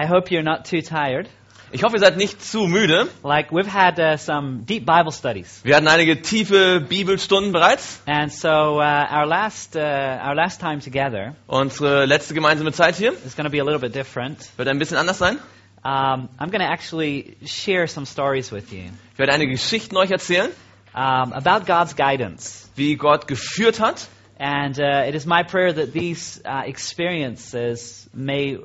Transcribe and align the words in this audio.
I 0.00 0.06
hope 0.06 0.30
you're 0.30 0.42
not 0.42 0.64
too 0.64 0.80
tired. 0.80 1.28
Ich 1.72 1.82
hoffe, 1.82 1.96
ihr 1.96 2.00
seid 2.00 2.16
nicht 2.16 2.42
zu 2.42 2.66
müde. 2.66 3.08
Like, 3.22 3.52
we've 3.52 3.70
had 3.70 4.00
uh, 4.00 4.16
some 4.16 4.62
deep 4.64 4.86
Bible 4.86 5.12
studies. 5.12 5.60
Wir 5.62 5.76
hatten 5.76 5.88
einige 5.88 6.22
tiefe 6.22 6.80
Bibelstunden 6.80 7.52
bereits. 7.52 8.00
And 8.06 8.32
so, 8.32 8.80
uh, 8.80 9.06
our, 9.10 9.26
last, 9.26 9.76
uh, 9.76 9.80
our 10.24 10.34
last 10.34 10.58
time 10.58 10.80
together 10.80 11.34
Unsere 11.46 12.06
letzte 12.06 12.32
gemeinsame 12.32 12.72
Zeit 12.72 12.96
hier 12.96 13.12
is 13.26 13.36
going 13.36 13.44
to 13.44 13.50
be 13.50 13.58
a 13.58 13.64
little 13.64 13.78
bit 13.78 13.94
different. 13.94 14.50
wird 14.56 14.68
ein 14.68 14.78
bisschen 14.78 14.96
anders 14.96 15.18
sein. 15.18 15.38
Um, 15.84 16.30
I'm 16.38 16.48
going 16.48 16.62
to 16.62 16.70
actually 16.70 17.36
share 17.44 17.86
some 17.86 18.06
stories 18.06 18.50
with 18.50 18.72
you 18.72 18.84
Ich 19.12 19.18
werde 19.18 19.34
einige 19.34 19.52
Geschichten 19.52 19.98
euch 19.98 20.10
erzählen, 20.10 20.50
um, 20.94 21.34
about 21.34 21.66
God's 21.66 21.94
guidance. 21.94 22.70
wie 22.74 22.96
Gott 22.96 23.28
geführt 23.28 23.80
hat. 23.80 24.08
And 24.38 24.80
uh, 24.80 25.04
it 25.06 25.14
is 25.14 25.26
my 25.26 25.42
prayer 25.42 25.70
that 25.74 25.92
these 25.92 26.40
uh, 26.46 26.62
experiences 26.64 28.08
may 28.14 28.56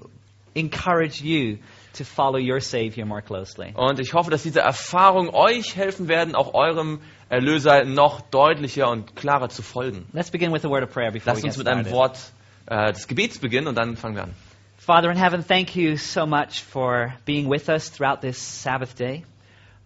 encourage 0.55 1.21
you 1.21 1.59
to 1.93 2.03
follow 2.03 2.39
your 2.39 2.59
Savior 2.59 3.05
more 3.05 3.21
closely. 3.21 3.73
Und 3.75 3.99
ich 3.99 4.13
hoffe, 4.13 4.31
dass 4.31 4.43
diese 4.43 4.61
Erfahrungen 4.61 5.29
euch 5.29 5.75
helfen 5.75 6.07
werden, 6.07 6.35
auch 6.35 6.53
eurem 6.53 6.99
Erlöser 7.29 7.85
noch 7.85 8.21
deutlicher 8.21 8.89
und 8.89 9.15
klarer 9.15 9.49
zu 9.49 9.61
folgen. 9.61 10.05
Let's 10.13 10.31
begin 10.31 10.51
with 10.51 10.65
a 10.65 10.69
word 10.69 10.83
of 10.83 10.91
prayer 10.91 11.11
before 11.11 11.35
we 11.35 11.41
Lasst 11.41 11.43
get 11.43 11.49
uns 11.49 11.57
mit 11.57 11.67
einem 11.67 11.85
started. 11.85 11.93
Wort 11.93 12.19
äh, 12.67 12.93
des 12.93 13.07
Gebets 13.07 13.39
beginnen 13.39 13.67
und 13.67 13.75
dann 13.75 13.95
fangen 13.95 14.15
wir 14.15 14.23
an. 14.23 14.33
Father 14.77 15.09
in 15.09 15.17
heaven, 15.17 15.43
thank 15.45 15.75
you 15.75 15.97
so 15.97 16.25
much 16.25 16.61
for 16.61 17.13
being 17.25 17.49
with 17.49 17.69
us 17.69 17.89
throughout 17.91 18.21
this 18.21 18.37
Sabbath 18.37 18.95
day. 18.99 19.23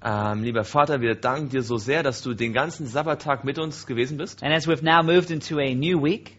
Ähm, 0.03 0.43
lieber 0.43 0.63
Vater, 0.63 1.01
wir 1.01 1.15
danken 1.15 1.49
dir 1.49 1.61
so 1.61 1.77
sehr, 1.77 2.03
dass 2.03 2.21
du 2.21 2.33
den 2.33 2.53
ganzen 2.53 2.85
Sabbattag 2.87 3.43
mit 3.43 3.59
uns 3.59 3.85
gewesen 3.85 4.17
bist. 4.17 4.43
And 4.43 4.53
as 4.53 4.67
we've 4.67 4.83
now 4.83 5.03
moved 5.03 5.29
into 5.29 5.59
a 5.59 5.73
new 5.73 6.01
week, 6.01 6.35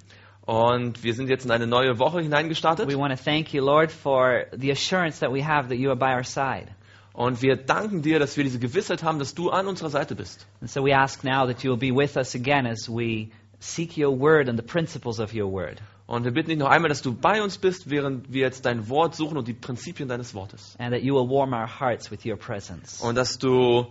Und 0.51 1.05
wir 1.05 1.15
sind 1.15 1.29
jetzt 1.29 1.45
in 1.45 1.53
eine 1.53 1.69
neue 1.69 2.01
Woche 2.01 2.21
hineingestartet. 2.23 2.89
we 2.89 2.99
want 2.99 3.17
to 3.17 3.25
thank 3.25 3.55
you, 3.55 3.65
Lord, 3.65 3.93
for 3.93 4.47
the 4.51 4.73
assurance 4.73 5.21
that 5.21 5.33
we 5.33 5.45
have 5.47 5.69
that 5.69 5.79
you 5.79 5.91
are 5.91 5.97
by 5.97 6.13
our 6.13 6.25
side. 6.25 6.67
Und 7.13 7.41
wir 7.41 7.55
danken 7.55 8.03
dir, 8.03 8.19
dass 8.19 8.37
wir 8.37 8.43
diese 8.43 8.59
Gewissheit 8.59 9.05
haben, 9.05 9.21
dass 9.21 9.33
du 9.33 9.51
an 9.51 9.69
unserer 9.69 9.91
Seite 9.91 10.17
bist. 10.17 10.47
And 10.61 10.69
so 10.69 10.83
we 10.85 10.93
ask 10.93 11.23
now 11.23 11.47
that 11.47 11.63
you 11.63 11.71
will 11.71 11.79
be 11.79 11.95
with 11.95 12.17
us 12.17 12.35
again 12.35 12.67
as 12.67 12.89
we 12.89 13.29
seek 13.61 13.97
your 13.97 14.11
word 14.19 14.49
and 14.49 14.59
the 14.59 14.65
principles 14.67 15.21
of 15.21 15.33
your 15.33 15.53
word, 15.53 15.81
Und 16.09 16.25
wir 16.25 16.33
bitten 16.33 16.49
dich 16.51 16.59
noch 16.59 16.69
einmal, 16.71 16.89
dass 16.89 17.03
du 17.03 17.15
bei 17.15 17.41
uns 17.41 17.57
bist, 17.57 17.89
während 17.89 18.33
wir 18.33 18.41
jetzt 18.41 18.65
dein 18.67 18.89
Wort 18.89 19.15
suchen 19.15 19.37
und 19.39 19.47
die 19.47 19.55
Prinzipien 19.55 20.09
deines 20.09 20.35
Wortes. 20.35 20.75
and 20.81 20.93
that 20.93 21.03
you 21.05 21.15
will 21.15 21.29
warm 21.29 21.53
our 21.53 21.69
hearts 21.69 22.11
with 22.11 22.25
your 22.27 22.37
presence. 22.37 23.01
Und 23.01 23.15
dass 23.15 23.39
du 23.39 23.87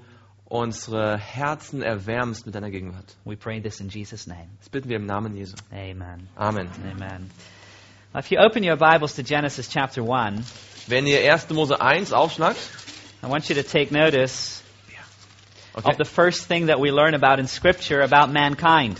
unsere 0.49 1.17
Herzen 1.17 1.81
erwärmst 1.81 2.45
mit 2.45 2.55
deiner 2.55 2.71
Gegenwart. 2.71 3.15
We 3.23 3.37
pray 3.37 3.61
this 3.61 3.79
in 3.79 3.89
Jesus' 3.89 4.27
name. 4.27 4.47
Das 4.59 4.69
bitten 4.69 4.89
wir 4.89 4.97
im 4.97 5.05
Namen 5.05 5.35
Jesu. 5.37 5.55
Amen. 5.71 6.27
Amen. 6.35 6.69
Amen. 6.91 7.29
If 8.15 8.31
you 8.31 8.39
open 8.39 8.63
your 8.63 8.75
Bibles 8.75 9.15
to 9.15 9.23
Genesis 9.23 9.69
chapter 9.69 10.01
1, 10.01 10.43
Wenn 10.87 11.05
ihr 11.05 11.31
1. 11.31 11.49
Mose 11.51 11.79
1 11.79 12.11
aufschlagt, 12.11 12.57
I 13.21 13.27
want 13.27 13.47
you 13.47 13.55
to 13.55 13.63
take 13.63 13.91
notice 13.91 14.63
okay, 15.75 15.91
of 15.91 15.97
the 15.97 16.05
first 16.05 16.47
thing 16.47 16.67
that 16.67 16.79
we 16.79 16.89
learn 16.89 17.13
about 17.13 17.39
in 17.39 17.47
Scripture 17.47 18.01
about 18.01 18.33
mankind. 18.33 18.97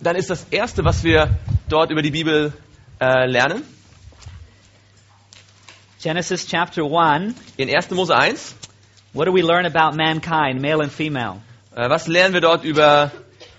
dann 0.00 0.14
ist 0.14 0.30
das 0.30 0.46
Erste, 0.50 0.84
was 0.84 1.02
wir 1.02 1.36
dort 1.68 1.90
über 1.90 2.02
die 2.02 2.12
Bibel 2.12 2.52
äh, 3.00 3.26
lernen, 3.26 3.64
Genesis 6.00 6.46
chapter 6.46 6.84
1, 6.84 7.34
in 7.56 7.74
1. 7.74 7.90
Mose 7.90 8.14
1. 8.14 8.54
What 9.14 9.24
do 9.24 9.32
we 9.32 9.42
learn 9.42 9.64
about 9.64 9.96
mankind, 9.96 10.60
male 10.60 10.82
and 10.82 10.92
female? 10.92 11.40
Äh, 11.74 11.88
was 11.88 12.06
lernen 12.08 12.34
wir 12.34 12.40
dort 12.42 12.64
über 12.64 13.10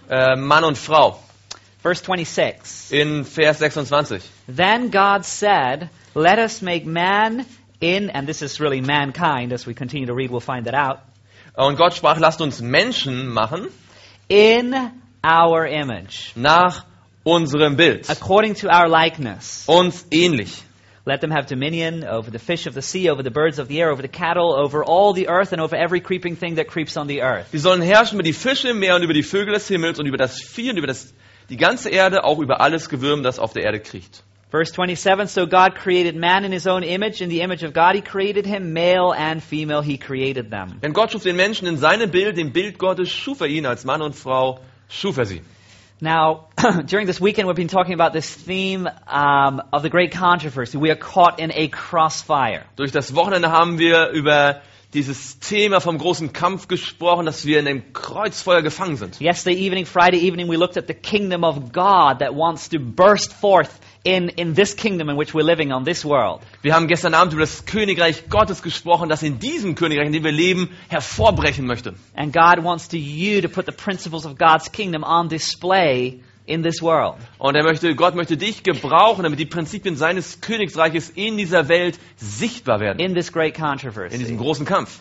äh, 0.10 0.36
Mann 0.36 0.64
und 0.64 0.78
Frau? 0.78 1.20
Verse 1.82 2.04
26. 2.04 2.92
In 2.94 3.26
Vers 3.26 3.60
26. 3.60 4.22
Then 4.48 4.90
God 4.92 5.26
said, 5.26 5.90
Let 6.14 6.40
us 6.40 6.62
make 6.62 6.86
man 6.86 7.46
in, 7.82 8.10
and 8.10 8.28
this 8.28 8.42
is 8.42 8.60
really 8.60 8.82
mankind, 8.82 9.52
as 9.54 9.66
we 9.68 9.74
continue 9.74 10.08
to 10.08 10.14
read, 10.14 10.32
we'll 10.32 10.40
find 10.40 10.66
that 10.66 10.74
out, 10.76 11.00
Und 11.58 11.78
Gott 11.78 11.94
sprach, 11.94 12.20
lasst 12.20 12.42
uns 12.42 12.62
Menschen 12.62 13.28
machen 13.28 13.68
in 14.28 14.74
our 15.24 15.66
image, 15.68 16.32
nach 16.36 16.84
unserem 17.24 17.76
Bild. 17.76 18.10
according 18.10 18.56
to 18.56 18.68
our 18.70 18.88
likeness. 18.88 19.66
Uns 19.68 20.06
ähnlich. 20.12 20.64
Let 21.08 21.22
them 21.22 21.30
have 21.30 21.46
dominion 21.46 22.04
over 22.04 22.32
the 22.32 22.40
fish 22.40 22.66
of 22.66 22.74
the 22.74 22.82
sea, 22.82 23.12
over 23.12 23.22
the 23.22 23.30
birds 23.30 23.60
of 23.60 23.68
the 23.68 23.80
air, 23.80 23.92
over 23.92 24.02
the 24.02 24.08
cattle, 24.08 24.56
over 24.56 24.84
all 24.84 25.14
the 25.14 25.30
earth, 25.30 25.54
and 25.54 25.62
over 25.62 25.76
every 25.76 26.02
creeping 26.02 26.36
thing 26.36 26.56
that 26.56 26.68
creeps 26.68 26.98
on 26.98 27.06
the 27.06 27.22
earth. 27.22 27.52
Sie 27.52 27.60
sollen 27.60 27.84
herrschen 27.84 28.16
über 28.16 28.24
die 28.24 28.34
Fische 28.34 28.70
im 28.70 28.80
Meer 28.80 28.96
und 28.96 29.04
über 29.04 29.14
die 29.14 29.22
Vögel 29.22 29.54
des 29.54 29.68
Himmels 29.68 30.00
und 30.00 30.08
über 30.08 30.18
das 30.18 30.42
Vieh 30.42 30.72
und 30.72 30.78
über 30.78 30.88
das, 30.88 31.14
die 31.52 31.58
ganze 31.58 31.90
Erde, 31.90 32.24
auch 32.24 32.40
über 32.40 32.60
alles 32.60 32.90
Gewürm, 32.90 33.22
das 33.22 33.38
auf 33.38 33.54
der 33.54 33.66
Erde 33.66 33.82
kriecht. 33.82 34.24
Verse 34.50 34.74
27 34.74 35.30
So 35.30 35.46
God 35.46 35.76
created 35.76 36.16
man 36.16 36.44
in 36.44 36.52
his 36.52 36.66
own 36.66 36.82
image. 36.82 37.22
In 37.22 37.30
the 37.30 37.42
image 37.42 37.64
of 37.64 37.74
God, 37.74 37.94
he 37.94 38.02
created 38.02 38.48
him. 38.48 38.74
Male 38.74 39.14
and 39.14 39.44
female, 39.44 39.84
he 39.84 40.00
created 40.00 40.50
them. 40.50 40.80
Denn 40.82 40.94
Gott 40.94 41.12
schuf 41.12 41.22
den 41.22 41.36
Menschen 41.36 41.68
in 41.68 41.78
seinem 41.78 42.10
Bild, 42.10 42.36
dem 42.36 42.52
Bild 42.52 42.80
Gottes 42.80 43.12
schuf 43.12 43.42
er 43.42 43.48
ihn, 43.48 43.68
als 43.68 43.86
Mann 43.86 44.02
und 44.02 44.16
Frau 44.16 44.60
schuf 44.90 45.18
er 45.18 45.26
sie. 45.26 45.44
Now, 46.02 46.48
during 46.86 47.08
this 47.08 47.22
weekend, 47.22 47.48
we've 47.48 47.56
been 47.56 47.70
talking 47.70 47.94
about 47.94 48.12
this 48.12 48.30
theme 48.30 48.88
um, 49.08 49.62
of 49.72 49.82
the 49.82 49.90
great 49.90 50.12
controversy. 50.12 50.78
We 50.78 50.92
are 50.92 50.96
caught 50.96 51.40
in 51.40 51.52
a 51.54 51.70
crossfire. 51.70 52.66
Durch 52.76 52.92
das 52.92 53.16
Wochenende 53.16 53.50
haben 53.50 53.80
wir 53.80 54.10
über 54.10 54.62
dieses 54.94 55.40
Thema 55.40 55.80
vom 55.80 55.98
großen 55.98 56.34
Kampf 56.34 56.68
gesprochen, 56.68 57.26
dass 57.26 57.46
wir 57.46 57.60
in 57.60 57.68
einem 57.68 57.94
Kreuzfeuer 57.94 58.62
gefangen 58.62 58.98
sind. 58.98 59.22
Yesterday 59.22 59.58
evening, 59.58 59.86
Friday 59.86 60.20
evening, 60.20 60.50
we 60.50 60.58
looked 60.58 60.78
at 60.78 60.88
the 60.88 60.94
kingdom 60.94 61.46
of 61.46 61.72
God 61.72 62.20
that 62.20 62.36
wants 62.36 62.70
to 62.70 62.80
burst 62.80 63.32
forth 63.32 63.80
in, 64.06 64.30
in 64.30 64.54
this 64.54 64.76
kingdom 64.76 65.10
in 65.10 65.18
which 65.18 65.34
we're 65.34 65.44
living 65.44 65.74
on 65.74 65.84
this 65.84 66.06
world. 66.06 66.42
Wir 66.62 66.74
haben 66.76 66.88
gestern 66.88 67.16
Abend 67.16 67.34
über 67.34 67.42
das 67.42 67.66
Königreich 67.66 68.30
Gottes 68.30 68.62
gesprochen, 68.62 69.10
das 69.10 69.24
in 69.24 69.40
diesem 69.40 69.74
Königreich, 69.74 70.06
in 70.06 70.14
dem 70.14 70.24
wir 70.24 70.32
leben, 70.32 70.70
hervorbrechen 70.90 71.66
möchte. 71.66 71.96
And 72.16 72.32
God 72.32 72.64
wants 72.64 72.88
to 72.90 72.98
you 72.98 73.42
to 73.42 73.50
put 73.50 73.66
the 73.66 73.72
principles 73.72 74.26
of 74.26 74.38
God's 74.38 74.72
kingdom 74.72 75.04
on 75.04 75.28
display 75.28 76.22
in 76.46 76.62
this 76.62 76.84
world. 76.84 77.16
Und 77.40 77.56
er 77.56 77.64
möchte, 77.64 77.96
Gott 77.96 78.14
möchte 78.14 78.38
dich 78.38 78.62
gebrauchen, 78.62 79.24
damit 79.24 79.40
die 79.40 79.48
Prinzipien 79.48 79.96
seines 79.96 80.40
Königsreiches 80.40 81.10
in 81.10 81.38
dieser 81.38 81.68
Welt 81.68 82.00
sichtbar 82.18 82.80
werden. 82.80 83.00
in 83.00 83.16
this 83.16 83.32
great 83.34 83.58
In 83.58 83.64
diesem 83.64 83.66
controversy. 83.66 84.36
großen 84.38 84.66
Kampf. 84.66 85.00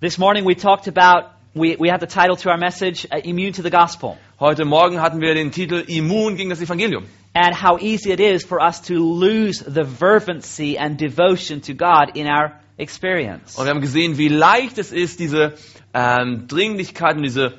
This 0.00 0.16
morning 0.16 0.46
we 0.46 0.54
talked 0.56 0.88
about, 0.88 1.28
we, 1.52 1.76
we 1.78 1.90
had 1.90 2.00
the 2.00 2.06
title 2.06 2.36
to 2.38 2.48
our 2.48 2.56
message, 2.56 3.06
uh, 3.12 3.18
Immune 3.22 3.52
to 3.52 3.62
the 3.62 3.70
Gospel, 3.70 4.16
Heute 4.40 4.64
Morgen 4.64 5.02
hatten 5.02 5.20
wir 5.20 5.34
den 5.34 5.52
Titel 5.52 5.84
Immun 5.86 6.36
gegen 6.36 6.48
das 6.48 6.62
Evangelium. 6.62 7.04
And 7.34 7.54
how 7.54 7.78
easy 7.78 8.10
it 8.10 8.20
is 8.20 8.44
for 8.44 8.60
us 8.60 8.80
to 8.82 8.94
lose 8.98 9.60
the 9.60 9.84
fervency 9.84 10.76
and 10.76 10.96
devotion 10.98 11.60
to 11.62 11.74
God 11.74 12.16
in 12.16 12.26
our 12.26 12.60
experience. 12.78 13.56
Und 13.56 13.66
wir 13.66 13.70
haben 13.70 13.80
gesehen, 13.80 14.18
wie 14.18 14.28
leicht 14.28 14.78
es 14.78 14.90
ist, 14.90 15.20
diese 15.20 15.54
ähm, 15.94 16.46
Dringlichkeit 16.48 17.16
und 17.16 17.22
diese, 17.22 17.54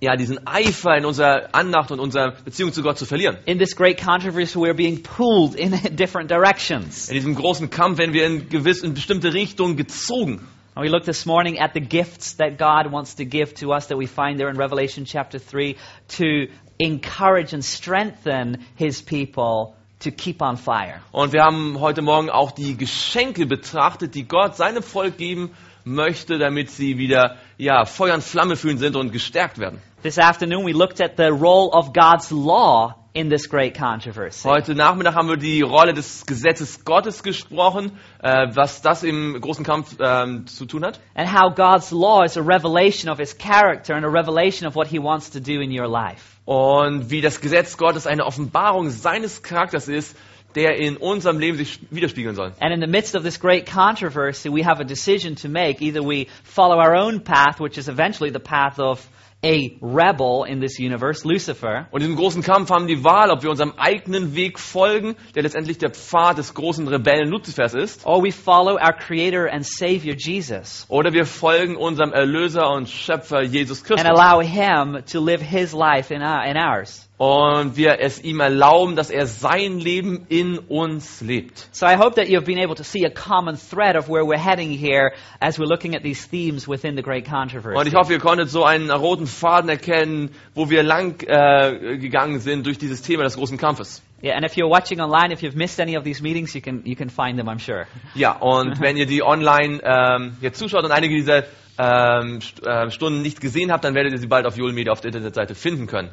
ja, 0.00 0.14
diesen 0.14 0.46
Eifer 0.46 0.96
in 0.96 1.04
unserer 1.04 1.54
Andacht 1.54 1.90
und 1.90 1.98
unserer 1.98 2.32
Beziehung 2.44 2.72
zu 2.72 2.82
Gott 2.82 2.98
zu 2.98 3.06
verlieren. 3.06 3.38
In 3.46 3.58
this 3.58 3.74
great 3.74 4.00
controversy, 4.00 4.58
we're 4.58 4.74
being 4.74 5.02
pulled 5.02 5.54
in 5.54 5.72
different 5.96 6.30
directions. 6.30 7.08
In 7.08 7.14
diesem 7.14 7.34
großen 7.34 7.70
Kampf 7.70 7.98
werden 7.98 8.12
wir 8.12 8.26
in, 8.26 8.48
gewiss, 8.48 8.82
in 8.82 8.94
bestimmte 8.94 9.32
Richtungen 9.32 9.76
gezogen. 9.76 10.46
And 10.76 10.82
we 10.82 10.90
looked 10.90 11.06
this 11.06 11.24
morning 11.24 11.58
at 11.58 11.72
the 11.72 11.80
gifts 11.80 12.34
that 12.34 12.58
God 12.58 12.92
wants 12.92 13.14
to 13.14 13.24
give 13.24 13.54
to 13.54 13.72
us 13.72 13.86
that 13.86 13.96
we 13.96 14.04
find 14.04 14.38
there 14.38 14.50
in 14.50 14.58
Revelation 14.58 15.06
chapter 15.06 15.38
3 15.38 15.74
to 16.18 16.48
encourage 16.78 17.54
and 17.54 17.64
strengthen 17.64 18.62
His 18.76 19.00
people 19.00 19.74
to 20.00 20.10
keep 20.10 20.42
on 20.42 20.58
fire. 20.58 21.00
Und 21.12 21.32
wir 21.32 21.44
haben 21.44 21.80
heute 21.80 22.02
Morgen 22.02 22.28
auch 22.28 22.50
die 22.50 22.76
Geschenke 22.76 23.46
betrachtet, 23.46 24.14
die 24.14 24.28
Gott 24.28 24.56
seinem 24.56 24.82
Volk 24.82 25.16
geben 25.16 25.52
möchte, 25.84 26.36
damit 26.36 26.70
sie 26.70 26.98
wieder 26.98 27.38
ja, 27.56 27.86
Feuer 27.86 28.12
und 28.12 28.22
Flamme 28.22 28.56
fühlen 28.56 28.76
sind 28.76 28.96
und 28.96 29.12
gestärkt 29.12 29.58
werden. 29.58 29.80
This 30.02 30.18
afternoon, 30.18 30.66
we 30.66 30.72
looked 30.72 31.00
at 31.00 31.16
the 31.16 31.30
role 31.30 31.70
of 31.72 31.94
God's 31.94 32.30
law 32.30 32.96
in 33.16 33.30
this 33.30 33.48
great 33.48 33.74
controversy. 33.74 34.46
Heute 34.46 34.74
Nachmittag 34.74 35.14
haben 35.14 35.28
wir 35.28 35.38
die 35.38 35.62
Rolle 35.62 35.94
des 35.94 36.26
Gesetzes 36.26 36.84
Gottes 36.84 37.22
gesprochen, 37.22 37.92
äh, 38.22 38.48
was 38.54 38.82
das 38.82 39.02
im 39.02 39.40
großen 39.40 39.64
Kampf 39.64 39.96
ähm, 39.98 40.46
zu 40.46 40.66
tun 40.66 40.84
hat. 40.84 41.00
And 41.14 41.26
how 41.26 41.50
God's 41.54 41.92
law 41.92 42.24
is 42.24 42.36
a 42.36 42.42
revelation 42.42 43.10
of 43.10 43.18
His 43.18 43.36
character 43.36 43.94
and 43.94 44.04
a 44.04 44.10
revelation 44.10 44.68
of 44.68 44.76
what 44.76 44.88
He 44.88 44.98
wants 44.98 45.30
to 45.30 45.40
do 45.40 45.62
in 45.62 45.70
your 45.70 45.88
life. 45.88 46.36
Und 46.44 47.10
wie 47.10 47.22
das 47.22 47.40
Gesetz 47.40 47.78
Gottes 47.78 48.06
eine 48.06 48.26
Offenbarung 48.26 48.90
seines 48.90 49.42
Charakters 49.42 49.88
ist, 49.88 50.14
der 50.54 50.76
in 50.76 50.98
unserem 50.98 51.38
Leben 51.38 51.56
sich 51.56 51.80
widerspiegeln 51.90 52.34
soll. 52.34 52.52
And 52.60 52.74
in 52.74 52.82
the 52.82 52.86
midst 52.86 53.16
of 53.16 53.22
this 53.22 53.40
great 53.40 53.64
controversy, 53.64 54.50
we 54.50 54.62
have 54.62 54.78
a 54.78 54.84
decision 54.84 55.36
to 55.36 55.48
make. 55.48 55.80
Either 55.80 56.02
we 56.02 56.28
follow 56.44 56.78
our 56.78 56.94
own 56.94 57.24
path, 57.24 57.60
which 57.60 57.78
is 57.78 57.88
eventually 57.88 58.30
the 58.30 58.40
path 58.40 58.78
of 58.78 59.08
a 59.46 59.78
rebel 59.80 60.44
in 60.44 60.60
this 60.60 60.78
universe, 60.78 61.26
Lucifer, 61.26 61.86
Und 61.92 62.00
in 62.00 62.08
diesem 62.08 62.16
großen 62.16 62.42
Kampf 62.42 62.70
haben 62.70 62.86
die 62.88 63.04
Wahl, 63.04 63.30
ob 63.30 63.42
wir 63.42 63.50
unserem 63.50 63.74
eigenen 63.76 64.34
Weg 64.34 64.58
folgen, 64.58 65.14
der 65.34 65.44
letztendlich 65.44 65.78
der 65.78 65.90
Pfad 65.90 66.38
des 66.38 66.54
großen 66.54 66.88
Rebellen 66.88 67.28
Luzifers 67.30 67.74
ist, 67.74 68.04
or 68.04 68.22
we 68.22 68.32
follow 68.32 68.74
our 68.74 68.92
Creator 68.92 69.48
and 69.50 69.64
Savior 69.64 70.16
Jesus. 70.16 70.84
oder 70.88 71.12
wir 71.12 71.26
folgen 71.26 71.76
unserem 71.76 72.12
Erlöser 72.12 72.68
und 72.70 72.88
Schöpfer 72.88 73.42
Jesus 73.42 73.78
and 73.78 73.86
Christus 73.86 74.06
allow 74.06 74.40
Him 74.40 75.02
to 75.12 75.20
live 75.20 75.40
His 75.40 75.72
life 75.72 76.12
in, 76.12 76.22
our, 76.22 76.44
in 76.44 76.56
ours. 76.56 77.05
Und 77.18 77.76
wir 77.76 77.98
es 78.00 78.22
ihm 78.22 78.40
erlauben, 78.40 78.94
dass 78.94 79.10
er 79.10 79.26
sein 79.26 79.78
Leben 79.78 80.26
in 80.28 80.58
uns 80.58 81.22
lebt. 81.22 81.68
So 81.72 81.86
I 81.86 81.96
hope 81.96 82.16
that 82.16 82.28
you've 82.28 82.44
been 82.44 82.58
able 82.58 82.74
to 82.74 82.84
see 82.84 83.06
a 83.06 83.10
common 83.10 83.56
thread 83.56 83.96
of 83.96 84.08
where 84.08 84.24
we're 84.24 84.38
heading 84.38 84.70
here 84.70 85.12
as 85.40 85.58
we're 85.58 85.68
looking 85.68 85.94
at 85.96 86.02
these 86.02 86.28
themes 86.28 86.68
within 86.68 86.94
the 86.94 87.02
Great 87.02 87.24
Controversy. 87.24 87.78
Und 87.78 87.86
ich 87.86 87.94
hoffe, 87.94 88.12
ihr 88.12 88.18
konntet 88.18 88.50
so 88.50 88.64
einen 88.64 88.90
roten 88.90 89.26
Faden 89.26 89.70
erkennen, 89.70 90.30
wo 90.54 90.68
wir 90.68 90.82
lang 90.82 91.22
äh, 91.26 91.96
gegangen 91.96 92.40
sind 92.40 92.66
durch 92.66 92.76
dieses 92.76 93.00
Thema 93.00 93.22
des 93.22 93.36
großen 93.36 93.56
Kampfes. 93.56 94.02
Yeah, 94.22 94.34
and 94.34 94.44
if 94.44 94.54
you're 94.56 94.70
watching 94.70 95.00
online, 95.00 95.32
if 95.32 95.42
you've 95.42 95.56
missed 95.56 95.80
any 95.80 95.96
of 95.96 96.04
these 96.04 96.22
meetings, 96.22 96.54
you 96.54 96.60
can 96.60 96.82
you 96.84 96.96
can 96.96 97.08
find 97.08 97.38
them, 97.38 97.48
I'm 97.48 97.60
sure. 97.60 97.86
Ja, 98.14 98.32
und 98.32 98.80
wenn 98.80 98.96
ihr 98.98 99.06
die 99.06 99.22
online 99.22 99.80
ähm, 99.82 100.36
jetzt 100.42 100.58
zuschaut 100.58 100.84
und 100.84 100.90
einige 100.90 101.14
dieser 101.14 101.44
ähm, 101.78 102.40
äh, 102.64 102.90
Stunden 102.90 103.22
nicht 103.22 103.40
gesehen 103.40 103.72
habt, 103.72 103.84
dann 103.84 103.94
werdet 103.94 104.12
ihr 104.12 104.18
sie 104.18 104.26
bald 104.26 104.46
auf 104.46 104.56
Media 104.56 104.92
auf 104.92 105.00
der 105.00 105.08
Internetseite 105.08 105.54
finden 105.54 105.86
können. 105.86 106.10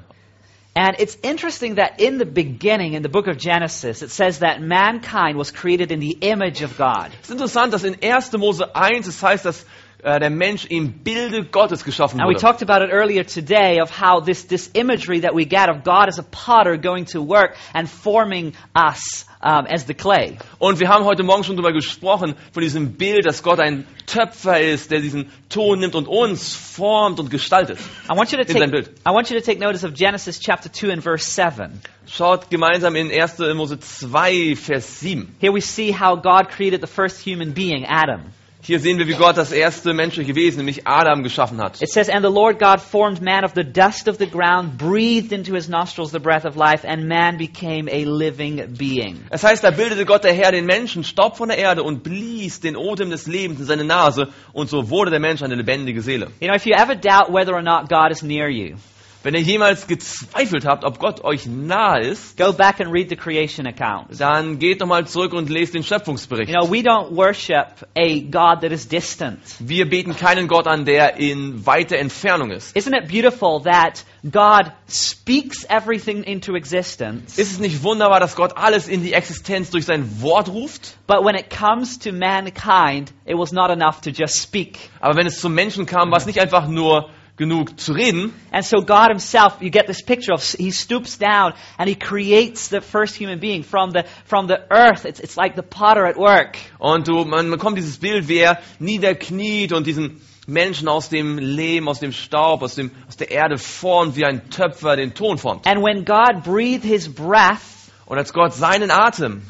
And 0.76 0.96
it's 0.98 1.16
interesting 1.22 1.76
that 1.76 2.00
in 2.00 2.18
the 2.18 2.26
beginning, 2.26 2.94
in 2.94 3.04
the 3.04 3.10
book 3.10 3.28
of 3.28 3.38
Genesis, 3.38 4.02
it 4.02 4.10
says 4.10 4.40
that 4.40 4.60
mankind 4.60 5.38
was 5.38 5.52
created 5.52 5.92
in 5.92 6.00
the 6.00 6.18
image 6.22 6.64
of 6.64 6.78
God. 6.78 7.12
Es 7.22 7.30
ist 7.30 7.32
interessant, 7.32 7.74
in 7.84 7.94
1. 8.02 8.40
Mose 8.40 8.64
1 8.74 9.08
es 9.08 9.22
heißt, 9.22 9.46
dass 9.46 9.66
äh, 10.04 10.20
der 10.20 10.30
Mensch 10.30 10.66
im 10.66 10.92
Bilde 10.92 11.46
Gottes 11.46 11.84
geschaffen 11.84 12.20
And 12.20 12.30
we 12.30 12.36
wurde. 12.36 12.42
talked 12.42 12.62
about 12.62 12.84
it 12.84 12.92
earlier 12.92 13.24
today 13.24 13.80
of 13.82 13.90
how 13.90 14.24
this, 14.24 14.46
this 14.48 14.70
imagery 14.74 15.22
that 15.22 15.34
we 15.34 15.46
get 15.46 15.70
of 15.70 15.84
God 15.84 16.08
as 16.10 16.20
a 16.20 16.24
potter 16.24 16.78
going 16.78 17.06
to 17.06 17.22
work 17.22 17.56
and 17.74 17.90
forming 17.90 18.54
us 18.76 19.26
um, 19.42 19.66
as 19.68 19.86
the 19.86 19.94
clay. 19.94 20.38
Und 20.60 20.80
wir 20.80 20.90
haben 20.90 21.06
heute 21.06 21.24
Morgen 21.24 21.44
schon 21.44 21.56
darüber 21.56 21.74
gesprochen, 21.74 22.36
von 22.52 22.62
diesem 22.62 22.94
Bild, 22.94 23.26
dass 23.26 23.44
Gott 23.44 23.60
ein 23.60 23.86
Töpfer 24.06 24.60
ist, 24.60 24.92
der 24.92 25.00
diesen 25.00 25.32
Ton 25.50 25.80
nimmt 25.80 25.96
und 25.96 26.08
uns 26.08 26.56
formt 26.56 27.20
und 27.20 27.30
gestaltet. 27.30 27.80
I 28.10 28.16
want 28.16 28.32
you 28.32 28.38
to 28.38 28.44
In 28.44 28.48
sein 28.58 28.72
take, 28.72 28.72
Bild. 28.72 28.90
I 29.08 29.12
want 29.12 29.30
you 29.30 29.40
to 29.40 29.46
take 29.46 29.60
notice 29.60 29.86
of 29.86 29.94
Genesis 29.94 30.40
chapter 30.40 30.70
2 30.70 30.92
and 30.92 31.02
verse 31.04 31.26
7. 31.26 31.82
Schaut 32.08 32.50
gemeinsam 32.50 32.96
in 32.96 33.10
1. 33.10 33.56
Mose 33.56 33.78
2, 33.80 34.56
Vers 34.56 34.86
7. 35.00 35.36
Here 35.40 35.54
we 35.54 35.62
see 35.62 35.92
how 35.92 36.16
God 36.16 36.50
created 36.50 36.82
the 36.82 36.88
first 36.88 37.22
human 37.26 37.54
being, 37.54 37.86
Adam. 37.86 38.34
Hier 38.66 38.80
sehen 38.80 38.98
wir, 38.98 39.10
wie 39.10 39.16
Gott 39.16 39.36
das 39.36 39.52
erste 39.52 39.94
menschliche 39.94 40.36
Wesen, 40.36 40.60
nämlich 40.60 40.88
Adam, 40.88 41.22
geschaffen 41.22 41.62
hat. 41.62 41.82
It 41.82 41.90
says, 41.90 42.08
And 42.08 42.24
the 42.24 42.32
Lord 42.32 42.60
God 42.60 42.80
formed 42.80 43.22
man 43.22 43.44
of 43.44 43.52
the 43.56 43.64
dust 43.66 44.08
of 44.08 44.20
the 44.20 44.26
ground, 44.26 44.78
breathed 44.78 45.34
into 45.34 45.54
his 45.54 45.68
nostrils 45.68 46.12
the 46.12 46.20
breath 46.20 46.46
of 46.46 46.56
life, 46.56 46.88
and 46.88 47.10
man 47.10 47.38
became 47.38 47.90
a 47.92 48.06
living 48.06 48.74
being. 48.78 49.26
Es 49.30 49.44
heißt, 49.44 49.66
da 49.66 49.72
bildete 49.72 50.06
Gott 50.06 50.24
der 50.24 50.32
Herr 50.32 50.54
den 50.54 50.66
Menschen 50.66 51.04
Staub 51.04 51.36
von 51.36 51.50
der 51.50 51.58
Erde 51.58 51.84
und 51.84 52.04
blies 52.04 52.62
den 52.62 52.78
Odem 52.78 53.10
des 53.10 53.28
Lebens 53.28 53.60
in 53.60 53.66
seine 53.66 53.84
Nase 53.84 54.30
und 54.54 54.70
so 54.70 54.90
wurde 54.90 55.12
der 55.12 55.20
Mensch 55.20 55.44
eine 55.44 55.56
lebendige 55.56 56.02
Seele. 56.02 56.28
You 56.40 56.48
know, 56.48 56.56
if 56.56 56.66
you 56.66 56.74
ever 56.74 56.96
doubt 56.96 57.34
whether 57.34 57.54
or 57.54 57.64
not 57.64 57.90
God 57.90 58.12
is 58.12 58.24
near 58.24 58.48
you, 58.48 58.78
Wenn 59.24 59.36
ihr 59.36 59.42
jemals 59.42 59.88
gezweifelt 59.88 60.66
habt, 60.66 60.84
ob 60.84 61.00
Gott 61.00 61.24
euch 61.24 61.46
nahe 61.46 62.02
ist, 62.02 62.36
go 62.38 62.52
back 62.52 62.82
and 62.82 62.92
read 62.94 63.08
the 63.10 63.16
creation 63.16 63.66
account. 63.66 64.20
dann 64.20 64.60
geht 64.60 64.82
nochmal 64.82 65.08
zurück 65.08 65.32
und 65.32 65.50
lest 65.50 65.74
den 65.74 65.84
Schöpfungsbericht. 65.84 66.52
You 66.52 66.60
know, 66.60 66.70
we 66.70 66.80
don't 66.80 67.16
worship 67.16 67.88
a 67.98 68.20
God 68.20 68.62
that 68.62 68.74
is 68.74 68.86
distant. 68.86 69.40
Wir 69.60 69.90
beten 69.90 70.14
keinen 70.18 70.50
Gott 70.50 70.68
an, 70.68 70.84
der 70.84 71.16
in 71.16 71.66
weiter 71.66 71.98
Entfernung 71.98 72.52
ist. 72.52 72.76
Isn't 72.76 72.94
it 72.94 73.08
beautiful 73.08 73.62
that 73.64 74.04
God 74.30 74.72
speaks 74.90 75.66
everything 75.70 76.24
into 76.24 76.56
existence, 76.56 77.38
Ist 77.38 77.54
es 77.54 77.60
nicht 77.60 77.82
wunderbar, 77.84 78.20
dass 78.20 78.36
Gott 78.36 78.58
alles 78.58 78.88
in 78.90 79.04
die 79.04 79.14
Existenz 79.14 79.70
durch 79.70 79.86
sein 79.86 80.22
Wort 80.22 80.50
ruft? 80.50 80.98
but 81.08 81.24
when 81.24 81.36
it 81.36 81.50
comes 81.50 81.98
to 82.00 82.12
mankind, 82.12 83.14
it 83.26 83.38
was 83.38 83.54
not 83.54 83.70
enough 83.70 84.02
to 84.02 84.10
just 84.10 84.42
speak. 84.42 84.80
Aber 85.00 85.16
wenn 85.16 85.28
es 85.28 85.40
zum 85.40 85.54
Menschen 85.54 85.86
kam, 85.86 86.12
war 86.12 86.18
es 86.18 86.26
nicht 86.26 86.40
einfach 86.40 86.68
nur 86.68 87.10
genug 87.38 87.80
zu 87.80 87.94
reden, 87.94 88.34
And 88.52 88.64
so 88.64 88.82
God 88.82 89.10
himself, 89.10 89.62
you 89.62 89.70
get 89.70 89.88
this 89.88 90.02
picture 90.02 90.34
of, 90.34 90.44
he 90.44 90.72
stoops 90.72 91.18
down 91.18 91.54
and 91.78 91.90
he 91.90 91.96
creates 91.96 92.70
the 92.70 92.82
first 92.82 93.16
human 93.16 93.40
being 93.40 93.64
from 93.64 93.92
the, 93.92 94.06
from 94.26 94.48
the 94.48 94.62
earth. 94.72 95.06
It's, 95.06 95.20
it's 95.20 95.38
like 95.38 95.56
the 95.56 95.64
potter 95.64 96.06
at 96.06 96.18
work. 96.18 96.58
Und 96.80 97.08
du, 97.08 97.26
man 97.26 97.50
bekommt 97.50 97.78
dieses 97.78 97.98
Bild, 97.98 98.28
wie 98.28 98.40
er 98.40 98.60
niederkniet 98.80 99.74
und 99.74 99.88
diesen 99.88 100.22
Menschen 100.46 100.88
aus 100.88 101.10
dem 101.10 101.38
Lehm, 101.38 101.88
aus 101.88 102.00
dem 102.00 102.12
Staub, 102.12 102.62
aus, 102.62 102.76
dem, 102.76 102.92
aus 103.08 103.16
der 103.18 103.32
Erde 103.32 103.58
formt, 103.58 104.16
wie 104.16 104.26
ein 104.26 104.50
Töpfer 104.50 104.96
den 104.96 105.14
Ton 105.14 105.38
formt. 105.38 105.66
And 105.66 105.82
when 105.82 106.06
God 106.06 106.44
breathed 106.44 106.84
his 106.84 107.08
breath 107.08 107.62
Und 108.06 108.18
als 108.18 108.34
Gott 108.34 108.54
seinen 108.54 108.92
Atem 108.92 109.42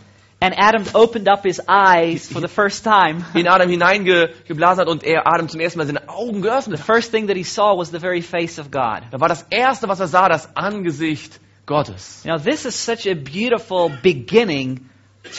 and 0.43 0.53
Adam 0.59 0.83
opened 0.93 1.29
up 1.29 1.45
his 1.45 1.61
eyes 1.69 2.27
for 2.27 2.41
the 2.41 2.49
first 2.49 2.83
time, 2.83 3.23
in 3.33 3.47
Adam 3.47 3.69
hineingeblasen 3.69 4.79
hat 4.79 4.87
und 4.89 5.03
er 5.05 5.25
Adam 5.25 5.47
zum 5.47 5.61
ersten 5.61 5.79
Mal 5.79 5.87
seine 5.87 6.09
Augen 6.09 6.41
geöffnet 6.41 6.77
the 6.77 6.83
first 6.83 7.11
thing 7.11 7.27
that 7.27 7.37
he 7.37 7.43
saw 7.43 7.77
was 7.77 7.91
the 7.91 7.99
very 7.99 8.21
face 8.21 8.59
of 8.59 8.69
God. 8.69 9.03
da 9.09 9.21
war 9.21 9.29
das 9.29 9.45
Erste, 9.49 9.87
was 9.87 10.01
er 10.01 10.07
sah, 10.07 10.27
das 10.27 10.53
Angesicht 10.57 11.39
Gottes. 11.65 12.23
Know, 12.23 12.37
this 12.37 12.65
is 12.65 12.75
such 12.75 13.07
a 13.07 13.13
beautiful 13.13 13.89
beginning 14.03 14.89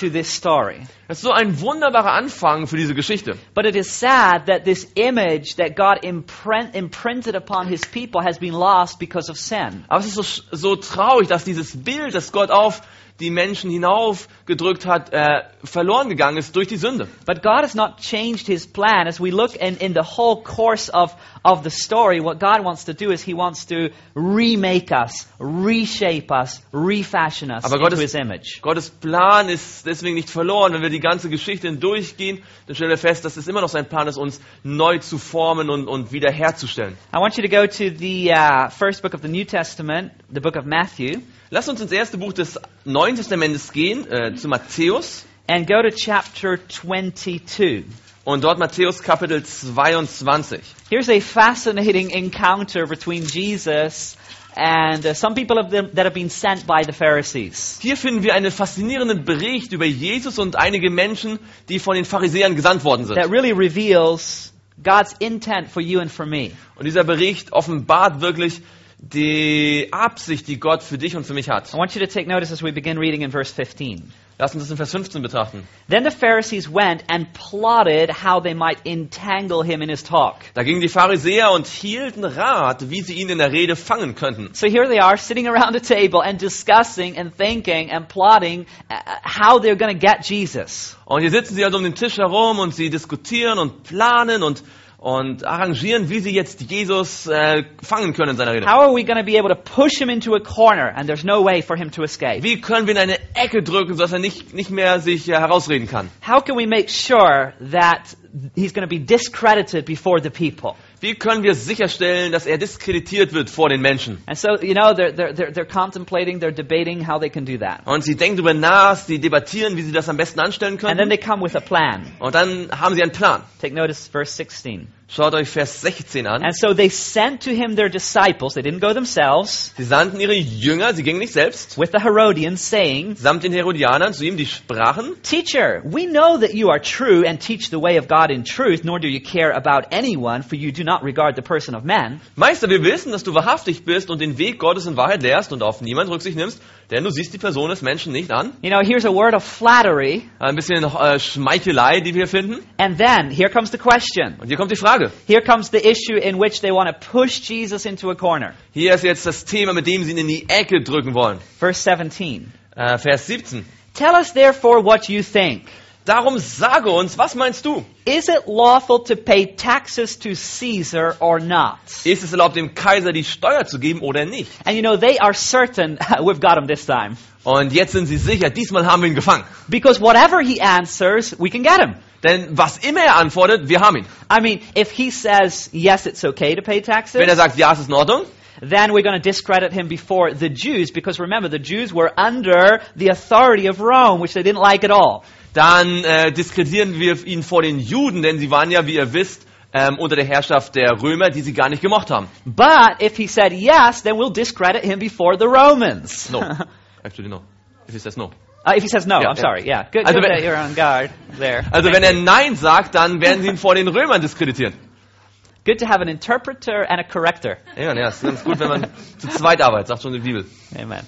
to 0.00 0.08
this 0.08 0.32
story. 0.32 0.80
Das 1.06 1.18
ist 1.18 1.24
so 1.24 1.32
ein 1.32 1.60
wunderbarer 1.60 2.12
Anfang 2.12 2.66
für 2.66 2.78
diese 2.78 2.94
Geschichte. 2.94 3.36
But 3.52 3.66
it 3.66 3.76
is 3.76 3.90
sad 3.90 4.46
that 4.46 4.64
this 4.64 4.90
image 4.94 5.56
that 5.56 5.76
God 5.76 6.02
imprint, 6.02 6.74
imprinted 6.74 7.34
upon 7.34 7.68
his 7.68 7.84
people 7.84 8.22
has 8.22 8.38
been 8.38 8.54
lost 8.54 8.98
because 8.98 9.30
of 9.30 9.36
sin. 9.36 9.84
Aber 9.88 10.00
es 10.00 10.06
ist 10.06 10.14
so, 10.14 10.56
so 10.56 10.76
traurig, 10.76 11.28
dass 11.28 11.44
dieses 11.44 11.76
Bild, 11.76 12.14
das 12.14 12.32
Gott 12.32 12.50
auf 12.50 12.80
die 13.20 13.31
Menschen 13.31 13.70
hinaufgedrückt 13.70 14.87
hat, 14.87 15.12
äh, 15.12 15.43
verloren 15.62 16.08
gegangen 16.08 16.37
ist 16.37 16.56
durch 16.56 16.69
die 16.69 16.76
Sünde. 16.76 17.06
But 17.26 17.43
God 17.43 17.62
has 17.62 17.75
not 17.75 17.99
changed 17.99 18.46
his 18.46 18.66
plan. 18.66 19.06
As 19.06 19.20
we 19.20 19.31
look 19.31 19.55
in, 19.55 19.76
in 19.76 19.94
the 19.94 20.02
whole 20.02 20.43
course 20.43 20.93
of, 20.93 21.14
of 21.44 21.62
the 21.62 21.70
story, 21.70 22.20
what 22.20 22.38
God 22.41 22.64
wants 22.64 22.85
to 22.85 22.94
do 22.94 23.11
is 23.12 23.23
he 23.23 23.35
wants 23.35 23.67
to 23.67 23.91
remake 24.14 24.91
us, 24.91 25.26
reshape 25.38 26.31
us, 26.32 26.62
refashion 26.73 27.50
us 27.50 27.64
Aber 27.64 27.75
into 27.75 27.85
Gottes, 27.85 28.00
his 28.00 28.14
image. 28.14 28.62
Gottes 28.62 28.88
Plan 28.91 29.49
ist 29.49 29.85
deswegen 29.85 30.14
nicht 30.14 30.31
verloren. 30.31 30.73
Wenn 30.73 30.82
wir 30.82 30.91
die 30.91 31.00
ganze 31.00 31.29
Geschichte 31.29 31.69
hindurchgehen, 31.69 32.43
dann 32.67 32.75
stellen 32.75 32.91
wir 32.91 32.99
fest, 32.99 33.25
dass 33.25 33.37
es 33.37 33.46
immer 33.46 33.61
noch 33.61 33.68
sein 33.68 33.87
Plan 33.88 34.09
ist, 34.09 34.16
uns 34.16 34.40
neu 34.62 34.99
zu 34.99 35.18
formen 35.18 35.68
und, 35.68 35.87
und 35.87 36.12
wiederherzustellen. 36.12 36.97
I 37.14 37.18
want 37.18 37.37
you 37.37 37.42
to 37.42 37.49
go 37.49 37.66
to 37.66 37.90
the 37.97 38.33
uh, 38.33 38.71
first 38.71 39.02
book 39.02 39.12
of 39.14 39.21
the 39.23 39.28
New 39.28 39.45
Testament, 39.45 40.12
the 40.33 40.40
book 40.40 40.57
of 40.57 40.64
Matthew, 40.64 41.21
Lasst 41.50 41.68
uns 41.68 41.80
ins 41.80 41.92
erste 41.92 42.18
Buch 42.18 42.33
des 42.33 42.59
Neuen 42.85 43.14
Testamentes 43.16 43.71
gehen, 43.71 44.11
äh, 44.11 44.35
zu 44.35 44.49
Matthäus. 44.49 45.25
and 45.47 45.66
go 45.68 45.83
to 45.83 45.90
chapter 45.90 46.59
22. 46.68 47.85
Und 48.25 48.42
dort 48.42 48.59
Matthäus 48.59 49.02
Kapitel 49.02 49.45
22. 49.45 50.61
Here's 50.91 51.09
a 51.09 51.21
fascinating 51.21 52.11
encounter 52.11 52.87
between 52.87 53.25
Jesus 53.25 54.17
and 54.55 55.05
uh, 55.07 55.14
some 55.14 55.35
people 55.35 55.59
of 55.59 55.71
them 55.71 55.88
that 55.95 56.05
have 56.05 56.12
been 56.12 56.29
sent 56.29 56.67
by 56.67 56.83
the 56.83 56.93
Pharisees. 56.93 57.79
Hier 57.81 57.97
finden 57.97 58.23
wir 58.23 58.35
einen 58.35 58.50
faszinierenden 58.50 59.25
Bericht 59.25 59.73
über 59.73 59.87
Jesus 59.87 60.38
und 60.38 60.57
einige 60.57 60.91
Menschen, 60.91 61.38
die 61.71 61.79
von 61.79 61.95
den 61.97 62.05
Pharisäern 62.05 62.55
gesandt 62.55 62.85
worden 62.85 63.07
sind. 63.07 63.17
That 63.17 63.31
really 63.31 63.53
reveals 63.53 64.53
God's 64.83 65.14
intent 65.21 65.71
for 65.71 65.81
you 65.81 66.00
and 66.00 66.11
for 66.11 66.26
me. 66.26 66.50
Und 66.76 66.85
dieser 66.85 67.03
Bericht 67.05 67.53
offenbart 67.53 68.21
wirklich 68.21 68.61
die 68.99 69.88
Absicht, 69.91 70.47
die 70.49 70.61
Gott 70.61 70.83
für 70.83 70.99
dich 70.99 71.17
und 71.17 71.26
für 71.26 71.35
mich 71.35 71.49
hat. 71.49 71.73
I 71.73 71.79
want 71.79 71.95
you 71.95 72.00
to 72.00 72.07
take 72.07 72.29
notice 72.29 72.53
as 72.53 72.62
we 72.62 72.73
begin 72.73 72.99
reading 72.99 73.23
in 73.23 73.31
verse 73.31 73.53
15. 73.53 74.12
Lass 74.37 74.53
uns 74.53 74.64
das 74.64 74.71
in 74.73 74.76
Vers 74.76 74.91
15 74.91 75.23
betrachten. 75.23 75.62
Then 75.88 76.03
the 76.03 76.11
Pharisees 76.11 76.69
went 76.69 77.05
and 77.09 77.33
plotted 77.35 78.11
how 78.11 78.43
they 78.43 78.53
might 78.53 78.79
entangle 78.85 79.62
him 79.62 79.81
in 79.81 79.88
his 79.88 80.03
talk. 80.03 80.41
Da 80.55 80.64
gingen 80.64 80.81
die 80.81 80.88
Pharisäer 80.88 81.53
und 81.53 81.69
hielten 81.69 82.25
Rat, 82.25 82.91
wie 82.91 83.03
sie 83.03 83.14
ihn 83.14 83.29
in 83.29 83.38
der 83.38 83.53
Rede 83.53 83.76
fangen 83.76 84.17
könnten. 84.17 84.53
So 84.53 84.67
here 84.67 84.88
they 84.88 84.99
are 84.99 85.17
sitting 85.17 85.47
around 85.47 85.76
a 85.76 85.81
table 85.81 86.21
and 86.21 86.41
discussing 86.41 87.17
and 87.17 87.33
thinking 87.33 87.93
and 87.93 88.09
plotting 88.09 88.67
uh, 88.91 88.97
how 89.23 89.61
they're 89.61 89.76
going 89.76 89.97
to 89.97 90.07
get 90.07 90.25
Jesus. 90.29 90.97
Und 91.05 91.21
hier 91.21 91.31
sitzen 91.31 91.55
sie 91.55 91.64
also 91.64 91.79
um 91.79 91.85
den 91.85 91.95
Tisch 91.95 92.19
herum 92.19 92.59
und 92.59 92.75
sie 92.75 92.91
diskutieren 92.91 93.59
und 93.61 93.85
planen 93.85 94.43
und, 94.43 94.64
und 95.04 95.44
arrangieren, 95.44 96.08
wie 96.08 96.20
sie 96.20 96.30
jetzt 96.30 96.62
Jesus 96.62 97.26
äh, 97.26 97.64
fangen 97.82 98.14
können 98.14 98.30
in 98.30 98.37
seiner 98.38 98.54
Rede. 98.54 98.66
How 98.66 98.84
are 98.84 98.94
we 98.94 99.04
going 99.04 99.18
to 99.18 99.23
be 99.23 99.38
able 99.38 99.50
to 99.50 99.54
push 99.54 99.99
him 99.99 100.08
into 100.08 100.34
a 100.34 100.40
corner 100.40 100.94
and 100.96 101.06
there's 101.06 101.25
no 101.25 101.44
way 101.44 101.61
for 101.61 101.76
him 101.76 101.90
to 101.90 102.04
escape? 102.04 102.42
Wie 102.42 102.58
können 102.58 102.87
wir 102.87 102.94
in 102.94 102.99
eine 102.99 103.18
Ecke 103.34 103.62
drücken, 103.62 103.96
sodass 103.96 104.12
er 104.12 104.18
nicht, 104.18 104.54
nicht 104.54 104.70
mehr 104.70 105.00
sich 105.00 105.28
äh, 105.28 105.34
herausreden 105.34 105.88
kann? 105.88 106.08
How 106.26 106.42
can 106.42 106.56
we 106.56 106.66
make 106.66 106.88
sure 106.88 107.52
that 107.70 108.16
he's 108.56 108.73
going 108.73 108.88
to 108.88 108.88
be 108.88 108.99
discredited 108.99 109.84
before 109.84 110.23
the 110.23 110.30
people? 110.30 110.75
Wie 111.00 111.14
können 111.14 111.42
wir 111.42 111.54
sicherstellen, 111.54 112.32
dass 112.32 112.46
er 112.46 112.58
diskreditiert 112.58 113.32
wird 113.32 113.50
vor 113.50 113.68
den 113.68 113.80
Menschen? 113.80 114.18
And 114.26 114.38
so, 114.38 114.48
you 114.60 114.74
know, 114.74 114.92
they're, 114.92 115.12
they're, 115.14 115.52
they're, 115.52 115.64
contemplating, 115.66 116.40
they're 116.40 116.54
debating 116.54 117.06
how 117.06 117.20
they 117.20 117.28
can 117.30 117.44
do 117.44 117.58
that. 117.58 117.86
Und 117.86 118.04
sie 118.04 118.16
denken 118.16 118.36
darüber 118.36 118.54
nach, 118.54 118.96
sie 118.96 119.18
debattieren, 119.18 119.76
wie 119.76 119.82
sie 119.82 119.92
das 119.92 120.08
am 120.08 120.16
besten 120.16 120.40
anstellen 120.40 120.74
And 120.74 120.80
then 120.82 120.96
können. 120.96 121.10
they 121.10 121.18
come 121.18 121.42
with 121.42 121.54
a 121.56 121.60
plan. 121.60 122.12
Und 122.20 122.34
dann 122.34 122.70
haben 122.70 122.94
sie 122.94 123.02
einen 123.02 123.12
Plan. 123.12 123.42
Take 123.60 123.74
notice, 123.74 124.08
verse 124.08 124.32
16. 124.32 124.88
Schaut 125.06 125.34
euch 125.34 125.49
Vers 125.50 125.82
16 125.82 126.26
an. 126.26 126.42
And 126.42 126.56
so 126.56 126.73
they 126.75 126.88
sent 126.88 127.42
to 127.44 127.50
him 127.50 127.76
their 127.76 127.90
disciples, 127.90 128.54
they 128.54 128.62
didn't 128.62 128.80
go 128.80 128.94
themselves, 128.94 129.73
Sie 129.76 129.84
sandten 129.84 130.18
ihre 130.18 130.32
Jünger, 130.34 130.94
sie 130.94 131.02
gingen 131.02 131.18
nicht 131.18 131.34
selbst, 131.34 131.78
with 131.78 131.90
the 131.92 132.02
Herodians, 132.02 132.68
saying, 132.70 133.14
samt 133.16 133.44
den 133.44 133.52
Herodianern 133.52 134.14
zu 134.14 134.25
ihm, 134.25 134.37
die 134.38 134.46
sprachen, 134.46 135.12
Teacher, 135.23 135.82
we 135.84 136.06
know 136.06 136.38
that 136.38 136.54
you 136.54 136.70
are 136.70 136.80
true 136.80 137.23
and 137.28 137.38
teach 137.38 137.68
the 137.70 137.80
way 137.80 137.99
of 137.99 138.08
God 138.08 138.30
in 138.30 138.44
truth, 138.44 138.82
nor 138.82 138.99
do 138.99 139.06
you 139.06 139.20
care 139.20 139.52
about 139.54 139.87
anyone, 139.92 140.42
for 140.42 140.56
you 140.56 140.73
do 140.73 140.82
not 140.82 141.04
regard 141.04 141.37
the 141.37 141.42
person 141.42 141.75
of 141.75 141.84
man. 141.84 142.20
Meister, 142.34 142.68
wir 142.70 142.82
wissen, 142.82 143.12
dass 143.12 143.23
du 143.23 143.34
wahrhaftig 143.34 143.84
bist 143.84 144.08
und 144.11 144.20
den 144.23 144.38
Weg 144.38 144.58
Gottes 144.58 144.87
in 144.87 144.96
Wahrheit 144.96 145.23
lehrst 145.23 145.52
und 145.52 145.62
auf 145.62 145.82
niemand 145.82 146.08
Rücksicht 146.11 146.37
nimmst, 146.37 146.61
denn 146.90 147.04
du 147.04 147.11
siehst 147.11 147.32
die 147.34 147.38
Person 147.38 147.68
des 147.68 147.82
Menschen 147.82 148.12
nicht 148.12 148.30
an. 148.32 148.52
You 148.62 148.70
know, 148.70 148.80
here's 148.82 149.04
a 149.04 149.12
word 149.12 149.34
of 149.34 149.44
flattery, 149.44 150.23
Ein 150.38 150.56
bisschen 150.56 150.82
äh, 150.82 151.18
Schmeichelei, 151.20 152.00
die 152.00 152.14
wir 152.14 152.25
hier 152.25 152.26
finden. 152.26 152.62
and 152.78 152.96
then 152.99 153.30
here 153.30 153.50
comes 153.50 153.70
the 153.70 153.78
question. 153.78 154.37
Und 154.40 154.49
hier 154.49 154.56
kommt 154.56 154.70
die 154.70 154.76
Frage. 154.76 154.93
Here 155.26 155.40
comes 155.40 155.70
the 155.70 155.86
issue 155.86 156.16
in 156.16 156.38
which 156.38 156.60
they 156.60 156.70
want 156.70 156.88
to 156.88 157.10
push 157.10 157.40
Jesus 157.40 157.86
into 157.86 158.10
a 158.10 158.14
corner. 158.14 158.54
Hier 158.72 158.94
ist 158.94 159.04
jetzt 159.04 159.26
das 159.26 159.44
Thema, 159.44 159.72
mit 159.72 159.86
dem 159.86 160.04
sie 160.04 160.12
ihn 160.12 160.18
in 160.18 160.28
die 160.28 160.48
Ecke 160.48 160.82
drücken 160.82 161.14
wollen. 161.14 161.38
Verse 161.58 161.80
17. 161.80 162.52
Äh, 162.76 162.98
Vers 162.98 163.26
17. 163.26 163.64
Tell 163.94 164.14
us 164.14 164.32
therefore 164.32 164.82
what 164.82 165.08
you 165.08 165.22
think. 165.22 165.68
Darum 166.04 166.38
sage 166.38 166.90
uns, 166.90 167.16
was 167.16 167.34
meinst 167.34 167.64
du? 167.64 167.82
Is 168.04 168.28
it 168.28 168.46
lawful 168.46 169.04
to 169.04 169.16
pay 169.16 169.46
taxes 169.46 170.18
to 170.18 170.34
Caesar 170.34 171.16
or 171.18 171.40
not? 171.40 171.78
Ist 172.04 172.22
es 172.22 172.32
erlaubt, 172.32 172.56
dem 172.56 172.74
Kaiser 172.74 173.12
die 173.12 173.24
Steuer 173.24 173.64
zu 173.64 173.78
geben 173.78 174.00
oder 174.00 174.26
nicht? 174.26 174.50
And 174.66 174.76
you 174.76 174.82
know, 174.82 174.98
they 174.98 175.18
are 175.18 175.32
certain 175.32 175.98
we've 176.20 176.40
got 176.40 176.58
him 176.58 176.66
this 176.66 176.84
time. 176.84 177.16
Und 177.44 177.72
jetzt 177.72 177.92
sind 177.92 178.06
sie 178.06 178.18
sicher, 178.18 178.50
diesmal 178.50 178.84
haben 178.84 179.02
wir 179.02 179.08
ihn 179.08 179.14
gefangen. 179.14 179.44
Because 179.68 180.00
whatever 180.00 180.40
he 180.42 180.60
answers, 180.60 181.34
we 181.38 181.48
can 181.48 181.62
get 181.62 181.80
him. 181.80 181.94
Denn 182.25 182.57
was 182.57 182.78
immer 182.78 183.04
er 183.04 183.16
antwortet, 183.16 183.69
wir 183.69 183.81
haben 183.81 183.99
ihn. 183.99 184.07
I 184.33 184.40
mean, 184.40 184.61
if 184.76 184.90
he 184.90 185.11
says, 185.11 185.69
yes, 185.73 186.07
it's 186.07 186.25
okay 186.25 186.57
to 186.57 186.62
pay 186.62 186.81
taxes, 186.81 187.21
Wenn 187.21 187.28
er 187.28 187.37
sagt, 187.37 187.57
ja, 187.59 187.73
es 187.73 187.81
ist 187.81 187.88
in 187.88 187.95
Ordnung, 187.95 188.23
then 188.61 188.93
we're 188.93 189.02
going 189.02 189.14
to 189.14 189.23
discredit 189.23 189.73
him 189.73 189.88
before 189.88 190.35
the 190.35 190.49
Jews, 190.49 190.90
because 190.90 191.21
remember, 191.21 191.50
the 191.50 191.59
Jews 191.59 191.93
were 191.93 192.11
under 192.16 192.81
the 192.97 193.09
authority 193.09 193.69
of 193.69 193.81
Rome, 193.81 194.21
which 194.21 194.33
they 194.33 194.43
didn't 194.43 194.62
like 194.62 194.85
at 194.85 194.90
all. 194.90 195.23
dann 195.54 196.02
äh, 196.04 196.33
diskreditieren 196.33 196.99
wir 196.99 197.25
ihn 197.26 197.43
vor 197.43 197.62
den 197.62 197.78
Juden, 197.78 198.23
denn 198.23 198.38
sie 198.38 198.50
waren 198.50 198.71
ja, 198.71 198.87
wie 198.87 198.95
ihr 198.95 199.12
wisst, 199.12 199.47
ähm, 199.73 199.99
unter 199.99 200.16
der 200.16 200.25
Herrschaft 200.25 200.75
der 200.75 201.00
Römer, 201.02 201.31
die 201.31 201.43
sie 201.43 201.52
gar 201.52 201.69
nicht 201.69 201.83
gemocht 201.83 202.11
haben. 202.11 202.28
But 202.45 203.00
if 203.00 203.16
he 203.16 203.26
said 203.26 203.52
yes, 203.52 204.02
then 204.02 204.14
we'll 204.14 204.33
discredit 204.33 204.85
him 204.85 204.99
before 204.99 205.37
the 205.38 205.47
Romans. 205.47 206.31
No. 206.31 206.40
Actually, 207.04 207.28
no. 207.28 207.43
If 207.88 207.95
he 207.95 207.99
says 207.99 208.16
no. 208.16 208.31
Uh, 208.66 208.73
if 208.76 208.83
he 208.83 208.88
says 208.88 209.06
no, 209.06 209.21
Yeah, 209.21 209.28
I'm 209.28 209.37
sorry. 209.37 209.66
Yeah, 209.66 209.85
good, 209.90 210.06
Also 210.06 210.21
good 210.21 210.30
wenn- 210.30 210.42
you're 210.42 210.56
on 210.56 210.75
guard 210.75 211.11
there. 211.38 211.64
Also 211.71 211.92
wenn 211.92 212.02
er 212.02 212.14
Nein 212.14 212.56
sagt, 212.56 212.94
dann 212.94 213.21
werden 213.21 213.42
sie 213.42 213.49
ihn 213.49 213.59
vor 213.59 213.75
den 213.75 213.88
Römern 213.88 214.21
diskreditieren. 214.23 214.75
Good 215.66 215.78
to 215.78 215.87
have 215.87 216.02
an 216.02 216.09
interpreter 216.09 216.85
and 216.90 217.00
a 217.00 217.04
corrector. 217.04 217.56
Ja, 217.75 217.94
ja, 217.94 218.09
ist 218.09 218.23
ganz 218.23 218.44
gut, 218.44 218.59
wenn 218.61 218.68
man 218.68 218.87
zu 219.16 219.28
zweit 219.28 219.62
arbeitet, 219.62 219.88
sagt 219.88 220.02
schon 220.02 220.12
die 220.12 220.18
Bibel. 220.18 220.44
Amen. 220.78 221.00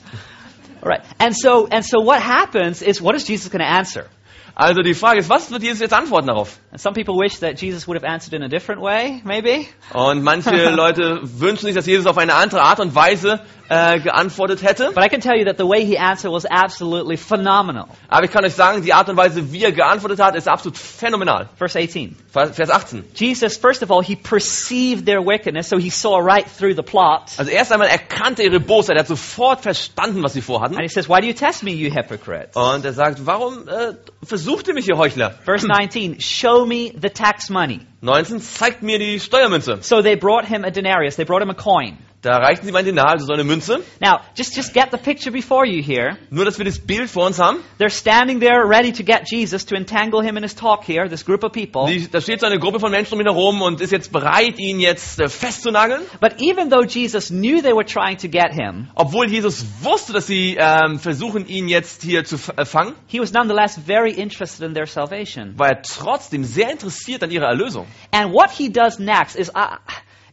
All 0.81 0.89
right. 0.89 1.03
And 1.19 1.37
so, 1.37 1.67
and 1.71 1.85
so 1.85 2.03
what 2.03 2.23
happens 2.23 2.81
is, 2.81 3.03
what 3.03 3.15
is 3.15 3.29
Jesus 3.29 3.51
going 3.51 3.61
to 3.61 3.71
answer? 3.71 4.07
Also 4.55 4.81
die 4.81 4.95
Frage 4.95 5.21
ist, 5.21 5.29
was 5.29 5.51
wird 5.51 5.63
Jesus 5.63 5.81
jetzt 5.81 5.93
antworten 5.93 6.29
darauf? 6.29 6.59
And 6.71 6.81
some 6.81 6.95
people 6.95 7.15
wish 7.19 7.41
that 7.41 7.61
Jesus 7.61 7.87
would 7.87 8.01
have 8.03 8.11
answered 8.11 8.33
in 8.33 8.43
a 8.43 8.49
different 8.49 8.81
way, 8.81 9.21
maybe. 9.23 9.67
Und 9.93 10.23
manche 10.23 10.71
Leute 10.71 11.21
wünschen 11.23 11.67
sich, 11.67 11.75
dass 11.75 11.85
Jesus 11.85 12.07
auf 12.07 12.17
eine 12.17 12.33
andere 12.35 12.63
Art 12.63 12.81
und 12.81 12.95
Weise 12.95 13.41
äh, 13.69 14.01
geantwortet 14.01 14.63
hätte. 14.63 14.93
But 14.95 15.05
I 15.05 15.09
can 15.09 15.21
tell 15.21 15.37
you 15.37 15.45
that 15.45 15.59
the 15.59 15.67
way 15.67 15.85
he 15.85 15.99
answered 15.99 16.33
was 16.33 16.47
absolutely 16.47 17.17
phenomenal. 17.17 17.89
Aber 18.09 18.25
ich 18.25 18.31
kann 18.31 18.45
euch 18.45 18.55
sagen, 18.55 18.83
die 18.83 18.93
Art 18.93 19.09
und 19.09 19.17
Weise, 19.17 19.53
wie 19.53 19.63
er 19.63 19.73
geantwortet 19.73 20.21
hat, 20.21 20.37
ist 20.37 20.49
absolut 20.49 20.77
phänomenal. 20.77 21.49
Verse 21.57 21.79
18. 21.79 22.17
Vers 22.31 22.71
18. 22.71 23.05
Jesus, 23.15 23.57
first 23.57 23.83
of 23.83 23.91
all, 23.91 24.03
he 24.03 24.15
perceived 24.15 25.07
their 25.07 25.21
wickedness, 25.25 25.69
so 25.69 25.79
he 25.79 25.91
saw 25.91 26.19
right 26.19 26.47
through 26.47 26.75
the 26.75 26.83
plot. 26.83 27.33
Also 27.39 27.51
erst 27.51 27.73
einmal 27.73 27.89
erkannte 27.89 28.43
ihre 28.43 28.61
Bosheit, 28.61 28.97
er 28.97 29.01
hat 29.01 29.09
sofort 29.09 29.61
verstanden, 29.63 30.23
was 30.23 30.35
sie 30.35 30.43
vorhatten. 30.43 30.77
And 30.77 30.83
he 30.83 30.89
says, 30.89 31.09
Why 31.09 31.21
do 31.21 31.27
you 31.27 31.33
test 31.33 31.63
me, 31.63 31.73
you 31.73 31.91
hypocrite? 31.91 32.51
Und 32.55 32.85
er 32.85 32.93
sagt, 32.93 33.25
warum 33.27 33.69
äh, 33.69 33.95
versucht 34.23 34.69
ihr 34.69 34.75
mich, 34.75 34.89
ihr 34.89 34.99
Heuchler? 34.99 35.31
Verse 35.45 35.67
19, 35.67 36.21
Show 36.21 36.67
me 36.67 36.93
the 37.01 37.11
tax 37.11 37.49
money. 37.51 37.81
19, 38.03 38.41
zeigt 38.41 38.83
mir 38.83 38.99
die 38.99 39.19
Steuermünze. 39.19 39.79
So 39.83 40.03
they 40.03 40.17
brought 40.17 40.47
him 40.47 40.65
a 40.65 40.71
denarius, 40.71 41.17
they 41.17 41.25
brought 41.25 41.43
him 41.43 41.51
a 41.51 41.55
coin. 41.55 41.99
Da 42.27 42.39
reichten 42.39 42.67
sie 42.67 42.73
mal 42.73 42.81
ein 42.81 42.85
Denar, 42.85 43.11
also 43.11 43.25
so 43.25 43.33
eine 43.33 43.45
Münze. 43.45 43.85
Now, 44.01 44.19
just, 44.37 44.57
just 44.57 44.75
get 44.75 44.89
the 44.91 44.97
picture 44.97 45.31
before 45.31 45.65
you 45.65 45.81
here. 45.81 46.19
Nur, 46.29 46.45
dass 46.45 46.59
wir 46.59 46.65
das 46.65 46.81
Bild 46.81 47.09
vor 47.09 47.25
uns 47.25 47.39
haben. 47.39 47.59
They're 47.79 47.89
standing 47.89 48.41
there 48.41 48.69
ready 48.69 48.91
to 48.91 49.05
get 49.05 49.31
Jesus 49.31 49.65
to 49.67 49.77
entangle 49.77 50.25
him 50.25 50.37
in 50.37 50.43
his 50.43 50.53
talk 50.53 50.83
here, 50.85 51.09
this 51.09 51.25
group 51.25 51.45
of 51.45 51.53
people. 51.53 51.87
Die, 51.87 52.09
da 52.11 52.21
steht 52.21 52.41
so 52.41 52.47
eine 52.47 52.59
Gruppe 52.59 52.81
von 52.81 52.91
Menschen 52.91 53.15
um 53.15 53.21
ihn 53.21 53.29
herum 53.29 53.63
und 53.63 53.81
ist 53.81 53.93
jetzt 53.93 54.11
bereit, 54.11 54.59
ihn 54.59 54.81
jetzt 54.81 55.21
äh, 55.21 55.29
festzunageln. 55.29 56.03
But 56.21 56.43
even 56.43 56.69
though 56.69 56.83
Jesus 56.83 57.29
knew 57.29 57.63
they 57.63 57.73
were 57.73 57.85
trying 57.85 58.17
to 58.19 58.27
get 58.27 58.53
him, 58.53 58.89
Obwohl 58.97 59.31
Jesus 59.31 59.65
wusste, 59.83 60.13
dass 60.13 60.27
sie 60.27 60.57
ähm, 60.59 60.99
versuchen, 60.99 61.47
ihn 61.47 61.69
jetzt 61.69 62.03
hier 62.03 62.25
zu 62.25 62.39
äh, 62.57 62.65
fangen, 62.65 62.97
he 63.07 63.21
was 63.21 63.33
nonetheless 63.33 63.79
very 63.79 64.11
interested 64.11 64.67
in 64.67 64.75
their 64.75 64.87
salvation. 64.87 65.57
war 65.57 65.69
er 65.69 65.83
trotzdem 65.83 66.43
sehr 66.43 66.73
interessiert 66.73 67.23
an 67.23 67.31
ihrer 67.31 67.47
Erlösung. 67.47 67.87
And 68.11 68.33
what 68.33 68.51
he 68.51 68.69
does 68.69 68.99
next 68.99 69.37
is, 69.37 69.49
uh, 69.51 69.77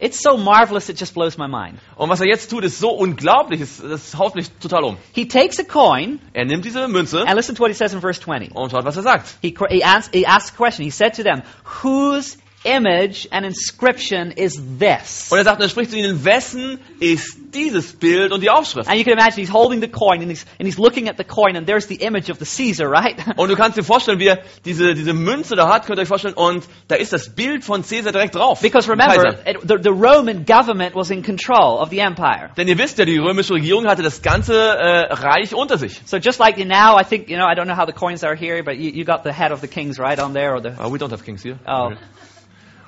it's 0.03 0.19
so 0.21 0.37
marvelous 0.37 0.89
it 0.89 0.99
just 0.99 1.13
blows 1.13 1.37
my 1.37 1.47
mind. 1.47 1.79
Und 1.95 2.09
was 2.09 2.19
er 2.19 2.27
jetzt 2.27 2.49
tut, 2.49 2.63
ist 2.63 2.79
so 2.79 2.89
unglaublich, 2.91 3.61
es- 3.61 4.17
haut 4.17 4.35
mich 4.35 4.51
total 4.59 4.83
um. 4.83 4.97
He 5.13 5.27
takes 5.27 5.59
a 5.59 5.63
coin, 5.63 6.19
Er 6.33 6.45
nimmt 6.45 6.65
diese 6.65 6.87
Münze 6.87 7.25
and 7.25 7.35
listen 7.35 7.55
to 7.55 7.61
what 7.63 7.69
he 7.71 7.75
says 7.75 7.93
in 7.93 8.01
verse 8.01 8.19
20. 8.19 8.51
und 8.53 8.71
schaut, 8.71 8.83
was 8.85 8.97
er 8.97 9.03
sagt. 9.03 9.27
He, 9.41 9.55
he, 9.69 9.81
asks, 9.83 10.09
he 10.13 10.25
asks 10.25 10.51
a 10.53 10.55
question. 10.57 10.83
He 10.83 10.91
said 10.91 11.15
to 11.15 11.23
them, 11.23 11.41
Whose 11.81 12.37
image 12.63 13.27
and 13.31 13.45
inscription 13.45 14.31
is 14.31 14.61
this? 14.79 15.31
Und 15.31 15.37
er 15.37 15.43
sagt, 15.43 15.61
er 15.61 15.69
spricht 15.69 15.91
zu 15.91 15.97
ihnen, 15.97 16.23
wessen 16.25 16.79
ist 16.99 17.37
dieses 17.53 17.93
Bild 17.93 18.31
und 18.31 18.41
die 18.41 18.49
Aufschrift? 18.49 18.89
And 18.89 18.97
you 18.97 19.03
can 19.03 19.13
imagine 19.13 19.37
he's 19.37 19.53
holding 19.53 19.81
the 19.81 19.87
coin 19.87 20.21
and 20.21 20.29
he's, 20.29 20.45
and 20.59 20.67
he's 20.67 20.77
looking 20.77 21.09
at 21.09 21.17
the 21.17 21.23
coin 21.23 21.55
and 21.55 21.67
there's 21.67 21.87
the 21.87 21.95
image 21.95 22.29
of 22.29 22.39
the 22.39 22.45
Caesar, 22.45 22.89
right? 22.89 23.15
Und 23.37 23.49
du 23.49 23.55
kannst 23.55 23.77
dir 23.77 23.83
vorstellen, 23.83 24.19
wie 24.19 24.27
er 24.27 24.39
diese, 24.65 24.93
diese 24.93 25.13
Münze 25.13 25.55
da 25.55 25.67
hat, 25.67 25.85
könnt 25.85 25.99
ihr 25.99 26.03
euch 26.03 26.07
vorstellen, 26.07 26.35
und 26.35 26.63
da 26.87 26.95
ist 26.95 27.13
das 27.13 27.29
Bild 27.29 27.63
von 27.63 27.83
Caesar 27.83 28.11
direkt 28.11 28.35
drauf. 28.35 28.61
Because 28.61 28.89
remember, 28.89 29.39
it, 29.45 29.59
the, 29.61 29.77
the 29.81 29.89
Roman 29.89 30.45
government 30.45 30.95
was 30.95 31.09
in 31.11 31.23
control 31.23 31.79
of 31.79 31.89
the 31.89 31.99
empire. 31.99 32.49
Denn 32.57 32.67
ihr 32.67 32.77
wisst 32.77 32.97
ja, 32.97 33.05
die 33.05 33.17
römische 33.17 33.53
Regierung 33.53 33.87
hatte 33.87 34.01
das 34.01 34.21
ganze 34.21 34.53
äh, 34.55 35.13
Reich 35.13 35.53
unter 35.53 35.77
sich. 35.77 36.01
So 36.05 36.17
just 36.17 36.39
like 36.39 36.57
now, 36.57 36.97
I 36.99 37.03
think, 37.03 37.29
you 37.29 37.37
know, 37.37 37.45
I 37.45 37.55
don't 37.55 37.65
know 37.65 37.77
how 37.77 37.85
the 37.85 37.93
coins 37.93 38.23
are 38.23 38.35
here, 38.35 38.63
but 38.63 38.75
you, 38.75 38.89
you 38.91 39.05
got 39.05 39.23
the 39.23 39.33
head 39.33 39.51
of 39.51 39.61
the 39.61 39.67
kings 39.67 39.99
right 39.99 40.19
on 40.19 40.33
there 40.33 40.53
or 40.53 40.61
the... 40.61 40.69
Uh, 40.69 40.89
we 40.89 40.97
don't 40.97 41.11
have 41.11 41.23
kings 41.23 41.43
here. 41.43 41.59
Oh. 41.67 41.91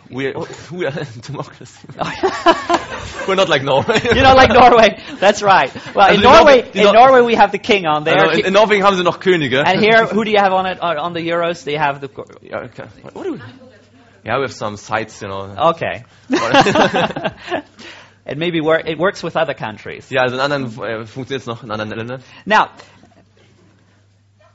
We, 0.10 0.34
we 0.72 0.86
are 0.86 0.92
democracy. 1.22 1.88
We're 3.28 3.36
not 3.36 3.50
like 3.50 3.64
Norway. 3.64 4.00
you 4.04 4.22
know, 4.22 4.34
like 4.34 4.50
Norway. 4.50 5.02
That's 5.20 5.42
right. 5.42 5.74
Well, 5.96 6.14
in 6.14 6.22
Norway, 6.22 6.62
Nor- 6.62 6.72
in 6.74 6.84
Nor- 6.84 6.94
Norway 6.94 7.22
we 7.22 7.36
have 7.36 7.52
the 7.52 7.58
king 7.58 7.86
on 7.86 8.04
there. 8.04 8.32
In, 8.34 8.46
in 8.48 8.54
Norwegen 8.54 8.84
haben 8.84 8.98
sie 8.98 9.04
noch 9.04 9.20
Könige. 9.20 9.64
And 9.66 9.80
here, 9.80 10.06
who 10.06 10.24
do 10.24 10.32
you 10.32 10.38
have 10.40 10.54
on 10.54 10.66
it, 10.68 10.80
on 10.80 11.14
the 11.14 11.22
Euros? 11.22 11.64
They 11.64 11.76
have 11.76 12.02
the... 12.02 12.10
Yeah, 12.42 12.66
okay. 12.66 12.86
What 13.14 13.24
do 13.24 13.34
we? 13.34 13.40
Yeah, 14.26 14.38
we 14.38 14.44
have 14.44 14.54
some 14.54 14.78
sites, 14.78 15.22
you 15.22 15.28
know. 15.28 15.72
Okay. 15.74 16.04
it 18.26 18.38
maybe 18.38 18.60
work, 18.62 18.88
it 18.88 18.98
works 18.98 19.22
with 19.24 19.36
other 19.38 19.54
countries. 19.54 20.12
Ja, 20.12 20.24
also 20.24 20.36
in 20.36 20.42
anderen 20.42 20.66
äh, 20.66 21.06
funktioniert 21.06 21.42
es 21.42 21.48
noch 21.48 21.64
in 21.64 21.70
anderen 21.72 21.92
Ländern. 21.92 22.24
Now, 22.46 22.70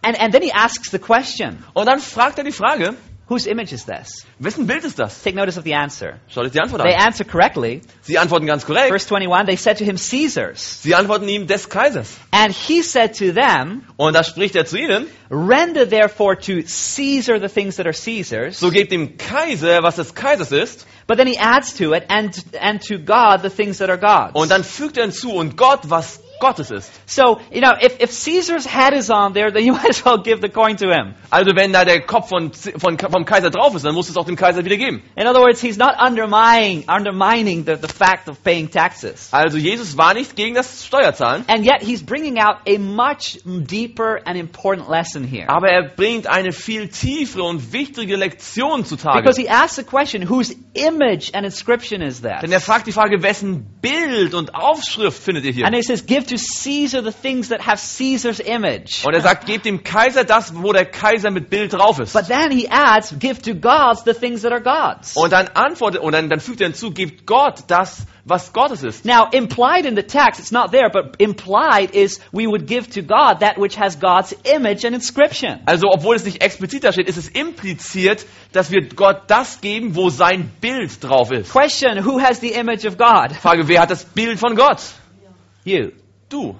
and, 0.02 0.16
and 0.18 0.32
then 0.32 0.42
he 0.42 0.50
asks 0.52 0.90
the 0.90 0.98
question, 0.98 1.64
Und 1.74 1.86
dann 1.86 2.00
fragt 2.00 2.38
er 2.38 2.44
die 2.44 2.52
Frage, 2.52 2.94
whose 3.30 3.46
image 3.46 3.72
is 3.72 3.84
this? 3.86 4.26
wessen 4.40 4.66
Bild 4.66 4.84
ist 4.84 4.98
das? 4.98 5.22
Take 5.22 5.36
notice 5.36 5.56
of 5.56 5.64
the 5.64 5.74
answer. 5.74 6.18
Schaut 6.28 6.44
euch 6.46 6.52
die 6.52 6.60
Antwort 6.60 6.82
They 6.82 6.94
an. 6.94 7.06
answer 7.06 7.24
correctly. 7.24 7.80
Sie 8.02 8.18
antworten 8.18 8.44
ganz 8.46 8.66
korrekt. 8.66 8.88
Verse 8.88 9.06
21, 9.06 9.46
they 9.46 9.56
said 9.56 9.78
to 9.78 9.84
him, 9.84 9.96
Caesar's. 9.96 10.82
Sie 10.82 10.94
antworten 10.94 11.28
ihm 11.28 11.46
des 11.46 11.68
Kaisers. 11.68 12.18
And 12.32 12.52
he 12.52 12.82
said 12.82 13.14
to 13.18 13.32
them, 13.32 13.84
Und 13.96 14.14
da 14.14 14.24
spricht 14.24 14.56
er 14.56 14.66
zu 14.66 14.76
ihnen, 14.76 15.06
Render 15.30 15.88
therefore 15.88 16.36
to 16.40 16.62
Caesar 16.64 17.38
the 17.38 17.48
things 17.48 17.76
that 17.76 17.86
are 17.86 17.94
Caesar's. 17.94 18.58
so 18.58 18.70
gebt 18.70 18.90
dem 18.90 19.16
Kaiser, 19.16 19.82
was 19.82 19.94
des 19.96 20.12
Kaisers 20.14 20.50
ist. 20.50 20.86
But 21.06 21.16
then 21.18 21.28
he 21.28 21.38
adds 21.38 21.74
to 21.78 21.92
it, 21.94 22.04
and, 22.08 22.34
and 22.60 22.80
to 22.88 22.98
God 22.98 23.42
the 23.42 23.50
things 23.50 23.78
that 23.78 23.88
are 23.88 23.98
God's. 23.98 24.34
Und 24.34 24.50
dann 24.50 24.64
fügt 24.64 24.96
er 24.96 25.04
hinzu, 25.04 25.32
und 25.32 25.56
Gott, 25.56 25.80
was 25.88 26.20
Gottes 26.40 26.70
ist. 26.70 26.90
So, 27.06 27.38
you 27.52 27.60
know, 27.60 27.72
if, 27.80 28.00
if 28.00 28.10
Caesar's 28.10 28.66
head 28.66 28.92
is 28.94 29.10
on 29.10 29.34
there, 29.34 29.52
then 29.52 29.64
you 29.64 29.72
might 29.78 29.90
as 29.90 30.04
well 30.04 30.18
give 30.22 30.40
the 30.40 30.48
coin 30.48 30.76
to 30.78 30.86
him. 30.90 31.14
Also 31.30 31.54
wenn 31.54 31.72
da 31.72 31.84
der 31.84 32.00
Kopf 32.00 32.28
von, 32.30 32.52
von, 32.52 32.98
vom 32.98 33.24
Kaiser 33.24 33.50
drauf 33.50 33.74
ist, 33.74 33.84
dann 33.84 33.94
muss 33.94 34.08
es 34.08 34.16
auch 34.16 34.24
dem 34.26 34.36
Kaiser 34.36 34.64
wieder 34.64 34.76
geben. 34.76 35.02
In 35.16 35.26
other 35.26 35.40
words, 35.40 35.60
he's 35.60 35.76
not 35.76 35.94
undermining, 36.00 36.84
undermining 36.88 37.64
the, 37.64 37.76
the 37.76 37.88
fact 37.88 38.28
of 38.28 38.42
paying 38.42 38.70
taxes. 38.70 39.28
Also 39.32 39.58
Jesus 39.58 39.96
war 39.96 40.14
nicht 40.14 40.34
gegen 40.36 40.54
das 40.54 40.84
Steuerzahlen, 40.86 41.44
And 41.48 41.64
yet 41.64 41.82
he's 41.82 42.02
bringing 42.04 42.38
out 42.38 42.56
a 42.66 42.78
much 42.78 43.38
deeper 43.44 44.20
and 44.24 44.36
important 44.38 44.88
lesson 44.88 45.24
here. 45.24 45.48
aber 45.48 45.68
er 45.68 45.88
bringt 45.88 46.26
eine 46.26 46.52
viel 46.52 46.88
tiefere 46.88 47.44
und 47.44 47.72
wichtige 47.72 48.16
Lektion 48.16 48.84
zutage. 48.84 49.22
Because 49.22 49.40
he 49.40 49.48
asks 49.48 49.76
the 49.76 49.84
question, 49.84 50.28
whose 50.28 50.54
image 50.74 51.30
and 51.34 51.44
inscription 51.44 52.02
is 52.02 52.22
Denn 52.22 52.30
that? 52.40 52.50
er 52.50 52.60
fragt 52.60 52.86
die 52.86 52.92
Frage, 52.92 53.22
wessen 53.22 53.66
Bild 53.82 54.34
und 54.34 54.54
Aufschrift 54.54 55.22
findet 55.22 55.44
ihr 55.44 55.52
hier? 55.52 55.66
And 55.66 55.74
he 55.74 55.82
says, 55.82 56.06
give 56.06 56.26
to 56.30 56.38
Caesar 56.38 57.02
the 57.02 57.12
things 57.12 57.48
that 57.48 57.60
have 57.60 57.78
Caesar's 57.78 58.40
image. 58.40 59.04
Und 59.04 59.14
er 59.14 59.20
sagt, 59.20 59.46
gebt 59.46 59.66
dem 59.66 59.82
Kaiser 59.82 60.24
das, 60.24 60.54
wo 60.54 60.72
der 60.72 60.86
Kaiser 60.86 61.30
mit 61.30 61.50
Bild 61.50 61.72
drauf 61.72 61.98
ist. 61.98 62.12
But 62.12 62.28
then 62.28 62.50
he 62.50 62.68
adds, 62.68 63.14
give 63.18 63.42
to 63.42 63.54
gods 63.54 64.04
the 64.04 64.14
things 64.14 64.42
that 64.42 64.52
are 64.52 64.62
God's. 64.62 65.16
Und 65.16 65.32
dann 65.32 65.48
antwortet, 65.48 66.00
und 66.00 66.12
dann, 66.12 66.28
dann 66.28 66.40
fügt 66.40 66.60
er 66.60 66.68
hinzu, 66.68 66.92
gebt 66.92 67.26
Gott 67.26 67.64
das, 67.66 68.06
was 68.24 68.52
Gottes 68.52 68.82
ist. 68.82 69.04
Now, 69.04 69.28
implied 69.32 69.86
in 69.86 69.96
the 69.96 70.02
text, 70.02 70.40
it's 70.40 70.52
not 70.52 70.70
there, 70.70 70.88
but 70.90 71.16
implied 71.18 71.94
is 71.94 72.20
we 72.32 72.46
would 72.46 72.66
give 72.66 72.88
to 72.90 73.02
God 73.02 73.40
that 73.40 73.58
which 73.58 73.78
has 73.78 73.98
God's 73.98 74.34
image 74.44 74.84
and 74.84 74.94
inscription. 74.94 75.60
Also, 75.66 75.88
obwohl 75.90 76.16
es 76.16 76.24
nicht 76.24 76.42
explizit 76.42 76.84
da 76.84 76.92
steht, 76.92 77.08
ist 77.08 77.18
es 77.18 77.28
impliziert, 77.28 78.24
dass 78.52 78.70
wir 78.70 78.88
Gott 78.88 79.22
das 79.26 79.60
geben, 79.60 79.96
wo 79.96 80.10
sein 80.10 80.50
Bild 80.60 81.02
drauf 81.02 81.32
ist. 81.32 81.50
Question, 81.50 82.04
who 82.04 82.20
has 82.20 82.40
the 82.40 82.52
image 82.52 82.86
of 82.86 82.96
God? 82.96 83.32
Frage, 83.32 83.66
wer 83.68 83.82
hat 83.82 83.90
das 83.90 84.04
Bild 84.04 84.38
von 84.38 84.54
Gott? 84.54 84.80
You 85.64 85.90
Du 86.30 86.54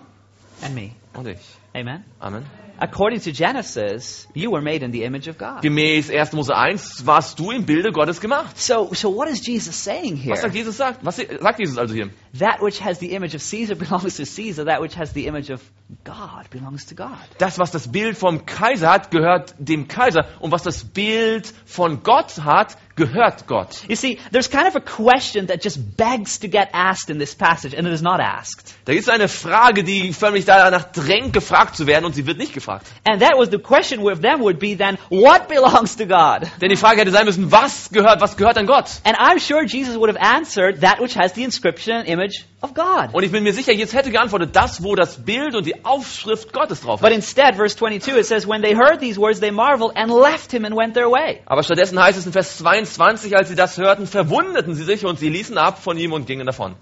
and 0.62 0.74
me. 0.74 0.90
und 1.14 1.26
ich. 1.26 1.38
Amen. 1.74 2.04
Amen. 2.20 2.44
According 2.82 3.20
to 3.20 3.32
Genesis, 3.32 4.26
you 4.34 4.50
were 4.50 4.62
made 4.62 4.82
in 4.82 4.90
the 4.90 5.04
image 5.04 5.28
of 5.28 5.36
God. 5.36 5.62
Gemäß 5.62 6.10
1. 6.10 6.32
Mose 6.32 6.56
1 6.56 7.06
warst 7.06 7.38
du 7.38 7.50
im 7.50 7.66
Bilde 7.66 7.92
Gottes 7.92 8.20
gemacht. 8.20 8.58
So, 8.58 8.90
so 8.94 9.14
what 9.14 9.28
is 9.28 9.46
Jesus 9.46 9.76
saying 9.76 10.16
here? 10.16 10.32
Was 10.32 10.40
sagt 10.40 10.54
Jesus 10.54 10.78
sagt? 10.78 11.04
Was 11.04 11.16
sagt 11.16 11.58
Jesus 11.60 11.76
also 11.76 11.94
hier? 11.94 12.08
That 12.38 12.62
which 12.62 12.82
has 12.82 12.98
the 12.98 13.12
image 13.12 13.34
of 13.34 13.42
Caesar 13.42 13.74
belongs 13.76 14.16
to 14.16 14.24
Caesar. 14.24 14.64
That 14.64 14.80
which 14.80 14.96
has 14.96 15.12
the 15.12 15.26
image 15.26 15.50
of 15.50 15.60
God 16.04 16.48
belongs 16.50 16.86
to 16.86 16.94
God. 16.94 17.18
Das, 17.38 17.58
was 17.58 17.70
das 17.70 17.86
Bild 17.88 18.16
vom 18.16 18.46
Kaiser 18.46 18.88
hat, 18.90 19.10
gehört 19.10 19.54
dem 19.58 19.86
Kaiser. 19.86 20.26
Und 20.40 20.50
was 20.50 20.62
das 20.62 20.84
Bild 20.84 21.52
von 21.66 22.02
Gott 22.02 22.42
hat, 22.42 22.78
gehört 23.00 23.46
Gott. 23.46 23.82
You 23.88 23.96
see, 23.96 24.18
there's 24.30 24.48
kind 24.50 24.66
of 24.68 24.76
a 24.76 24.80
question 24.80 25.46
that 25.46 25.64
just 25.64 25.96
begs 25.96 26.38
to 26.40 26.48
get 26.48 26.68
asked 26.72 27.10
in 27.10 27.18
this 27.18 27.34
passage, 27.34 27.74
and 27.74 27.86
it 27.86 27.92
is 27.92 28.02
not 28.02 28.20
asked. 28.20 28.74
Da 28.84 28.92
ist 28.92 29.08
eine 29.08 29.28
Frage, 29.28 29.82
die 29.84 30.12
förmlich 30.12 30.44
danach 30.44 30.84
drängt, 30.92 31.32
gefragt 31.32 31.76
zu 31.76 31.86
werden, 31.86 32.04
und 32.04 32.14
sie 32.14 32.26
wird 32.26 32.38
nicht 32.38 32.52
gefragt. 32.52 32.86
And 33.04 33.20
that 33.22 33.36
was 33.36 33.48
the 33.50 33.58
question 33.58 34.04
with 34.04 34.20
them 34.20 34.40
would 34.42 34.58
be 34.58 34.76
then, 34.76 34.98
what 35.08 35.48
belongs 35.48 35.96
to 35.96 36.06
God? 36.06 36.48
Denn 36.60 36.68
die 36.68 36.76
Frage 36.76 37.00
hätte 37.00 37.10
sein 37.10 37.24
müssen, 37.24 37.50
was 37.50 37.90
gehört, 37.90 38.20
was 38.20 38.36
gehört 38.36 38.58
an 38.58 38.66
Gott? 38.66 39.00
And 39.04 39.16
I'm 39.16 39.38
sure 39.40 39.64
Jesus 39.64 39.96
would 39.96 40.14
have 40.14 40.20
answered 40.20 40.82
that 40.82 41.00
which 41.00 41.16
has 41.16 41.32
the 41.34 41.42
inscription 41.44 41.96
and 41.96 42.08
image 42.08 42.44
of 42.62 42.74
God. 42.74 43.14
Und 43.14 43.22
ich 43.22 43.32
bin 43.32 43.42
mir 43.42 43.54
sicher, 43.54 43.72
jetzt 43.72 43.94
hätte 43.94 44.10
geantwortet, 44.10 44.54
das, 44.54 44.82
wo 44.82 44.94
das 44.94 45.24
Bild 45.24 45.54
und 45.54 45.64
die 45.64 45.84
Aufschrift 45.84 46.52
Gottes 46.52 46.82
drauf 46.82 47.00
But 47.00 47.10
ist. 47.10 47.16
instead, 47.16 47.56
verse 47.56 47.74
22, 47.76 48.18
it 48.18 48.26
says, 48.26 48.46
when 48.46 48.60
they 48.60 48.74
heard 48.74 49.00
these 49.00 49.18
words, 49.18 49.40
they 49.40 49.50
marveled 49.50 49.92
and 49.96 50.10
left 50.12 50.52
him 50.52 50.64
and 50.66 50.76
went 50.76 50.92
their 50.94 51.08
way. 51.10 51.40
Aber 51.46 51.62
stattdessen 51.62 51.98
heißt 51.98 52.18
es 52.18 52.26
in 52.26 52.32
Vers 52.32 52.58
22, 52.58 52.89
als 52.98 53.48
sie 53.48 53.54
das 53.54 53.76
hörten, 53.78 54.06
verwunderten 54.06 54.74
sie 54.74 54.84
sich 54.84 55.04
und 55.04 55.18
sie 55.18 55.28
ließen 55.28 55.56
ab 55.58 55.82
von 55.82 55.96
ihm 55.98 56.12
und 56.12 56.26
gingen 56.26 56.46
davon. 56.46 56.74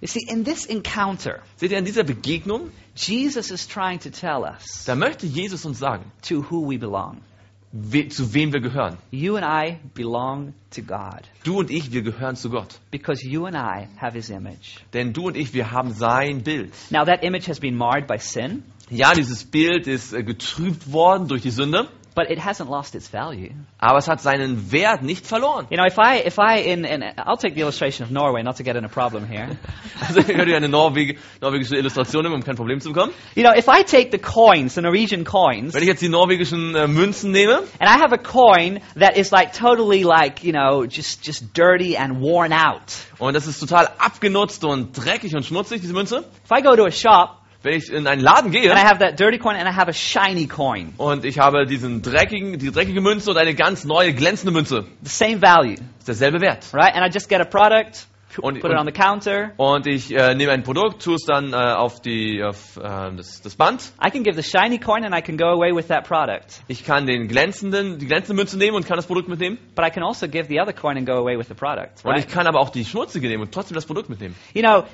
You 0.00 0.08
see, 0.08 0.20
in 0.28 0.44
this 0.44 0.66
encounter, 0.66 1.40
Seht 1.56 1.72
ihr, 1.72 1.78
in 1.78 1.84
dieser 1.86 2.04
Begegnung, 2.04 2.70
Jesus 2.94 3.50
is 3.50 3.66
trying 3.66 3.98
to 4.00 4.10
tell 4.10 4.42
us 4.42 4.84
da 4.84 4.94
möchte 4.94 5.26
Jesus 5.26 5.64
uns 5.64 5.78
sagen, 5.78 6.04
to 6.22 6.44
who 6.50 6.68
we 6.70 6.78
belong. 6.78 7.22
we, 7.72 8.08
zu 8.08 8.32
wem 8.34 8.52
wir 8.52 8.60
gehören. 8.60 8.98
You 9.10 9.36
and 9.36 9.44
I 9.46 9.78
belong 9.94 10.52
to 10.74 10.82
God 10.82 11.22
Du 11.44 11.58
und 11.58 11.70
ich, 11.70 11.92
wir 11.92 12.02
gehören 12.02 12.36
zu 12.36 12.50
Gott. 12.50 12.78
because 12.90 13.26
you 13.26 13.46
and 13.46 13.56
I 13.56 13.88
have 13.98 14.12
his 14.14 14.28
image. 14.28 14.80
Denn 14.92 15.12
du 15.14 15.26
und 15.28 15.36
ich, 15.36 15.54
wir 15.54 15.70
haben 15.72 15.92
sein 15.94 16.42
Bild. 16.42 16.72
Now, 16.90 17.04
that 17.06 17.22
image 17.24 17.48
has 17.48 17.58
been 17.58 17.74
marred 17.76 18.06
by 18.06 18.18
sin, 18.18 18.64
Ja, 18.90 19.14
dieses 19.14 19.44
Bild 19.44 19.86
ist 19.88 20.12
äh, 20.12 20.22
getrübt 20.22 20.92
worden 20.92 21.26
durch 21.26 21.42
die 21.42 21.50
Sünde, 21.50 21.88
but 22.16 22.30
it 22.30 22.38
hasn't 22.38 22.68
lost 22.70 22.94
its 22.94 23.08
value. 23.08 23.52
aber 23.78 23.98
es 23.98 24.08
hat 24.08 24.20
seinen 24.22 24.72
Wert 24.72 25.02
nicht 25.02 25.26
verloren. 25.26 25.66
You 25.70 25.76
know, 25.76 25.84
if 25.86 25.98
I, 25.98 26.26
if 26.26 26.38
I, 26.38 26.60
in, 26.62 26.84
in, 26.84 27.02
I'll 27.02 27.36
take 27.36 27.54
the 27.54 27.60
illustration 27.60 28.04
of 28.04 28.10
Norway, 28.10 28.42
not 28.42 28.56
to 28.56 28.64
get 28.64 28.74
in 28.74 28.84
a 28.84 28.88
problem 28.88 29.28
here. 29.28 29.56
Also 30.00 30.20
ich 30.20 30.26
könnte 30.26 30.54
eine 30.54 30.68
Norweg 30.68 31.18
norwegische 31.40 31.76
Illustration 31.76 32.22
nehmen, 32.22 32.34
um 32.34 32.42
kein 32.42 32.56
Problem 32.56 32.80
zu 32.80 32.92
bekommen. 32.92 33.12
You 33.34 33.42
know, 33.44 33.52
if 33.56 33.68
I 33.68 33.82
take 33.82 34.10
the 34.10 34.18
coins, 34.18 34.74
the 34.74 34.82
Norwegian 34.82 35.24
coins, 35.24 35.74
Wenn 35.74 35.82
ich 35.82 35.88
jetzt 35.88 36.02
die 36.02 36.08
norwegischen 36.08 36.74
äh, 36.74 36.86
Münzen 36.86 37.30
nehme 37.32 37.58
and 37.78 37.88
I 37.88 37.98
have 38.00 38.12
a 38.12 38.18
coin 38.18 38.80
that 38.98 39.16
is 39.16 39.30
like 39.30 39.52
totally 39.52 40.02
like, 40.02 40.42
you 40.42 40.52
know, 40.52 40.84
just, 40.84 41.24
just 41.26 41.52
dirty 41.54 41.96
and 41.96 42.20
worn 42.20 42.52
out. 42.52 42.92
und 43.18 43.34
das 43.34 43.46
ist 43.46 43.60
total 43.60 43.88
abgenutzt 43.98 44.64
und 44.64 44.92
dreckig 44.92 45.34
und 45.34 45.44
schmutzig, 45.44 45.80
diese 45.82 45.92
Münze. 45.92 46.24
If 46.44 46.50
I 46.50 46.62
go 46.62 46.76
to 46.76 46.84
a 46.84 46.90
shop 46.90 47.42
Wenn 47.66 47.78
ich 47.78 47.90
in 47.92 48.06
einen 48.06 48.22
Laden 48.22 48.52
gehe 48.52 48.70
and 48.70 48.80
I 48.80 48.84
have 48.84 49.00
that 49.00 49.18
dirty 49.18 49.38
coin 49.38 49.56
and 49.56 49.68
I 49.68 49.72
have 49.74 49.88
a 49.88 49.92
shiny 49.92 50.46
coin, 50.46 50.94
und 50.98 51.24
ich 51.24 51.40
habe 51.40 51.66
diesen 51.66 52.00
dreckigen, 52.00 52.60
die 52.60 52.70
dreckige 52.70 53.00
Münze 53.00 53.32
und 53.32 53.36
eine 53.38 53.56
ganz 53.56 53.84
neue 53.84 54.14
glänzende 54.14 54.52
Münze, 54.52 54.84
the 55.02 55.10
same 55.10 55.42
value, 55.42 55.74
ist 55.98 56.06
derselbe 56.06 56.40
Wert. 56.40 56.64
right? 56.72 56.94
And 56.94 57.04
I 57.04 57.12
just 57.12 57.28
get 57.28 57.40
a 57.40 57.44
product, 57.44 58.06
Und, 58.40 58.60
put 58.60 58.70
it 58.70 58.76
on 58.76 58.86
und, 58.86 58.94
the 58.94 59.00
counter. 59.02 59.50
und 59.56 59.86
ich 59.88 60.14
äh, 60.14 60.36
nehme 60.36 60.52
ein 60.52 60.62
Produkt, 60.62 61.02
tue 61.02 61.14
es 61.16 61.24
dann 61.24 61.52
äh, 61.54 61.56
auf, 61.56 62.00
die, 62.02 62.40
auf 62.44 62.76
äh, 62.76 62.80
das, 63.16 63.42
das 63.42 63.56
Band. 63.56 63.82
I 64.00 64.10
can 64.12 64.22
give 64.22 64.40
the 64.40 64.48
shiny 64.48 64.78
coin 64.78 65.04
and 65.04 65.12
I 65.12 65.20
can 65.20 65.36
go 65.36 65.46
away 65.46 65.74
with 65.74 65.88
that 65.88 66.06
product. 66.06 66.62
Ich 66.68 66.84
kann 66.84 67.06
den 67.06 67.26
glänzenden, 67.26 67.98
die 67.98 68.06
glänzende 68.06 68.34
Münze 68.34 68.58
nehmen 68.58 68.76
und 68.76 68.86
kann 68.86 68.96
das 68.96 69.06
Produkt 69.06 69.28
mitnehmen. 69.28 69.58
But 69.74 69.84
I 69.84 69.90
can 69.90 70.04
also 70.04 70.28
give 70.28 70.46
the 70.48 70.60
other 70.60 70.72
coin 70.72 70.98
and 70.98 71.04
go 71.06 71.14
away 71.14 71.36
with 71.36 71.48
the 71.48 71.54
product, 71.54 72.04
Und 72.04 72.16
ich 72.16 72.28
kann 72.28 72.46
aber 72.46 72.60
auch 72.60 72.68
die 72.70 72.84
schmutzige 72.84 73.26
nehmen 73.26 73.42
und 73.42 73.52
trotzdem 73.52 73.74
das 73.74 73.86
Produkt 73.86 74.08
mitnehmen. 74.08 74.36
You 74.54 74.62
know, 74.62 74.84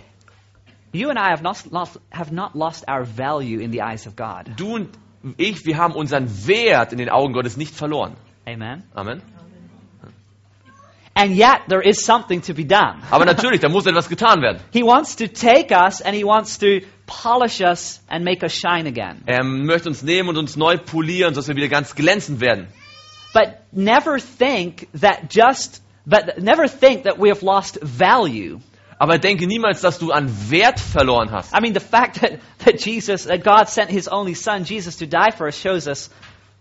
you 0.92 1.10
and 1.10 1.18
I 1.18 1.30
have 1.30 1.42
not 1.42 1.70
lost, 1.70 1.98
have 2.10 2.32
not 2.32 2.54
lost 2.54 2.84
our 2.88 3.04
value 3.04 3.60
in 3.60 3.70
the 3.70 3.82
eyes 3.82 4.06
of 4.06 4.16
God. 4.16 4.56
Du 4.56 4.74
und 4.74 4.90
ich, 5.36 5.64
wir 5.64 5.76
haben 5.76 5.94
unseren 5.94 6.28
Wert 6.46 6.92
in 6.92 6.98
den 6.98 7.08
Augen 7.08 7.32
Gottes 7.32 7.56
nicht 7.56 7.74
verloren. 7.74 8.16
Amen. 8.46 8.84
Amen. 8.94 9.22
And 11.14 11.36
yet 11.36 11.68
there 11.68 11.82
is 11.82 12.04
something 12.04 12.40
to 12.42 12.54
be 12.54 12.64
done. 12.64 13.02
Aber 13.10 13.26
natürlich, 13.26 13.60
da 13.60 13.68
muss 13.68 13.86
etwas 13.86 14.08
getan 14.08 14.40
werden. 14.40 14.60
He 14.72 14.82
wants 14.82 15.16
to 15.16 15.28
take 15.28 15.70
us 15.70 16.00
and 16.00 16.16
he 16.16 16.24
wants 16.24 16.58
to 16.58 16.80
polish 17.06 17.60
us 17.60 18.00
and 18.08 18.24
make 18.24 18.42
us 18.42 18.52
shine 18.52 18.86
again. 18.86 19.22
Er 19.26 19.44
möchte 19.44 19.88
uns 19.88 20.02
nehmen 20.02 20.30
und 20.30 20.38
uns 20.38 20.56
neu 20.56 20.78
polieren, 20.78 21.34
sodass 21.34 21.48
wir 21.48 21.56
wieder 21.56 21.68
ganz 21.68 21.94
glänzend 21.94 22.40
werden. 22.40 22.68
But 23.34 23.58
never 23.72 24.18
think 24.18 24.88
that 25.00 25.30
just 25.30 25.82
but 26.06 26.38
never 26.38 26.66
think 26.66 27.04
that 27.04 27.18
we 27.18 27.28
have 27.28 27.44
lost 27.44 27.78
value. 27.82 28.60
Aber 28.98 29.18
denke 29.18 29.46
niemals, 29.46 29.80
dass 29.80 29.98
du 29.98 30.10
an 30.12 30.30
Wert 30.50 30.80
verloren 30.80 31.30
hast. 31.30 31.52
I 31.52 31.60
mean 31.60 31.74
the 31.74 31.80
fact 31.80 32.20
that, 32.20 32.40
that 32.64 32.84
Jesus 32.84 33.24
that 33.24 33.42
God 33.44 33.68
sent 33.68 33.90
his 33.90 34.08
only 34.08 34.34
son 34.34 34.64
Jesus 34.64 34.96
to 34.98 35.06
die 35.06 35.30
for 35.30 35.46
us 35.46 35.56
shows 35.56 35.86
us 35.86 36.10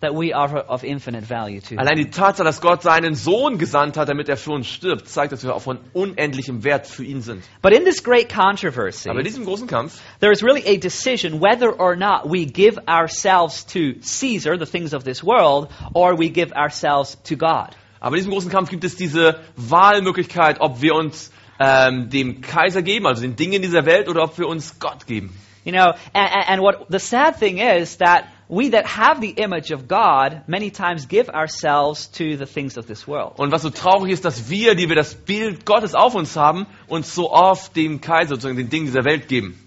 that 0.01 0.15
we 0.15 0.33
are 0.33 0.57
of 0.57 0.83
infinite 0.83 1.23
value 1.23 1.61
to 1.61 1.75
him. 1.75 1.79
Allein 1.79 1.95
die 1.95 2.09
Tatsache, 2.09 2.43
dass 2.43 2.59
Gott 2.59 2.81
seinen 2.81 3.15
Sohn 3.15 3.57
gesandt 3.57 3.97
hat, 3.97 4.09
damit 4.09 4.27
er 4.29 4.37
für 4.37 4.51
uns 4.51 4.67
stirbt, 4.67 5.07
zeigt, 5.07 5.31
dass 5.31 5.43
wir 5.43 5.55
auch 5.55 5.61
von 5.61 5.79
unendlichem 5.93 6.63
Wert 6.63 6.87
für 6.87 7.03
ihn 7.03 7.21
sind. 7.21 7.43
But 7.61 7.73
in 7.73 7.85
this 7.85 8.03
great 8.03 8.27
controversy 8.27 9.09
Aber 9.09 9.19
in 9.19 9.25
diesem 9.25 9.45
großen 9.45 9.67
Kampf 9.67 10.01
there 10.19 10.31
is 10.31 10.43
really 10.43 10.63
a 10.65 10.77
decision 10.77 11.39
whether 11.39 11.71
or 11.71 11.95
not 11.95 12.25
we 12.25 12.45
give 12.45 12.79
ourselves 12.87 13.65
to 13.67 13.93
Caesar, 14.01 14.57
the 14.57 14.65
things 14.65 14.93
of 14.93 15.03
this 15.03 15.23
world, 15.23 15.69
or 15.93 16.17
we 16.17 16.29
give 16.29 16.51
ourselves 16.53 17.17
to 17.23 17.35
God. 17.35 17.75
Aber 17.99 18.15
in 18.15 18.23
diesem 18.23 18.31
großen 18.31 18.49
Kampf 18.49 18.71
gibt 18.71 18.83
es 18.83 18.95
diese 18.95 19.39
Wahlmöglichkeit, 19.55 20.59
ob 20.59 20.81
wir 20.81 20.95
uns 20.95 21.31
ähm, 21.61 22.09
dem 22.09 22.41
Kaiser 22.41 22.81
geben, 22.81 23.05
also 23.05 23.21
den 23.21 23.35
Dingen 23.35 23.61
dieser 23.61 23.85
Welt, 23.85 24.09
oder 24.09 24.23
ob 24.23 24.37
wir 24.39 24.47
uns 24.47 24.79
Gott 24.79 25.05
geben. 25.05 25.29
You 25.63 25.71
know, 25.71 25.93
and, 26.13 26.49
and 26.49 26.61
what 26.61 26.87
the 26.89 26.97
sad 26.97 27.37
thing 27.37 27.59
is 27.59 27.97
that 27.99 28.23
we 28.49 28.71
that 28.71 28.85
have 28.85 29.21
the 29.21 29.29
image 29.29 29.71
of 29.71 29.87
God 29.87 30.41
many 30.47 30.71
times 30.71 31.07
give 31.07 31.29
ourselves 31.29 32.09
to 32.13 32.35
the 32.35 32.47
things 32.47 32.77
of 32.77 32.87
this 32.87 33.07
world. 33.07 33.37
Und 33.37 33.51
was 33.51 33.61
so 33.61 33.69
traurig 33.69 34.11
ist, 34.11 34.25
dass 34.25 34.49
wir, 34.49 34.73
die 34.73 34.89
wir 34.89 34.95
das 34.95 35.13
Bild 35.13 35.65
Gottes 35.67 35.93
auf 35.93 36.15
uns 36.15 36.35
haben, 36.35 36.65
uns 36.87 37.13
so 37.13 37.31
oft 37.31 37.75
dem 37.75 38.01
Kaiser, 38.01 38.29
sozusagen 38.29 38.57
den 38.57 38.69
Dingen 38.69 38.87
dieser 38.87 39.05
Welt 39.05 39.27
geben. 39.27 39.59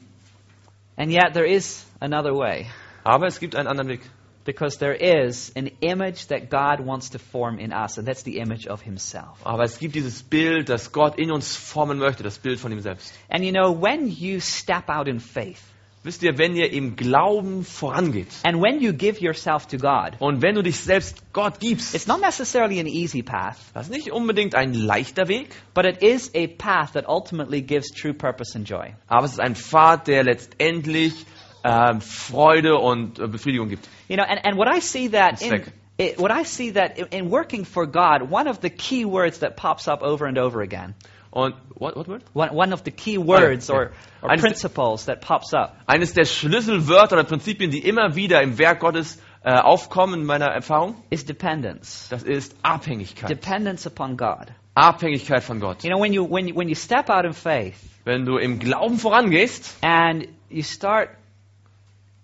And 0.96 1.12
yet 1.12 1.33
there 1.33 1.46
is 1.46 1.87
another 2.00 2.35
way. 2.35 2.66
Aber 3.04 3.28
es 3.28 3.38
gibt 3.38 3.54
einen 3.54 3.68
anderen 3.68 3.88
Weg. 3.88 4.00
Because 4.44 4.78
there 4.78 4.94
is 4.94 5.52
an 5.57 5.70
image 5.80 6.26
that 6.28 6.50
God 6.50 6.80
wants 6.80 7.11
to 7.11 7.18
form 7.18 7.59
in 7.59 7.72
us, 7.72 7.96
and 7.98 8.07
that's 8.07 8.24
the 8.24 8.38
image 8.38 8.66
of 8.66 8.83
Himself. 8.83 9.38
Aber 9.44 9.64
es 9.64 9.78
gibt 9.78 9.94
dieses 9.94 10.22
Bild, 10.22 10.68
das 10.68 10.92
Gott 10.92 11.18
in 11.18 11.30
uns 11.30 11.57
formen 11.57 11.98
möchte, 11.98 12.22
das 12.22 12.38
Bild 12.38 12.61
von 12.61 12.70
ihm 12.72 12.80
selbst. 12.80 13.12
And 13.30 13.44
you 13.44 13.52
know, 13.52 13.72
when 13.72 14.09
you 14.09 14.40
step 14.40 14.88
out 14.90 15.09
in 15.09 15.18
faith, 15.20 15.62
Wisst 16.04 16.22
ihr, 16.22 16.37
wenn 16.37 16.54
ihr 16.54 16.70
im 16.70 16.96
Glauben 16.96 17.64
vorangeht 17.64 18.28
and 18.42 18.61
when 18.61 18.83
you 18.83 18.92
give 18.92 19.22
yourself 19.22 19.66
to 19.68 19.78
God, 19.78 20.16
und 20.18 20.42
wenn 20.42 20.54
du 20.54 20.62
dich 20.62 20.78
selbst 20.78 21.22
Gott 21.33 21.61
gibst, 21.61 21.94
it's 21.94 22.07
not 22.07 22.20
necessarily 22.20 22.78
an 22.78 22.87
easy 22.87 23.22
path, 23.22 23.57
das 23.72 23.87
ist 23.87 23.92
nicht 23.92 24.12
unbedingt 24.12 24.54
ein 24.54 24.74
leichter 24.74 25.28
Weg, 25.28 25.48
but 25.72 25.87
it 25.87 26.02
is 26.02 26.30
a 26.35 26.46
path 26.46 26.92
that 26.92 27.09
ultimately 27.09 27.62
gives 27.62 27.90
true 27.90 28.12
purpose 28.12 28.54
and 28.54 28.68
joy. 28.68 28.94
aber 29.07 29.24
es 29.24 29.33
ist 29.33 29.40
ein 29.40 29.57
Pfad, 29.57 30.07
der 30.07 30.24
letztendlich 30.24 31.24
ähm, 31.64 32.00
Freude 32.00 32.77
und 32.79 33.18
äh, 33.18 33.27
Befriedigung 33.27 33.68
gibt. 33.68 33.88
You 34.09 34.16
know, 34.16 34.24
and, 34.24 34.44
and 34.44 34.57
what 34.59 34.68
I 34.68 34.81
see 34.81 35.09
that 35.09 35.40
in, 35.42 35.48
Zweck. 35.50 35.72
it, 35.98 36.18
what 36.18 36.31
I 36.31 36.44
see 36.44 36.72
that 36.72 36.98
in, 36.98 37.07
in 37.07 37.31
working 37.31 37.64
for 37.64 37.87
God, 37.87 38.31
one 38.31 38.48
of 38.48 38.61
the 38.61 38.70
key 38.70 39.05
words 39.05 39.38
that 39.40 39.57
pops 39.57 39.88
up 39.88 40.03
over 40.03 40.27
and 40.27 40.38
over 40.38 40.61
again, 40.62 40.94
Und 41.31 41.55
what, 41.77 41.96
what 41.96 42.07
word? 42.07 42.22
one, 42.33 42.55
one 42.55 42.72
of 42.72 42.85
the 42.85 42.92
key 42.92 43.18
words 43.18 43.68
or, 43.70 43.90
or 44.22 44.31
Eines- 44.31 44.40
principles 44.40 45.07
that 45.07 45.20
pops 45.20 45.53
up 45.53 45.77
Eines 45.87 46.12
der 46.12 46.27
Schlüsselwörter 46.27 47.16
oder 47.16 47.24
Prinzipien, 47.24 47.70
die 47.72 47.81
immer 47.81 48.14
wieder 48.14 48.40
im 48.42 48.57
Werk 48.59 48.81
Gottes 48.81 49.20
äh, 49.42 49.50
aufkommen 49.53 50.20
in 50.20 50.27
meiner 50.27 50.46
Erfahrung, 50.46 50.94
is 51.11 51.24
dependence. 51.24 52.09
das 52.11 52.22
ist 52.22 52.55
Abhängigkeit. 52.62 53.29
Dependence 53.31 53.87
upon 53.87 54.16
God. 54.16 54.53
Abhängigkeit 54.77 55.42
von 55.42 55.61
Gott. 55.61 55.83
You 55.85 55.90
know, 55.90 56.00
when 56.00 56.12
you, 56.12 56.24
when 56.24 56.46
you, 56.48 56.55
when 56.55 56.68
you 56.68 56.74
step 56.74 57.09
out 57.11 57.24
in 57.24 57.33
faith 57.33 57.74
Wenn 58.05 58.24
du 58.27 58.37
im 58.38 58.59
Glauben 58.59 58.98
vorangehst 58.98 59.77
and 59.83 60.29
you 60.50 60.62
start 60.62 61.09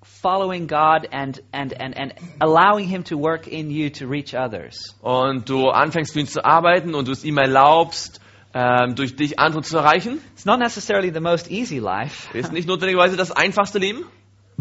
following 0.02 0.66
God 0.66 1.08
and, 1.12 1.40
and, 1.52 1.72
and, 1.72 1.96
and 1.96 2.14
allowing 2.40 2.88
Him 2.88 3.02
to 3.04 3.16
work 3.16 3.46
in 3.46 3.70
you 3.70 3.90
to 3.90 4.06
reach 4.06 4.34
others, 4.34 4.78
und 5.02 5.48
du 5.48 5.68
anfängst 5.68 6.12
für 6.12 6.20
ihn 6.20 6.26
zu 6.26 6.44
arbeiten 6.44 6.94
und 6.94 7.08
du 7.08 7.12
es 7.12 7.24
ihm 7.24 7.38
erlaubst, 7.38 8.20
ähm, 8.54 8.94
durch 8.96 9.16
dich 9.16 9.38
andere 9.38 9.62
zu 9.62 9.76
erreichen, 9.76 10.20
it's 10.32 10.44
not 10.44 10.58
necessarily 10.58 11.12
the 11.12 11.20
most 11.20 11.50
easy 11.50 11.78
life, 11.78 12.36
ist 12.36 12.52
nicht 12.52 12.66
notwendigerweise 12.66 13.16
das 13.16 13.30
einfachste 13.30 13.78
Leben. 13.78 14.04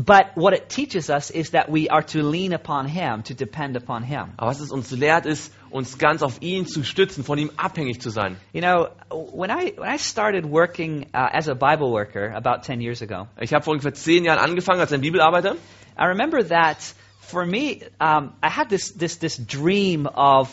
But 0.06 0.32
what 0.36 0.54
it 0.54 0.70
teaches 0.70 1.10
us 1.10 1.30
is 1.30 1.52
that 1.52 1.70
we 1.70 1.90
are 1.90 2.02
to 2.02 2.24
lean 2.24 2.54
upon 2.54 2.88
Him, 2.88 3.24
to 3.24 3.34
depend 3.34 3.76
upon 3.76 4.04
Him. 4.04 4.34
Aber 4.38 4.48
was 4.48 4.62
es 4.62 4.72
uns 4.72 4.92
lehrt, 4.92 5.26
ist, 5.26 5.52
uns 5.72 5.98
ganz 5.98 6.24
auf 6.24 6.42
ihn 6.42 6.66
zu 6.66 6.84
stützen, 6.84 7.24
von 7.26 7.38
ihm 7.38 7.52
abhängig 7.58 8.00
zu 8.00 8.10
sein. 8.10 8.38
You 8.54 8.62
know, 8.62 8.90
when 9.12 9.52
I, 9.52 9.74
when 9.76 9.90
I 9.90 9.98
started 9.98 10.46
working 10.46 11.08
uh, 11.14 11.28
as 11.34 11.50
a 11.50 11.56
Bible 11.56 11.92
worker 11.92 12.32
about 12.34 12.64
10 12.64 12.82
years 12.82 13.02
ago, 13.02 13.28
Ich 13.42 13.54
habe 13.54 13.64
vor 13.64 13.74
ungefähr 13.74 13.94
zehn 13.94 14.24
Jahren 14.24 14.40
angefangen 14.40 14.80
als 14.80 14.94
ein 14.94 15.02
Bibelarbeiter. 15.02 15.56
I 15.98 16.06
remember 16.06 16.44
that 16.44 16.78
for 17.20 17.46
me, 17.46 17.82
um, 18.00 18.34
I 18.42 18.50
had 18.50 18.70
this, 18.70 18.92
this, 18.92 19.18
this 19.18 19.38
dream 19.38 20.08
of, 20.08 20.50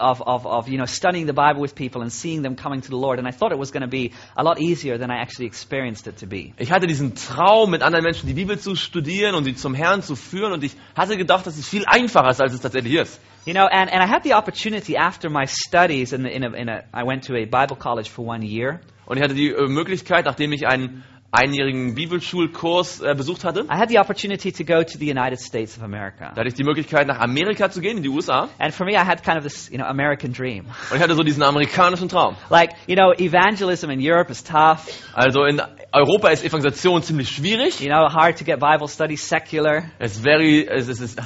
of, 0.00 0.22
of, 0.22 0.46
of, 0.46 0.68
you 0.68 0.78
know, 0.78 0.86
studying 0.86 1.26
the 1.26 1.32
Bible 1.32 1.60
with 1.60 1.74
people 1.74 2.02
and 2.02 2.12
seeing 2.12 2.42
them 2.42 2.56
coming 2.56 2.80
to 2.80 2.88
the 2.88 2.96
Lord. 2.96 3.18
And 3.18 3.28
I 3.28 3.30
thought 3.32 3.52
it 3.52 3.58
was 3.58 3.70
going 3.70 3.82
to 3.82 3.88
be 3.88 4.12
a 4.36 4.42
lot 4.42 4.60
easier 4.60 4.98
than 4.98 5.10
I 5.10 5.20
actually 5.20 5.46
experienced 5.46 6.06
it 6.06 6.18
to 6.18 6.26
be. 6.26 6.54
Ich 6.58 6.70
hatte 6.70 6.86
diesen 6.86 7.14
Traum, 7.14 7.70
mit 7.70 7.82
anderen 7.82 8.04
Menschen 8.04 8.26
die 8.26 8.34
Bibel 8.34 8.58
zu 8.58 8.74
studieren 8.74 9.34
und 9.34 9.44
sie 9.44 9.54
zum 9.54 9.74
Herrn 9.74 10.02
zu 10.02 10.16
führen. 10.16 10.52
Und 10.52 10.64
ich 10.64 10.74
hatte 10.96 11.16
gedacht, 11.16 11.46
dass 11.46 11.56
es 11.56 11.68
viel 11.68 11.84
einfacher 11.86 12.30
ist, 12.30 12.40
als 12.40 12.54
es 12.54 12.60
tatsächlich 12.60 12.94
ist. 12.94 13.20
You 13.46 13.54
know, 13.54 13.66
and, 13.66 13.90
and 13.90 14.02
I 14.02 14.06
had 14.06 14.22
the 14.24 14.34
opportunity 14.34 14.96
after 14.96 15.30
my 15.30 15.46
studies, 15.46 16.12
in, 16.12 16.24
the, 16.24 16.30
in, 16.30 16.44
a, 16.44 16.48
in 16.54 16.68
a, 16.68 16.84
I 16.92 17.04
went 17.04 17.24
to 17.24 17.34
a 17.34 17.44
Bible 17.44 17.76
college 17.76 18.10
for 18.10 18.26
one 18.26 18.44
year. 18.44 18.80
Und 19.06 19.16
ich 19.16 19.22
hatte 19.22 19.34
die 19.34 19.48
äh, 19.48 19.66
Möglichkeit, 19.66 20.26
nachdem 20.26 20.52
ich 20.52 20.66
einen 20.66 21.04
einjährigen 21.32 21.94
Bibelschulkurs 21.94 23.00
äh, 23.00 23.14
besucht 23.14 23.44
hatte, 23.44 23.60
I 23.64 23.78
had 23.78 23.88
the 23.88 23.98
opportunity 23.98 24.52
to 24.52 24.64
go 24.64 24.82
to 24.82 24.98
the 24.98 25.10
United 25.10 25.40
States 25.40 25.76
of 25.76 25.84
America. 25.84 26.32
da 26.34 26.40
hatte 26.40 26.48
ich 26.48 26.54
die 26.54 26.64
Möglichkeit, 26.64 27.06
nach 27.06 27.20
Amerika 27.20 27.70
zu 27.70 27.80
gehen, 27.80 27.98
in 27.98 28.02
die 28.02 28.08
USA. 28.08 28.48
And 28.58 28.74
for 28.74 28.84
me, 28.84 28.92
I 28.92 29.04
had 29.06 29.22
kind 29.22 29.38
of 29.38 29.44
this, 29.44 29.68
you 29.70 29.78
know, 29.78 29.86
American 29.86 30.32
dream. 30.32 30.66
Und 30.90 30.96
ich 30.96 31.02
hatte 31.02 31.14
so 31.14 31.22
diesen 31.22 31.42
amerikanischen 31.42 32.08
Traum. 32.08 32.36
Like, 32.48 32.72
you 32.86 32.96
know, 32.96 33.12
evangelism 33.12 33.90
in 33.90 34.00
Europe 34.00 34.30
is 34.30 34.42
tough. 34.42 34.86
Also 35.14 35.44
in 35.44 35.60
Europa 35.92 36.28
ist 36.28 36.44
Evangelisation 36.44 37.02
ziemlich 37.02 37.28
schwierig. 37.28 37.80
You 37.80 37.88
know, 37.88 38.12
hard 38.12 38.38
to 38.38 38.44
get 38.44 38.58
Bible 38.58 38.88
studies 38.88 39.26
secular. 39.28 39.84
Ist, 39.98 40.22
very, 40.22 40.66
es 40.66 40.88
ist 40.88 41.20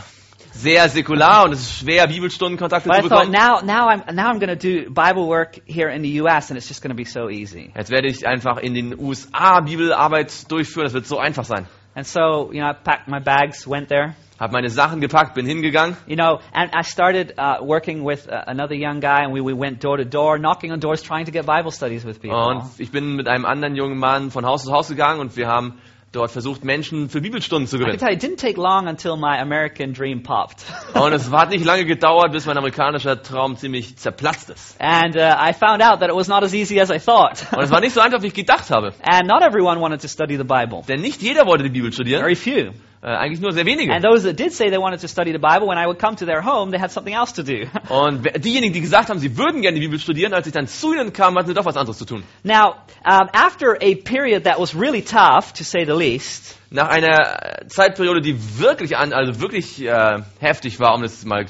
sehr 0.55 0.88
säkular 0.88 1.45
und 1.45 1.53
es 1.53 1.61
ist 1.61 1.79
schwer, 1.81 2.07
Bibelstundenkontakte 2.07 2.88
zu 2.88 3.03
bekommen. 3.03 3.31
now, 3.31 3.61
now 3.61 3.88
I'm 3.88 4.12
now 4.14 4.31
I'm 4.31 4.38
going 4.38 4.49
to 4.49 4.57
do 4.57 4.90
Bible 4.90 5.29
work 5.29 5.61
here 5.67 5.90
in 5.90 6.03
the 6.03 6.21
U.S. 6.23 6.51
and 6.51 6.57
it's 6.57 6.69
just 6.69 6.83
going 6.83 6.90
to 6.90 6.97
be 6.97 7.05
so 7.05 7.29
easy. 7.29 7.73
Jetzt 7.77 7.90
werde 7.90 8.09
ich 8.09 8.27
einfach 8.27 8.59
in 8.59 8.75
den 8.75 8.99
USA 8.99 9.61
Bibelarbeit 9.61 10.51
durchführen. 10.51 10.85
Das 10.85 10.95
wird 10.95 11.07
so 11.07 11.19
einfach 11.19 11.45
sein. 11.45 11.67
And 11.97 12.07
so, 12.07 12.51
you 12.53 12.61
know, 12.61 12.71
I 12.71 12.73
packed 12.73 13.09
my 13.09 13.21
bags, 13.21 13.67
went 13.69 13.88
there. 13.88 14.14
Habe 14.40 14.53
meine 14.53 14.69
Sachen 14.69 15.01
gepackt, 15.01 15.35
bin 15.35 15.47
hingegangen 15.47 15.97
You 16.07 16.17
know, 16.17 16.40
and 16.53 16.73
I 16.75 16.83
started 16.83 17.35
uh, 17.38 17.59
working 17.62 18.05
with 18.05 18.29
uh, 18.29 18.43
another 18.49 18.75
young 18.75 18.99
guy, 18.99 19.23
and 19.23 19.33
we, 19.33 19.40
we 19.40 19.55
went 19.55 19.81
door 19.81 19.97
to 19.97 20.05
door, 20.05 20.38
knocking 20.38 20.73
on 20.73 20.81
doors, 20.81 21.03
trying 21.03 21.27
to 21.27 21.31
get 21.31 21.47
Bible 21.47 21.71
studies 21.71 22.05
with 22.05 22.21
people. 22.21 22.37
und 22.37 22.64
ich 22.79 22.90
bin 22.90 23.14
mit 23.14 23.29
einem 23.29 23.45
anderen 23.45 23.77
jungen 23.77 23.97
Mann 23.97 24.33
von 24.33 24.45
Haus 24.45 24.64
zu 24.64 24.73
Haus 24.73 24.88
gegangen 24.88 25.21
und 25.21 25.37
wir 25.37 25.47
haben 25.47 25.79
dort 26.14 26.31
versucht, 26.31 26.64
Menschen 26.64 27.09
für 27.09 27.20
Bibelstunden 27.20 27.66
zu 27.66 27.79
gewinnen. 27.79 27.98
tell 27.98 28.11
you, 28.11 28.14
it 28.16 28.22
didn't 28.22 28.40
take 28.40 28.61
long 28.61 28.88
until 28.88 29.16
my 29.16 29.38
American 29.38 29.92
dream 29.92 30.22
popped. 30.22 30.64
Und 30.94 31.12
es 31.12 31.31
hat 31.31 31.50
nicht 31.50 31.64
lange 31.64 31.85
gedauert, 31.85 32.33
bis 32.33 32.46
mein 32.46 32.57
amerikanischer 32.57 33.22
Traum 33.22 33.57
ziemlich 33.57 33.96
zerplatzt 33.96 34.50
ist. 34.50 34.77
and 34.81 35.16
uh, 35.16 35.20
I 35.20 35.53
found 35.53 35.83
out 35.83 36.00
that 36.00 36.11
it 36.11 36.14
was 36.16 36.29
not 36.29 36.42
as 36.42 36.55
easy 36.55 36.81
as 36.81 36.90
I 36.90 36.98
thought. 36.98 37.46
Und 37.53 37.62
es 37.62 37.70
war 37.70 37.81
nicht 37.81 37.92
so 37.94 38.00
einfach, 38.00 38.22
wie 38.22 38.29
ich 38.29 38.35
gedacht 38.35 38.70
habe. 38.70 38.92
and 39.03 39.27
not 39.29 39.42
everyone 39.42 39.81
wanted 39.81 40.00
to 40.03 40.09
study 40.09 40.37
the 40.37 40.44
Bible. 40.44 40.83
Denn 40.88 41.00
nicht 41.00 41.22
jeder 41.22 41.46
wollte 41.46 41.64
die 41.64 41.70
Bibel 41.70 41.92
studieren, 41.92 42.20
Very 42.20 42.37
few. 42.37 42.72
Äh, 43.05 43.09
eigentlich 43.09 43.40
nur 43.40 43.53
sehr 43.53 43.67
wenige. 43.67 43.93
And 43.93 44.03
those 44.03 44.27
that 44.27 44.38
did 44.38 44.53
say 44.55 44.71
they 44.71 44.79
wanted 44.79 45.01
to 45.03 45.09
study 45.09 45.31
the 45.31 45.38
Bible, 45.38 45.69
when 45.69 45.77
I 45.77 45.87
would 45.87 45.99
come 45.99 46.17
to 46.17 46.25
their 46.25 46.43
home, 46.43 46.71
they 46.71 46.81
had 46.81 46.90
something 46.90 47.14
else 47.14 47.35
to 47.35 47.43
do. 47.43 47.67
Und 47.90 48.25
diejenigen, 48.43 48.73
die 48.73 48.81
gesagt 48.81 49.11
haben, 49.11 49.19
sie 49.19 49.37
würden 49.37 49.61
gerne 49.61 49.79
die 49.79 49.85
Bibel 49.85 49.99
studieren, 49.99 50.33
als 50.33 50.47
ich 50.47 50.55
dann 50.55 50.67
zu 50.67 50.95
ihnen 50.95 51.12
kam, 51.12 51.37
hatten 51.37 51.49
sie 51.49 51.55
doch 51.55 51.67
was 51.67 51.77
anderes 51.77 51.99
zu 51.99 52.07
tun. 52.07 52.25
now, 52.45 52.77
um, 53.05 53.29
after 53.35 53.77
a 53.83 53.95
period 53.95 54.45
that 54.45 54.59
was 54.59 54.75
really 54.75 55.03
tough, 55.03 55.53
to 55.53 55.64
say 55.64 55.85
the 55.85 55.93
least, 55.93 56.59
Nach 56.71 56.88
einer 56.88 57.67
Zeitperiode, 57.69 58.21
die 58.21 58.37
wirklich 58.59 58.97
an, 58.97 59.12
also 59.12 59.40
wirklich 59.40 59.85
äh, 59.85 60.23
heftig 60.40 60.81
war, 60.81 60.95
um 60.95 61.03
das 61.03 61.25
mal 61.25 61.45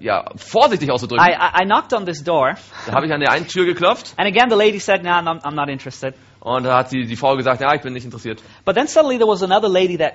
ja, 0.00 0.24
vorsichtig 0.36 0.90
auszudrücken, 0.90 1.24
I, 1.24 1.62
I 1.62 1.64
knocked 1.64 1.92
on 1.92 2.04
this 2.04 2.22
door, 2.22 2.54
da 2.86 2.92
habe 2.92 3.06
ich 3.06 3.12
an 3.12 3.20
der 3.20 3.30
einen 3.30 3.46
Tür 3.46 3.64
geklopft 3.64 4.14
and 4.16 4.28
again 4.28 4.50
the 4.50 4.56
lady 4.56 4.78
said, 4.78 5.02
"No, 5.04 5.10
I'm, 5.10 5.40
I'm 5.42 5.54
not 5.54 5.68
interested." 5.68 6.14
Und 6.48 6.64
da 6.64 6.78
hat 6.78 6.90
die, 6.92 7.06
die 7.06 7.16
Frau 7.16 7.36
gesagt, 7.36 7.60
ja, 7.60 7.74
ich 7.74 7.82
bin 7.82 7.92
nicht 7.92 8.04
interessiert. 8.04 8.42
But 8.64 8.74
then 8.74 8.86
suddenly 8.86 9.18
there 9.18 9.28
was 9.28 9.42
another 9.42 9.68
lady 9.68 9.96
that 9.98 10.14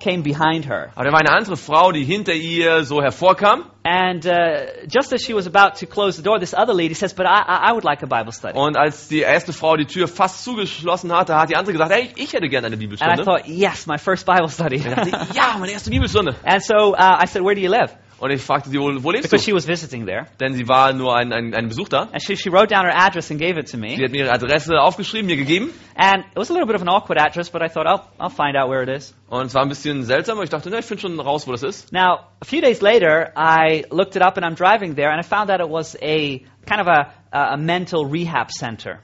came 0.00 0.22
behind 0.22 0.66
her, 0.68 0.90
Aber 0.96 1.04
da 1.04 1.12
war 1.12 1.20
eine 1.20 1.30
andere 1.30 1.56
Frau, 1.56 1.92
die 1.92 2.04
hinter 2.04 2.32
ihr 2.32 2.84
so 2.84 3.00
hervorkam 3.00 3.64
and 3.84 4.26
uh, 4.26 4.86
just 4.88 5.12
as 5.12 5.22
she 5.22 5.34
was 5.34 5.46
about 5.46 5.76
to 5.78 5.86
close 5.86 6.16
the 6.16 6.22
door, 6.22 6.38
this 6.40 6.54
other 6.54 6.74
lady 6.74 6.94
says, 6.94 7.14
"But 7.14 7.26
I, 7.26 7.68
I, 7.68 7.72
would 7.72 7.84
like 7.84 8.02
a 8.02 8.06
Bible 8.06 8.32
study." 8.32 8.58
und 8.58 8.76
als 8.76 9.08
die 9.08 9.20
erste 9.20 9.52
Frau 9.52 9.76
die 9.76 9.86
Tür 9.86 10.08
fast 10.08 10.42
zugeschlossen 10.42 11.12
hatte, 11.12 11.36
hat 11.36 11.48
die 11.50 11.56
andere 11.56 11.72
gesagt, 11.72 11.92
hey, 11.92 12.10
ich 12.16 12.32
hätte 12.32 12.48
gerne 12.48 12.66
eine 12.66 12.74
And 12.76 12.82
I 12.82 12.86
Bibelstunde. 12.86 13.24
thought, 13.24 13.46
"Yes, 13.46 13.86
my 13.86 13.98
first 13.98 14.26
Bible 14.26 14.48
study." 14.48 14.76
Ich 14.76 14.84
dachte, 14.84 15.10
ja, 15.34 15.56
meine 15.58 15.72
erste 15.72 15.90
Bibelstunde. 15.90 16.34
and 16.44 16.62
so 16.62 16.94
uh, 16.94 17.22
I 17.22 17.26
said, 17.26 17.42
"Where 17.44 17.54
do 17.54 17.60
you 17.60 17.70
live?" 17.70 17.94
Und 18.24 18.30
ich 18.30 18.40
fragte 18.40 18.70
sie, 18.70 18.78
wo, 18.80 18.84
wo 19.02 19.10
lebst 19.10 19.28
Because 19.30 19.44
du? 19.44 19.50
she 19.50 19.54
was 19.54 19.68
visiting 19.68 20.06
there, 20.06 20.24
Denn 20.40 20.54
sie 20.54 20.66
war 20.66 20.94
nur 20.94 21.14
ein, 21.14 21.30
ein, 21.30 21.52
ein 21.54 21.68
Besuch 21.68 21.90
da. 21.90 22.08
and 22.10 22.22
she, 22.22 22.36
she 22.36 22.48
wrote 22.48 22.68
down 22.74 22.86
her 22.86 22.94
address 22.96 23.30
and 23.30 23.38
gave 23.38 23.58
it 23.58 23.70
to 23.70 23.76
me. 23.76 23.96
Sie 23.96 24.02
hat 24.02 24.12
mir 24.12 24.24
ihre 24.24 24.32
Adresse 24.32 24.80
aufgeschrieben, 24.80 25.26
mir 25.26 25.36
gegeben. 25.36 25.68
And 25.94 26.24
it 26.32 26.36
was 26.38 26.48
a 26.48 26.54
little 26.54 26.66
bit 26.66 26.74
of 26.74 26.80
an 26.80 26.88
awkward 26.88 27.18
address, 27.20 27.50
but 27.50 27.60
I 27.60 27.68
thought, 27.68 27.86
I'll, 27.86 28.08
I'll 28.18 28.30
find 28.34 28.56
out 28.56 28.70
where 28.70 28.82
it 28.82 28.88
is. 28.88 29.14
Und 29.28 29.44
es 29.48 29.54
war 29.54 29.60
ein 29.60 29.68
bisschen 29.68 30.04
seltsam, 30.04 30.38
aber 30.38 30.44
ich 30.44 30.48
dachte, 30.48 30.70
na, 30.70 30.78
ich 30.78 30.86
finde 30.86 31.02
schon 31.02 31.20
raus, 31.20 31.46
wo 31.46 31.52
das 31.52 31.62
ist. 31.62 31.92
Now, 31.92 32.20
a 32.40 32.46
few 32.46 32.62
days 32.62 32.80
later, 32.80 33.30
I 33.36 33.84
looked 33.90 34.16
it 34.16 34.22
up 34.22 34.38
and 34.38 34.46
I'm 34.46 34.54
driving 34.56 34.94
there, 34.96 35.10
and 35.10 35.20
I 35.20 35.22
found 35.22 35.50
out 35.50 35.60
it 35.60 35.68
was 35.68 35.94
a 36.00 36.38
kind 36.66 36.80
of 36.80 36.86
a, 36.86 37.12
a 37.30 37.58
mental 37.58 38.06
rehab 38.06 38.50
center. 38.52 39.00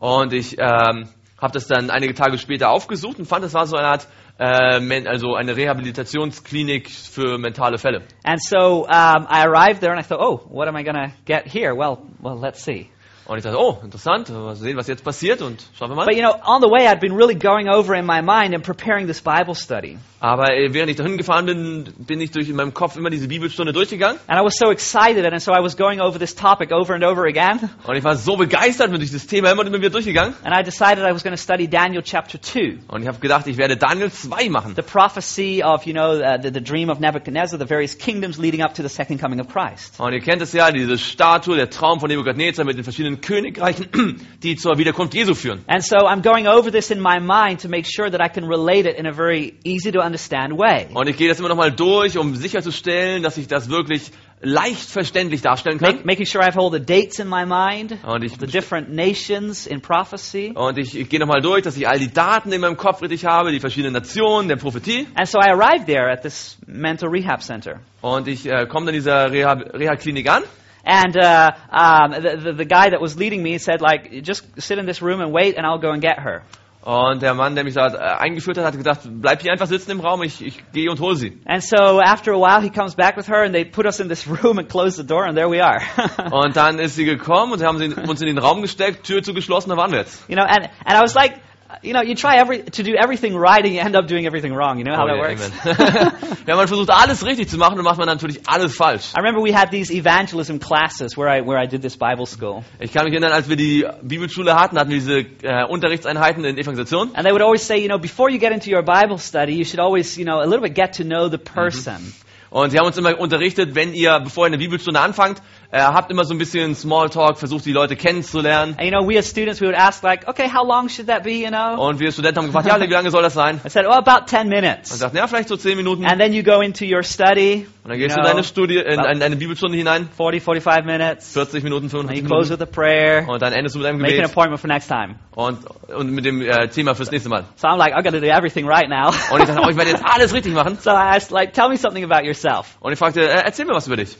Und 0.00 0.32
ich 0.32 0.56
ähm, 0.58 1.08
habe 1.38 1.52
das 1.52 1.66
dann 1.66 1.90
einige 1.90 2.14
Tage 2.14 2.38
später 2.38 2.70
aufgesucht 2.70 3.18
und 3.18 3.26
fand, 3.26 3.44
es 3.44 3.54
war 3.54 3.66
so 3.66 3.76
eine 3.76 3.88
Art, 3.88 4.08
äh, 4.38 5.06
also 5.06 5.34
eine 5.34 5.56
Rehabilitationsklinik 5.56 6.90
für 6.90 7.38
mentale 7.38 7.78
Fälle. 7.78 8.02
And 8.24 8.42
so 8.42 8.86
um, 8.86 9.26
I 9.28 9.44
arrived 9.44 9.80
there 9.80 9.92
and 9.92 10.00
I 10.00 10.06
thought, 10.06 10.20
oh, 10.20 10.46
what 10.48 10.68
am 10.68 10.76
I 10.76 10.84
to 10.84 11.12
get 11.24 11.46
here? 11.46 11.74
Well, 11.74 12.02
well, 12.20 12.38
let's 12.38 12.62
see. 12.62 12.90
Und 13.26 13.38
ich 13.38 13.44
dachte, 13.44 13.58
oh, 13.58 13.78
interessant, 13.82 14.28
mal 14.28 14.54
sehen, 14.54 14.76
was 14.76 14.86
jetzt 14.86 15.02
passiert 15.02 15.40
und 15.40 15.62
schauen 15.78 15.90
wir 15.90 15.96
mal. 15.96 16.04
But 16.04 16.14
you 16.14 16.20
know, 16.20 16.34
on 16.44 16.60
the 16.60 16.68
way, 16.68 16.86
I'd 16.86 17.00
been 17.00 17.16
really 17.16 17.34
going 17.34 17.68
over 17.68 17.94
in 17.94 18.04
my 18.04 18.20
mind 18.20 18.54
and 18.54 18.62
preparing 18.62 19.06
this 19.06 19.22
Bible 19.22 19.54
study. 19.54 19.98
Aber 20.20 20.52
äh, 20.52 20.72
während 20.72 20.90
ich 20.90 20.96
dahin 20.96 21.18
gefahren 21.18 21.46
bin, 21.46 21.92
bin 21.98 22.20
ich 22.20 22.30
durch 22.30 22.48
in 22.48 22.56
meinem 22.56 22.74
Kopf 22.74 22.96
immer 22.96 23.10
diese 23.10 23.28
Bibelstunde 23.28 23.72
durchgegangen. 23.72 24.18
And 24.26 24.38
I 24.40 24.44
was 24.44 24.56
so 24.56 24.70
excited, 24.70 25.24
and 25.24 25.40
so 25.40 25.52
I 25.52 25.62
was 25.62 25.76
going 25.76 26.00
over 26.00 26.18
this 26.18 26.34
topic 26.34 26.70
over 26.70 26.94
and 26.94 27.04
over 27.04 27.24
again. 27.24 27.70
Und 27.86 27.96
ich 27.96 28.04
war 28.04 28.16
so 28.16 28.36
begeistert 28.36 28.90
mit 28.90 29.00
dieses 29.00 29.26
Thema 29.26 29.50
immer 29.50 29.62
und 29.62 29.68
immer 29.68 29.78
wieder 29.78 29.90
durchgegangen. 29.90 30.34
And 30.44 30.54
I 30.54 30.62
decided 30.62 30.98
I 31.04 31.12
was 31.12 31.22
going 31.22 31.34
to 31.34 31.42
study 31.42 31.66
Daniel 31.66 32.02
chapter 32.02 32.40
2. 32.40 32.78
Und 32.88 33.02
ich 33.02 33.08
habe 33.08 33.18
gedacht, 33.20 33.46
ich 33.46 33.56
werde 33.56 33.78
Daniel 33.78 34.12
2 34.12 34.50
machen. 34.50 34.74
The 34.76 34.82
prophecy 34.82 35.62
of, 35.62 35.84
you 35.84 35.94
know, 35.94 36.20
uh, 36.20 36.38
the, 36.42 36.50
the 36.52 36.62
dream 36.62 36.90
of 36.90 37.00
Nebuchadnezzar, 37.00 37.58
the 37.58 37.68
various 37.68 37.96
kingdoms 37.96 38.38
leading 38.38 38.62
up 38.62 38.74
to 38.74 38.82
the 38.82 38.88
second 38.88 39.20
coming 39.20 39.40
of 39.40 39.48
Christ. 39.48 39.98
Und 39.98 40.12
ihr 40.12 40.20
kennt 40.20 40.42
es 40.42 40.52
ja, 40.52 40.70
diese 40.70 40.98
Statue, 40.98 41.56
der 41.56 41.70
Traum 41.70 42.00
von 42.00 42.08
Nebukadnezar 42.08 42.64
mit 42.66 42.76
den 42.76 42.84
verschiedenen 42.84 43.13
Königreichen, 43.20 43.86
die 44.42 44.56
zur 44.56 44.78
Wiederkunft 44.78 45.14
Jesu 45.14 45.34
führen. 45.34 45.60
And 45.66 45.82
so 45.84 45.96
I'm 46.06 46.22
going 46.22 46.46
over 46.46 46.70
this 46.70 46.90
in 46.90 47.00
my 47.00 47.18
mind 47.20 47.60
to 47.62 47.68
make 47.68 47.86
sure 47.86 48.10
that 48.10 48.20
I 48.20 48.28
can 48.28 48.44
relate 48.48 48.88
it 48.88 48.96
in 48.98 49.06
a 49.06 49.12
very 49.12 49.54
easy 49.64 49.90
to 49.92 50.00
understand 50.00 50.52
way. 50.58 50.86
Und 50.94 51.08
ich 51.08 51.16
gehe 51.16 51.28
das 51.28 51.38
immer 51.38 51.48
nochmal 51.48 51.72
durch, 51.72 52.18
um 52.18 52.34
sicherzustellen, 52.36 53.22
dass 53.22 53.36
ich 53.36 53.46
das 53.48 53.68
wirklich 53.68 54.10
leicht 54.46 54.90
verständlich 54.90 55.40
darstellen 55.40 55.78
kann. 55.78 55.94
Make, 55.96 56.06
making 56.06 56.26
sure 56.26 56.44
I 56.44 56.46
have 56.48 56.58
all 56.60 56.70
the 56.70 56.78
dates 56.84 57.18
in 57.18 57.28
my 57.28 57.46
mind, 57.46 57.96
Und 58.04 58.24
ich, 58.24 58.32
the 58.38 58.46
different 58.46 58.90
nations 58.92 59.66
in 59.66 59.80
prophecy. 59.80 60.52
und 60.54 60.76
ich, 60.76 60.98
ich 60.98 61.08
gehe 61.08 61.18
nochmal 61.18 61.40
durch, 61.40 61.62
dass 61.62 61.76
ich 61.78 61.88
all 61.88 61.98
die 61.98 62.12
Daten 62.12 62.52
in 62.52 62.60
meinem 62.60 62.76
Kopf 62.76 63.00
richtig 63.00 63.24
habe, 63.24 63.52
die 63.52 63.60
verschiedenen 63.60 63.94
Nationen, 63.94 64.48
der 64.48 64.56
Prophetie. 64.56 65.06
And 65.14 65.26
so 65.26 65.38
I 65.38 65.48
arrived 65.50 65.86
there 65.86 66.10
at 66.12 66.20
this 66.22 66.58
mental 66.66 67.08
rehab 67.08 67.42
center. 67.42 67.80
Und 68.02 68.28
ich 68.28 68.44
äh, 68.44 68.66
komme 68.66 68.84
dann 68.86 68.94
in 68.94 69.00
dieser 69.00 69.28
Reha- 69.30 69.72
Reha-Klinik 69.78 70.28
an. 70.30 70.42
And 70.84 71.16
uh, 71.16 71.52
um, 71.70 72.10
the, 72.10 72.40
the, 72.42 72.52
the 72.52 72.64
guy 72.64 72.90
that 72.90 73.00
was 73.00 73.16
leading 73.16 73.42
me 73.42 73.58
said, 73.58 73.80
like, 73.80 74.22
just 74.22 74.44
sit 74.60 74.78
in 74.78 74.86
this 74.86 75.00
room 75.00 75.20
and 75.20 75.32
wait, 75.32 75.56
and 75.56 75.66
I'll 75.66 75.78
go 75.78 75.90
and 75.90 76.02
get 76.02 76.18
her. 76.18 76.42
Und 76.84 77.22
der 77.22 77.32
Mann, 77.32 77.54
der 77.54 77.64
mich 77.64 77.72
da 77.72 77.86
äh, 77.86 78.22
eingeführt 78.22 78.58
hat, 78.58 78.66
hat 78.66 78.76
gesagt, 78.76 79.00
bleib 79.04 79.40
hier 79.40 79.52
einfach 79.52 79.66
sitzen 79.66 79.92
im 79.92 80.00
Raum, 80.00 80.22
ich, 80.22 80.44
ich 80.44 80.62
gehe 80.72 80.90
und 80.90 81.00
hole 81.00 81.16
sie. 81.16 81.40
And 81.46 81.62
so 81.62 81.98
after 81.98 82.32
a 82.32 82.38
while, 82.38 82.60
he 82.60 82.68
comes 82.68 82.94
back 82.94 83.16
with 83.16 83.26
her, 83.26 83.42
and 83.42 83.54
they 83.54 83.64
put 83.64 83.86
us 83.86 84.00
in 84.00 84.10
this 84.10 84.28
room 84.44 84.58
and 84.58 84.68
close 84.68 84.96
the 84.98 85.06
door, 85.06 85.24
and 85.24 85.34
there 85.34 85.48
we 85.48 85.64
are. 85.64 85.80
Und 86.30 86.56
dann 86.56 86.78
ist 86.78 86.96
sie 86.96 87.06
gekommen 87.06 87.52
und 87.54 87.62
haben 87.62 87.78
sie 87.78 87.86
uns 87.86 88.20
in 88.20 88.26
den 88.26 88.36
Raum 88.36 88.60
gesteckt, 88.60 89.06
Tür 89.06 89.22
zugeschlossen, 89.22 89.70
da 89.70 89.78
waren 89.78 89.92
wir 89.92 90.00
jetzt. 90.00 90.28
you 90.28 90.36
know, 90.36 90.44
and, 90.44 90.68
and 90.84 90.98
I 90.98 91.00
was 91.00 91.14
like, 91.14 91.40
You 91.82 91.92
know, 91.92 92.02
you 92.02 92.14
try 92.14 92.36
every, 92.36 92.62
to 92.62 92.82
do 92.82 92.94
everything 92.94 93.34
right 93.34 93.64
and 93.64 93.74
you 93.74 93.80
end 93.80 93.96
up 93.96 94.06
doing 94.06 94.26
everything 94.26 94.54
wrong. 94.54 94.78
You 94.78 94.84
know 94.84 94.94
how 94.94 95.04
Oh, 95.04 95.08
that 95.08 95.16
ja, 95.16 95.22
works? 95.22 96.44
Ja, 96.46 96.56
man 96.56 96.68
versucht 96.68 96.90
alles 96.90 97.24
richtig 97.24 97.48
zu 97.48 97.56
machen 97.56 97.78
und 97.78 97.84
macht 97.84 97.98
man 97.98 98.06
natürlich 98.06 98.46
alles 98.46 98.76
falsch. 98.76 99.12
I 99.14 99.20
remember 99.20 99.42
we 99.42 99.52
had 99.52 99.70
these 99.70 99.90
evangelism 99.90 100.58
classes 100.58 101.16
where 101.16 101.28
I, 101.28 101.40
where 101.40 101.58
I 101.58 101.66
did 101.66 101.80
this 101.82 101.96
Bible 101.96 102.26
school. 102.26 102.64
Ich 102.80 102.92
kann 102.92 103.04
mich 103.04 103.14
erinnern, 103.14 103.32
als 103.32 103.48
wir 103.48 103.56
die 103.56 103.86
Bibelschule 104.02 104.54
hatten, 104.54 104.78
hatten 104.78 104.90
wir 104.90 104.98
diese 104.98 105.18
äh, 105.42 105.64
Unterrichtseinheiten 105.66 106.44
in 106.44 106.56
Evangelisation. 106.58 107.14
And 107.14 107.24
they 107.24 107.32
would 107.32 107.42
always 107.42 107.66
say, 107.66 107.78
you 107.78 107.88
know, 107.88 107.98
before 107.98 108.30
you 108.30 108.38
get 108.38 108.52
into 108.52 108.70
your 108.70 108.82
Bible 108.82 109.18
study, 109.18 109.54
you 109.54 109.64
should 109.64 109.80
always, 109.80 110.16
you 110.18 110.24
know, 110.24 110.40
a 110.40 110.44
little 110.44 110.60
bit 110.60 110.74
get 110.74 110.92
to 110.98 111.02
know 111.02 111.28
the 111.30 111.38
person. 111.38 112.12
Und 112.50 112.70
sie 112.70 112.78
haben 112.78 112.86
uns 112.86 112.96
immer 112.96 113.18
unterrichtet, 113.18 113.74
wenn 113.74 113.94
ihr, 113.94 114.20
bevor 114.20 114.44
ihr 114.44 114.48
eine 114.48 114.58
Bibelstunde 114.58 115.00
anfangt, 115.00 115.42
äh, 115.70 115.80
habt 115.80 116.10
immer 116.10 116.24
so 116.24 116.34
ein 116.34 116.38
bisschen 116.38 116.74
Smalltalk, 116.74 117.38
versucht 117.38 117.64
die 117.66 117.72
Leute 117.72 117.96
kennenzulernen. 117.96 118.74
And, 118.78 118.82
you 118.84 118.90
know, 118.90 119.06
we 119.08 119.18
as 119.18 119.28
students, 119.28 119.60
we 119.60 119.66
would 119.66 119.76
ask 119.76 120.02
like, 120.02 120.28
okay, 120.28 120.48
how 120.52 120.66
long 120.66 120.88
should 120.88 121.08
that 121.08 121.22
be, 121.24 121.32
you 121.42 121.48
know? 121.48 121.80
Und 121.80 121.98
wir 122.00 122.12
Studenten 122.12 122.38
haben 122.38 122.46
gefragt, 122.46 122.66
ja, 122.66 122.80
wie 122.80 122.92
lange 122.92 123.10
soll 123.10 123.22
das 123.22 123.34
sein? 123.34 123.60
I 123.64 123.68
said, 123.68 123.86
oh, 123.86 123.90
about 123.92 124.26
10 124.26 124.40
Und 124.42 124.48
minutes. 124.48 124.98
sagten, 124.98 125.16
ja, 125.16 125.26
vielleicht 125.26 125.48
so 125.48 125.56
zehn 125.56 125.76
Minuten. 125.76 126.04
And 126.06 126.20
then 126.20 126.32
you 126.32 126.42
go 126.42 126.60
into 126.60 126.84
your 126.84 127.02
study, 127.02 127.66
Und 127.82 127.90
dann 127.90 127.98
gehst 127.98 128.16
du 128.16 128.20
in 128.20 128.26
deine 128.26 128.44
Studie, 128.44 128.76
in, 128.78 129.00
in 129.00 129.22
eine 129.22 129.36
Bibelstunde 129.36 129.76
hinein, 129.76 130.08
40, 130.16 130.42
45 130.42 130.84
minutes. 130.86 131.32
40 131.32 131.62
Minuten, 131.64 131.84
And 131.86 131.92
you 131.92 131.98
45 131.98 132.26
close 132.26 132.48
Minuten. 132.50 132.60
with 132.60 132.68
a 132.68 132.72
prayer. 132.72 133.28
Und 133.28 133.42
dann 133.42 133.52
endest 133.52 133.74
du 133.74 133.78
mit 133.80 133.88
einem 133.88 133.98
Make 134.00 134.12
an 134.14 134.16
Gebet 134.22 134.30
appointment 134.30 134.60
for 134.60 134.68
next 134.68 134.88
time. 134.88 135.16
und, 135.34 135.58
und 135.94 136.10
mit 136.12 136.24
dem 136.24 136.40
äh, 136.42 136.68
Thema 136.68 136.94
fürs 136.94 137.10
nächste 137.10 137.28
Mal. 137.28 137.44
So 137.56 137.66
I'm 137.68 137.76
like, 137.78 137.94
I've 137.94 138.04
got 138.04 138.12
to 138.12 138.20
do 138.20 138.26
everything 138.26 138.66
right 138.68 138.88
now. 138.88 139.08
Und 139.32 139.40
ich 139.40 139.46
dachte, 139.48 139.60
oh, 139.64 139.68
ich 139.70 139.76
werde 139.76 139.90
jetzt 139.90 140.04
alles 140.14 140.32
richtig 140.32 140.54
machen. 140.54 140.78
so 140.80 140.90
I 140.90 141.16
asked, 141.16 141.30
like, 141.30 141.52
tell 141.52 141.68
me 141.68 141.76
something 141.76 142.04
about 142.04 142.24
yourself. 142.26 142.76
Und 142.80 142.92
ich 142.92 142.98
fragte, 142.98 143.20
äh, 143.22 143.42
erzähl 143.44 143.64
mir 143.66 143.74
was 143.74 143.86
über 143.86 143.96
dich. 143.96 144.16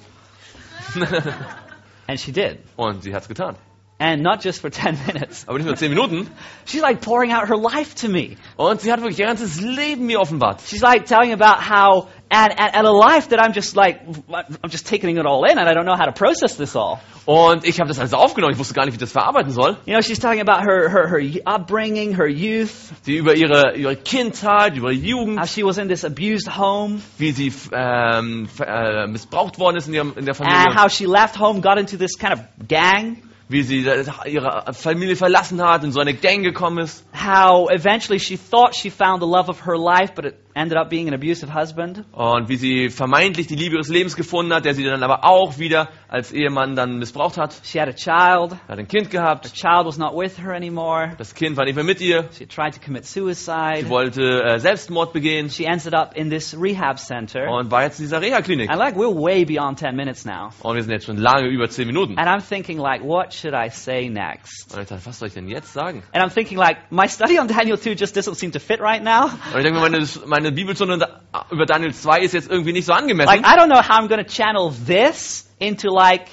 And 2.07 2.21
she 2.21 2.33
did. 2.33 2.59
Und 2.77 3.03
sie 3.03 3.15
hat's 3.15 3.29
getan. 3.29 3.57
And 3.99 4.23
not 4.23 4.43
just 4.43 4.61
for 4.61 4.71
10 4.71 4.99
minutes. 5.07 5.49
Aber 5.49 5.57
nicht 5.57 5.67
nur 5.67 5.77
10 5.77 5.89
Minuten. 5.89 6.29
She's 6.67 6.83
like 6.83 7.01
pouring 7.01 7.33
out 7.33 7.49
her 7.49 7.57
life 7.57 7.95
to 7.97 8.09
me. 8.09 8.37
Und 8.57 8.81
sie 8.81 8.93
hat 8.93 9.01
wirklich 9.01 9.19
ihr 9.21 9.27
ganzes 9.27 9.61
Leben 9.61 10.07
mir 10.07 10.21
offenbart. 10.21 10.61
She's 10.67 10.83
like 10.83 11.07
telling 11.07 11.33
about 11.33 11.63
how, 11.63 12.09
and, 12.31 12.53
and, 12.59 12.75
and 12.75 12.87
a 12.87 12.93
life 12.93 13.29
that 13.29 13.41
I'm 13.41 13.53
just 13.53 13.77
like, 13.77 14.01
I'm 14.33 14.71
just 14.71 14.87
taking 14.87 15.17
it 15.19 15.27
all 15.27 15.45
in 15.45 15.59
and 15.59 15.69
I 15.69 15.75
don't 15.75 15.87
know 15.87 15.97
how 15.97 16.07
to 16.07 16.13
process 16.13 16.57
this 16.57 16.75
all. 16.75 17.01
Und 17.27 17.65
ich 17.65 17.79
habe 17.81 17.89
das 17.89 17.99
alles 17.99 18.13
aufgenommen. 18.13 18.53
Ich 18.53 18.59
wusste 18.59 18.75
gar 18.75 18.85
nicht, 18.85 18.93
wie 18.93 18.97
ich 18.97 19.01
das 19.01 19.13
verarbeiten 19.13 19.51
soll. 19.51 19.77
You 19.87 19.95
know, 19.95 20.03
she's 20.03 20.19
talking 20.19 20.41
about 20.41 20.61
her, 20.63 20.91
her, 20.91 21.09
her 21.09 21.21
upbringing, 21.47 22.15
her 22.17 22.27
youth, 22.29 22.93
Sie 23.03 23.17
über 23.17 23.35
ihre, 23.35 23.77
ihre 23.77 23.97
Kindheit, 23.97 24.77
über 24.77 24.91
ihre 24.93 25.07
Jugend, 25.07 25.41
how 25.41 25.49
she 25.49 25.63
was 25.65 25.79
in 25.79 25.89
this 25.89 26.05
abused 26.05 26.49
home, 26.49 27.01
wie 27.19 27.33
sie 27.33 27.53
ähm, 27.73 28.49
äh, 28.61 29.07
missbraucht 29.07 29.59
worden 29.59 29.77
ist 29.77 29.89
in, 29.89 29.95
ihrem, 29.95 30.13
in 30.17 30.27
der 30.27 30.35
Familie. 30.35 30.67
and 30.67 30.79
how 30.79 30.91
she 30.93 31.07
left 31.07 31.39
home, 31.39 31.61
got 31.63 31.79
into 31.79 31.97
this 31.97 32.19
kind 32.19 32.35
of 32.35 32.41
gang, 32.69 33.23
wie 33.49 33.63
sie 33.63 33.87
äh, 33.87 34.05
ihre 34.27 34.75
Familie 34.75 35.17
verlassen 35.17 35.63
hat, 35.63 35.83
in 35.83 35.93
so 35.93 36.01
eine 36.01 36.13
Gang 36.13 36.43
gekommen 36.43 36.85
ist. 36.85 37.05
how 37.15 37.71
eventually 37.71 38.19
she 38.19 38.37
thought 38.37 38.75
she 38.75 38.91
found 38.91 39.23
the 39.23 39.27
love 39.27 39.49
of 39.49 39.65
her 39.65 39.79
life, 39.79 40.15
but 40.15 40.27
it 40.27 40.44
ended 40.55 40.79
up 40.79 40.89
being 40.89 41.09
an 41.09 41.15
abusive 41.15 41.53
husband. 41.55 42.05
Und 42.13 42.49
wie 42.49 42.57
sie 42.57 42.89
vermeintlich 42.91 43.47
die 43.47 43.57
Liebe 43.57 43.75
ihres 43.75 43.89
Lebens 43.89 44.17
gefunden 44.17 44.53
hat, 44.55 44.65
der 44.65 44.75
sie 44.75 44.85
dann 44.85 45.03
aber 45.03 45.25
auch 45.25 45.59
wieder 45.59 45.89
als 46.09 46.33
Ehemann 46.33 46.75
dann 46.77 46.99
missbraucht 46.99 47.37
hat. 47.37 47.55
She 47.65 47.81
had 47.81 47.89
a 47.89 47.93
child. 47.93 48.53
Hat 48.69 48.79
ein 48.79 48.89
Kind 48.89 49.13
Her 49.13 49.21
gehabt. 49.21 49.53
child 49.55 49.87
was 49.87 49.99
not 49.99 50.15
with 50.15 50.39
her 50.39 50.53
anymore. 50.55 51.13
Das 51.19 51.35
Kind 51.35 51.57
war 51.57 51.65
nicht 51.65 51.75
mehr 51.75 51.85
mit 51.85 52.01
ihr. 52.01 52.29
She 52.37 52.47
tried 52.47 52.75
to 52.75 52.81
commit 52.85 53.05
Sie 53.05 53.21
suicide. 53.21 53.89
wollte 53.89 54.23
äh, 54.45 54.59
Selbstmord 54.59 55.13
begehen 55.13 55.51
She 55.51 55.65
ended 55.65 55.95
up 55.95 56.17
in 56.17 56.31
this 56.31 56.57
rehab 56.61 56.99
center. 56.99 57.49
und 57.51 57.71
war 57.71 57.83
jetzt 57.83 57.99
in 57.99 58.05
dieser 58.07 58.21
Reha-Klinik. 58.23 58.71
And 58.71 58.79
like, 58.79 58.95
we're 58.97 59.13
way 59.15 59.45
beyond 59.45 59.79
10 59.79 59.97
minutes 59.97 60.25
now. 60.25 60.51
Und 60.63 60.77
wir 60.77 60.83
sind 60.83 60.93
jetzt 60.93 61.07
schon 61.07 61.17
lange 61.17 61.49
über 61.49 61.69
10 61.69 61.87
Minuten. 61.87 62.17
And 62.19 62.29
I'm 62.29 62.41
thinking 62.47 62.79
like, 62.79 63.03
what 63.03 63.33
should 63.35 63.55
I 63.55 63.69
say 63.71 64.09
next? 64.09 64.73
Und 64.75 64.83
ich 64.83 64.89
dachte, 64.89 65.05
was 65.05 65.19
soll 65.19 65.29
ich 65.29 65.35
denn 65.35 65.49
jetzt 65.49 65.73
sagen? 65.73 66.03
And 66.13 66.23
I'm 66.25 66.33
thinking 66.33 66.59
like, 66.59 66.77
my 66.91 67.09
study 67.09 67.39
on 67.39 67.49
Daniel 67.49 67.79
2 67.79 67.95
just 67.97 68.17
doesn't 68.17 68.37
seem 68.37 68.53
to 68.53 68.61
fit 68.61 68.81
right 68.81 69.03
now. 69.03 69.25
Und 69.53 69.59
ich 69.59 69.65
denke 69.65 69.81
mir, 69.81 70.07
meine, 70.27 70.44
Bibelstunde 70.51 71.21
über 71.51 71.67
Daniel 71.67 71.95
2 71.95 72.21
ist 72.21 72.35
jetzt 72.35 72.51
irgendwie 72.51 72.73
nicht 72.73 72.87
so 72.87 72.93
angemessen. 72.93 73.29
Like, 73.31 73.47
I 73.47 73.59
don't 73.59 73.69
know 73.69 73.81
how 73.83 73.99
I'm 73.99 74.09
going 74.09 74.25
to 74.25 74.31
channel 74.31 74.73
this 74.87 75.49
into 75.59 75.89
like 75.91 76.27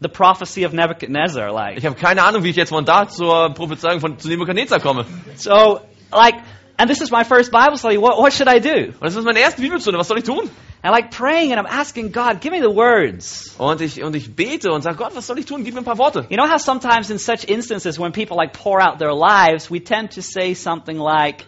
the 0.00 0.08
prophecy 0.08 0.64
of 0.64 0.72
Nebuchadnezzar. 0.72 1.52
Like, 1.52 1.78
Ich 1.78 1.86
habe 1.86 1.96
keine 1.96 2.22
Ahnung, 2.24 2.42
wie 2.44 2.50
ich 2.50 2.56
jetzt 2.56 2.70
von 2.70 2.84
da 2.84 3.08
zur 3.08 3.54
Prophezeiung 3.54 4.00
von 4.00 4.18
zu 4.18 4.28
Nebukadnezar 4.28 4.80
komme. 4.80 5.06
so 5.36 5.80
like, 6.12 6.34
and 6.78 6.90
this 6.90 7.00
is 7.00 7.10
my 7.10 7.24
first 7.24 7.52
Bible 7.52 7.76
study. 7.76 7.96
What, 7.98 8.18
what 8.18 8.32
should 8.32 8.48
I 8.48 8.58
do? 8.60 8.92
Und 8.92 9.02
das 9.02 9.16
ist 9.16 9.24
meine 9.24 9.38
erste 9.40 9.62
Bibelstunde. 9.62 9.98
Was 9.98 10.08
soll 10.08 10.18
ich 10.18 10.24
tun? 10.24 10.50
And 10.84 10.92
like 10.92 11.12
praying 11.12 11.52
and 11.52 11.60
I'm 11.64 11.70
asking 11.70 12.10
God, 12.10 12.40
give 12.40 12.50
me 12.50 12.60
the 12.60 12.74
words. 12.74 13.54
Und 13.56 13.80
ich, 13.80 14.02
und 14.02 14.16
ich 14.16 14.34
bete 14.34 14.72
und 14.72 14.82
sage, 14.82 14.96
Gott, 14.96 15.14
was 15.14 15.28
soll 15.28 15.38
ich 15.38 15.46
tun? 15.46 15.62
Gib 15.62 15.74
mir 15.74 15.82
ein 15.82 15.84
paar 15.84 15.98
Worte. 15.98 16.26
You 16.28 16.36
know 16.36 16.48
how 16.50 16.58
sometimes 16.60 17.08
in 17.08 17.18
such 17.20 17.44
instances 17.48 18.00
when 18.00 18.10
people 18.10 18.36
like 18.36 18.52
pour 18.52 18.80
out 18.80 18.98
their 18.98 19.14
lives, 19.14 19.70
we 19.70 19.78
tend 19.78 20.10
to 20.16 20.22
say 20.22 20.54
something 20.54 20.98
like, 20.98 21.46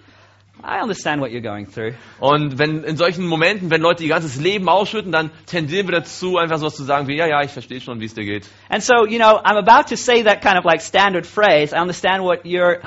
I 0.67 0.81
understand 0.83 1.21
what 1.21 1.31
you're 1.31 1.43
going 1.43 1.67
through. 1.67 1.95
Und 2.21 2.59
wenn 2.59 2.85
in 2.85 2.97
solchen 2.97 3.27
Momenten, 3.27 3.71
wenn 3.71 3.83
Leute 3.83 4.03
ihr 4.03 4.09
ganzes 4.09 4.41
Leben 4.41 4.69
ausschütten, 4.69 5.13
dann 5.13 5.31
tendieren 5.47 5.87
wir 5.89 5.97
dazu, 6.01 6.39
einfach 6.39 6.59
sowas 6.59 6.75
zu 6.75 6.85
sagen 6.85 7.07
wie, 7.07 7.17
ja, 7.17 7.27
ja, 7.27 7.43
ich 7.43 7.51
verstehe 7.51 7.81
schon, 7.81 8.01
wie 8.01 8.07
es 8.07 8.15
dir 8.15 8.25
geht. 8.25 8.49
And 8.71 8.83
so, 8.83 9.05
you 9.07 9.19
know, 9.19 9.39
I'm 9.45 9.59
about 9.59 9.89
to 9.91 9.97
say 9.97 10.23
that 10.25 10.41
kind 10.41 10.57
of 10.59 10.65
like 10.65 10.81
standard 10.81 11.27
phrase. 11.27 11.75
I 11.75 11.81
understand 11.81 12.23
what 12.25 12.47
you're, 12.47 12.81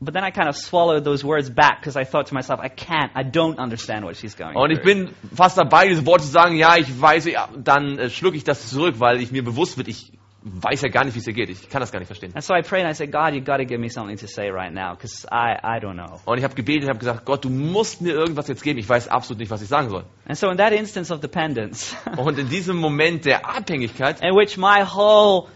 but 0.00 0.12
then 0.12 0.24
I 0.24 0.30
kind 0.32 0.48
of 0.48 0.56
swallowed 0.56 1.04
those 1.04 1.24
words 1.24 1.48
back 1.50 1.80
because 1.80 1.96
I 1.96 2.04
thought 2.04 2.26
to 2.30 2.34
myself, 2.34 2.58
I 2.60 2.68
can't, 2.68 3.12
I 3.14 3.22
don't 3.22 3.58
understand 3.58 4.04
what 4.04 4.16
she's 4.16 4.34
going 4.36 4.56
Und 4.56 4.70
ich 4.72 4.80
through. 4.80 5.06
bin 5.06 5.14
fast 5.34 5.56
dabei, 5.56 5.86
diese 5.88 6.04
Worte 6.06 6.24
zu 6.24 6.30
sagen, 6.30 6.56
ja, 6.56 6.76
ich 6.76 6.88
weiß, 7.00 7.26
ja, 7.26 7.48
dann 7.56 7.98
äh, 7.98 8.10
schlucke 8.10 8.36
ich 8.36 8.44
das 8.44 8.68
zurück, 8.70 8.96
weil 8.98 9.20
ich 9.20 9.30
mir 9.30 9.44
bewusst 9.44 9.76
wird, 9.78 9.86
ich 9.88 10.12
weiß 10.42 10.82
ja 10.82 10.88
gar 10.88 11.04
nicht, 11.04 11.14
wie 11.14 11.18
es 11.18 11.24
dir 11.26 11.34
geht. 11.34 11.50
Ich 11.50 11.68
kann 11.68 11.80
das 11.80 11.92
gar 11.92 11.98
nicht 11.98 12.06
verstehen. 12.06 12.32
And 12.34 12.42
so 12.42 12.54
I 12.54 12.62
prayed 12.62 12.84
and 12.84 12.90
I 12.90 12.94
said, 12.94 13.12
God, 13.12 13.34
you've 13.34 13.44
got 13.44 13.58
to 13.58 13.64
give 13.64 13.78
me 13.78 13.88
something 13.90 14.16
to 14.18 14.26
say 14.26 14.50
right 14.50 14.72
now 14.72 14.94
because 14.94 15.26
I, 15.30 15.58
I 15.62 15.80
don't 15.80 15.96
know. 15.96 16.20
Und 16.24 16.38
ich 16.38 16.44
habe 16.44 16.54
gebetet, 16.54 16.88
habe 16.88 16.98
gesagt, 16.98 17.24
Gott, 17.26 17.44
du 17.44 17.50
musst 17.50 18.00
mir 18.00 18.12
irgendwas 18.12 18.48
jetzt 18.48 18.62
geben. 18.62 18.78
Ich 18.78 18.88
weiß 18.88 19.08
absolut 19.08 19.40
nicht, 19.40 19.50
was 19.50 19.60
ich 19.60 19.68
sagen 19.68 19.90
soll. 19.90 20.04
And 20.26 20.38
so 20.38 20.48
in 20.50 20.56
that 20.56 20.72
instance 20.72 21.12
of 21.12 21.20
dependence, 21.20 21.94
Und 22.16 22.38
in 22.38 22.48
diesem 22.48 22.76
Moment 22.76 23.26
der 23.26 23.46
Abhängigkeit, 23.46 24.22
in 24.22 24.34
which 24.34 24.56
my 24.56 24.82
whole, 24.82 25.48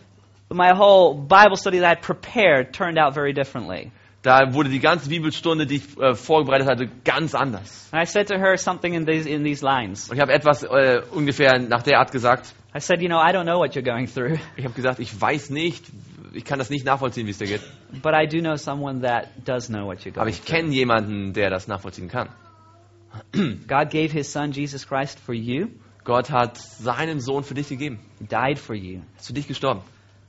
my 0.51 0.73
whole 0.77 1.15
Bible 1.15 1.57
study 1.57 1.81
that 1.81 1.99
I 1.99 2.01
prepared 2.01 2.75
turned 2.75 2.99
out 2.99 3.15
very 3.15 3.33
differently. 3.33 3.91
Da 4.25 4.53
wurde 4.55 4.71
die 4.71 4.81
ganze 4.81 5.09
Bibelstunde, 5.11 5.67
die 5.67 5.77
ich 5.77 5.99
äh, 5.99 6.15
vorbereitet 6.15 6.67
hatte, 6.67 6.89
ganz 7.05 7.35
anders. 7.35 7.89
And 7.93 8.03
I 8.03 8.07
said 8.11 8.27
to 8.29 8.35
her 8.35 8.57
something 8.57 8.95
in 8.95 9.07
these, 9.07 9.29
in 9.29 9.45
these 9.45 9.65
lines. 9.65 10.09
Und 10.09 10.17
ich 10.17 10.21
habe 10.21 10.33
etwas 10.33 10.63
äh, 10.65 11.03
ungefähr 11.13 11.59
nach 11.61 11.83
der 11.83 11.99
Art 12.01 12.11
gesagt. 12.11 12.53
I 12.75 12.81
said, 12.81 13.01
you 13.03 13.09
know, 13.09 13.19
I 13.21 13.31
don't 13.33 13.45
know 13.45 13.59
what 13.59 13.75
you're 13.77 13.85
going 13.85 14.09
through, 14.09 14.39
Ich 14.57 14.65
habe 14.65 14.75
gesagt, 14.75 14.99
ich 14.99 15.21
weiß 15.21 15.51
nicht, 15.51 15.85
ich 16.33 16.45
kann 16.45 16.59
das 16.59 16.71
nicht 16.71 16.85
nachvollziehen, 16.85 17.27
wie 17.27 17.31
es 17.31 17.39
dir 17.39 17.47
geht. 17.47 17.61
but 18.03 18.15
I 18.15 18.27
do 18.27 18.41
know 18.41 18.57
someone 18.57 19.03
that 19.03 19.29
does 19.45 19.69
know 19.69 19.87
what 19.87 20.01
you're 20.01 20.09
Aber 20.17 20.25
going 20.25 20.29
ich 20.31 20.41
through. 20.41 20.57
kenne 20.57 20.73
jemanden, 20.73 21.33
der 21.35 21.51
das 21.51 21.69
nachvollziehen 21.69 22.09
kann. 22.09 22.31
God 23.33 23.91
gave 23.91 24.11
his 24.11 24.33
son 24.33 24.51
Jesus 24.53 24.89
Christ 24.89 25.21
for 25.21 25.35
you, 25.35 25.69
Gott 26.03 26.31
hat 26.31 26.59
seinen 26.59 27.21
Sohn 27.21 27.45
für 27.45 27.55
dich 27.55 27.69
gegeben. 27.69 27.99
He 28.19 28.27
died 28.27 28.59
for 28.59 28.75
you. 28.75 29.01
Ist 29.19 29.29
für 29.29 29.33
dich 29.35 29.47
gestorben. 29.47 29.83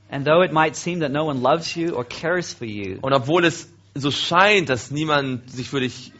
And 0.08 0.24
though 0.24 0.42
it 0.44 0.52
might 0.52 0.76
seem 0.76 1.00
that 1.00 1.10
no 1.10 1.24
one 1.24 1.40
loves 1.40 1.74
you 1.74 1.94
or 1.94 2.04
cares 2.04 2.54
for 2.54 2.66
you, 2.66 2.98
Und 3.00 3.12
obwohl 3.12 3.44
es 3.44 3.72
so 4.00 4.10
scheint, 4.10 4.68
dass 4.68 4.90
niemand 4.90 5.50
sich 5.50 5.68
für 5.68 5.80
dich 5.80 6.12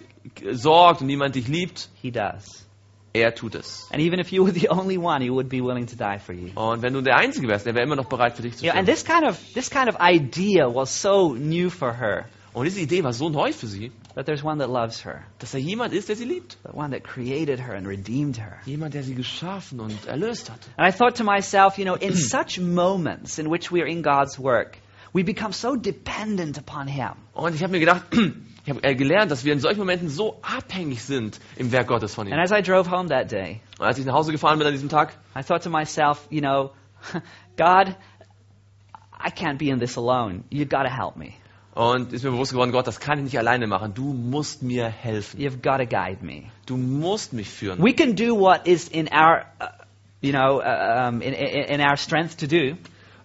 sorgt 0.53 1.01
und 1.01 1.07
niemand 1.07 1.35
dich 1.35 1.49
liebt, 1.49 1.89
he 2.03 2.11
does. 2.11 2.65
er 3.13 3.35
tut 3.35 3.55
es. 3.55 3.89
And 3.93 4.01
even 4.03 4.19
if 4.21 4.31
you 4.31 4.45
were 4.45 4.53
the 4.53 4.69
only 4.69 4.99
one, 4.99 5.23
he 5.23 5.31
would 5.31 5.49
be 5.49 5.63
willing 5.63 5.87
to 5.87 5.97
die 5.97 6.19
for 6.19 6.35
you. 6.35 6.51
Und 6.55 6.83
wenn 6.83 6.93
du 6.93 7.01
der 7.01 7.17
Einzige 7.17 7.49
wärst, 7.49 7.65
der 7.67 7.75
wäre 7.75 7.85
immer 7.87 7.97
noch 7.97 8.09
bereit 8.09 8.37
für 8.37 8.43
dich 8.43 8.57
zu 8.57 8.65
and 8.67 8.73
sterben. 8.73 8.87
this 8.87 9.05
kind 9.05 9.25
of 9.25 9.39
this 9.55 9.71
kind 9.71 9.89
of 9.89 9.97
idea 10.01 10.67
was 10.67 10.91
so 11.01 11.35
new 11.35 11.71
for 11.71 11.93
her 11.99 12.27
Und 12.53 12.65
diese 12.65 12.81
Idee 12.81 13.05
war 13.05 13.13
so 13.13 13.29
neu 13.29 13.53
für 13.53 13.67
sie, 13.67 13.93
that 14.15 14.25
there's 14.25 14.43
one 14.43 14.59
that 14.59 14.71
loves 14.71 15.05
her, 15.05 15.23
dass 15.39 15.53
da 15.53 15.59
jemand 15.59 15.93
ist, 15.93 16.09
der 16.09 16.17
sie 16.17 16.25
liebt. 16.25 16.57
the 16.65 16.73
one 16.73 16.91
that 16.91 17.05
created 17.05 17.61
her 17.61 17.75
and 17.75 17.87
redeemed 17.87 18.39
her. 18.39 18.59
Jemand, 18.65 18.95
der 18.95 19.03
sie 19.03 19.15
geschaffen 19.15 19.79
und 19.81 20.07
erlöst 20.07 20.51
hat. 20.51 20.61
And 20.79 20.89
I 20.89 20.97
thought 20.97 21.17
to 21.19 21.25
myself, 21.25 21.77
you 21.79 21.85
know, 21.85 21.95
in 21.97 22.15
such 22.17 22.59
moments 22.59 23.39
in 23.39 23.51
which 23.51 23.71
we 23.71 23.81
are 23.83 23.87
in 23.89 24.03
God's 24.03 24.39
work, 24.39 24.79
we 25.17 25.23
become 25.25 25.53
so 25.53 25.77
dependent 25.77 26.59
upon 26.59 26.87
Him. 26.87 27.13
Und 27.33 27.55
ich 27.55 27.63
habe 27.63 27.73
mir 27.73 27.81
gedacht, 27.81 28.03
ich 28.65 28.71
habe 28.71 28.85
äh, 28.85 28.95
gelernt, 28.95 29.31
dass 29.31 29.45
wir 29.45 29.53
in 29.55 29.61
solchen 29.61 29.79
Momenten 29.79 30.11
so 30.11 30.39
abhängig 30.43 31.03
sind 31.03 31.41
im 31.57 31.73
Werk 31.73 31.89
Gottes 31.89 32.15
von 32.15 32.27
ihm. 32.27 32.35
And 32.35 32.43
as 32.43 32.53
I 32.53 32.63
drove 32.63 32.91
home 32.91 33.09
that 33.09 33.33
day, 33.33 33.61
Und 33.79 33.87
als 33.87 33.99
ich 33.99 34.05
nach 34.05 34.15
Hause 34.15 34.33
gefahren 34.33 34.59
bin 34.59 34.67
an 34.67 34.75
diesem 34.75 34.91
Tag, 34.91 35.15
I 35.35 35.43
thought 35.43 35.63
to 35.63 35.71
myself, 35.71 36.27
you 36.31 36.41
know, 36.41 36.73
God, 37.57 37.97
I 39.19 39.31
can't 39.31 39.59
be 39.59 39.71
in 39.71 39.81
this 39.81 39.97
alone. 39.97 40.45
You've 40.51 40.69
got 40.69 40.83
to 40.83 40.91
help 40.91 41.17
me. 41.17 41.33
und 41.75 42.15
ist 42.15 42.25
mir 42.25 42.31
bewusst 42.31 42.53
geworden, 42.53 42.73
Gott, 42.73 42.87
das 42.87 43.01
kann 43.01 43.19
ich 43.19 43.25
nicht 43.25 43.39
alleine 43.39 43.67
machen. 43.67 43.93
Du 43.95 44.15
musst 44.15 44.63
mir 44.63 44.89
helfen. 44.89 45.39
You've 45.39 45.61
got 45.63 45.79
to 45.79 45.87
guide 45.87 46.25
me. 46.25 46.45
Du 46.65 46.77
musst 46.77 47.35
mich 47.35 47.51
führen. 47.51 47.83
We 47.83 47.93
can 47.93 48.17
do 48.17 48.35
what 48.35 48.67
is 48.67 48.89
in 48.89 49.09
our, 49.09 49.45
uh, 49.61 49.67
you 50.23 50.33
know, 50.33 50.61
uh, 50.61 51.09
um, 51.09 51.21
in, 51.21 51.35
in, 51.35 51.81
in 51.81 51.81
our 51.83 51.99
strength 51.99 52.39
to 52.39 52.47
do, 52.47 52.77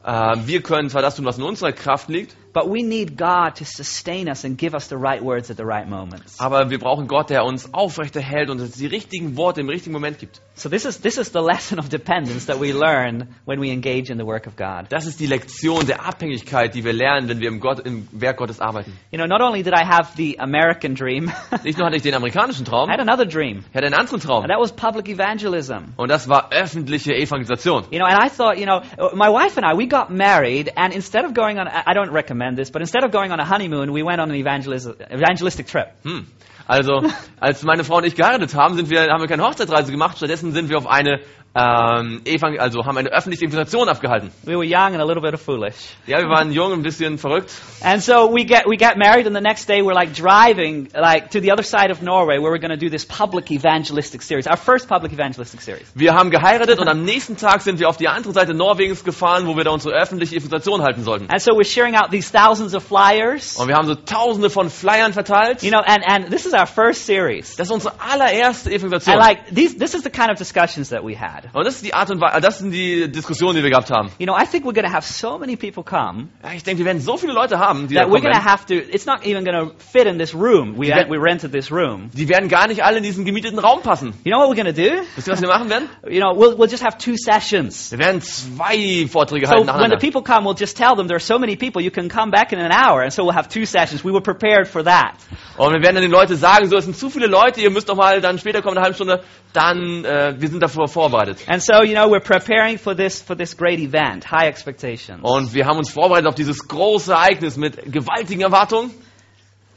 wir 0.04 0.62
können 0.62 0.90
zwar 0.90 1.02
das 1.02 1.16
tun, 1.16 1.26
was 1.26 1.38
in 1.38 1.44
unserer 1.44 1.72
Kraft 1.72 2.10
liegt, 2.10 2.36
But 2.54 2.68
we 2.70 2.84
need 2.84 3.18
God 3.18 3.56
to 3.56 3.66
sustain 3.66 4.28
us 4.28 4.44
and 4.44 4.58
give 4.58 4.76
us 4.76 4.88
the 4.90 4.98
right 4.98 5.24
words 5.24 5.50
at 5.50 5.58
the 5.58 5.64
right 5.66 5.88
moments. 5.88 6.38
Aber 6.40 6.70
wir 6.70 6.80
brauchen 6.80 7.08
Gott, 7.08 7.30
der 7.30 7.46
uns 7.46 7.74
aufrechterhält 7.74 8.50
und 8.50 8.60
uns 8.60 8.78
die 8.78 8.88
richtigen 8.88 9.38
Worte 9.38 9.62
im 9.62 9.70
richtigen 9.70 9.94
Moment 9.94 10.20
gibt. 10.20 10.42
So 10.56 10.68
this 10.68 10.86
is 10.86 11.00
this 11.00 11.18
is 11.18 11.32
the 11.32 11.40
lesson 11.40 11.80
of 11.80 11.88
dependence 11.88 12.48
that 12.48 12.60
we 12.60 12.74
learn 12.74 13.30
when 13.46 13.62
we 13.62 13.72
engage 13.72 14.12
in 14.12 14.18
the 14.18 14.26
work 14.26 14.48
of 14.48 14.58
God. 14.58 14.88
Das 14.90 15.06
ist 15.06 15.22
die 15.22 15.28
Lektion 15.28 15.88
der 15.88 16.06
Abhängigkeit, 16.06 16.76
die 16.76 16.84
wir 16.84 16.92
lernen, 16.92 17.30
wenn 17.30 17.40
wir 17.40 17.48
im, 17.48 17.62
Gott, 17.62 17.80
im 17.80 18.10
Werk 18.12 18.38
Gottes 18.38 18.60
arbeiten. 18.60 18.92
You 19.12 19.18
know, 19.18 19.28
not 19.28 19.42
only 19.42 19.64
did 19.64 19.74
I 19.74 19.86
have 19.86 20.12
the 20.18 20.38
American 20.38 20.94
dream, 20.94 21.32
Nicht 21.64 21.78
nur 21.78 21.88
hatte 21.88 21.96
ich 21.96 22.04
den 22.04 22.16
amerikanischen 22.16 22.66
Traum, 22.66 22.90
I 22.90 22.94
had 22.94 23.00
another 23.00 23.26
dream. 23.26 23.64
ich 23.70 23.76
hatte 23.76 23.86
einen 23.86 23.96
anderen 23.96 24.20
Traum. 24.20 24.44
And 24.44 24.52
that 24.52 24.60
was 24.60 24.74
public 24.74 25.08
evangelism. 25.08 25.94
Und 25.96 26.12
das 26.12 26.28
war 26.28 26.52
öffentliche 26.52 27.14
Evangelisation. 27.14 27.86
You 27.92 28.00
know, 28.00 28.06
and 28.06 28.20
I 28.22 28.30
thought, 28.30 28.58
you 28.58 28.66
know, 28.66 28.82
my 29.14 29.30
wife 29.30 29.58
and 29.58 29.66
I, 29.66 29.74
we 29.78 29.88
got 29.88 30.10
married, 30.10 30.74
and 30.76 30.94
instead 30.94 31.24
of 31.24 31.34
going 31.34 31.58
on, 31.58 31.68
I 31.70 31.84
I 31.86 31.94
don't 31.94 32.12
recommend 32.12 32.41
this, 32.58 32.70
but 32.70 32.82
instead 32.82 33.04
of 33.04 33.12
going 33.12 33.32
on 33.32 33.40
a 33.40 33.46
honeymoon, 33.46 33.92
we 33.92 34.04
went 34.04 34.20
on 34.20 34.30
an 34.32 34.38
evangelis- 34.38 34.88
evangelistic 35.14 35.68
trip. 35.68 35.96
Hm. 36.04 36.28
Also, 36.72 37.02
als 37.42 37.64
meine 37.64 37.84
Frau 37.84 37.98
und 37.98 38.06
ich 38.06 38.16
geheiratet 38.16 38.56
haben, 38.56 38.78
sind 38.78 38.90
wir, 38.90 39.02
haben 39.02 39.20
wir 39.20 39.28
keine 39.28 39.44
Hochzeitsreise 39.44 39.92
gemacht, 39.92 40.16
stattdessen 40.16 40.54
sind 40.54 40.70
wir 40.70 40.78
auf 40.78 40.88
eine, 40.88 41.20
ähm, 41.54 42.22
Evangel 42.24 42.62
also 42.62 42.86
haben 42.86 42.98
eine 42.98 43.10
öffentliche 43.10 43.44
Evangelisation 43.44 43.90
abgehalten. 43.90 44.32
We 44.44 44.54
were 44.54 44.64
young 44.64 44.94
and 44.94 45.02
a 45.02 45.04
little 45.04 45.22
bit 45.22 45.38
foolish. 45.38 45.76
Ja, 46.08 46.20
wir 46.20 46.30
waren 46.30 46.54
jung, 46.54 46.72
ein 46.72 46.82
bisschen 46.82 47.18
verrückt. 47.18 47.52
And 47.82 48.02
so 48.02 48.34
we 48.34 48.46
get, 48.46 48.68
we 48.68 48.78
got 48.78 48.96
married, 48.96 49.28
and 49.28 49.36
the 49.36 49.42
next 49.42 49.68
day 49.68 49.82
we're 49.82 49.94
like 49.94 50.14
driving, 50.14 50.88
like, 50.94 51.32
to 51.32 51.42
the 51.42 51.52
other 51.52 51.64
side 51.64 51.92
of 51.92 52.02
Norway, 52.02 52.40
where 52.40 52.54
we're 52.54 52.66
going 52.66 52.72
to 52.72 52.78
do 52.78 52.90
this 52.90 53.04
public 53.04 53.52
evangelistic 53.52 54.22
series, 54.22 54.48
our 54.48 54.56
first 54.56 54.88
public 54.88 55.12
evangelistic 55.12 55.60
series. 55.60 55.92
Wir 55.94 56.14
haben 56.14 56.32
geheiratet 56.32 56.80
und 56.80 56.88
am 56.88 57.04
nächsten 57.04 57.36
Tag 57.36 57.64
sind 57.64 57.80
wir 57.80 57.90
auf 57.90 57.98
die 57.98 58.08
andere 58.08 58.32
Seite 58.32 58.54
Norwegens 58.54 59.04
gefahren, 59.04 59.46
wo 59.46 59.58
wir 59.58 59.66
da 59.66 59.72
unsere 59.72 59.94
öffentliche 59.94 60.38
Evangelisation 60.38 60.82
halten 60.84 61.04
sollten. 61.04 61.30
And 61.30 61.42
so 61.42 61.52
we're 61.52 61.70
sharing 61.70 61.98
out 61.98 62.12
these 62.12 62.32
thousands 62.32 62.74
of 62.74 62.82
flyers. 62.82 63.58
Und 63.58 63.68
wir 63.68 63.76
haben 63.76 63.88
so 63.88 63.96
tausende 63.96 64.50
von 64.50 64.70
Flyern 64.70 65.12
verteilt. 65.12 65.64
You 65.64 65.72
know, 65.72 65.82
and, 65.86 66.06
and 66.08 66.30
this 66.32 66.46
is 66.46 66.54
our 66.62 66.68
first 66.68 67.06
series. 67.06 67.56
Das 67.58 67.68
ist 67.68 67.74
unsere 67.74 67.96
allererste 68.00 68.70
Evangelisation. 68.72 69.20
And 69.20 69.28
like, 69.28 69.54
these, 69.54 69.76
this 69.78 69.94
is 69.94 70.04
the 70.04 70.10
kind 70.10 70.30
of 70.32 70.38
discussions 70.38 70.90
that 70.90 71.04
we 71.04 71.16
had. 71.20 71.46
Und 71.54 71.66
das 71.66 71.76
ist 71.76 71.86
die 71.86 71.94
Art 71.94 72.10
und 72.12 72.22
Weise, 72.22 72.40
das 72.42 72.60
sind 72.60 72.72
die 72.72 73.12
Diskussionen, 73.12 73.56
die 73.58 73.64
wir 73.64 73.70
gehabt 73.72 73.90
haben. 73.92 74.10
You 74.20 74.26
know, 74.28 74.36
I 74.38 74.46
think 74.46 74.66
we're 74.66 74.74
going 74.74 74.86
to 74.88 74.94
have 74.94 75.06
so 75.06 75.38
many 75.40 75.56
people 75.56 75.84
come 75.84 76.30
Ja, 76.44 76.54
ich 76.54 76.64
denke, 76.64 76.80
wir 76.80 76.86
werden 76.86 77.02
so 77.02 77.18
viele 77.18 77.34
Leute 77.34 77.60
haben, 77.60 77.88
die 77.88 77.96
da 77.96 78.02
that 78.02 78.10
we're 78.10 78.22
kommen 78.22 78.32
going 78.32 78.34
to 78.34 78.40
werden. 78.40 78.52
have 78.52 78.66
to, 78.68 78.76
it's 78.76 79.06
not 79.06 79.26
even 79.26 79.44
going 79.44 79.58
to 79.58 79.74
fit 79.80 80.06
in 80.08 80.18
this 80.20 80.34
room. 80.36 80.78
We, 80.78 80.88
Yeah. 80.88 81.10
we 81.10 81.18
rented 81.18 81.52
this 81.52 81.72
room. 81.72 82.10
Die 82.14 82.30
werden 82.30 82.48
gar 82.50 82.68
nicht 82.68 82.84
alle 82.84 82.98
in 82.98 83.04
diesen 83.04 83.26
gemieteten 83.26 83.60
Raum 83.60 83.82
passen. 83.82 84.14
You 84.24 84.32
know 84.32 84.40
what 84.40 84.50
we're 84.50 84.62
going 84.62 84.74
to 84.74 84.80
do? 84.80 85.02
Wisst 85.16 85.28
ihr, 85.28 85.34
was 85.34 85.42
wir 85.42 85.48
machen 85.50 85.70
werden? 85.70 85.90
You 86.08 86.20
know, 86.20 86.34
we'll, 86.36 86.58
we'll 86.58 86.70
just 86.70 86.84
have 86.84 86.98
two 86.98 87.16
sessions. 87.18 87.92
Wir 87.92 88.00
werden 88.00 88.22
zwei 88.22 89.08
Vorträge 89.10 89.46
So 89.48 89.52
halten 89.54 89.68
when 89.68 89.76
the 89.76 89.96
nacheinander. 89.98 90.00
people 90.00 90.22
come, 90.22 90.46
we'll 90.46 90.54
just 90.60 90.78
tell 90.78 90.96
them 90.96 91.08
there 91.08 91.16
are 91.16 91.20
so 91.20 91.40
many 91.40 91.56
people, 91.56 91.82
you 91.82 91.92
can 91.92 92.10
come 92.10 92.30
back 92.32 92.52
in 92.54 92.60
an 92.60 92.72
hour. 92.72 93.02
And 93.02 93.12
so 93.12 93.24
we'll 93.24 93.36
have 93.36 93.50
two 93.50 93.66
sessions. 93.66 94.04
We 94.04 94.12
were 94.12 94.22
prepared 94.22 94.68
for 94.68 94.84
that. 94.84 95.16
Und 95.58 95.74
wir 95.74 95.82
werden 95.82 95.96
dann 95.96 96.04
den 96.04 96.12
Leuten 96.12 96.36
sagen, 96.36 96.51
so, 96.68 96.78
es 96.78 96.86
sind 96.86 96.98
zu 96.98 97.10
viele 97.10 97.28
Leute, 97.28 97.62
ihr 97.62 97.72
müsst 97.72 97.90
doch 97.90 97.96
mal 97.96 98.22
dann 98.22 98.38
später 98.40 98.62
kommen, 98.62 98.78
eine 98.78 98.84
halbe 98.84 98.96
Stunde, 98.96 99.24
dann, 99.54 100.06
äh, 100.06 100.36
wir 100.38 100.48
sind 100.48 100.62
davor 100.62 100.88
vorbereitet. 100.88 101.40
And 101.48 101.62
so, 101.62 101.84
you 101.84 101.94
know, 101.94 102.12
we're 102.12 102.20
preparing 102.20 102.78
for 102.78 102.96
this, 102.96 103.22
for 103.22 103.36
this 103.36 103.56
great 103.56 103.80
event. 103.80 104.32
High 104.32 104.48
expectations. 104.48 105.20
Und 105.22 105.54
wir 105.54 105.66
haben 105.66 105.78
uns 105.78 105.90
vorbereitet 105.92 106.28
auf 106.28 106.36
dieses 106.36 106.68
große 106.68 107.14
Ereignis 107.14 107.58
mit 107.58 107.92
gewaltigen 107.92 108.42
Erwartungen. 108.42 108.92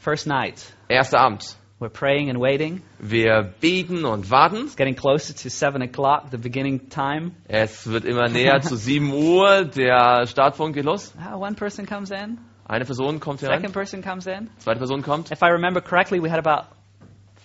First 0.00 0.26
night. 0.26 0.60
Erster 0.88 1.18
Abend. 1.20 1.56
We're 1.80 1.88
praying 1.88 2.30
and 2.30 2.40
waiting. 2.40 2.82
Wir 2.98 3.54
beten 3.60 4.04
und 4.04 4.30
warten. 4.30 4.66
It's 4.66 4.76
getting 4.76 4.94
closer 4.94 5.34
to 5.34 5.50
7 5.50 5.82
o'clock, 5.82 6.30
the 6.30 6.38
beginning 6.38 6.88
time. 6.88 7.32
Es 7.48 7.86
wird 7.86 8.04
immer 8.04 8.28
näher 8.28 8.60
zu 8.60 8.76
7 8.76 9.12
Uhr, 9.12 9.64
der 9.64 10.26
Startpunkt 10.26 10.76
geht 10.76 10.84
los. 10.84 11.12
Ah, 11.18 11.36
one 11.36 11.54
person 11.54 11.84
comes 11.84 12.10
in. 12.10 12.38
Eine 12.66 12.84
Person 12.84 13.20
kommt 13.20 13.40
hier 13.40 13.48
Second 13.50 13.72
person 13.72 14.02
comes 14.02 14.26
in. 14.26 14.48
zweite 14.58 14.78
Person 14.78 15.02
kommt. 15.02 15.30
If 15.30 15.42
I 15.42 15.50
remember 15.50 15.80
correctly, 15.82 16.20
we 16.22 16.30
had 16.30 16.38
about 16.44 16.66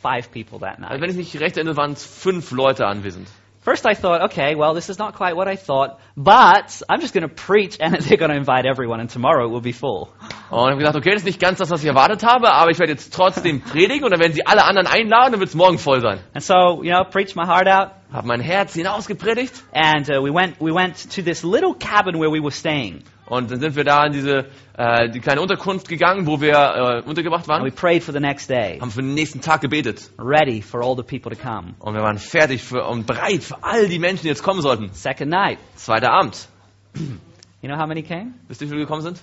five 0.02 0.32
people 0.32 0.60
that 0.60 0.78
Also 0.80 0.90
night. 0.94 1.02
wenn 1.02 1.10
ich 1.10 1.18
mich 1.18 1.40
recht 1.40 1.58
erinnere, 1.58 1.76
waren 1.78 1.92
es 1.94 2.06
fünf 2.06 2.52
Leute 2.52 2.86
anwesend. 2.86 3.28
First, 3.62 3.86
I 3.86 3.94
thought, 3.94 4.22
okay, 4.22 4.56
well, 4.56 4.74
this 4.74 4.88
is 4.88 4.98
not 4.98 5.14
quite 5.16 5.36
what 5.36 5.50
I 5.50 5.58
thought, 5.58 5.98
but 6.16 6.82
I'm 6.88 7.02
just 7.02 7.14
going 7.14 7.28
to 7.28 7.36
preach 7.36 7.78
and 7.82 7.94
they're 8.00 8.16
going 8.18 8.32
to 8.32 8.38
invite 8.38 8.66
everyone, 8.66 9.02
and 9.02 9.10
tomorrow 9.10 9.46
it 9.46 9.52
will 9.52 9.62
be 9.62 9.74
full. 9.74 10.08
Und 10.50 10.60
ich 10.60 10.72
habe 10.72 10.78
gedacht, 10.78 10.96
okay, 10.96 11.10
das 11.12 11.20
ist 11.22 11.26
nicht 11.26 11.42
ganz 11.42 11.60
das, 11.60 11.70
was 11.70 11.82
ich 11.84 11.88
erwartet 11.90 12.24
habe, 12.24 12.54
aber 12.54 12.72
ich 12.72 12.80
werde 12.80 12.94
jetzt 12.94 13.14
trotzdem 13.14 13.60
predigen 13.72 14.06
und 14.06 14.12
dann 14.12 14.22
werden 14.22 14.32
sie 14.34 14.48
alle 14.48 14.64
anderen 14.64 14.88
einladen, 14.88 15.34
dann 15.34 15.40
wird 15.42 15.50
es 15.50 15.56
morgen 15.56 15.78
voll 15.78 16.00
sein. 16.00 16.20
And 16.34 16.42
so, 16.42 16.82
you 16.82 16.92
know, 16.92 17.04
preached 17.04 17.36
my 17.36 17.46
heart 17.46 17.68
out, 17.68 17.90
Habe 18.14 18.28
mein 18.28 18.40
Herz 18.40 18.74
hinausgepredigt 18.74 19.54
and 19.74 20.10
uh, 20.10 20.24
we 20.24 20.34
went 20.34 20.56
we 20.62 20.74
went 20.74 21.12
to 21.14 21.22
this 21.22 21.44
little 21.44 21.74
cabin 21.76 22.16
where 22.18 22.32
we 22.32 22.40
were 22.42 22.52
staying, 22.52 23.04
und 23.30 23.52
dann 23.52 23.60
sind 23.60 23.76
wir 23.76 23.84
da 23.84 24.06
in 24.06 24.14
diese 24.14 24.46
äh, 24.78 25.10
die 25.10 25.20
kleine 25.20 25.42
Unterkunft 25.42 25.88
gegangen, 25.88 26.28
wo 26.28 26.42
wir 26.42 26.54
äh, 26.54 27.08
untergebracht 27.08 27.50
and 27.50 27.64
we 27.64 27.70
waren, 27.70 27.76
prayed 27.76 28.04
for 28.04 28.14
the 28.14 28.20
next 28.20 28.50
day, 28.50 28.80
haben 28.80 28.92
für 28.92 29.02
den 29.02 29.14
nächsten 29.14 29.42
Tag 29.42 29.62
gebetet 29.62 30.12
ready 30.18 30.62
for 30.62 30.84
all 30.84 30.96
the 30.96 31.04
people 31.04 31.36
to 31.36 31.42
come. 31.42 31.76
und 31.80 31.94
wir 31.94 32.02
waren 32.02 32.18
fertig 32.18 32.64
für, 32.64 32.86
und 32.86 33.08
bereit 33.08 33.44
für 33.44 33.64
all 33.64 33.88
die 33.88 34.00
Menschen, 34.00 34.24
die 34.24 34.30
jetzt 34.30 34.44
kommen 34.44 34.62
sollten. 34.62 34.90
Second 34.94 35.32
night, 35.32 35.60
Zweiter 35.76 36.12
Abend. 36.12 36.48
you 36.96 37.70
know 37.70 37.78
how 37.78 37.88
many 37.88 38.04
came? 38.04 38.34
Wisst 38.48 38.62
ihr, 38.62 38.68
wie 38.68 38.72
viele 38.72 38.82
gekommen 38.82 39.02
sind? 39.02 39.22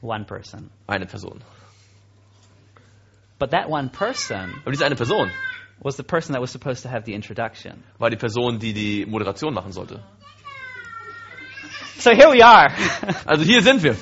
One 0.00 0.24
person. 0.24 0.70
Eine 0.86 1.06
Person. 1.06 1.42
But 3.38 3.50
that 3.50 3.68
one 3.68 3.88
person 3.88 4.54
Aber 4.62 4.70
diese 4.70 4.84
eine 4.84 4.96
Person 4.96 5.30
was 5.82 5.96
the 5.96 6.04
person 6.04 6.32
that 6.32 6.40
was 6.40 6.50
supposed 6.50 6.82
to 6.84 6.88
have 6.88 7.04
the 7.04 7.14
introduction. 7.14 7.82
war 7.98 8.10
die 8.10 8.16
Person, 8.16 8.58
die 8.58 8.72
die 8.72 9.06
Moderation 9.06 9.52
machen 9.52 9.72
sollte. 9.72 10.00
So 12.02 12.10
here 12.10 12.30
we 12.32 12.42
are. 12.42 12.72
Also 13.26 13.44
hier 13.44 13.62
sind 13.62 13.82
wir. 13.82 13.94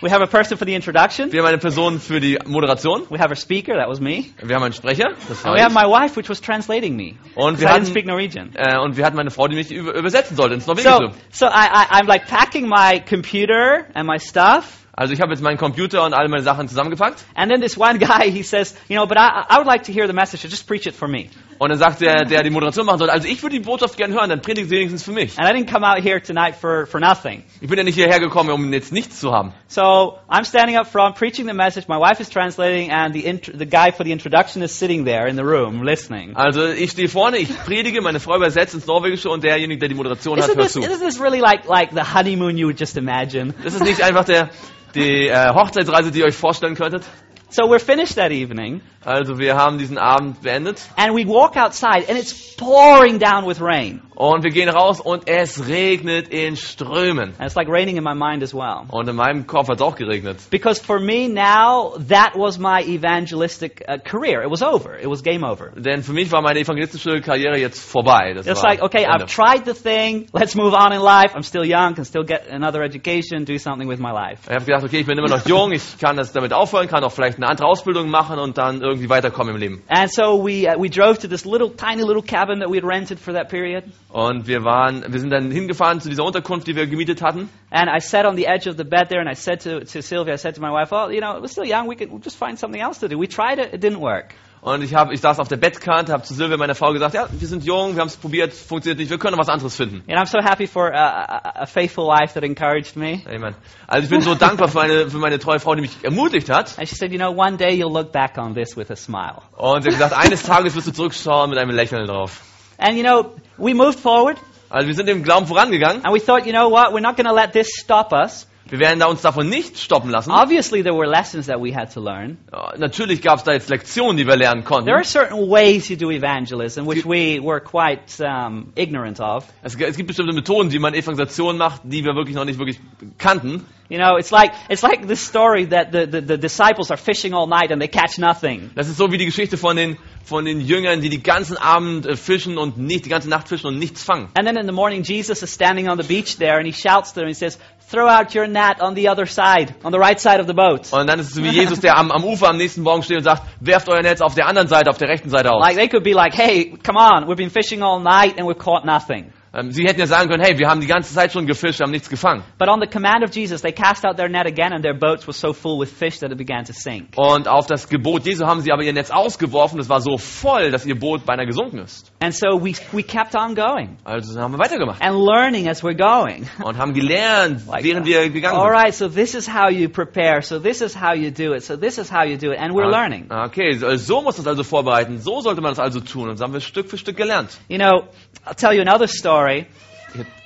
we 0.00 0.08
have 0.10 0.22
a 0.22 0.26
person 0.28 0.56
for 0.56 0.64
the 0.64 0.74
introduction. 0.76 1.32
Wir 1.32 1.40
haben 1.40 1.48
eine 1.48 1.58
Person 1.58 1.98
für 1.98 2.20
die 2.20 2.38
Moderation. 2.46 3.06
We 3.10 3.18
have 3.18 3.32
a 3.32 3.34
speaker, 3.34 3.74
that 3.74 3.88
was 3.88 3.98
me. 4.00 4.26
Wir 4.40 4.54
haben 4.54 4.62
einen 4.62 4.72
Sprecher. 4.72 5.08
Das 5.28 5.38
And 5.38 5.46
war 5.46 5.54
we 5.56 5.60
have 5.60 5.72
my 5.74 5.82
wife, 5.90 6.14
which 6.16 6.28
was 6.28 6.40
translating 6.40 6.94
me. 6.94 7.16
Und 7.34 7.58
wir 7.60 7.66
I 7.66 7.70
didn't 7.70 7.74
hatten, 7.74 7.86
speak 7.86 8.06
Norwegian. 8.06 8.50
äh, 8.54 8.78
und 8.78 8.96
wir 8.96 9.04
hatten 9.04 9.16
meine 9.16 9.32
Frau, 9.32 9.48
die 9.48 9.56
mich 9.56 9.72
über, 9.72 9.94
übersetzen 9.94 10.36
sollte 10.36 10.54
ins 10.54 10.66
So, 10.66 10.74
Norwegische. 10.74 11.10
so 11.32 11.46
I, 11.46 11.48
I, 11.50 12.00
I'm 12.00 12.06
like 12.06 12.28
packing 12.28 12.68
my 12.68 13.00
computer 13.00 13.86
and 13.94 14.06
my 14.06 14.20
stuff. 14.20 14.76
Also 14.92 15.12
ich 15.12 15.20
habe 15.20 15.32
jetzt 15.32 15.42
meinen 15.42 15.58
Computer 15.58 16.04
und 16.04 16.14
alle 16.14 16.28
meine 16.28 16.42
Sachen 16.44 16.68
zusammengepackt. 16.68 17.24
And 17.34 17.50
then 17.50 17.60
this 17.60 17.76
one 17.76 17.98
guy, 17.98 18.30
he 18.30 18.44
says, 18.44 18.76
you 18.88 18.96
know, 18.96 19.06
but 19.08 19.16
I, 19.18 19.44
I 19.50 19.56
would 19.58 19.66
like 19.66 19.82
to 19.84 19.92
hear 19.92 20.06
the 20.06 20.12
message, 20.12 20.42
so 20.42 20.48
just 20.48 20.68
preach 20.68 20.86
it 20.86 20.94
for 20.94 21.08
me. 21.08 21.30
Und 21.58 21.70
dann 21.70 21.78
sagt 21.78 22.00
der, 22.00 22.24
der 22.24 22.42
die 22.42 22.50
Moderation 22.50 22.86
machen 22.86 22.98
soll, 22.98 23.10
also 23.10 23.26
ich 23.26 23.42
würde 23.42 23.56
die 23.56 23.64
Botschaft 23.64 23.96
gerne 23.96 24.14
hören, 24.14 24.30
dann 24.30 24.40
predigt 24.40 24.68
sie 24.68 24.76
wenigstens 24.76 25.02
für 25.02 25.12
mich. 25.12 25.38
And 25.38 25.48
I 25.48 25.52
didn't 25.52 25.70
come 25.70 25.84
out 25.84 26.02
here 26.02 26.20
tonight 26.20 26.54
for, 26.54 26.86
for 26.86 27.00
nothing. 27.00 27.42
Ich 27.60 27.68
bin 27.68 27.78
ja 27.78 27.84
nicht 27.84 27.96
hierher 27.96 28.20
gekommen, 28.20 28.50
um 28.50 28.72
jetzt 28.72 28.92
nichts 28.92 29.18
zu 29.18 29.32
haben. 29.32 29.52
So 29.66 30.18
I'm 30.28 30.44
standing 30.44 30.76
up 30.76 30.86
front, 30.86 31.16
preaching 31.16 31.46
the 31.46 31.54
message. 31.54 31.88
My 31.88 31.98
wife 31.98 32.20
is 32.20 32.30
translating, 32.30 32.90
and 32.92 33.12
the, 33.12 33.22
the 33.56 33.66
guy 33.66 33.90
for 33.90 34.04
the 34.04 34.12
introduction 34.12 34.62
is 34.62 34.72
sitting 34.78 35.04
there 35.04 35.26
in 35.28 35.36
the 35.36 35.44
room 35.44 35.82
listening. 35.82 36.36
Also 36.36 36.66
ich 36.68 36.92
stehe 36.92 37.08
vorne, 37.08 37.38
ich 37.38 37.48
predige, 37.64 38.00
meine 38.02 38.20
Frau 38.20 38.36
übersetzt 38.36 38.74
ins 38.74 38.86
Norwegische 38.86 39.28
und 39.28 39.42
derjenige, 39.42 39.80
der 39.80 39.88
die 39.88 39.94
Moderation 39.96 40.40
hat, 40.40 40.54
hört 40.54 40.70
zu. 40.70 40.80
isn't 40.80 41.00
this 41.00 41.20
really 41.20 41.40
like, 41.40 41.66
like 41.66 41.90
the 41.92 42.14
honeymoon 42.14 42.56
you 42.56 42.66
would 42.68 42.78
just 42.78 42.96
imagine? 42.96 43.52
Das 43.64 43.74
ist 43.74 43.82
nicht 43.82 44.02
einfach 44.02 44.24
der, 44.24 44.50
die 44.94 45.28
äh, 45.28 45.52
Hochzeitsreise, 45.54 46.10
die 46.10 46.20
ihr 46.20 46.26
euch 46.26 46.36
vorstellen 46.36 46.74
könntet. 46.74 47.04
So 47.50 47.66
we're 47.66 47.78
finished 47.78 48.16
that 48.16 48.30
evening, 48.30 48.82
Also 49.04 49.38
wir 49.38 49.56
haben 49.56 49.78
diesen 49.78 49.96
Abend 49.96 50.42
beendet 50.42 50.82
and 50.96 51.14
we 51.14 51.26
walk 51.26 51.56
outside, 51.56 52.08
and 52.08 52.18
it's 52.18 52.54
pouring 52.56 53.18
down 53.18 53.46
with 53.46 53.60
rain. 53.60 54.02
und 54.18 54.42
wir 54.42 54.50
gehen 54.50 54.68
raus 54.68 55.00
und 55.00 55.28
es 55.28 55.68
regnet 55.68 56.28
in 56.28 56.56
Strömen. 56.56 57.34
And 57.38 57.46
it's 57.46 57.54
like 57.54 57.68
raining 57.68 57.96
in 57.96 58.02
my 58.02 58.14
mind 58.14 58.42
as 58.42 58.52
well. 58.52 58.84
Und 58.90 59.08
in 59.08 59.14
meinem 59.14 59.46
Kopf 59.46 59.68
hat 59.68 59.76
es 59.76 59.82
auch 59.82 59.94
geregnet. 59.94 60.50
Because 60.50 60.82
for 60.82 60.98
me 60.98 61.28
now, 61.28 61.94
that 62.08 62.32
was 62.34 62.58
my 62.58 62.82
evangelistic 62.82 63.84
uh, 63.86 63.98
career. 63.98 64.42
It 64.42 64.50
was 64.50 64.60
over. 64.60 64.98
It 64.98 65.08
was 65.08 65.22
game 65.22 65.44
over. 65.44 65.70
Denn 65.76 66.02
für 66.02 66.12
mich 66.12 66.32
war 66.32 66.42
meine 66.42 66.58
evangelistische 66.58 67.20
Karriere 67.20 67.58
jetzt 67.58 67.78
vorbei. 67.80 68.34
Das 68.34 68.48
It's 68.48 68.62
like, 68.64 68.82
okay, 68.82 69.04
Ende. 69.04 69.26
I've 69.26 69.32
tried 69.32 69.64
the 69.66 69.74
thing. 69.74 70.26
Let's 70.32 70.56
move 70.56 70.74
on 70.74 70.92
in 70.92 71.00
life. 71.00 71.36
I'm 71.36 71.44
still 71.44 71.64
young, 71.64 71.94
can 71.94 72.04
still 72.04 72.24
get 72.24 72.48
another 72.50 72.82
education, 72.82 73.44
do 73.44 73.56
something 73.56 73.88
with 73.88 74.00
my 74.00 74.10
life. 74.10 74.40
Ich 74.48 74.54
habe 74.54 74.64
gedacht, 74.64 74.82
okay, 74.82 74.98
ich 74.98 75.06
bin 75.06 75.16
immer 75.16 75.28
noch 75.28 75.46
jung, 75.46 75.70
ich 75.70 75.96
kann 76.00 76.16
das 76.16 76.32
damit 76.32 76.52
aufhören, 76.52 76.88
kann 76.88 77.04
auch 77.04 77.12
vielleicht 77.12 77.37
eine 77.38 77.48
andere 77.48 77.66
Ausbildung 77.66 78.10
machen 78.10 78.38
und 78.38 78.58
dann 78.58 78.82
irgendwie 78.82 79.08
weiterkommen 79.08 79.54
im 79.54 79.60
Leben. 79.60 79.82
And 79.88 80.12
so 80.12 80.44
we, 80.44 80.68
uh, 80.68 80.80
we 80.80 80.90
drove 80.90 81.18
to 81.20 81.28
this 81.28 81.44
little, 81.44 81.70
tiny 81.70 82.02
little 82.02 82.22
cabin 82.22 82.60
that 82.60 82.70
we 82.70 82.76
had 82.76 82.84
rented 82.84 83.18
for 83.18 83.32
that 83.34 83.48
period. 83.48 83.84
Und 84.10 84.46
wir 84.46 84.64
waren, 84.64 85.04
wir 85.08 85.20
sind 85.20 85.30
dann 85.30 85.50
hingefahren 85.50 86.00
zu 86.00 86.08
dieser 86.08 86.24
Unterkunft, 86.24 86.66
die 86.66 86.76
wir 86.76 86.86
gemietet 86.86 87.22
hatten. 87.22 87.48
And 87.70 87.88
I 87.88 88.00
sat 88.00 88.26
on 88.26 88.36
the 88.36 88.46
edge 88.46 88.68
of 88.68 88.76
the 88.76 88.84
bed 88.84 89.08
there 89.08 89.20
and 89.20 89.30
I 89.30 89.34
said 89.34 89.62
to, 89.62 89.80
to 89.80 90.02
Sylvia, 90.02 90.34
I 90.34 90.38
said 90.38 90.54
to 90.56 90.60
my 90.60 90.70
wife, 90.70 90.92
oh, 90.92 91.08
you 91.10 91.20
know, 91.20 91.40
we're 91.40 91.48
still 91.48 91.66
young. 91.66 91.88
We 91.88 91.96
could 91.96 92.10
we'll 92.10 92.22
just 92.22 92.36
find 92.36 92.58
something 92.58 92.80
else 92.80 92.98
to 92.98 93.08
do. 93.08 93.16
We 93.16 93.26
tried 93.26 93.58
it. 93.58 93.72
It 93.72 93.80
didn't 93.80 94.00
work. 94.00 94.34
Und 94.60 94.82
ich, 94.82 94.94
hab, 94.94 95.12
ich 95.12 95.20
saß 95.20 95.38
auf 95.38 95.48
der 95.48 95.56
Bettkante, 95.56 96.12
habe 96.12 96.22
zu 96.22 96.34
Silvia, 96.34 96.56
meiner 96.56 96.74
Frau, 96.74 96.92
gesagt, 96.92 97.14
ja, 97.14 97.28
wir 97.30 97.48
sind 97.48 97.64
jung, 97.64 97.94
wir 97.94 98.00
haben 98.00 98.08
es 98.08 98.16
probiert, 98.16 98.52
funktioniert 98.52 98.98
nicht, 98.98 99.10
wir 99.10 99.18
können 99.18 99.38
was 99.38 99.48
anderes 99.48 99.76
finden. 99.76 100.02
And 100.08 100.18
I'm 100.18 100.26
so 100.26 100.38
happy 100.42 100.66
for 100.66 100.92
uh, 100.92 100.96
a, 100.96 101.62
a 101.62 101.66
faithful 101.66 102.06
wife 102.06 102.34
that 102.34 102.42
encouraged 102.42 102.96
me. 102.96 103.22
Amen. 103.26 103.54
Also 103.86 104.04
ich 104.04 104.10
bin 104.10 104.20
so 104.20 104.34
dankbar 104.34 104.68
für 104.68 104.78
meine, 104.78 105.10
für 105.10 105.18
meine 105.18 105.38
treue 105.38 105.60
Frau, 105.60 105.74
die 105.74 105.82
mich 105.82 105.96
ermutigt 106.02 106.50
hat. 106.50 106.78
And 106.78 106.88
she 106.88 106.96
said, 106.96 107.12
you 107.12 107.18
know, 107.18 107.30
one 107.30 107.56
day 107.56 107.74
you'll 107.74 107.92
look 107.92 108.12
back 108.12 108.36
on 108.38 108.54
this 108.54 108.76
with 108.76 108.90
a 108.90 108.96
smile. 108.96 109.42
Und 109.56 109.82
sie 109.82 109.90
hat 109.90 109.98
gesagt, 109.98 110.12
eines 110.12 110.42
Tages 110.42 110.74
wirst 110.74 110.88
du 110.88 110.92
zurückschauen 110.92 111.50
mit 111.50 111.58
einem 111.58 111.74
Lächeln 111.74 112.06
drauf. 112.06 112.40
And 112.78 112.96
you 112.96 113.02
know, 113.02 113.34
we 113.56 113.74
moved 113.74 114.00
forward 114.00 114.38
Also 114.70 114.86
wir 114.86 114.94
sind 114.94 115.08
im 115.08 115.22
Glauben 115.22 115.46
vorangegangen 115.46 116.04
and 116.04 116.14
we 116.14 116.20
thought, 116.20 116.44
you 116.46 116.52
know 116.52 116.70
what, 116.70 116.92
we're 116.92 117.00
not 117.00 117.16
going 117.16 117.26
to 117.26 117.34
let 117.34 117.52
this 117.52 117.68
stop 117.78 118.12
us. 118.12 118.46
Wir 118.70 118.78
werden 118.80 119.00
da 119.00 119.06
uns 119.06 119.22
davon 119.22 119.48
nicht 119.48 119.78
stoppen 119.78 120.10
lassen. 120.10 120.30
Obviously, 120.30 120.82
there 120.82 120.94
were 120.94 121.06
lessons 121.06 121.46
that 121.46 121.60
we 121.60 121.74
had 121.74 121.92
to 121.94 122.00
learn. 122.00 122.36
Natürlich 122.76 123.22
gab 123.22 123.38
es 123.38 123.44
da 123.44 123.52
jetzt 123.52 123.70
Lektionen, 123.70 124.16
die 124.16 124.26
wir 124.26 124.36
lernen 124.36 124.64
konnten. 124.64 124.86
There 124.86 124.96
are 124.96 125.04
certain 125.04 125.50
ways 125.50 125.88
you 125.88 125.96
do 125.96 126.10
evangelism, 126.10 126.86
which 126.86 127.04
we 127.06 127.40
were 127.42 127.60
quite 127.60 128.20
um, 128.20 128.72
ignorant 128.74 129.20
of. 129.20 129.46
Es 129.62 129.76
gibt 129.76 130.06
bestimmte 130.06 130.34
Methoden, 130.34 130.70
wie 130.72 130.78
man 130.78 130.92
Evangelisation 130.92 131.56
macht, 131.56 131.82
die 131.84 132.04
wir 132.04 132.14
wirklich 132.14 132.36
noch 132.36 132.44
nicht 132.44 132.58
wirklich 132.58 132.78
kannten. 133.16 133.64
You 133.90 133.96
know, 133.96 134.16
it's 134.16 134.30
like 134.30 134.52
it's 134.68 134.82
like 134.82 135.06
the 135.06 135.16
story 135.16 135.64
that 135.66 135.92
the, 135.92 136.06
the, 136.06 136.20
the 136.20 136.36
disciples 136.36 136.90
are 136.90 136.98
fishing 136.98 137.32
all 137.32 137.46
night 137.46 137.70
and 137.70 137.80
they 137.80 137.88
catch 137.88 138.18
nothing. 138.18 138.70
Das 138.74 138.86
ist 138.86 138.98
so 138.98 139.10
wie 139.10 139.16
die 139.16 139.24
Geschichte 139.24 139.56
von 139.56 139.76
den, 139.76 139.96
von 140.24 140.44
den 140.44 140.60
Jüngern, 140.60 141.00
die 141.00 141.08
die 141.08 141.22
ganzen 141.22 141.56
Abend 141.56 142.04
äh, 142.04 142.14
fischen 142.14 142.58
und 142.58 142.76
nicht, 142.76 143.06
die 143.06 143.08
ganze 143.08 143.30
Nacht 143.30 143.48
fischen 143.48 143.66
und 143.68 143.78
nichts 143.78 144.04
fangen. 144.04 144.28
And 144.34 144.46
then 144.46 144.58
in 144.58 144.66
the 144.66 144.72
morning, 144.72 145.04
Jesus 145.04 145.42
is 145.42 145.50
standing 145.50 145.88
on 145.88 145.96
the 145.96 146.06
beach 146.06 146.36
there 146.36 146.58
and 146.58 146.66
he 146.66 146.72
shouts 146.74 147.14
to 147.14 147.20
them. 147.20 147.28
He 147.28 147.34
says, 147.34 147.58
"Throw 147.90 148.06
out 148.06 148.34
your 148.34 148.46
net 148.46 148.82
on 148.82 148.94
the 148.94 149.08
other 149.08 149.24
side, 149.24 149.74
on 149.82 149.92
the 149.92 149.98
right 149.98 150.20
side 150.20 150.38
of 150.38 150.46
the 150.46 150.54
boat." 150.54 150.92
Und 150.92 151.06
dann 151.06 151.18
ist 151.18 151.28
es 151.28 151.34
so 151.36 151.42
wie 151.42 151.48
Jesus, 151.48 151.80
der 151.80 151.96
am, 151.96 152.10
am 152.10 152.24
Ufer 152.24 152.50
am 152.50 152.58
nächsten 152.58 152.82
Morgen 152.82 153.02
steht 153.02 153.16
und 153.16 153.24
sagt, 153.24 153.42
werft 153.60 153.88
euer 153.88 154.02
Netz 154.02 154.20
auf 154.20 154.34
der 154.34 154.48
anderen 154.48 154.68
Seite, 154.68 154.90
auf 154.90 154.98
der 154.98 155.08
rechten 155.08 155.30
Seite 155.30 155.50
aus. 155.50 155.64
Like 155.64 155.76
they 155.76 155.88
could 155.88 156.04
be 156.04 156.12
like, 156.12 156.34
"Hey, 156.36 156.74
come 156.84 156.98
on, 156.98 157.26
we've 157.26 157.36
been 157.36 157.48
fishing 157.48 157.82
all 157.82 158.00
night 158.00 158.38
and 158.38 158.46
we've 158.46 158.58
caught 158.58 158.84
nothing." 158.84 159.32
Ähm, 159.54 159.70
Sie 159.70 159.84
hätten 159.84 159.98
ja 160.00 160.06
sagen 160.06 160.28
können, 160.28 160.42
hey, 160.44 160.58
wir 160.58 160.68
haben 160.68 160.80
die 160.80 160.86
ganze 160.86 161.14
Zeit 161.14 161.32
schon 161.32 161.46
gefischt, 161.46 161.78
wir 161.78 161.84
haben 161.84 161.90
nichts 161.90 162.08
gefangen. 162.10 162.42
But 162.58 162.68
on 162.68 162.80
the 162.80 162.86
command 162.86 163.24
of 163.24 163.34
Jesus, 163.34 163.62
they 163.62 163.72
cast 163.72 164.04
out 164.04 164.16
their 164.16 164.28
net 164.28 164.46
again, 164.46 164.72
and 164.72 164.82
their 164.82 164.94
boats 164.94 165.26
were 165.26 165.32
so 165.32 165.52
full 165.52 165.78
with 165.80 165.90
fish 165.90 166.18
that 166.20 166.30
it 166.30 166.36
began 166.38 166.64
to 166.64 166.72
sink. 166.74 167.08
Und 167.16 167.48
auf 167.48 167.66
das 167.66 167.88
Gebot 167.88 168.26
Jesu 168.26 168.46
haben 168.46 168.60
sie 168.60 168.72
aber 168.72 168.82
ihr 168.82 168.92
Netz 168.92 169.10
ausgeworfen, 169.10 169.80
es 169.80 169.88
war 169.88 170.00
so 170.00 170.18
voll, 170.18 170.70
dass 170.70 170.84
ihr 170.84 170.98
Boot 170.98 171.24
beinahe 171.24 171.46
gesunken 171.46 171.78
ist. 171.78 172.12
And 172.20 172.34
so 172.34 172.62
we 172.62 172.74
we 172.92 173.02
kept 173.02 173.34
on 173.34 173.54
going 173.54 173.96
Also 174.04 174.38
haben 174.40 174.52
wir 174.52 174.58
weitergemacht 174.58 175.00
and 175.02 175.16
learning 175.16 175.68
as 175.68 175.82
we're 175.82 175.96
going. 175.96 176.48
und 176.64 176.76
haben 176.76 176.92
gelernt, 176.92 177.62
Like 177.68 177.84
während 177.84 178.06
that. 178.06 178.12
wir 178.24 178.30
gegangen 178.30 178.58
All 178.58 178.68
sind. 178.68 178.76
right, 178.84 178.94
so 178.94 179.08
this 179.08 179.34
is 179.34 179.48
how 179.48 179.70
you 179.70 179.88
prepare. 179.88 180.42
So 180.42 180.58
this 180.58 180.80
is 180.82 180.94
how 181.00 181.14
you 181.14 181.30
do 181.30 181.54
it. 181.54 181.62
So 181.64 181.76
this 181.76 181.96
is 181.98 182.10
how 182.12 182.24
you 182.24 182.36
do 182.36 182.52
it, 182.52 182.58
and 182.60 182.74
we're 182.74 182.84
Ah, 182.86 182.90
learning. 183.02 183.30
Okay, 183.30 183.72
so, 183.78 183.96
so 183.96 184.20
muss 184.22 184.36
man 184.36 184.42
es 184.42 184.48
also 184.48 184.62
vorbereiten. 184.64 185.18
So 185.20 185.40
sollte 185.40 185.60
man 185.62 185.72
es 185.72 185.78
also 185.78 186.00
tun. 186.00 186.24
Und 186.28 186.38
das 186.38 186.40
haben 186.42 186.52
wir 186.52 186.60
Stück 186.60 186.88
für 186.90 186.98
Stück 186.98 187.16
gelernt. 187.16 187.56
You 187.68 187.78
know, 187.78 188.04
I'll 188.46 188.54
tell 188.56 188.72
you 188.74 188.82
another 188.82 189.06
story. 189.08 189.37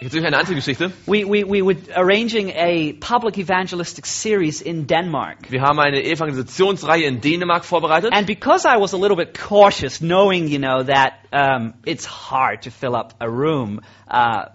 Jetzt 0.00 0.12
habe 0.12 0.18
ich 0.18 0.26
eine 0.26 0.38
andere 0.38 0.54
Geschichte. 0.56 0.92
We, 1.06 1.24
we, 1.24 1.44
we 1.44 1.62
were 1.62 1.76
arranging 1.94 2.50
a 2.50 2.94
public 2.94 3.38
evangelistic 3.38 4.06
series 4.06 4.60
in 4.60 4.86
Denmark. 4.86 5.50
Wir 5.50 5.62
haben 5.62 5.78
eine 5.78 6.02
Evangelisationsreihe 6.02 7.04
in 7.04 7.20
Dänemark 7.20 7.64
vorbereitet. 7.64 8.12
And 8.12 8.26
because 8.26 8.66
I 8.66 8.80
was 8.80 8.92
a 8.92 8.96
little 8.96 9.16
bit 9.16 9.38
cautious, 9.38 10.00
knowing, 10.00 10.48
you 10.48 10.58
know, 10.58 10.82
that 10.82 11.14
um, 11.32 11.74
it's 11.86 12.06
hard 12.06 12.62
to 12.62 12.70
fill 12.70 12.96
up 12.96 13.14
a 13.20 13.28
room 13.28 13.80
uh, 14.10 14.46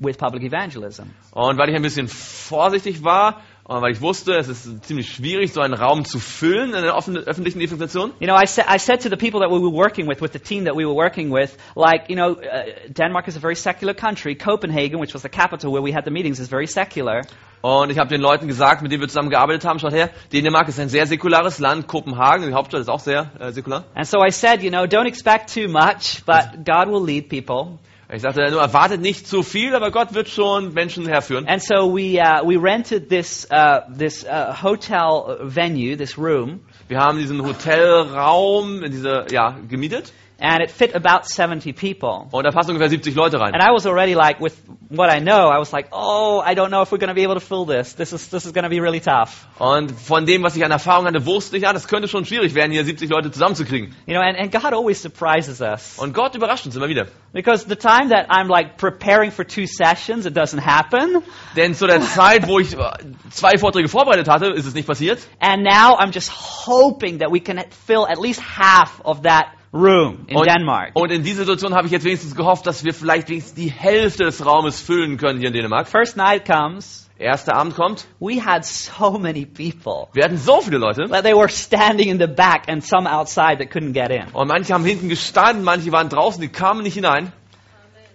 with 0.00 0.18
public 0.18 0.42
evangelism. 0.42 1.14
Und 1.30 1.58
weil 1.58 1.68
ich 1.68 1.76
ein 1.76 1.82
bisschen 1.82 2.08
vorsichtig 2.08 3.04
war 3.04 3.42
weil 3.68 3.92
ich 3.92 4.00
wusste, 4.00 4.34
es 4.36 4.48
ist 4.48 4.84
ziemlich 4.84 5.08
schwierig, 5.12 5.52
so 5.52 5.60
einen 5.60 5.74
Raum 5.74 6.04
zu 6.04 6.18
füllen 6.18 6.70
in 6.70 6.76
einer 6.76 6.94
offenen, 6.94 7.24
öffentlichen 7.24 7.60
Evangelisation, 7.60 8.12
You 8.20 8.26
know, 8.26 8.36
I, 8.36 8.46
sa- 8.46 8.64
I 8.72 8.78
said 8.78 9.00
to 9.02 9.08
the 9.08 9.16
people 9.16 9.40
that 9.40 9.50
we 9.50 9.58
were 9.60 9.72
working 9.72 10.06
with, 10.08 10.20
with 10.20 10.32
the 10.32 10.38
team 10.38 10.64
that 10.66 10.76
we 10.76 10.84
were 10.86 10.94
working 10.94 11.30
with, 11.32 11.56
like, 11.74 12.08
you 12.08 12.14
know, 12.16 12.32
uh, 12.40 12.64
Denmark 12.88 13.26
is 13.28 13.36
a 13.36 13.40
very 13.40 13.56
secular 13.56 13.94
country. 13.94 14.34
Copenhagen, 14.36 15.00
which 15.00 15.12
was 15.14 15.22
the 15.22 15.28
capital 15.28 15.72
where 15.72 15.82
we 15.82 15.92
had 15.92 16.04
the 16.04 16.10
meetings, 16.12 16.38
is 16.38 16.48
very 16.48 16.66
secular. 16.66 17.22
Und 17.62 17.90
ich 17.90 17.98
habe 17.98 18.08
den 18.10 18.20
Leuten 18.20 18.46
gesagt, 18.46 18.82
mit 18.82 18.92
denen 18.92 19.00
wir 19.00 19.08
zusammengearbeitet 19.08 19.64
haben, 19.64 19.80
schaut 19.80 19.92
her, 19.92 20.10
Dänemark 20.32 20.68
ist 20.68 20.78
ein 20.78 20.88
sehr 20.88 21.06
säkulares 21.06 21.58
Land, 21.58 21.88
Kopenhagen, 21.88 22.46
die 22.46 22.54
Hauptstadt 22.54 22.82
ist 22.82 22.88
auch 22.88 23.00
sehr 23.00 23.30
äh, 23.40 23.50
säkular. 23.50 23.84
And 23.94 24.06
so 24.06 24.18
I 24.24 24.30
said, 24.30 24.62
you 24.62 24.70
know, 24.70 24.84
don't 24.84 25.06
expect 25.08 25.52
too 25.52 25.66
much, 25.68 26.22
but 26.24 26.64
God 26.64 26.88
will 26.88 27.04
lead 27.04 27.28
people. 27.28 27.78
Ich 28.12 28.22
sagte, 28.22 28.48
nur 28.52 28.60
erwartet 28.60 29.00
nicht 29.00 29.26
zu 29.26 29.42
viel, 29.42 29.74
aber 29.74 29.90
Gott 29.90 30.14
wird 30.14 30.28
schon 30.28 30.72
Menschen 30.72 31.06
herführen. 31.08 31.48
And 31.48 31.60
so 31.60 31.92
we, 31.92 32.20
uh, 32.20 32.46
we 32.46 32.56
rented 32.56 33.08
this, 33.08 33.48
uh, 33.50 33.80
this 33.92 34.24
uh, 34.24 34.54
hotel 34.62 35.38
venue, 35.42 35.96
this 35.96 36.16
room, 36.16 36.60
Wir 36.88 37.00
haben 37.00 37.18
diesen 37.18 37.44
Hotelraum, 37.44 38.80
diese, 38.88 39.26
ja, 39.32 39.58
gemietet 39.68 40.12
and 40.38 40.62
it 40.62 40.70
fit 40.70 40.94
about 40.94 41.26
70 41.26 41.72
people. 41.72 42.28
und 42.30 42.44
da 42.44 42.50
passen 42.50 42.72
ungefähr 42.72 42.90
70 42.90 43.14
Leute 43.14 43.40
rein. 43.40 43.54
And 43.54 43.62
I 43.62 43.72
was 43.72 43.86
already 43.86 44.14
like, 44.14 44.40
with 44.40 44.54
what 44.90 45.10
I 45.10 45.20
know, 45.20 45.48
I 45.48 45.58
was 45.58 45.72
like, 45.72 45.88
oh, 45.92 46.42
I 46.44 46.54
don't 46.54 46.70
know 46.70 46.82
if 46.82 46.92
we're 46.92 46.98
going 46.98 47.08
to 47.08 47.14
be 47.14 47.22
able 47.22 47.34
to 47.34 47.40
fill 47.40 47.64
this. 47.64 47.94
This 47.94 48.12
is, 48.12 48.28
this 48.28 48.44
is 48.44 48.52
going 48.52 48.64
to 48.64 48.70
be 48.70 48.80
really 48.80 49.00
tough. 49.00 49.46
Und 49.58 49.92
von 49.92 50.26
dem, 50.26 50.42
was 50.42 50.54
ich 50.56 50.64
an 50.64 50.70
Erfahrung 50.70 51.06
hatte, 51.06 51.24
wusste 51.24 51.56
ich, 51.56 51.62
ja, 51.62 51.72
das 51.72 51.88
könnte 51.88 52.08
schon 52.08 52.26
schwierig 52.26 52.54
werden, 52.54 52.70
hier 52.72 52.84
70 52.84 53.08
Leute 53.08 53.30
zusammenzukriegen. 53.30 53.94
You 54.06 54.14
know, 54.14 54.20
and, 54.20 54.38
and 54.38 54.52
God 54.52 54.74
always 54.74 55.00
surprises 55.00 55.60
us. 55.60 55.98
Und 55.98 56.12
Gott 56.12 56.34
überrascht 56.34 56.66
uns 56.66 56.76
immer 56.76 56.88
wieder. 56.88 57.06
Because 57.32 57.66
the 57.66 57.76
time 57.76 58.10
that 58.10 58.30
I'm 58.30 58.48
like 58.48 58.76
preparing 58.76 59.30
for 59.30 59.44
two 59.46 59.66
sessions, 59.66 60.26
it 60.26 60.36
doesn't 60.36 60.60
happen. 60.60 61.22
Denn 61.56 61.74
zu 61.74 61.86
der 61.86 62.00
Zeit, 62.00 62.46
wo 62.46 62.58
ich 62.58 62.74
äh, 62.74 62.78
zwei 63.30 63.58
Vorträge 63.58 63.88
vorbereitet 63.88 64.28
hatte, 64.28 64.46
ist 64.46 64.66
es 64.66 64.74
nicht 64.74 64.86
passiert. 64.86 65.18
And 65.40 65.62
now 65.62 65.98
I'm 65.98 66.12
just 66.12 66.30
hoping 66.30 67.20
that 67.20 67.32
we 67.32 67.40
can 67.40 67.62
fill 67.86 68.06
at 68.06 68.18
least 68.18 68.42
half 68.58 69.00
of 69.04 69.22
that 69.22 69.46
room 69.72 70.24
in 70.26 70.36
Und, 70.36 70.46
Denmark. 70.46 70.90
und 70.94 71.10
in 71.10 71.22
dieser 71.22 71.40
Situation 71.40 71.74
habe 71.74 71.86
ich 71.86 71.92
jetzt 71.92 72.04
wenigstens 72.04 72.34
gehofft, 72.34 72.66
dass 72.66 72.84
wir 72.84 72.94
vielleicht 72.94 73.28
wenigstens 73.28 73.54
die 73.54 73.70
Hälfte 73.70 74.24
des 74.24 74.44
Raumes 74.44 74.80
füllen 74.80 75.16
können 75.18 75.38
hier 75.38 75.48
in 75.48 75.54
Dänemark. 75.54 75.88
First 75.88 76.16
night 76.16 76.44
comes, 76.46 77.02
Erster 77.18 77.54
Abend 77.56 77.74
kommt. 77.74 78.06
we 78.20 78.40
had 78.44 78.64
so 78.64 79.18
many 79.18 79.46
people 79.46 80.08
Wir 80.12 80.24
hatten 80.24 80.36
so 80.36 80.60
viele 80.60 80.78
Leute. 80.78 81.06
that 81.08 81.24
they 81.24 81.32
were 81.34 81.48
standing 81.48 82.08
in 82.10 82.18
the 82.18 82.26
back 82.26 82.68
and 82.68 82.84
some 82.84 83.06
outside 83.10 83.58
that 83.58 83.70
couldn't 83.70 83.92
get 83.94 84.10
in. 84.10 84.24
Und 84.34 84.48
manche 84.48 84.74
haben 84.74 84.84
hinten 84.84 85.08
gestanden, 85.08 85.64
manche 85.64 85.90
waren 85.92 86.08
draußen, 86.10 86.40
die 86.42 86.48
kamen 86.48 86.82
nicht 86.82 86.94
hinein. 86.94 87.32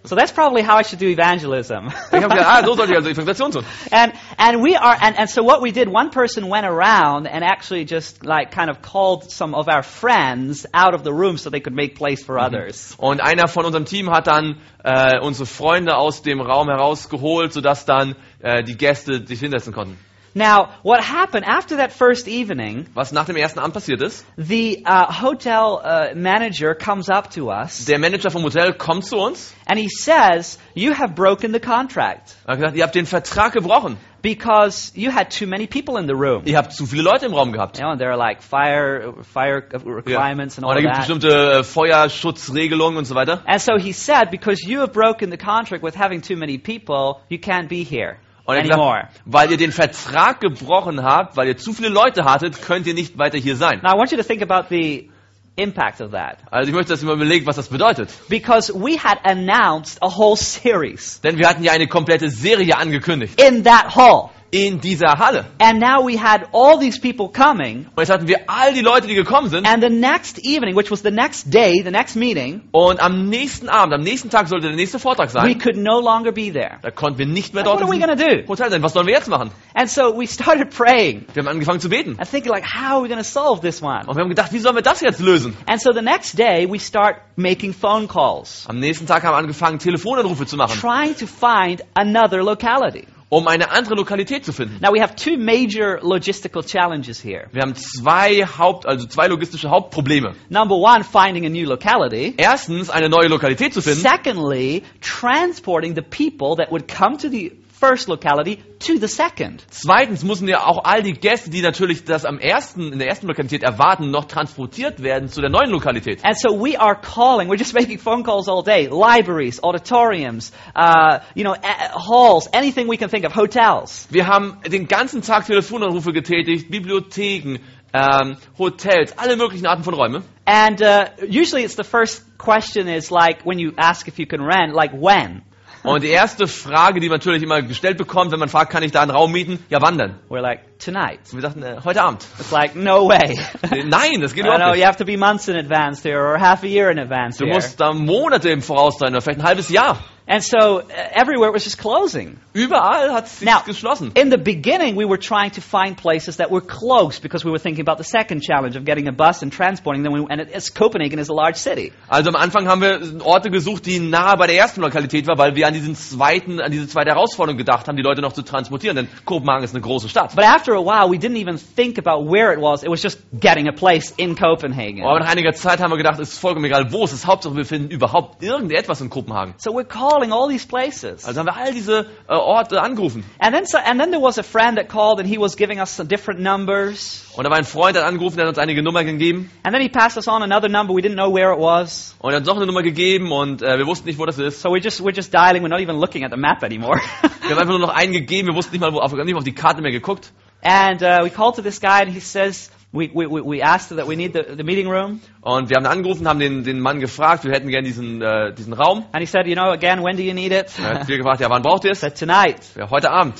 So 0.03 0.15
that's 0.15 0.31
probably 0.31 0.63
how 0.63 0.77
I 0.77 0.81
should 0.81 0.99
do 0.99 1.07
evangelism. 1.07 1.87
Ich 1.87 2.23
habe 2.23 2.29
gedacht, 2.29 2.45
ah, 2.47 2.65
so 2.65 2.75
sollte 2.75 2.91
ich 2.91 2.97
also 2.97 3.09
Evangelisation 3.09 3.51
tun. 3.51 3.65
and 3.91 4.13
and 4.37 4.63
we 4.63 4.75
are 4.75 4.97
and, 4.99 5.17
and 5.17 5.29
so 5.29 5.43
what 5.43 5.61
we 5.61 5.71
did 5.71 5.87
one 5.87 6.09
person 6.09 6.49
went 6.49 6.65
around 6.65 7.27
and 7.27 7.43
actually 7.43 7.85
just 7.85 8.25
like 8.25 8.51
kind 8.51 8.71
of 8.71 8.81
called 8.81 9.29
some 9.31 9.53
of 9.53 9.67
our 9.67 9.83
friends 9.83 10.65
out 10.73 10.95
of 10.95 11.03
the 11.03 11.13
room 11.13 11.37
so 11.37 11.51
they 11.51 11.59
could 11.59 11.75
make 11.75 11.95
place 11.95 12.23
for 12.23 12.39
others 12.39 12.95
Und 12.97 13.21
einer 13.21 13.47
von 13.47 13.65
unserem 13.65 13.85
Team 13.85 14.09
hat 14.09 14.25
dann 14.25 14.57
äh, 14.83 15.19
unsere 15.19 15.45
Freunde 15.45 15.95
aus 15.95 16.23
dem 16.23 16.41
Raum 16.41 16.67
herausgeholt, 16.67 17.53
sodass 17.53 17.85
dann 17.85 18.15
äh, 18.39 18.63
die 18.63 18.77
Gäste 18.77 19.25
sich 19.27 19.39
hinsetzen 19.39 19.71
konnten. 19.71 19.97
Now 20.33 20.69
what 20.83 21.03
happened 21.03 21.45
after 21.45 21.77
that 21.77 21.91
first 21.91 22.27
evening 22.27 22.87
Was 22.93 23.11
nach 23.11 23.25
dem 23.25 23.35
ersten 23.35 23.59
Abend 23.59 23.73
passiert 23.73 24.01
ist, 24.01 24.25
the 24.37 24.83
uh, 24.85 25.11
hotel 25.11 25.79
uh, 25.83 26.15
manager 26.15 26.73
comes 26.75 27.09
up 27.09 27.31
to 27.31 27.49
us. 27.51 27.85
Der 27.85 27.99
Manager 27.99 28.29
vom 28.31 28.43
Hotel 28.43 28.73
kommt 28.73 29.05
zu 29.05 29.17
uns. 29.17 29.53
And 29.65 29.79
he 29.79 29.89
says 29.89 30.57
you 30.73 30.93
have 30.93 31.15
broken 31.15 31.53
the 31.53 31.59
contract. 31.59 32.35
Und 32.45 32.51
hat 32.51 32.57
gesagt, 32.59 32.77
ihr 32.77 32.83
habt 32.83 32.95
den 32.95 33.05
Vertrag 33.05 33.53
gebrochen. 33.53 33.97
because 34.21 34.91
you 34.95 35.09
had 35.09 35.31
too 35.31 35.47
many 35.47 35.65
people 35.65 35.97
in 35.97 36.05
the 36.05 36.13
room. 36.15 36.43
Ihr 36.45 36.57
habt 36.57 36.73
zu 36.73 36.85
viele 36.85 37.01
Leute 37.01 37.25
im 37.25 37.33
Raum 37.33 37.51
gehabt. 37.51 37.77
you 37.77 37.83
know 37.83 37.91
and 37.91 37.99
there 37.99 38.11
are 38.11 38.17
like 38.17 38.41
fire 38.41 39.13
fire 39.23 39.63
requirements 39.83 40.57
and 40.57 40.65
all 40.65 40.71
Und 40.71 40.77
da 40.77 40.81
gibt 40.81 40.93
es 40.93 41.07
that. 41.07 41.19
bestimmte 41.19 41.59
äh, 41.59 41.63
Feuerschutzregelungen 41.63 42.97
und 42.97 43.05
so 43.05 43.15
weiter. 43.15 43.41
And 43.45 43.59
so 43.59 43.77
he 43.77 43.93
said, 43.93 44.29
because 44.29 44.61
you 44.65 44.79
have 44.81 44.93
broken 44.93 45.31
the 45.31 45.37
contract 45.37 45.83
with 45.83 45.95
having 45.95 46.21
too 46.21 46.35
many 46.37 46.57
people, 46.57 47.21
you 47.29 47.39
can't 47.39 47.67
be 47.67 47.83
here 47.83 48.17
Und 48.51 48.69
er 48.69 48.75
gesagt, 48.75 49.21
weil 49.25 49.51
ihr 49.51 49.57
den 49.57 49.71
Vertrag 49.71 50.39
gebrochen 50.41 51.03
habt, 51.03 51.37
weil 51.37 51.47
ihr 51.47 51.57
zu 51.57 51.73
viele 51.73 51.89
Leute 51.89 52.25
hattet, 52.25 52.61
könnt 52.61 52.87
ihr 52.87 52.93
nicht 52.93 53.17
weiter 53.17 53.37
hier 53.37 53.55
sein. 53.55 53.79
Now 53.83 53.95
I 53.95 53.97
want 53.97 54.11
you 54.11 54.17
to 54.17 54.23
think 54.23 54.41
about 54.41 54.67
the 54.69 55.09
impact 55.55 56.01
of 56.01 56.11
that. 56.11 56.37
Also 56.49 56.69
ich 56.69 56.75
möchte, 56.75 56.93
dass 56.93 57.01
ihr 57.03 57.07
mal 57.07 57.15
überlegt, 57.15 57.45
was 57.45 57.55
das 57.57 57.67
bedeutet. 57.69 58.09
Because 58.29 58.73
we 58.73 58.97
had 58.97 59.19
announced 59.23 60.01
a 60.01 60.07
whole 60.07 60.37
series 60.37 61.19
Denn 61.21 61.37
wir 61.37 61.47
hatten 61.47 61.63
ja 61.63 61.71
eine 61.73 61.87
komplette 61.87 62.29
Serie 62.29 62.77
angekündigt. 62.77 63.39
in 63.41 63.63
that 63.63 63.95
hall. 63.95 64.29
In 64.53 64.81
dieser 64.81 65.17
Halle. 65.17 65.45
And 65.59 65.79
now 65.79 66.05
we 66.05 66.17
had 66.21 66.41
all 66.51 66.77
these 66.77 66.99
people 66.99 67.29
coming. 67.29 67.85
Und 67.95 67.99
jetzt 67.99 68.09
hatten 68.09 68.27
wir 68.27 68.41
all 68.47 68.73
die 68.73 68.81
Leute, 68.81 69.07
die 69.07 69.15
gekommen 69.15 69.47
sind. 69.49 69.65
And 69.65 69.81
the 69.81 69.89
next 69.89 70.39
evening, 70.39 70.75
which 70.75 70.91
was 70.91 71.01
the 71.03 71.09
next 71.11 71.53
day, 71.53 71.81
the 71.83 71.89
next 71.89 72.17
meeting, 72.17 72.59
Und 72.73 72.99
am 72.99 73.29
nächsten 73.29 73.69
Abend, 73.69 73.93
am 73.93 74.01
nächsten 74.01 74.29
Tag 74.29 74.49
sollte 74.49 74.67
der 74.67 74.75
nächste 74.75 74.99
Vortrag 74.99 75.29
we 75.29 75.31
sein. 75.31 75.57
could 75.57 75.77
no 75.77 76.01
longer 76.01 76.33
be 76.33 76.51
there. 76.51 76.79
Da 76.81 76.91
konnten 76.91 77.17
wir 77.19 77.27
nicht 77.27 77.53
mehr 77.53 77.63
What 77.65 77.79
dort 77.79 77.89
are 77.89 77.91
we 77.91 78.15
do? 78.15 78.47
Hotel 78.49 78.69
sein. 78.69 78.83
Was 78.83 78.91
sollen 78.91 79.07
wir 79.07 79.13
jetzt 79.13 79.29
machen? 79.29 79.51
And 79.73 79.89
so 79.89 80.19
we 80.19 80.27
started 80.27 80.69
praying 80.75 81.25
Wir 81.33 81.43
haben 81.43 81.47
angefangen 81.47 81.79
zu 81.79 81.87
beten. 81.87 82.17
and 82.19 82.29
thinking 82.29 82.51
like, 82.51 82.65
how 82.65 82.97
are 82.97 83.03
we 83.03 83.07
going 83.07 83.23
to 83.23 83.23
solve 83.23 83.61
this 83.61 83.81
one? 83.81 84.01
Und 84.05 84.17
wir 84.17 84.21
haben 84.21 84.29
gedacht, 84.29 84.51
wie 84.51 84.59
sollen 84.59 84.75
wir 84.75 84.81
das 84.83 84.99
jetzt 84.99 85.21
lösen? 85.21 85.55
And 85.65 85.81
so 85.81 85.93
the 85.93 86.01
next 86.01 86.37
day, 86.37 86.67
we 86.69 86.77
start 86.77 87.15
making 87.37 87.73
phone 87.73 88.09
calls, 88.09 88.65
Am 88.67 88.79
nächsten 88.79 89.07
Tag 89.07 89.23
haben 89.23 89.31
wir 89.33 89.37
angefangen, 89.37 89.79
Telefonanrufe 89.79 90.45
zu 90.45 90.57
machen, 90.57 90.77
trying 90.77 91.15
to 91.15 91.25
find 91.25 91.81
another 91.93 92.43
locality. 92.43 93.07
Um 93.31 93.47
eine 93.47 93.71
andere 93.71 93.95
Lokalität 93.95 94.43
zu 94.43 94.51
finden. 94.51 94.79
Now 94.81 94.93
we 94.93 95.01
have 95.01 95.15
two 95.15 95.37
major 95.37 95.99
logistical 96.01 96.63
challenges 96.63 97.23
here. 97.23 97.47
Wir 97.53 97.61
haben 97.61 97.75
zwei 97.75 98.45
Haupt, 98.45 98.85
also 98.85 99.07
zwei 99.07 99.27
logistische 99.27 99.69
Hauptprobleme. 99.69 100.35
Number 100.49 100.75
one, 100.75 101.05
finding 101.05 101.45
a 101.45 101.49
new 101.49 101.65
locality. 101.65 102.33
Erstens, 102.37 102.89
eine 102.89 103.07
neue 103.07 103.29
Lokalität 103.29 103.73
zu 103.73 103.81
finden. 103.81 104.01
Secondly, 104.01 104.83
transporting 104.99 105.95
the 105.95 106.01
people 106.01 106.57
that 106.57 106.71
would 106.71 106.89
come 106.89 107.17
to 107.17 107.29
the 107.29 107.53
first 107.81 108.07
locality 108.07 108.57
to 108.79 108.99
the 108.99 109.07
second. 109.07 109.65
Zweitens 109.71 110.23
müssen 110.23 110.47
ja 110.47 110.65
auch 110.65 110.83
all 110.83 111.01
die 111.01 111.13
Gäste, 111.13 111.49
die 111.49 111.61
natürlich 111.61 112.05
das 112.05 112.25
am 112.25 112.37
ersten, 112.37 112.93
in 112.93 112.99
der 112.99 113.07
ersten 113.07 113.27
Lokalität 113.27 113.63
erwarten, 113.63 114.11
noch 114.11 114.25
transportiert 114.25 115.01
werden 115.01 115.29
zu 115.29 115.41
der 115.41 115.49
neuen 115.49 115.71
Lokalität. 115.71 116.23
And 116.23 116.39
so 116.39 116.49
we 116.49 116.79
are 116.79 116.95
calling, 116.95 117.49
we're 117.49 117.57
just 117.57 117.73
making 117.79 117.97
phone 117.97 118.23
calls 118.23 118.47
all 118.47 118.63
day. 118.63 118.87
Libraries, 118.87 119.61
auditoriums, 119.63 120.51
uh, 120.75 121.19
you 121.33 121.43
know, 121.43 121.55
halls, 121.55 122.47
anything 122.53 122.87
we 122.87 122.97
can 122.97 123.09
think 123.09 123.25
of, 123.25 123.35
hotels. 123.35 124.07
Wir 124.11 124.27
haben 124.27 124.57
den 124.65 124.87
ganzen 124.87 125.23
Tag 125.23 125.47
Telefonanrufe 125.47 126.13
getätigt, 126.13 126.69
Bibliotheken, 126.69 127.59
ähm, 127.93 128.37
Hotels, 128.57 129.17
alle 129.17 129.35
möglichen 129.35 129.65
Arten 129.65 129.83
von 129.83 129.95
Räumen. 129.95 130.23
And 130.45 130.81
uh, 130.81 131.05
usually 131.27 131.63
it's 131.63 131.75
the 131.75 131.83
first 131.83 132.23
question 132.37 132.87
is 132.87 133.09
like, 133.11 133.43
when 133.43 133.59
you 133.59 133.73
ask 133.77 134.07
if 134.07 134.19
you 134.19 134.27
can 134.27 134.41
rent, 134.41 134.73
like 134.73 134.91
when? 134.93 135.41
Und 135.83 136.03
die 136.03 136.09
erste 136.09 136.47
Frage, 136.47 136.99
die 136.99 137.09
man 137.09 137.17
natürlich 137.17 137.41
immer 137.41 137.61
gestellt 137.61 137.97
bekommt, 137.97 138.31
wenn 138.31 138.39
man 138.39 138.49
fragt, 138.49 138.71
kann 138.71 138.83
ich 138.83 138.91
da 138.91 139.01
einen 139.01 139.11
Raum 139.11 139.31
mieten? 139.31 139.63
Ja, 139.69 139.79
wann 139.81 139.97
denn? 139.97 140.15
We're 140.29 140.41
like, 140.41 140.77
tonight. 140.77 141.19
Und 141.31 141.33
wir 141.33 141.41
sagten, 141.41 141.63
äh, 141.63 141.77
heute 141.83 142.03
Abend. 142.03 142.25
It's 142.39 142.51
like, 142.51 142.75
no 142.75 143.07
way. 143.07 143.39
Nein, 143.85 144.21
das 144.21 144.33
geht 144.33 144.43
know, 144.43 144.53
überhaupt 144.53 144.75
you 144.75 144.81
nicht. 144.81 144.85
have 144.85 144.97
to 144.97 145.05
be 145.05 145.17
months 145.17 145.47
in 145.47 145.55
advance 145.55 146.03
there 146.03 146.19
or 146.19 146.39
half 146.39 146.63
a 146.63 146.67
year 146.67 146.91
in 146.91 146.99
advance 146.99 147.39
Du 147.39 147.47
musst 147.47 147.79
da 147.79 147.93
Monate 147.93 148.49
im 148.49 148.61
Voraus 148.61 148.99
sein 148.99 149.09
oder 149.09 149.21
vielleicht 149.21 149.39
ein 149.39 149.45
halbes 149.45 149.69
Jahr. 149.69 149.97
And 150.31 150.41
so 150.41 150.79
uh, 150.79 150.83
everywhere 151.11 151.49
it 151.49 151.53
was 151.53 151.65
just 151.65 151.77
closing. 151.77 152.37
Überall 152.53 153.11
hat 153.11 153.25
es 153.25 153.39
sich 153.39 153.45
Now, 153.45 153.63
geschlossen. 153.65 154.13
in 154.15 154.29
the 154.29 154.37
beginning, 154.37 154.95
we 154.95 155.03
were 155.03 155.17
trying 155.19 155.51
to 155.51 155.61
find 155.61 155.97
places 155.97 156.37
that 156.37 156.49
were 156.49 156.61
close 156.61 157.19
because 157.19 157.43
we 157.43 157.51
were 157.51 157.59
thinking 157.59 157.81
about 157.81 157.97
the 157.97 158.05
second 158.05 158.41
challenge 158.41 158.77
of 158.77 158.85
getting 158.85 159.09
a 159.09 159.11
bus 159.11 159.41
and 159.43 159.51
transporting 159.51 160.03
them. 160.03 160.13
And 160.29 160.39
it's 160.39 160.69
Copenhagen 160.73 161.19
is 161.19 161.27
a 161.27 161.33
large 161.33 161.57
city. 161.57 161.91
Also 162.07 162.29
am 162.29 162.37
Anfang 162.37 162.65
haben 162.69 162.79
wir 162.81 163.25
Orte 163.25 163.49
gesucht, 163.51 163.85
die 163.85 163.99
nahe 163.99 164.37
bei 164.37 164.47
der 164.47 164.55
ersten 164.55 164.79
Lokalität 164.79 165.27
war, 165.27 165.37
weil 165.37 165.55
wir 165.55 165.67
an 165.67 165.73
diesen 165.73 165.95
zweiten, 165.97 166.61
an 166.61 166.71
diese 166.71 166.87
zweite 166.87 167.09
Herausforderung 167.11 167.57
gedacht 167.57 167.89
haben, 167.89 167.97
die 167.97 168.03
Leute 168.03 168.21
noch 168.21 168.31
zu 168.31 168.41
transportieren, 168.41 168.95
denn 168.95 169.07
Kopenhagen 169.25 169.65
ist 169.65 169.75
eine 169.75 169.81
große 169.81 170.07
Stadt. 170.07 170.33
But 170.33 170.45
after 170.45 170.75
a 170.75 170.81
while, 170.81 171.11
we 171.11 171.17
didn't 171.17 171.35
even 171.41 171.57
think 171.57 171.97
about 171.99 172.25
where 172.31 172.53
it 172.53 172.61
was. 172.61 172.83
It 172.83 172.89
was 172.89 173.03
just 173.03 173.19
getting 173.37 173.67
a 173.67 173.73
place 173.73 174.13
in 174.15 174.37
Copenhagen. 174.37 175.03
Aber 175.03 175.19
nach 175.19 175.29
einiger 175.29 175.51
Zeit 175.51 175.81
haben 175.81 175.91
wir 175.91 175.97
gedacht, 175.97 176.19
es 176.21 176.31
ist 176.33 176.39
vollkommen 176.39 176.63
egal, 176.65 176.91
wo 176.93 177.03
es 177.03 177.11
ist. 177.11 177.27
Hauptsache, 177.27 177.53
wir 177.57 177.65
finden 177.65 177.89
überhaupt 177.89 178.41
irgendetwas 178.41 179.01
in 179.01 179.09
Kopenhagen. 179.09 179.55
So 179.57 179.71
we're 179.71 179.83
calling 180.21 180.31
all 180.31 180.47
these 180.47 180.65
places. 180.65 181.25
Also 181.25 181.39
haben 181.39 181.47
wir 181.47 181.55
all 181.55 181.73
diese 181.73 182.05
äh, 182.27 182.33
Orte 182.33 182.81
angerufen. 182.81 183.23
And 183.39 183.55
then, 183.55 183.65
so, 183.65 183.77
and 183.77 183.99
then 183.99 184.11
there 184.11 184.21
was 184.21 184.37
a 184.37 184.43
friend 184.43 184.77
that 184.77 184.87
called 184.87 185.19
and 185.19 185.27
he 185.27 185.37
was 185.37 185.55
giving 185.55 185.79
us 185.79 185.91
some 185.91 186.07
different 186.07 186.39
numbers. 186.39 187.25
Und 187.35 187.45
da 187.45 187.49
war 187.49 187.57
ein 187.57 187.63
Freund, 187.63 187.95
der 187.95 188.03
hat 188.03 188.11
angerufen, 188.11 188.37
der 188.37 188.45
hat 188.45 188.49
uns 188.49 188.59
einige 188.59 188.83
Nummern 188.83 189.05
gegeben. 189.05 189.49
And 189.63 189.73
then 189.73 189.81
he 189.81 189.89
passed 189.89 190.17
us 190.17 190.27
on 190.27 190.43
another 190.43 190.69
number. 190.69 190.93
We 190.93 191.01
didn't 191.01 191.15
know 191.15 191.33
where 191.33 191.53
it 191.53 191.59
was. 191.59 192.15
Und 192.19 192.31
er 192.31 192.37
hat 192.37 192.41
uns 192.41 192.47
noch 192.47 192.57
eine 192.57 192.67
Nummer 192.67 192.83
gegeben 192.83 193.31
und 193.31 193.61
äh, 193.61 193.77
wir 193.77 193.87
wussten 193.87 194.07
nicht, 194.07 194.19
wo 194.19 194.25
das 194.25 194.37
ist. 194.37 194.61
So 194.61 194.69
we're 194.69 194.83
just, 194.83 195.01
we're 195.01 195.15
just 195.15 195.33
dialing. 195.33 195.63
We're 195.63 195.69
not 195.69 195.81
even 195.81 195.97
looking 195.99 196.23
at 196.23 196.31
the 196.31 196.37
map 196.37 196.63
anymore. 196.63 196.99
Wir 197.41 197.57
haben 197.57 197.63
einfach 197.63 197.77
nur 197.77 197.79
noch 197.79 197.93
einen 197.93 198.13
gegeben, 198.13 198.47
wir 198.47 198.55
wussten 198.55 198.71
nicht 198.71 198.79
mal, 198.81 198.93
wo, 198.93 198.99
auf, 198.99 199.11
nicht 199.11 199.33
mal 199.33 199.39
auf 199.39 199.43
die 199.43 199.53
Karte 199.53 199.81
mehr 199.81 199.91
geguckt. 199.91 200.31
and 200.63 201.01
uh, 201.01 201.19
we 201.23 201.29
called 201.29 201.55
to 201.55 201.61
this 201.61 201.79
guy 201.79 202.01
and 202.01 202.09
he 202.09 202.19
says, 202.19 202.69
we, 202.93 203.09
we, 203.13 203.25
we 203.25 203.61
asked 203.61 203.95
that 203.95 204.07
we 204.07 204.15
need 204.15 204.33
the, 204.33 204.43
the 204.55 204.63
meeting 204.63 204.89
room. 204.89 205.21
Und 205.41 205.69
wir 205.69 205.77
haben 205.77 205.85
angerufen, 205.85 206.27
haben 206.27 206.39
den, 206.39 206.63
den 206.63 206.79
Mann 206.79 206.99
gefragt, 206.99 207.45
wir 207.45 207.51
hätten 207.51 207.69
gerne 207.69 207.87
diesen, 207.87 208.21
äh, 208.21 208.53
diesen 208.53 208.73
Raum. 208.73 209.05
And 209.13 209.21
he 209.21 209.25
said, 209.25 209.47
you 209.47 209.55
know, 209.55 209.71
again, 209.71 210.03
when 210.03 210.17
do 210.17 210.23
you 210.23 210.33
need 210.33 210.51
it? 210.51 210.77
Er 210.79 210.99
hat 210.99 211.07
wir 211.07 211.17
gefragt, 211.17 211.39
ja, 211.41 211.49
wann 211.49 211.61
braucht 211.61 211.85
ihr 211.85 211.91
es? 211.91 211.99
said, 212.01 212.17
tonight. 212.17 212.57
Ja, 212.75 212.89
heute 212.89 213.09
Abend. 213.11 213.35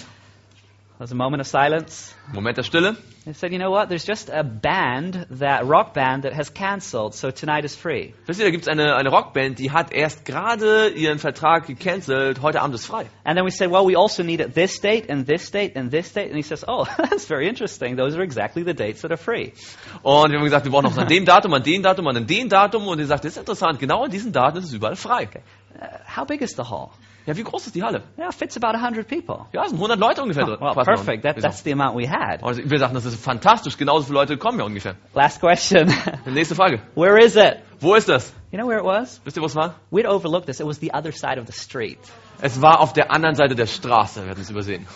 There's 1.02 1.14
a 1.14 1.16
moment 1.16 1.42
of 1.42 1.48
silence. 1.48 2.14
Moment 2.32 2.58
der 2.58 2.62
Stille. 2.62 2.96
He 3.26 3.34
said, 3.34 3.52
you 3.52 3.58
know 3.58 3.72
what? 3.72 3.90
There's 3.90 4.06
just 4.06 4.30
a 4.30 4.44
band, 4.44 5.26
that 5.32 5.66
rock 5.66 5.96
band, 5.96 6.26
that 6.26 6.34
has 6.34 6.52
canceled, 6.52 7.16
so 7.16 7.32
tonight 7.32 7.66
is 7.66 7.76
free. 7.76 8.14
Wisst 8.28 8.40
ihr, 8.40 8.46
da 8.46 8.52
gibt's 8.52 8.68
eine, 8.68 8.96
eine 8.96 9.10
Rockband, 9.10 9.58
die 9.58 9.72
hat 9.72 9.92
erst 9.92 10.26
gerade 10.26 10.90
ihren 10.90 11.18
Vertrag 11.18 11.66
gecancelt, 11.66 12.44
heute 12.44 12.62
Abend 12.62 12.76
ist 12.76 12.86
frei. 12.86 13.08
And 13.24 13.36
then 13.36 13.46
we 13.46 13.50
said, 13.50 13.72
well, 13.72 13.84
we 13.84 13.96
also 13.96 14.22
need 14.22 14.42
it 14.42 14.54
this 14.54 14.80
date 14.80 15.10
and 15.10 15.26
this 15.26 15.50
date 15.50 15.76
and 15.76 15.90
this 15.90 16.14
date. 16.14 16.28
And 16.28 16.36
he 16.36 16.44
says, 16.44 16.64
oh, 16.68 16.86
that's 16.98 17.26
very 17.26 17.48
interesting. 17.48 17.96
Those 17.96 18.16
are 18.16 18.22
exactly 18.22 18.62
the 18.62 18.76
dates 18.76 19.02
that 19.02 19.12
are 19.12 19.18
free. 19.18 19.54
Und 20.04 20.32
wir 20.32 20.38
haben 20.38 20.46
gesagt, 20.46 20.66
wir 20.66 20.72
brauchen 20.72 20.84
noch 20.84 20.98
an 21.00 21.08
dem 21.08 21.26
Datum, 21.26 21.52
an 21.56 21.64
dem 21.64 21.82
Datum, 21.82 22.08
an 22.10 22.28
dem 22.28 22.48
Datum. 22.48 22.88
Und 22.88 23.00
er 23.00 23.08
sagt, 23.08 23.26
das 23.26 23.32
ist 23.32 23.40
interessant, 23.40 23.80
genau 23.80 24.04
an 24.04 24.12
diesen 24.12 24.32
Daten 24.34 24.60
ist 24.60 24.66
es 24.66 24.74
überall 24.74 24.96
frei. 24.96 25.28
Uh, 25.74 25.86
how 26.06 26.28
big 26.28 26.44
is 26.44 26.52
the 26.52 26.64
hall? 26.64 26.92
Ja, 27.26 27.38
wie 27.38 27.44
groß 27.44 27.68
ist 27.68 27.76
die 27.76 27.84
Halle? 27.84 28.02
Yeah, 28.18 28.30
it 28.30 28.34
fits 28.34 28.58
about 28.58 28.76
100 28.78 29.08
people. 29.08 29.46
Ja, 29.54 29.64
es 29.64 29.70
sind 29.70 29.78
100 29.78 30.00
Leute 30.00 30.24
ungefähr 30.24 30.46
drin. 30.46 30.60
Well, 30.60 30.74
Passen 30.74 30.88
wir. 30.88 30.96
perfect. 30.96 31.24
That, 31.24 31.42
that's 31.42 31.64
the 31.64 31.72
amount 31.74 31.96
we 31.98 32.10
had. 32.10 32.42
Und 32.42 32.70
wir 32.70 32.80
sagten, 32.80 32.96
das 32.96 33.06
ist 33.06 33.24
fantastisch, 33.24 33.78
genauso 33.78 34.06
viele 34.06 34.20
Leute 34.20 34.38
kommen 34.38 34.60
ja 34.60 34.66
ungefähr. 34.66 34.96
Last 35.14 35.40
question. 35.40 35.94
Nächste 36.26 36.56
Frage. 36.56 36.82
Where 36.96 37.24
is 37.24 37.36
it? 37.36 37.58
Wo 37.80 37.96
ist 37.96 38.10
das? 38.10 38.34
You 38.52 38.58
know 38.58 38.68
where 38.68 38.80
it 38.80 38.86
was? 38.86 39.22
Wisst 39.24 39.38
ihr, 39.38 39.42
wo 39.42 39.46
es 39.48 39.56
war? 39.56 39.76
We'd 39.92 40.08
overlooked 40.08 40.48
this. 40.48 40.60
It 40.60 40.66
was 40.66 40.80
the 40.80 40.92
other 40.94 41.12
side 41.12 41.40
of 41.40 41.48
the 41.48 41.54
street. 41.54 42.00
Es 42.42 42.62
war 42.62 42.80
auf 42.80 42.94
der 42.94 43.12
anderen 43.12 43.36
Seite 43.36 43.56
der 43.56 43.68
Straße, 43.68 44.24
wir 44.24 44.32
hatten 44.32 44.42
es 44.42 44.50
übersehen. 44.50 44.88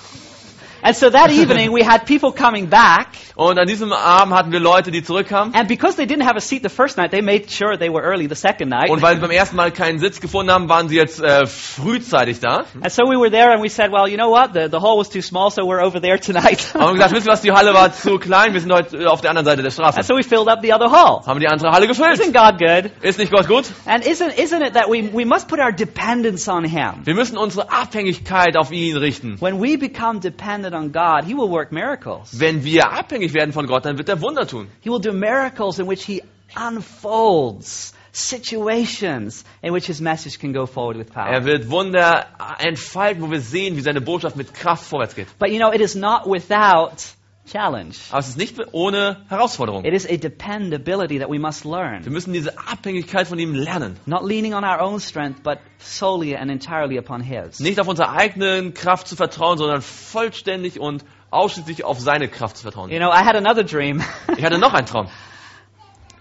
And 0.81 0.95
so 0.95 1.09
that 1.09 1.29
evening 1.31 1.71
we 1.73 1.83
had 1.83 2.05
people 2.05 2.31
coming 2.31 2.67
back, 2.69 3.07
Und 3.35 3.57
an 3.59 3.67
diesem 3.67 3.91
Abend 3.91 4.33
hatten 4.33 4.51
wir 4.51 4.59
Leute, 4.61 4.91
die 4.91 5.03
zurückkamen. 5.03 5.53
and 5.55 5.67
because 5.67 5.97
they 5.97 6.05
didn't 6.05 6.25
have 6.25 6.37
a 6.37 6.41
seat 6.41 6.63
the 6.63 6.69
first 6.69 6.97
night, 6.97 7.11
they 7.11 7.21
made 7.21 7.49
sure 7.49 7.77
they 7.77 7.89
were 7.89 8.01
early 8.03 8.27
the 8.27 8.35
second 8.35 8.69
night. 8.69 8.89
Und 8.89 9.01
weil 9.01 9.15
sie 9.15 9.21
beim 9.21 9.31
ersten 9.31 9.55
Mal 9.57 9.71
keinen 9.71 9.99
Sitz 9.99 10.21
gefunden 10.21 10.51
haben, 10.51 10.69
waren 10.69 10.87
sie 10.87 10.95
jetzt 10.95 11.21
äh, 11.21 11.45
frühzeitig 11.45 12.39
da. 12.39 12.65
And 12.81 12.91
so 12.91 13.03
we 13.03 13.17
were 13.17 13.29
there 13.29 13.51
and 13.51 13.61
we 13.61 13.69
said, 13.69 13.91
well, 13.91 14.07
you 14.07 14.17
know 14.17 14.29
what? 14.29 14.53
The, 14.53 14.69
the 14.69 14.79
hall 14.79 14.97
was 14.97 15.09
too 15.09 15.21
small, 15.21 15.51
so 15.51 15.63
we're 15.65 15.81
over 15.83 15.99
there 15.99 16.17
tonight. 16.19 16.73
Haben 16.73 16.95
gesagt, 16.95 17.13
wisst 17.13 17.27
ihr 17.27 17.31
was, 17.31 17.41
die 17.41 17.51
Halle 17.51 17.73
war 17.73 17.91
zu 17.93 18.17
klein, 18.17 18.53
wir 18.53 18.61
sind 18.61 18.71
heute 18.71 18.97
äh, 18.97 19.05
auf 19.05 19.21
der 19.21 19.31
anderen 19.31 19.45
Seite 19.45 19.63
der 19.63 19.71
Straße. 19.71 19.97
and 19.97 20.05
so 20.05 20.15
we 20.15 20.23
filled 20.23 20.47
up 20.47 20.59
the 20.61 20.73
other 20.73 20.89
hall. 20.91 21.21
Haben 21.25 21.39
die 21.39 21.47
andere 21.47 21.71
Halle 21.71 21.87
gefüllt. 21.87 22.19
Isn't 22.19 22.33
God 22.33 22.59
good? 22.59 22.91
Ist 23.01 23.19
nicht 23.19 23.31
Gott 23.31 23.47
gut? 23.47 23.65
And 23.85 24.05
isn't, 24.05 24.37
isn't 24.37 24.61
it 24.65 24.73
that 24.73 24.87
we, 24.89 25.09
we 25.13 25.25
must 25.25 25.47
put 25.47 25.59
our 25.59 25.71
dependence 25.71 26.47
on 26.47 26.63
Him? 26.63 27.01
Wir 27.03 27.15
müssen 27.15 27.37
unsere 27.37 27.71
Abhängigkeit 27.71 28.55
auf 28.57 28.71
ihn 28.71 28.97
richten. 28.97 29.37
When 29.41 29.61
we 29.61 29.77
become 29.77 30.19
dependent 30.19 30.74
on 30.75 30.91
God, 30.91 31.25
He 31.25 31.33
will 31.33 31.49
work 31.49 31.71
miracles. 31.71 32.39
Wenn 32.39 32.63
wir 32.63 32.91
abhängig 32.91 33.33
werden 33.33 33.53
von 33.53 33.67
Gott, 33.67 33.85
dann 33.85 33.97
wird 33.97 34.09
er 34.09 34.21
Wunder 34.21 34.45
tun. 34.45 34.67
He 34.81 34.89
will 34.89 35.01
do 35.01 35.13
miracles 35.13 35.79
in 35.79 35.87
which 35.87 36.03
He 36.05 36.21
unfolds 36.55 37.93
situations 38.11 39.43
in 39.61 39.73
which 39.73 39.87
His 39.87 39.99
message 39.99 40.39
can 40.39 40.53
go 40.53 40.65
forward 40.65 40.97
with 40.97 41.11
power. 41.11 41.27
Er 41.27 41.45
wird 41.45 41.69
Wunder 41.69 42.27
entfalten, 42.59 43.21
wo 43.21 43.31
wir 43.31 43.41
sehen, 43.41 43.75
wie 43.75 43.81
seine 43.81 44.01
Botschaft 44.01 44.35
mit 44.35 44.53
Kraft 44.53 44.85
vorwärts 44.85 45.15
geht. 45.15 45.27
But 45.39 45.51
you 45.51 45.59
know, 45.59 45.71
it 45.71 45.81
is 45.81 45.95
not 45.95 46.25
without 46.25 47.15
challenge. 47.45 47.95
Aber 48.09 48.19
es 48.19 48.27
ist 48.29 48.37
nicht 48.37 48.55
ohne 48.71 49.25
Herausforderung. 49.29 49.85
It 49.85 49.93
is 49.93 50.05
a 50.09 50.17
dependability 50.17 51.19
that 51.19 51.29
we 51.29 51.39
must 51.39 51.63
Wir 51.65 51.71
learn. 51.71 52.03
müssen 52.11 52.33
diese 52.33 52.57
Abhängigkeit 52.57 53.27
von 53.27 53.39
ihm 53.39 53.53
lernen. 53.53 53.97
Not 54.05 54.23
leaning 54.23 54.53
on 54.53 54.63
our 54.63 54.81
own 54.81 54.99
strength, 54.99 55.43
but 55.43 55.59
solely 55.79 56.35
and 56.35 56.49
entirely 56.51 56.97
upon 56.97 57.21
His. 57.21 57.59
Nicht 57.59 57.79
auf 57.79 57.87
unsere 57.87 58.11
eigenen 58.11 58.73
Kraft 58.73 59.07
zu 59.07 59.15
vertrauen, 59.15 59.57
sondern 59.57 59.81
vollständig 59.81 60.79
und 60.79 61.05
ausschließlich 61.31 61.83
auf 61.83 61.99
seine 61.99 62.27
Kraft 62.29 62.57
zu 62.57 62.63
vertrauen. 62.63 62.89
You 62.91 62.97
know, 62.99 63.09
I 63.09 63.23
had 63.25 63.35
another 63.35 63.63
dream. 63.63 64.01
Ich 64.37 64.43
hatte 64.43 64.57
noch 64.57 64.73
einen 64.73 64.87
Traum. 64.87 65.07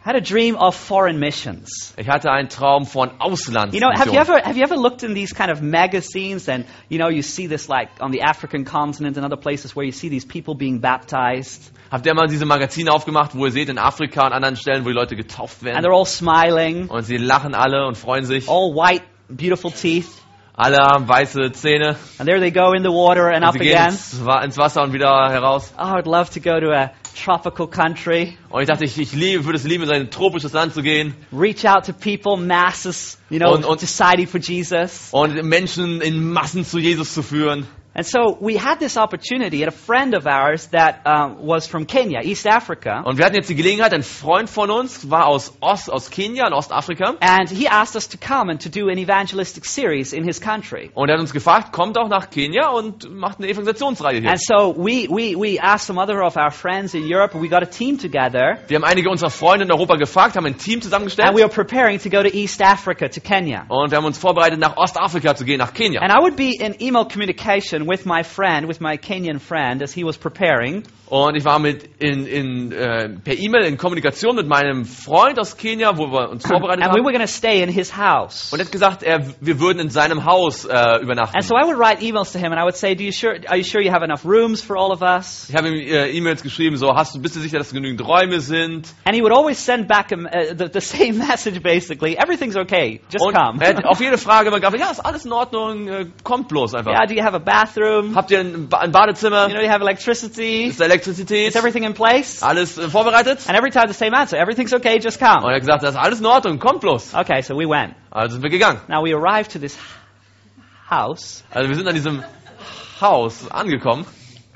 Had 0.07 0.17
a 0.17 0.21
dream 0.21 0.55
of 0.57 0.75
foreign 0.77 1.19
missions. 1.19 1.95
Ich 1.97 2.09
hatte 2.11 2.31
einen 2.31 2.51
Traum 2.51 2.85
von 2.85 3.11
Ausland. 3.21 3.73
You 3.73 3.81
know, 3.81 3.89
have 3.91 4.13
you 4.13 4.19
ever 4.21 4.39
have 4.45 4.55
you 4.55 4.63
ever 4.63 4.77
looked 4.77 5.03
in 5.03 5.15
these 5.15 5.35
kind 5.35 5.51
of 5.51 5.63
magazines 5.63 6.47
and 6.47 6.67
you 6.91 6.99
know 6.99 7.09
you 7.09 7.23
see 7.23 7.47
this 7.49 7.69
like 7.71 7.89
on 8.01 8.13
the 8.13 8.21
African 8.21 8.67
continent 8.67 9.17
and 9.17 9.25
other 9.25 9.39
places 9.41 9.75
where 9.75 9.87
you 9.87 9.93
see 9.93 10.11
these 10.11 10.27
people 10.27 10.55
being 10.55 10.79
baptized 10.81 11.73
Habt 11.91 12.05
ihr 12.07 12.13
mal 12.15 12.27
diese 12.27 12.45
Magazine 12.45 12.91
aufgemacht, 12.93 13.35
wo 13.35 13.47
ihr 13.47 13.53
seht 13.53 13.71
in 13.71 13.79
Afrika 13.79 14.27
und 14.27 14.33
anderen 14.35 14.57
Stellen, 14.57 14.85
wo 14.85 14.89
die 14.89 14.95
Leute 14.95 15.17
getauft 15.17 15.63
and 15.63 15.71
werden? 15.73 15.85
they're 15.87 15.97
all 15.97 16.05
smiling, 16.05 16.89
Und 16.91 17.05
sie 17.05 17.17
lachen 17.17 17.55
alle 17.55 17.87
und 17.87 17.97
freuen 17.97 18.25
sich. 18.27 18.47
all 18.47 18.75
white, 18.75 19.05
beautiful 19.31 19.71
teeth, 19.71 20.09
Alle 20.57 20.79
haben 20.79 21.09
weiße 21.09 21.53
Zähne. 21.53 21.97
and 22.19 22.29
there 22.29 22.41
they 22.41 22.51
go 22.51 22.73
in 22.75 22.83
the 22.83 22.91
water 22.91 23.29
and 23.29 23.39
Und 23.39 23.45
up 23.45 23.53
sie 23.55 23.61
gehen 23.61 23.77
again. 23.79 23.89
ins, 23.95 24.21
ins 24.45 24.59
Wasser 24.59 24.83
und 24.83 24.93
wieder 24.93 25.31
heraus. 25.31 25.73
Oh, 25.79 25.83
I'd 25.83 26.05
love 26.07 26.31
to 26.35 26.41
go 26.41 26.61
to 26.61 26.73
a 26.73 26.91
tropical 27.15 27.67
country, 27.69 28.37
Und 28.51 28.63
ich 28.63 28.69
dachte, 28.69 28.85
ich, 28.85 28.99
ich 28.99 29.13
liebe, 29.13 29.45
würde 29.45 29.59
es 29.59 29.65
lieben, 29.65 29.85
in 29.85 29.91
ein 29.91 30.11
tropisches 30.11 30.53
Land 30.53 30.75
zu 30.75 30.83
gehen 30.83 31.15
reach 31.33 31.67
out 31.67 31.87
to 31.87 31.93
people, 31.93 32.37
masses, 32.37 33.19
you 33.31 33.39
know, 33.39 33.53
Und- 33.55 33.65
und- 33.65 33.81
deciding 33.81 34.27
for 34.27 34.41
Jesus. 34.41 35.09
und 35.13 35.43
Menschen 35.45 36.01
in 36.01 36.33
Massen 36.33 36.65
zu 36.65 36.79
Jesus 36.79 37.15
zu 37.15 37.23
führen. 37.23 37.67
And 37.97 38.05
so 38.05 38.37
we 38.41 38.57
had 38.59 38.81
this 38.81 38.97
opportunity, 38.97 39.63
and 39.63 39.69
a 39.69 39.77
friend 39.77 40.15
of 40.17 40.27
ours 40.27 40.67
that 40.73 41.01
um, 41.07 41.37
was 41.47 41.69
from 41.69 41.87
Kenya, 41.87 42.23
East 42.25 42.45
Africa, 42.45 43.03
Und 43.05 43.19
wir 43.19 43.25
hatten 43.25 43.37
jetzt 43.37 43.49
die 43.49 43.55
Gelegenheit, 43.55 43.95
ein 43.95 44.03
Freund 44.03 44.51
von 44.51 44.69
uns 44.69 45.09
war 45.11 45.27
aus 45.27 45.53
Ost, 45.61 45.93
aus 45.93 46.11
Kenia, 46.11 46.47
in 46.49 46.53
Ostafrika. 46.53 47.15
and 47.21 47.49
he 47.49 47.69
asked 47.69 47.95
us 47.95 48.09
to 48.09 48.19
come 48.19 48.51
and 48.51 48.61
to 48.61 48.69
do 48.69 48.89
an 48.89 48.99
evangelistic 48.99 49.65
series 49.65 50.13
in 50.13 50.25
his 50.25 50.41
country. 50.41 50.91
Und 50.95 51.09
er 51.09 51.15
hat 51.15 51.21
uns 51.21 51.33
gefragt, 51.33 51.71
kommt 51.73 51.97
auch 51.97 52.09
nach 52.09 52.31
Kenia 52.31 52.69
und 52.71 53.09
macht 53.15 53.39
eine 53.39 53.47
Evangelisationsreihe 53.49 54.21
hier. 54.21 54.31
And 54.31 54.41
so 54.43 54.75
we, 54.77 55.07
we, 55.09 55.37
we 55.37 55.61
asked 55.63 55.87
some 55.87 56.01
other 56.03 56.21
of 56.25 56.37
our 56.37 56.51
friends 56.51 56.95
in 56.95 57.05
Europe, 57.05 57.33
and 57.35 57.43
we 57.45 57.49
got 57.49 57.63
a 57.63 57.67
team 57.67 57.97
together, 57.97 58.59
Wir 58.67 58.75
haben 58.77 58.85
einige 58.85 59.09
unserer 59.09 59.31
Freunde 59.31 59.67
in 59.67 59.71
Europa 59.71 59.95
gefragt, 59.95 60.35
haben 60.37 60.47
ein 60.47 60.59
Team 60.59 60.75
and 60.75 60.83
zusammengestellt. 60.83 61.33
we 61.33 61.43
were 61.43 61.49
preparing 61.49 62.01
to 62.01 62.11
go 62.11 62.25
to 62.25 62.29
East 62.37 62.61
Africa, 62.61 63.09
to 63.09 63.21
Kenya. 63.21 63.67
Und 63.69 63.93
wir 63.93 63.99
haben 63.99 64.05
uns 64.05 64.19
vorbereitet, 64.19 64.59
nach 64.59 64.77
Ostafrika 64.77 65.37
zu 65.37 65.45
gehen, 65.45 65.59
nach 65.59 65.73
Kenia. 65.73 66.01
And 66.01 66.11
I 66.13 66.21
would 66.21 66.35
be 66.35 66.51
in 66.59 66.75
email 66.81 67.05
communication 67.05 67.84
with 67.87 68.07
my 68.07 68.23
friend, 68.23 68.67
with 68.69 68.81
my 68.81 68.97
Kenyan 68.97 69.41
friend, 69.41 69.83
as 69.83 69.93
he 69.93 70.05
was 70.05 70.17
preparing. 70.17 70.85
Und 71.07 71.37
ich 71.37 71.45
war 71.45 71.59
mit 71.59 71.85
in, 72.01 72.27
in, 72.27 72.73
äh, 72.73 73.11
per 73.23 73.39
E-Mail 73.39 73.65
in 73.67 73.77
Kommunikation 73.77 74.37
mit 74.37 74.49
meinem 74.49 74.85
Freund 74.87 75.39
aus 75.39 75.57
Kenia, 75.57 75.97
wo 75.99 76.11
wir 76.11 76.31
uns 76.31 76.47
vorbereitet 76.47 76.83
And 76.83 76.95
we 76.95 77.03
were 77.05 77.13
going 77.13 77.21
to 77.21 77.29
stay 77.33 77.63
in 77.63 77.69
his 77.69 77.95
house. 77.97 78.53
Und 78.53 78.59
er 78.59 78.65
hat 78.65 78.73
gesagt, 78.73 79.03
er, 79.03 79.21
wir 79.41 79.61
würden 79.61 79.81
in 79.81 79.91
seinem 79.91 80.25
Haus 80.25 80.65
äh, 80.65 81.03
übernachten. 81.03 81.37
And 81.37 81.45
so 81.45 81.55
I 81.57 81.67
would 81.67 81.79
write 81.79 82.03
emails 82.03 82.33
to 82.33 82.39
him 82.39 82.53
and 82.53 82.59
I 82.59 82.65
would 82.65 82.75
say, 82.77 82.95
Do 82.95 83.05
you 83.05 83.13
sure, 83.13 83.37
are 83.49 83.57
you 83.57 83.65
sure 83.65 83.83
you 83.83 83.93
have 83.93 84.03
enough 84.03 84.25
rooms 84.25 84.63
for 84.63 84.77
all 84.77 84.93
of 84.93 85.03
us? 85.03 85.49
Ich 85.51 85.55
habe 85.55 85.69
ihm 85.69 85.75
äh, 85.75 86.11
E-Mails 86.11 86.43
geschrieben, 86.43 86.77
so, 86.79 86.95
hast 86.95 87.15
du, 87.15 87.21
bist 87.21 87.37
du 87.37 87.41
sicher, 87.41 87.59
dass 87.59 87.71
genügend 87.71 88.01
Räume 88.07 88.41
sind? 88.41 88.89
And 89.05 89.15
he 89.15 89.21
would 89.23 89.33
always 89.33 89.63
send 89.65 89.87
back 89.87 90.11
a, 90.11 90.17
uh, 90.17 90.55
the, 90.57 90.69
the 90.73 90.81
same 90.85 91.19
message 91.19 91.63
basically. 91.63 92.17
Everything's 92.17 92.57
okay. 92.57 93.01
Just 93.11 93.25
Und 93.25 93.35
come. 93.35 93.63
er 93.63 93.77
hat 93.77 93.85
auf 93.85 94.01
jede 94.01 94.17
Frage 94.17 94.49
immer 94.49 94.59
geantwortet, 94.59 94.87
ja, 94.87 94.91
ist 94.91 95.05
alles 95.05 95.27
in 95.27 95.33
Ordnung, 95.33 95.89
äh, 95.89 96.07
kommt 96.23 96.49
bloß 96.49 96.75
einfach. 96.75 96.91
yeah, 96.93 97.07
do 97.07 97.15
you 97.15 97.23
have 97.23 97.37
a 97.37 97.41
bathroom? 97.75 98.15
Habt 98.15 98.31
ihr 98.31 98.41
ein, 98.41 98.69
ba 98.69 98.79
ein 98.79 98.93
Badezimmer? 98.93 99.49
You 99.49 99.55
know, 99.55 99.63
you 99.63 99.69
have 99.69 99.83
electricity? 99.83 100.67
Ist 100.67 100.81
Elektrizität? 100.81 101.49
Is 101.49 101.57
everything 101.57 101.85
in 101.85 101.95
place? 101.95 102.43
Alles 102.43 102.79
äh, 102.79 102.89
vorbereitet? 102.89 103.41
And 103.49 103.57
every 103.57 103.71
time 103.71 103.89
the 103.89 103.95
same 103.95 104.15
answer. 104.17 104.39
Everything's 104.39 104.73
okay, 104.73 104.99
just 104.99 105.21
Und 105.21 105.29
come. 105.29 105.49
er 105.49 105.55
hat 105.55 105.61
gesagt, 105.61 105.83
das 105.83 105.91
ist 105.91 106.01
alles 106.01 106.21
in 106.21 106.27
Ordnung, 106.27 106.59
kommt 106.59 106.81
bloß. 106.81 107.15
Okay, 107.15 107.43
so 107.43 107.55
we 107.55 107.69
went. 107.69 107.95
Also 108.11 108.35
sind 108.35 108.43
wir 108.43 108.51
gegangen. 108.51 108.81
Now 108.89 109.03
we 109.05 109.15
arrived 109.15 109.53
to 109.53 109.59
this 109.59 109.77
house 110.89 111.45
Also 111.51 111.69
wir 111.69 111.77
sind 111.77 111.89
an 111.89 111.95
diesem 111.95 112.23
Haus 113.01 113.51
angekommen. 113.51 114.07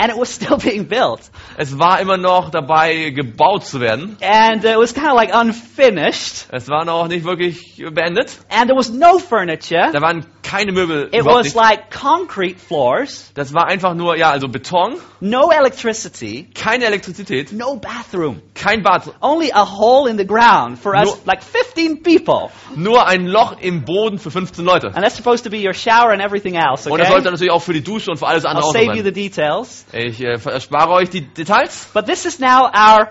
and 0.00 0.12
it 0.12 0.16
was 0.16 0.32
still 0.32 0.56
being 0.62 0.86
built. 0.86 1.20
Es 1.56 1.76
war 1.76 2.00
immer 2.00 2.16
noch 2.16 2.50
dabei, 2.50 3.10
gebaut 3.10 3.64
zu 3.64 3.80
werden. 3.80 4.16
And 4.22 4.64
uh, 4.64 4.68
it 4.68 4.78
was 4.78 4.94
kind 4.94 5.08
of 5.08 5.14
like 5.16 5.34
unfinished. 5.34 6.46
Es 6.52 6.68
war 6.68 6.84
noch 6.84 7.08
nicht 7.08 7.24
wirklich 7.24 7.82
beendet. 7.92 8.38
And 8.48 8.68
there 8.68 8.76
was 8.78 8.90
no 8.90 9.18
furniture. 9.18 9.90
Da 9.92 10.00
waren 10.00 10.24
keine 10.50 10.72
Möbel. 10.72 11.08
It 11.12 11.24
was 11.24 11.44
nicht. 11.44 11.56
like 11.56 11.90
concrete 11.90 12.58
floors, 12.58 13.30
Das 13.34 13.52
war 13.52 13.66
einfach 13.66 13.94
nur, 13.94 14.16
ja, 14.16 14.30
also 14.30 14.48
Beton, 14.48 14.94
no 15.20 15.50
electricity, 15.50 16.48
keine 16.54 16.86
Elektrizität, 16.86 17.52
no 17.52 17.76
bathroom. 17.76 18.40
kein 18.54 18.82
Bad, 18.82 19.02
Only 19.20 19.52
a 19.52 19.64
hole 19.78 20.08
in 20.10 20.16
the 20.16 20.26
ground 20.26 20.78
for 20.78 20.94
us, 20.94 21.04
No- 21.06 21.18
like 21.26 21.42
15 21.42 22.02
people. 22.02 22.50
nur 22.76 23.06
ein 23.06 23.26
Loch 23.26 23.56
im 23.60 23.84
Boden 23.84 24.18
für 24.18 24.30
15 24.30 24.64
Leute. 24.64 24.86
And 24.88 25.02
that's 25.04 25.16
supposed 25.16 25.44
to 25.44 25.50
be 25.50 25.58
your 25.64 25.74
shower 25.74 26.10
and 26.12 26.22
everything 26.22 26.54
else, 26.54 26.88
Und 26.90 26.98
das 26.98 27.08
okay? 27.08 27.12
sollte 27.16 27.30
natürlich 27.30 27.52
auch 27.52 27.62
für 27.62 27.74
die 27.74 27.82
Dusche 27.84 28.10
und 28.10 28.16
für 28.16 28.26
alles 28.26 28.44
andere 28.46 28.64
I'll 28.64 28.68
auch 28.68 28.72
save 28.72 28.86
you 28.96 29.02
the 29.02 29.02
sein. 29.04 29.14
details. 29.14 29.84
Ich 29.92 30.20
äh, 30.22 30.38
erspare 30.44 30.90
euch 30.92 31.10
die 31.10 31.20
Details, 31.22 31.90
But 31.92 32.06
this 32.06 32.24
is 32.24 32.38
now 32.38 32.64
our 32.72 33.08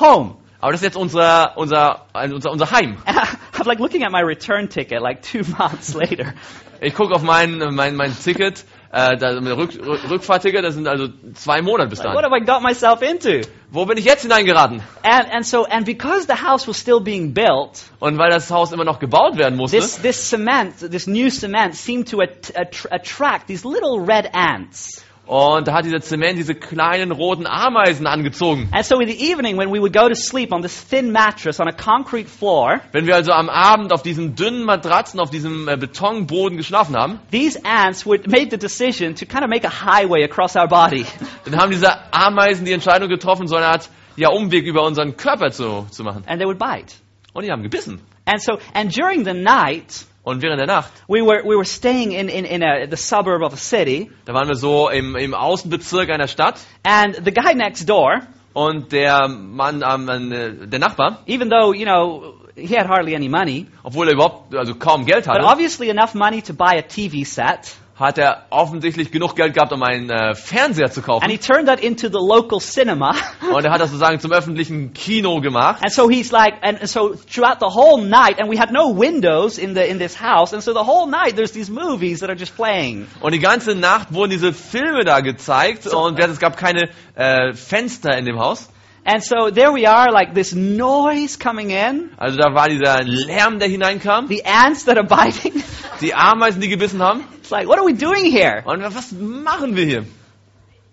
home. 0.00 0.36
aber 0.60 0.72
das 0.72 0.80
ist 0.80 0.86
jetzt 0.86 0.96
unser, 0.96 1.56
unser, 1.56 2.06
ein- 2.12 2.32
unser, 2.34 2.50
unser 2.50 2.70
Heim. 2.72 2.96
I'm 3.06 3.66
like 3.66 3.78
looking 3.78 4.04
at 4.04 4.10
my 4.10 4.22
return 4.22 4.68
ticket 4.68 5.00
like 5.02 5.22
two 5.22 5.42
months 5.58 5.94
later. 5.94 6.34
Ich 6.82 6.94
gucke 6.94 7.14
auf 7.14 7.22
mein, 7.22 7.58
mein, 7.74 7.94
mein 7.94 8.16
Ticket, 8.16 8.64
äh, 8.90 9.16
da, 9.16 9.38
mein 9.40 9.52
Rück, 9.52 9.72
Rück- 9.72 10.08
Rückfahrticket, 10.10 10.64
das 10.64 10.74
sind 10.74 10.88
also 10.88 11.08
zwei 11.34 11.60
Monate 11.60 11.90
bis 11.90 11.98
Like, 11.98 12.14
what 12.14 12.22
dahin. 12.24 12.32
have 12.32 12.42
I 12.42 12.46
got 12.46 12.62
myself 12.62 13.02
into? 13.02 13.46
Wo 13.70 13.84
bin 13.84 13.98
ich 13.98 14.04
jetzt 14.06 14.22
hineingeraten? 14.22 14.82
And, 15.02 15.30
and 15.30 15.46
so, 15.46 15.66
and 15.66 15.84
because 15.84 16.26
the 16.26 16.42
house 16.42 16.66
was 16.66 16.78
still 16.78 17.00
being 17.00 17.34
built, 17.34 17.82
Und 18.00 18.16
weil 18.18 18.30
das 18.30 18.50
Haus 18.50 18.72
immer 18.72 18.84
noch 18.84 18.98
gebaut 18.98 19.36
werden 19.36 19.56
musste, 19.56 19.76
this, 19.78 20.00
this 20.00 20.30
cement, 20.30 20.78
this 20.90 21.06
new 21.06 21.28
cement 21.30 21.74
seemed 21.74 22.08
to 22.10 22.20
at, 22.22 22.50
att- 22.56 22.88
attract 22.90 23.46
these 23.48 23.64
little 23.68 24.00
red 24.00 24.30
ants. 24.34 25.04
Und 25.30 25.68
da 25.68 25.74
hat 25.74 25.84
dieser 25.84 26.00
Zement 26.00 26.36
diese 26.36 26.56
kleinen 26.56 27.12
roten 27.12 27.46
Ameisen 27.46 28.08
angezogen. 28.08 28.68
And 28.72 28.84
so 28.84 28.98
in 28.98 29.06
the 29.06 29.30
evening 29.30 29.56
when 29.56 29.70
we 29.72 29.80
would 29.80 29.92
go 29.92 30.08
to 30.08 30.14
sleep 30.16 30.52
on 30.52 30.60
this 30.60 30.84
thin 30.84 31.12
mattress 31.12 31.60
on 31.60 31.68
a 31.68 31.72
concrete 31.72 32.28
floor, 32.28 32.80
Wenn 32.90 33.06
wir 33.06 33.14
also 33.14 33.30
am 33.30 33.48
Abend 33.48 33.92
auf 33.92 34.02
diesen 34.02 34.34
dünnen 34.34 34.64
Matratzen, 34.64 35.20
auf 35.20 35.30
diesem 35.30 35.68
äh, 35.68 35.76
Betonboden 35.76 36.56
geschlafen 36.56 36.96
haben, 36.96 37.20
these 37.30 37.56
ants 37.64 38.04
would 38.04 38.26
make 38.26 38.48
the 38.50 38.58
decision 38.58 39.14
to 39.14 39.24
kind 39.24 39.44
of 39.44 39.48
make 39.48 39.64
a 39.64 39.70
highway 39.70 40.24
across 40.24 40.56
our 40.56 40.66
body. 40.66 41.06
dann 41.44 41.60
haben 41.60 41.70
diese 41.70 42.12
Ameisen 42.12 42.64
die 42.64 42.72
Entscheidung 42.72 43.08
getroffen, 43.08 43.46
so 43.46 43.54
eine 43.54 43.66
Art 43.66 43.88
ja, 44.16 44.30
Umweg 44.30 44.66
über 44.66 44.82
unseren 44.82 45.16
Körper 45.16 45.52
zu, 45.52 45.86
zu 45.92 46.02
machen. 46.02 46.24
And 46.26 46.40
they 46.40 46.46
would 46.46 46.58
bite. 46.58 46.92
Und 47.34 47.44
die 47.44 47.52
haben 47.52 47.62
gebissen. 47.62 48.00
And 48.26 48.42
so, 48.42 48.58
and 48.74 48.92
during 48.92 49.24
the 49.24 49.32
night, 49.32 50.06
Und 50.30 50.42
während 50.42 50.60
der 50.60 50.68
Nacht, 50.68 50.92
we 51.08 51.26
were, 51.26 51.42
we 51.42 51.56
were 51.56 51.64
staying 51.64 52.12
in, 52.12 52.28
in, 52.28 52.44
in 52.44 52.62
a, 52.62 52.86
the 52.88 52.96
suburb 52.96 53.42
of 53.42 53.52
a 53.52 53.56
city, 53.56 54.12
da 54.26 54.32
waren 54.32 54.46
wir 54.46 54.54
so 54.54 54.88
im, 54.88 55.16
im 55.16 55.34
Außenbezirk 55.34 56.08
einer 56.08 56.28
Stadt 56.28 56.60
and 56.84 57.16
the 57.24 57.32
guy 57.32 57.52
next 57.52 57.88
door, 57.88 58.20
und 58.52 58.92
der 58.92 59.26
Mann, 59.26 59.82
ähm, 59.82 60.30
äh, 60.30 60.68
der 60.68 60.78
Nachbar, 60.78 61.18
even 61.26 61.50
though, 61.50 61.72
you 61.74 61.84
know, 61.84 62.34
he 62.54 62.76
had 62.76 62.86
hardly 62.86 63.16
any 63.16 63.28
money, 63.28 63.66
obwohl 63.82 64.06
er 64.06 64.14
überhaupt 64.14 64.54
also 64.54 64.76
kaum 64.76 65.04
Geld 65.04 65.26
hatte. 65.26 65.40
but 65.40 65.50
obviously 65.50 65.90
enough 65.90 66.14
money 66.14 66.40
to 66.42 66.54
buy 66.54 66.76
a 66.76 66.82
TV 66.82 67.26
set, 67.26 67.74
hat 68.00 68.18
er 68.18 68.46
offensichtlich 68.50 69.12
genug 69.12 69.36
Geld 69.36 69.54
gehabt, 69.54 69.72
um 69.72 69.82
einen 69.82 70.10
äh, 70.10 70.34
Fernseher 70.34 70.90
zu 70.90 71.02
kaufen. 71.02 71.22
and 71.22 71.30
he 71.30 71.38
turned 71.38 71.68
that 71.68 71.80
into 71.80 72.08
the 72.08 72.18
local 72.18 72.58
cinema. 72.58 73.14
Und 73.54 73.64
er 73.64 73.72
hat 73.72 73.80
das 73.80 73.90
sozusagen 73.90 74.18
zum 74.20 74.32
öffentlichen 74.32 74.92
Kino 74.92 75.40
gemacht. 75.40 75.82
And 75.82 75.92
so 75.92 76.08
he's 76.08 76.32
like, 76.32 76.54
and 76.62 76.88
so 76.88 77.14
throughout 77.14 77.58
the 77.60 77.74
whole 77.74 78.02
night, 78.02 78.40
and 78.40 78.50
we 78.50 78.58
had 78.58 78.72
no 78.72 78.88
windows 78.88 79.58
in 79.58 79.74
the 79.74 79.86
in 79.86 79.98
this 79.98 80.20
house, 80.20 80.52
and 80.52 80.62
so 80.62 80.72
the 80.72 80.86
whole 80.86 81.06
night 81.06 81.36
there's 81.36 81.52
these 81.52 81.70
movies 81.70 82.20
that 82.20 82.30
are 82.30 82.38
just 82.38 82.56
playing. 82.56 83.06
Und 83.20 83.32
die 83.32 83.38
ganze 83.40 83.74
Nacht 83.74 84.12
wurden 84.12 84.30
diese 84.30 84.52
Filme 84.52 85.04
da 85.04 85.20
gezeigt 85.20 85.86
und 85.86 86.18
es 86.18 86.40
gab 86.40 86.56
keine 86.56 86.88
äh, 87.14 87.52
Fenster 87.52 88.16
in 88.16 88.24
dem 88.24 88.38
Haus. 88.38 88.70
And 89.04 89.22
so 89.22 89.50
there 89.50 89.72
we 89.72 89.86
are, 89.86 90.12
like 90.12 90.34
this 90.34 90.54
noise 90.54 91.38
coming 91.38 91.70
in, 91.70 92.10
Also 92.18 92.36
da 92.36 92.52
war 92.54 92.68
dieser 92.68 93.02
Lärm, 93.02 93.58
der 93.58 93.68
hineinkam, 93.68 94.28
the 94.28 94.44
ants 94.44 94.84
that 94.84 94.98
are 94.98 95.06
biting. 95.06 95.62
die 96.00 96.14
Ameisen, 96.14 96.60
die 96.60 96.68
gebissen 96.68 97.00
haben. 97.02 97.24
It's 97.40 97.50
like, 97.50 97.66
what 97.66 97.78
are 97.78 97.86
we 97.86 97.94
doing 97.94 98.26
here? 98.30 98.62
Und 98.64 98.82
was 98.82 99.12
machen 99.12 99.74
wir 99.76 99.84
hier? 99.86 100.04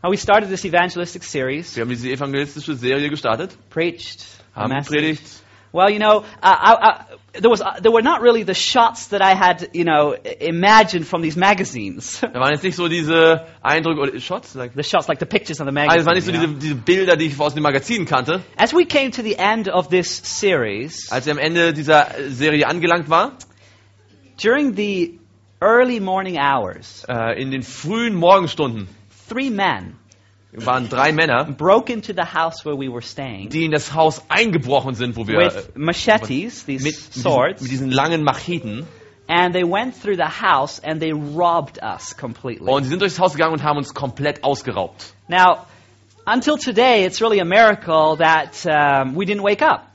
And 0.02 0.12
we 0.12 0.18
started 0.18 0.50
this 0.50 0.64
evangelistic 0.64 1.24
series, 1.24 1.76
Wir 1.76 1.82
haben 1.82 1.90
diese 1.90 2.10
evangelistische 2.10 2.76
Serie 2.76 3.10
gestartet, 3.10 3.58
preached, 3.70 4.26
haben 4.56 4.74
message. 4.74 5.20
Well, 5.74 5.90
you 5.90 6.00
know, 6.00 6.24
I, 6.42 6.78
I, 6.82 7.40
there 7.40 7.50
was 7.50 7.62
uh, 7.62 7.80
there 7.82 7.92
were 7.92 8.02
not 8.02 8.22
really 8.22 8.44
the 8.44 8.54
shots 8.54 9.08
that 9.08 9.22
I 9.22 9.34
had, 9.36 9.70
you 9.74 9.84
know, 9.84 10.14
imagined 10.14 11.06
from 11.08 11.22
these 11.22 11.38
magazines. 11.38 12.22
Da 12.34 12.40
waren 12.40 12.54
jetzt 12.54 12.64
nicht 12.64 12.76
so 12.76 12.88
diese 12.88 13.46
Eindrücke 13.62 14.00
oder 14.02 14.20
Shots. 14.20 14.56
Like, 14.56 14.74
the 14.76 14.84
shots, 14.84 15.08
like 15.08 15.20
the 15.20 15.26
pictures 15.26 15.60
on 15.60 15.68
the 15.68 15.80
also 15.80 16.00
es 16.00 16.06
waren 16.06 16.16
magazine. 16.16 16.38
nicht 16.38 16.42
so 16.42 16.48
diese, 16.48 16.60
diese 16.60 16.76
Bilder, 16.76 17.16
die 17.18 17.26
ich 17.26 17.40
aus 17.40 17.54
den 17.54 17.64
Magazinen 17.64 18.06
kannte. 18.06 18.42
As 18.58 18.74
we 18.74 18.86
came 18.86 19.12
to 19.12 19.22
the 19.22 19.36
end 19.38 19.68
of 19.70 19.90
this 19.90 20.22
series, 20.24 21.12
Als 21.12 21.28
er 21.28 21.34
am 21.34 21.38
Ende 21.40 21.74
dieser 21.74 22.08
Serie 22.30 22.68
angelangt 22.68 23.10
war, 23.10 23.34
during 24.42 24.76
the 24.76 25.20
early 25.62 26.00
morning 26.00 26.38
hours, 26.38 27.04
äh, 27.08 27.42
in 27.42 27.52
den 27.52 27.64
frühen 27.64 28.16
Morgenstunden, 28.16 28.88
three 29.30 29.50
men 29.50 29.96
waren 30.54 30.90
drei 30.90 31.12
Männer, 31.12 31.46
broke 31.46 31.92
into 31.92 32.14
the 32.14 32.34
house 32.34 32.66
where 32.66 32.78
we 32.78 32.90
were 32.92 33.02
staying 33.02 33.50
die 33.50 33.66
in 33.66 33.72
das 33.72 33.94
Haus 33.94 34.22
eingebrochen 34.30 34.96
sind, 34.96 35.16
wo 35.16 35.28
wir 35.28 35.40
with 35.40 35.76
machetes, 35.76 36.64
äh, 36.64 36.66
these 36.66 36.84
mit, 36.84 36.96
swords, 36.96 37.62
mit 37.62 37.72
diesen 37.72 37.92
langen 37.92 38.24
Macheten 38.24 38.88
and 39.28 39.54
they 39.54 39.64
went 39.64 39.94
through 40.02 40.16
the 40.16 40.30
house 40.42 40.80
and 40.80 41.02
they 41.02 41.12
robbed 41.12 41.80
us 41.82 42.16
completely. 42.16 42.72
und 42.72 42.84
sie 42.84 42.90
sind 42.90 43.02
durchs 43.02 43.20
Haus 43.20 43.34
gegangen 43.34 43.54
und 43.54 43.64
haben 43.64 43.78
uns 43.78 43.94
komplett 43.94 44.44
ausgeraubt. 44.44 45.14
Now, 45.28 45.66
until 46.26 46.58
today, 46.58 47.06
it's 47.06 47.22
really 47.22 47.40
a 47.40 47.46
miracle 47.46 48.18
that 48.18 48.66
um, 48.66 49.16
we 49.16 49.26
didn't 49.26 49.44
wake 49.44 49.62
up. 49.62 49.86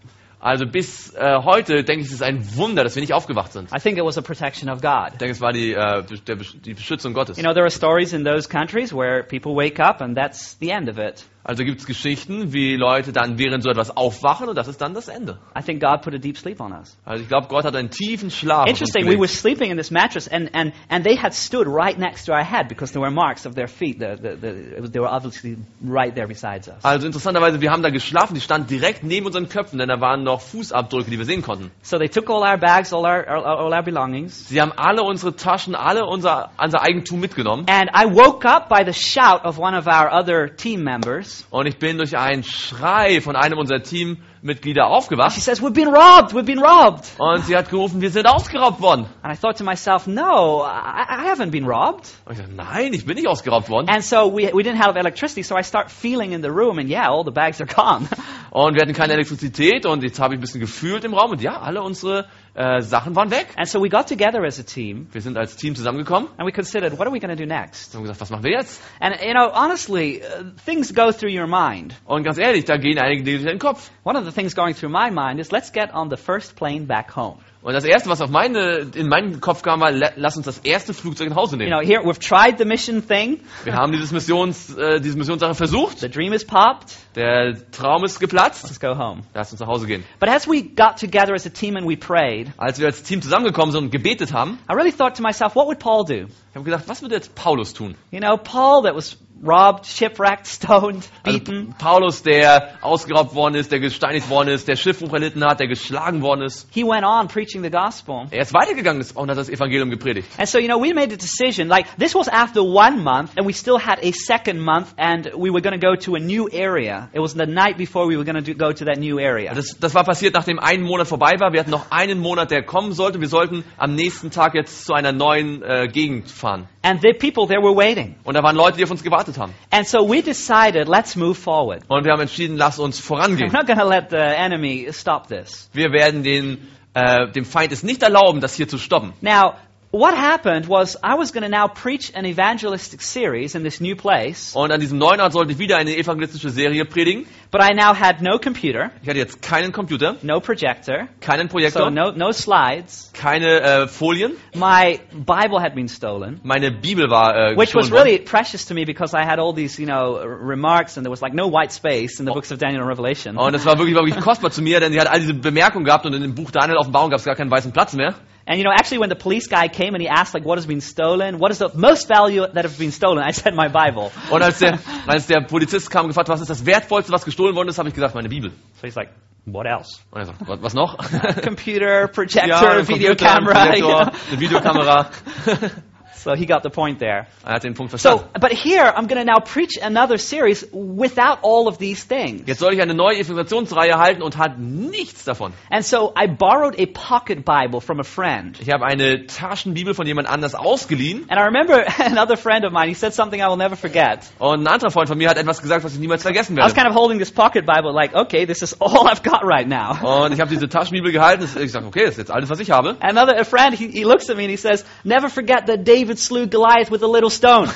Also 0.43 0.66
bis 0.66 1.14
äh, 1.14 1.38
heute 1.45 1.84
denke 1.84 2.01
ich, 2.01 2.09
es 2.09 2.14
ist 2.14 2.22
ein 2.22 2.57
Wunder, 2.57 2.82
dass 2.82 2.97
wir 2.97 3.01
nicht 3.01 3.14
aufgewacht 3.14 3.53
sind. 3.53 3.70
I 3.72 3.78
think 3.78 3.97
it 3.97 4.05
was 4.05 4.18
a 4.18 4.22
protection 4.22 4.68
of 4.68 4.80
God. 4.80 5.12
Ich 5.12 5.18
denke, 5.18 5.30
es 5.30 5.40
war 5.40 5.53
die, 5.53 5.72
äh, 5.72 6.03
die 6.03 6.74
Beschützung 6.74 7.14
Gottes. 7.14 7.36
You 7.36 7.45
know, 7.45 7.53
there 7.53 7.62
are 7.64 7.70
stories 7.70 8.12
in 8.12 8.24
those 8.24 8.49
countries 8.49 8.93
where 8.93 9.22
people 9.22 9.55
wake 9.55 9.78
up 9.78 10.01
and 10.01 10.16
that's 10.16 10.59
the 10.59 10.72
end 10.72 10.88
of 10.88 10.99
it. 10.99 11.24
Also 11.45 11.64
gibt 11.64 11.80
es 11.80 11.86
Geschichten, 11.86 12.53
wie 12.53 12.76
Leute 12.76 13.12
dann 13.12 13.36
während 13.36 13.64
so 13.64 13.70
etwas 13.70 13.97
aufwachen 13.97 14.49
und 14.49 14.57
das 14.57 14.68
ist 14.68 14.80
dann 14.80 14.95
das 14.95 15.09
Ende. 15.09 15.38
I 15.59 15.62
think 15.62 15.80
God 15.80 16.03
put 16.03 16.14
a 16.14 16.18
deep 16.18 16.38
sleep 16.38 16.61
on 16.61 16.72
us. 16.72 16.97
Also 17.05 17.22
ich 17.22 17.28
glaube, 17.28 17.49
Gott 17.49 17.64
hat 17.64 17.74
einen 17.74 17.90
tiefen 17.90 18.30
Schlaf. 18.30 18.68
Interesting, 18.68 19.09
we 19.09 19.18
were 19.18 19.26
sleeping 19.26 19.72
in 19.72 19.76
this 19.76 19.90
mattress 19.90 20.28
and, 20.28 20.55
and, 20.55 20.72
and 20.88 21.05
they 21.05 21.16
had 21.16 21.34
stood 21.34 21.66
right 21.66 21.99
next 21.99 22.26
to 22.26 22.32
our 22.32 22.45
head 22.45 22.68
because 22.68 22.93
there 22.93 23.03
were 23.03 23.11
marks 23.11 23.45
of 23.45 23.57
their 23.57 23.66
feet. 23.66 23.99
The, 23.99 24.16
the, 24.16 24.36
the, 24.36 24.88
they 24.88 25.01
were 25.01 25.11
obviously 25.11 25.57
right 25.82 26.14
there 26.14 26.28
beside 26.28 26.68
us. 26.68 26.84
Also 26.84 27.07
interessanterweise, 27.07 27.61
wir 27.61 27.72
haben 27.72 27.82
da 27.82 27.90
geschlafen, 27.90 28.34
die 28.34 28.40
standen 28.40 28.68
direkt 28.68 29.03
neben 29.03 29.26
unseren 29.26 29.49
Köpfen, 29.49 29.80
denn 29.80 29.88
da 29.88 30.01
waren 30.01 30.22
noch 30.22 30.43
Fußabdrücke, 30.43 31.11
die 31.11 31.18
wir 31.18 31.26
sehen 31.26 31.43
konnten. 31.43 31.72
So 31.82 31.99
they 31.99 32.09
took 32.09 32.30
all 32.30 32.45
our 32.45 32.57
bags, 32.57 32.93
all 32.93 33.05
our, 33.05 33.26
all 33.26 33.72
our 33.72 33.82
belongings. 33.82 34.49
Sie 34.49 34.61
haben 34.61 34.72
alle 34.76 35.03
unsere 35.03 35.34
Taschen, 35.34 35.74
alle 35.74 36.07
unser, 36.07 36.53
unser 36.57 36.82
Eigentum 36.82 37.18
mitgenommen. 37.18 37.66
And 37.68 37.90
I 37.90 38.07
woke 38.07 38.47
up 38.47 38.68
by 38.68 38.84
the 38.84 38.93
shout 38.93 39.45
of 39.45 39.59
one 39.59 39.76
of 39.76 39.88
our 39.88 40.12
other 40.12 40.47
team 40.55 40.84
members. 40.84 41.31
Und 41.50 41.66
ich 41.66 41.78
bin 41.78 41.98
durch 41.98 42.16
einen 42.16 42.44
Schrei 42.44 43.20
von 43.20 43.36
einem 43.36 43.58
unserer 43.58 43.82
Teammitglieder 43.82 44.32
Teammitglieder 44.42 44.82
She 44.82 44.90
aufgewacht 44.90 45.40
says, 45.40 45.62
We've 45.62 45.72
been 45.72 45.88
robbed, 45.88 46.34
we've 46.34 46.44
been 46.44 46.58
robbed. 46.58 47.06
und 47.18 47.44
sie 47.44 47.56
hat 47.56 47.70
gerufen, 47.70 48.00
wir 48.00 48.10
sind 48.10 48.26
ausgeraubt 48.26 48.80
worden. 48.80 49.06
And 49.22 49.32
I 49.32 49.40
thought 49.40 49.56
to 49.58 49.64
myself, 49.64 50.06
No, 50.06 50.64
I, 50.64 51.04
I 51.08 51.30
haven't 51.30 51.50
been 51.50 51.64
robbed. 51.64 52.08
Und 52.24 52.32
ich 52.32 52.38
dachte, 52.38 52.52
nein, 52.54 52.92
ich 52.92 53.06
bin 53.06 53.14
nicht 53.14 53.28
ausgeraubt 53.28 53.70
worden. 53.70 53.88
And 53.88 54.02
so 54.02 54.32
we, 54.32 54.52
we 54.52 54.62
didn't 54.62 54.80
have 54.80 54.98
electricity, 54.98 55.42
so 55.42 55.56
I 55.56 55.62
start 55.62 55.90
feeling 55.90 56.32
in 56.32 56.42
the 56.42 56.50
room, 56.50 56.78
and 56.78 56.88
yeah, 56.88 57.08
all 57.08 57.24
the 57.24 57.30
bags 57.30 57.60
are 57.60 57.72
gone. 57.72 58.08
Und 58.50 58.74
wir 58.74 58.82
hatten 58.82 58.94
keine 58.94 59.14
Elektrizität 59.14 59.86
und 59.86 60.02
jetzt 60.02 60.18
habe 60.20 60.34
ich 60.34 60.38
ein 60.38 60.42
bisschen 60.42 60.60
gefühlt 60.60 61.04
im 61.04 61.14
Raum 61.14 61.30
und 61.30 61.40
ja, 61.40 61.60
alle 61.60 61.82
unsere 61.82 62.26
äh, 62.55 62.80
Sachen 62.82 63.16
waren 63.16 63.30
weg. 63.30 63.48
and 63.57 63.66
so 63.68 63.80
we 63.82 63.88
got 63.88 64.07
together 64.09 64.44
as 64.44 64.59
a 64.59 64.62
team, 64.62 65.07
Wir 65.12 65.20
sind 65.20 65.36
als 65.36 65.57
Team 65.57 65.74
zusammengekommen 65.74 66.28
and 66.36 66.46
we 66.46 66.53
considered, 66.53 66.92
what 66.98 67.07
are 67.07 67.12
we 67.12 67.18
going 67.20 67.34
to 67.34 67.42
do 67.42 67.46
next? 67.46 67.94
und 67.94 67.98
haben 67.98 68.03
gesagt, 68.05 68.20
was 68.20 68.30
machen 68.30 68.44
wir 68.44 68.53
jetzt? 68.53 68.80
And, 69.00 69.16
you 69.20 69.32
know, 69.32 69.50
honestly, 69.53 70.22
uh, 70.22 70.44
things 70.64 70.92
go 70.94 71.12
through 71.12 71.32
your 71.32 71.46
mind. 71.46 71.94
Und 72.05 72.24
ganz 72.24 72.38
ehrlich, 72.38 72.64
da 72.64 72.76
gehen 72.76 72.98
einige 72.98 73.22
Dinge 73.22 73.38
durch 73.38 73.50
den 73.50 73.59
Kopf. 73.59 73.90
One 74.05 74.18
of 74.18 74.24
the 74.24 74.32
things 74.32 74.55
going 74.55 74.74
through 74.74 74.90
my 74.90 75.11
mind 75.11 75.40
is 75.40 75.50
let's 75.50 75.72
get 75.72 75.92
on 75.94 76.11
the 76.11 76.16
first 76.16 76.57
plane 76.57 76.86
back 76.86 77.16
home. 77.16 77.38
Und 77.64 77.74
das 77.74 77.84
erste, 77.84 78.10
was 78.10 78.20
auf 78.20 78.28
meine, 78.28 78.90
in 78.96 79.06
meinen 79.08 79.40
Kopf 79.40 79.62
kam, 79.62 79.80
war, 79.80 79.92
la- 79.92 80.10
lass 80.16 80.36
uns 80.36 80.46
das 80.46 80.58
erste 80.58 80.92
Flugzeug 80.94 81.28
nach 81.30 81.36
Hause 81.36 81.52
You 81.54 81.58
nehmen. 81.62 81.70
know, 81.70 81.80
here 81.80 82.00
we've 82.02 82.18
tried 82.18 82.58
the 82.58 82.64
mission 82.64 83.06
thing. 83.06 83.38
Wir 83.62 83.74
haben 83.74 83.92
dieses 83.92 84.10
Missions, 84.10 84.76
äh, 84.76 85.00
diese 85.00 85.16
Missionssache 85.16 85.54
versucht. 85.54 86.00
The 86.00 86.08
dream 86.10 86.32
is 86.32 86.44
popped. 86.44 86.96
Der 87.14 87.54
Traum 87.70 88.02
ist 88.04 88.18
geplatzt. 88.18 88.64
Let's 88.64 88.80
go 88.80 88.96
home. 88.98 89.22
Lass 89.32 89.52
uns 89.52 89.60
nach 89.60 89.68
Hause 89.68 89.86
gehen. 89.86 90.02
But 90.18 90.28
as 90.28 90.48
we 90.48 90.62
got 90.62 90.98
together 90.98 91.34
as 91.34 91.46
a 91.46 91.50
team 91.50 91.76
and 91.76 91.88
we 91.88 91.96
prayed, 91.96 92.50
Als 92.56 92.80
wir 92.80 92.86
als 92.86 93.04
Team 93.04 93.22
zusammengekommen 93.22 93.70
sind 93.70 93.84
und 93.84 93.90
gebetet 93.92 94.32
haben, 94.32 94.58
I 94.68 94.74
really 94.74 94.90
thought 94.92 95.16
to 95.16 95.22
myself, 95.22 95.54
what 95.54 95.66
would 95.68 95.78
Paul 95.78 96.04
do? 96.04 96.14
ich 96.26 96.54
habe 96.56 96.64
gedacht, 96.64 96.82
was 96.88 97.00
würde 97.00 97.14
jetzt 97.14 97.34
Paulus 97.36 97.72
tun? 97.74 97.94
You 98.10 98.18
know, 98.18 98.36
Paul 98.38 98.82
that 98.82 98.96
was 98.96 99.16
robbed, 99.43 99.86
shipwrecked, 99.86 100.47
stoned, 100.47 101.09
Also 101.24 101.38
beaten. 101.38 101.74
Paulus, 101.78 102.22
der 102.22 102.74
ausgeraubt 102.80 103.34
worden 103.34 103.57
ist, 103.57 103.72
der 103.72 103.80
gesteinigt 103.80 104.30
worden 104.30 104.49
ist, 104.49 104.68
der 104.68 104.76
Schiffbruch 104.76 105.12
erlitten 105.12 105.45
hat, 105.45 105.61
der 105.61 105.68
geschlagen 105.68 106.22
worden 106.22 106.43
ist. 106.43 106.68
He 106.72 106.84
went 106.84 107.05
on 107.05 107.28
preaching 107.28 107.62
the 107.62 107.70
gospel. 107.70 108.26
Er 108.30 108.43
ist 108.43 108.55
weitergegangen 108.55 109.05
und 109.14 109.30
hat 109.30 109.36
das 109.36 109.49
Evangelium 109.49 109.90
gepredigt. 109.90 110.28
And 110.38 110.49
so, 110.49 110.59
you 110.59 110.68
know, 110.68 110.80
we 110.80 110.95
made 110.95 111.12
a 111.12 111.16
decision. 111.16 111.68
Like, 111.68 111.86
this 111.99 112.14
was 112.14 112.28
after 112.28 112.62
one 112.62 113.03
month, 113.03 113.32
and 113.36 113.47
we 113.47 113.53
still 113.53 113.78
had 113.78 113.99
a 114.03 114.12
second 114.12 114.61
month, 114.61 114.95
and 114.97 115.26
we 115.36 115.51
were 115.51 115.61
going 115.61 115.78
to 115.78 115.84
go 115.84 115.97
to 115.97 116.14
a 116.14 116.20
new 116.20 116.49
area. 116.53 117.09
It 117.12 117.20
was 117.20 117.34
the 117.34 117.47
night 117.47 117.76
before 117.76 118.07
we 118.07 118.16
were 118.16 118.24
going 118.24 118.43
to 118.43 118.55
go 118.55 118.72
to 118.72 118.84
that 118.84 118.99
new 118.99 119.18
area. 119.18 119.55
Das, 119.55 119.76
das 119.78 119.95
war 119.95 120.05
passiert, 120.05 120.34
nachdem 120.34 120.59
ein 120.59 120.82
Monat 120.82 121.09
vorbei 121.09 121.32
war. 121.38 121.53
Wir 121.53 121.61
hatten 121.61 121.70
noch 121.70 121.90
einen 121.90 122.18
Monat, 122.18 122.51
der 122.51 122.62
kommen 122.62 122.93
sollte. 122.93 123.20
Wir 123.20 123.28
sollten 123.28 123.64
am 123.76 123.95
nächsten 123.95 124.30
Tag 124.30 124.55
jetzt 124.55 124.84
zu 124.84 124.95
einer 124.95 125.12
neuen 125.12 125.62
äh, 125.62 125.88
Gegend 125.88 126.30
fahren. 126.30 126.68
And 126.84 127.00
the 127.00 127.12
people 127.12 127.46
there 127.46 127.60
were 127.62 127.76
waiting. 127.76 128.16
Und 128.24 128.34
da 128.34 128.42
waren 128.42 128.56
Leute, 128.56 128.76
die 128.76 128.84
auf 128.84 128.90
uns 128.90 129.02
gewartet 129.04 129.38
haben. 129.38 129.54
And 129.70 129.86
so 129.86 129.98
we 130.00 130.20
decided, 130.22 130.88
let's 130.88 131.14
move 131.14 131.34
forward. 131.36 131.82
Und 131.88 132.04
wir 132.04 132.12
haben 132.12 132.20
entschieden, 132.20 132.56
lass 132.56 132.78
uns 132.80 132.98
We're 133.00 133.06
vorangehen. 133.06 133.52
not 133.52 133.66
going 133.66 133.78
to 133.78 133.88
let 133.88 134.10
the 134.10 134.16
enemy 134.16 134.88
stop 134.92 135.28
this. 135.28 135.70
Wir 135.72 135.92
werden 135.92 136.22
den, 136.24 136.58
äh, 136.94 137.30
dem 137.30 137.44
Feind 137.44 137.70
es 137.72 137.82
nicht 137.84 138.02
erlauben, 138.02 138.40
das 138.40 138.54
hier 138.54 138.66
zu 138.66 138.78
stoppen. 138.78 139.12
Now, 139.20 139.54
what 139.93 140.14
happened 140.16 140.66
was 140.68 140.97
I 141.03 141.14
was 141.16 141.32
going 141.32 141.43
to 141.45 141.51
now 141.51 141.68
preach 141.68 142.12
an 142.14 142.24
evangelistic 142.24 143.03
series 143.03 143.55
in 143.55 143.62
this 143.62 143.80
new 143.80 143.95
place, 143.95 144.55
Und 144.57 144.72
an 144.72 144.80
diesem 144.80 144.99
neuen 144.99 145.20
Ort 145.20 145.32
sollte 145.34 145.53
ich 145.53 145.59
wieder 145.59 145.76
eine 145.76 145.95
evangelistische 145.97 146.51
Serie 146.51 146.84
predigen. 146.86 147.26
but 147.51 147.61
I 147.62 147.74
now 147.74 147.93
had 147.95 148.22
no 148.22 148.38
computer, 148.38 148.90
Ich 149.03 149.09
hatte 149.09 149.18
jetzt 149.18 149.43
keinen 149.43 149.72
Computer, 149.72 150.16
no 150.22 150.40
projector, 150.40 151.09
keinen 151.20 151.49
so 151.49 151.53
Projektor, 151.53 151.90
no, 151.90 152.11
no 152.11 152.32
slides. 152.32 153.11
keine 153.12 153.61
äh, 153.61 153.86
Folien. 153.88 154.32
My 154.55 154.99
Bible 155.12 155.61
had 155.61 155.74
been 155.74 155.88
stolen. 155.88 156.40
Meine 156.43 156.70
Bibel 156.72 157.11
war 157.11 157.53
äh, 157.53 157.57
Which 157.57 157.74
was 157.74 157.93
really 157.93 158.18
precious 158.18 158.64
to 158.66 158.74
me 158.74 158.86
because 158.86 159.14
I 159.14 159.26
had 159.26 159.38
all 159.38 159.55
these, 159.55 159.78
you 159.78 159.86
know, 159.86 160.18
remarks 160.24 160.97
and 160.97 161.05
there 161.05 161.11
was 161.12 161.20
like 161.20 161.34
no 161.34 161.49
white 161.49 161.70
space 161.72 162.18
in 162.18 162.24
the 162.26 162.32
books 162.32 162.51
of 162.51 162.59
Daniel 162.59 162.80
and 162.80 162.88
Revelation. 162.88 163.36
Und 163.36 163.55
es 163.55 163.66
war 163.66 163.76
wirklich, 163.76 163.95
wirklich 163.95 164.18
kostbar 164.18 164.51
zu 164.51 164.62
mir, 164.62 164.80
denn 164.80 164.93
sie 164.93 165.01
hat 165.01 165.09
all 165.09 165.20
diese 165.20 165.34
Bemerkungen 165.34 165.84
gehabt 165.84 166.07
und 166.07 166.14
in 166.14 166.22
dem 166.22 166.34
Buch 166.34 166.51
Daniel 166.51 166.78
Offenbarung 166.78 167.11
gab 167.11 167.18
es 167.18 167.26
gar 167.26 167.36
keinen 167.36 167.51
weißen 167.51 167.72
Platz 167.72 167.93
mehr. 167.93 168.14
And 168.47 168.59
you 168.59 168.64
know, 168.64 168.72
actually 168.72 168.99
when 168.99 169.09
the 169.09 169.16
police 169.16 169.47
guy 169.47 169.68
came 169.68 169.95
and 169.95 170.03
he 170.03 170.09
asked 170.09 170.34
like 170.34 170.45
what 170.45 170.59
has 170.59 170.66
been 170.66 170.80
stolen, 170.80 171.38
what 171.38 171.51
is 171.51 171.59
the 171.59 171.70
most 171.74 172.09
value 172.09 172.47
that 172.47 172.64
has 172.64 172.76
been 172.76 172.93
stolen? 172.93 173.22
I 173.22 173.32
said 173.32 173.55
my 173.55 173.68
Bible. 173.68 174.11
Und 174.30 174.43
als 174.43 174.59
der, 174.59 174.78
als 175.07 175.26
der 175.26 175.43
Polizist 175.43 175.90
kam 175.90 176.07
und 176.07 176.09
gefragt, 176.09 176.28
was 176.28 176.40
ist 176.40 176.51
das 176.51 176.66
Wertvollste, 176.66 177.12
was 177.12 177.24
gestohlen 177.24 177.55
worden 177.55 177.68
ist, 177.68 177.78
habe 177.78 177.88
ich 177.88 177.95
gesagt, 177.95 178.14
meine 178.14 178.28
Bibel. 178.28 178.51
So 178.80 178.86
he's 178.86 178.97
like, 178.97 179.11
what 179.47 179.66
else? 179.66 180.01
Und 180.11 180.20
er 180.20 180.26
sagt, 180.26 180.47
was, 180.47 180.62
was 180.62 180.74
noch? 180.74 180.99
Computer, 181.43 182.09
projector, 182.09 182.49
ja, 182.49 182.78
ein 182.78 182.88
video 182.88 183.11
Computer, 183.11 183.36
ein 183.36 183.45
camera. 183.45 183.76
you 183.76 183.86
Projektor, 183.86 184.05
know. 184.05 184.18
eine 184.30 184.40
Videokamera. 184.40 185.11
So 186.22 186.34
he 186.34 186.46
got 186.46 186.62
the 186.62 186.70
point 186.70 186.98
there. 186.98 187.26
Er 187.44 187.52
hat 187.54 187.64
den 187.64 187.74
Punkt 187.74 187.90
So, 187.98 187.98
verstanden. 187.98 188.40
but 188.40 188.52
here 188.52 188.92
I'm 188.96 189.06
going 189.08 189.24
to 189.24 189.24
now 189.24 189.40
preach 189.40 189.78
another 189.82 190.18
series 190.18 190.66
without 190.72 191.38
all 191.42 191.68
of 191.68 191.78
these 191.78 192.04
things. 192.06 192.42
Jetzt 192.46 192.60
soll 192.60 192.72
ich 192.74 192.80
eine 192.82 192.94
neue 192.94 193.16
Evangelisationsreihe 193.18 193.94
halten 193.98 194.22
und 194.22 194.36
hat 194.38 194.58
nichts 194.58 195.24
davon. 195.24 195.52
And 195.70 195.84
so 195.84 196.12
I 196.16 196.26
borrowed 196.26 196.78
a 196.78 196.86
pocket 196.86 197.44
Bible 197.44 197.80
from 197.80 198.00
a 198.00 198.04
friend. 198.04 198.58
Ich 198.60 198.70
habe 198.72 198.84
eine 198.84 199.26
Taschenbibel 199.26 199.94
von 199.94 200.06
jemand 200.06 200.28
anders 200.28 200.54
ausgeliehen 200.54 201.26
And 201.28 201.38
I 201.40 201.44
remember 201.44 201.84
another 202.04 202.36
friend 202.36 202.64
of 202.64 202.72
mine, 202.72 202.88
he 202.88 202.94
said 202.94 203.12
something 203.14 203.40
I 203.40 203.48
will 203.48 203.56
never 203.56 203.76
forget. 203.76 204.30
und 204.38 204.60
ein 204.62 204.66
anderer 204.66 204.90
Freund 204.90 205.08
von 205.08 205.18
mir 205.18 205.28
hat 205.28 205.38
etwas 205.38 205.60
gesagt, 205.60 205.84
was 205.84 205.94
ich 205.94 206.00
niemals 206.00 206.22
vergessen 206.22 206.54
I 206.56 206.60
was 206.60 206.74
werde. 206.74 206.80
kind 206.82 206.88
of 206.88 206.94
holding 206.94 207.18
this 207.18 207.30
pocket 207.30 207.66
Bible 207.66 207.92
like, 207.92 208.14
okay, 208.14 208.46
this 208.46 208.62
is 208.62 208.74
all 208.80 209.06
I've 209.10 209.22
got 209.22 209.42
right 209.44 209.66
now. 209.68 209.98
Und 210.02 210.32
ich 210.32 210.40
habe 210.40 210.50
diese 210.50 210.68
Taschenbibel 210.68 211.12
gehalten. 211.12 211.44
Ich 211.62 211.72
sage, 211.72 211.86
okay, 211.86 212.02
das 212.04 212.12
ist 212.12 212.18
jetzt 212.18 212.30
alles, 212.30 212.50
was 212.50 212.60
ich 212.60 212.70
habe. 212.70 212.96
Another 213.00 213.44
friend, 213.44 213.74
he, 213.76 213.88
he 213.88 214.04
looks 214.04 214.28
at 214.30 214.36
me 214.36 214.42
and 214.44 214.50
he 214.50 214.56
says, 214.56 214.84
never 215.04 215.28
forget 215.28 215.66
that 215.66 215.84
David 215.86 216.11
slew 216.18 216.46
Goliath 216.46 216.90
with 216.90 217.02
a 217.02 217.06
little 217.06 217.30
stone. 217.30 217.68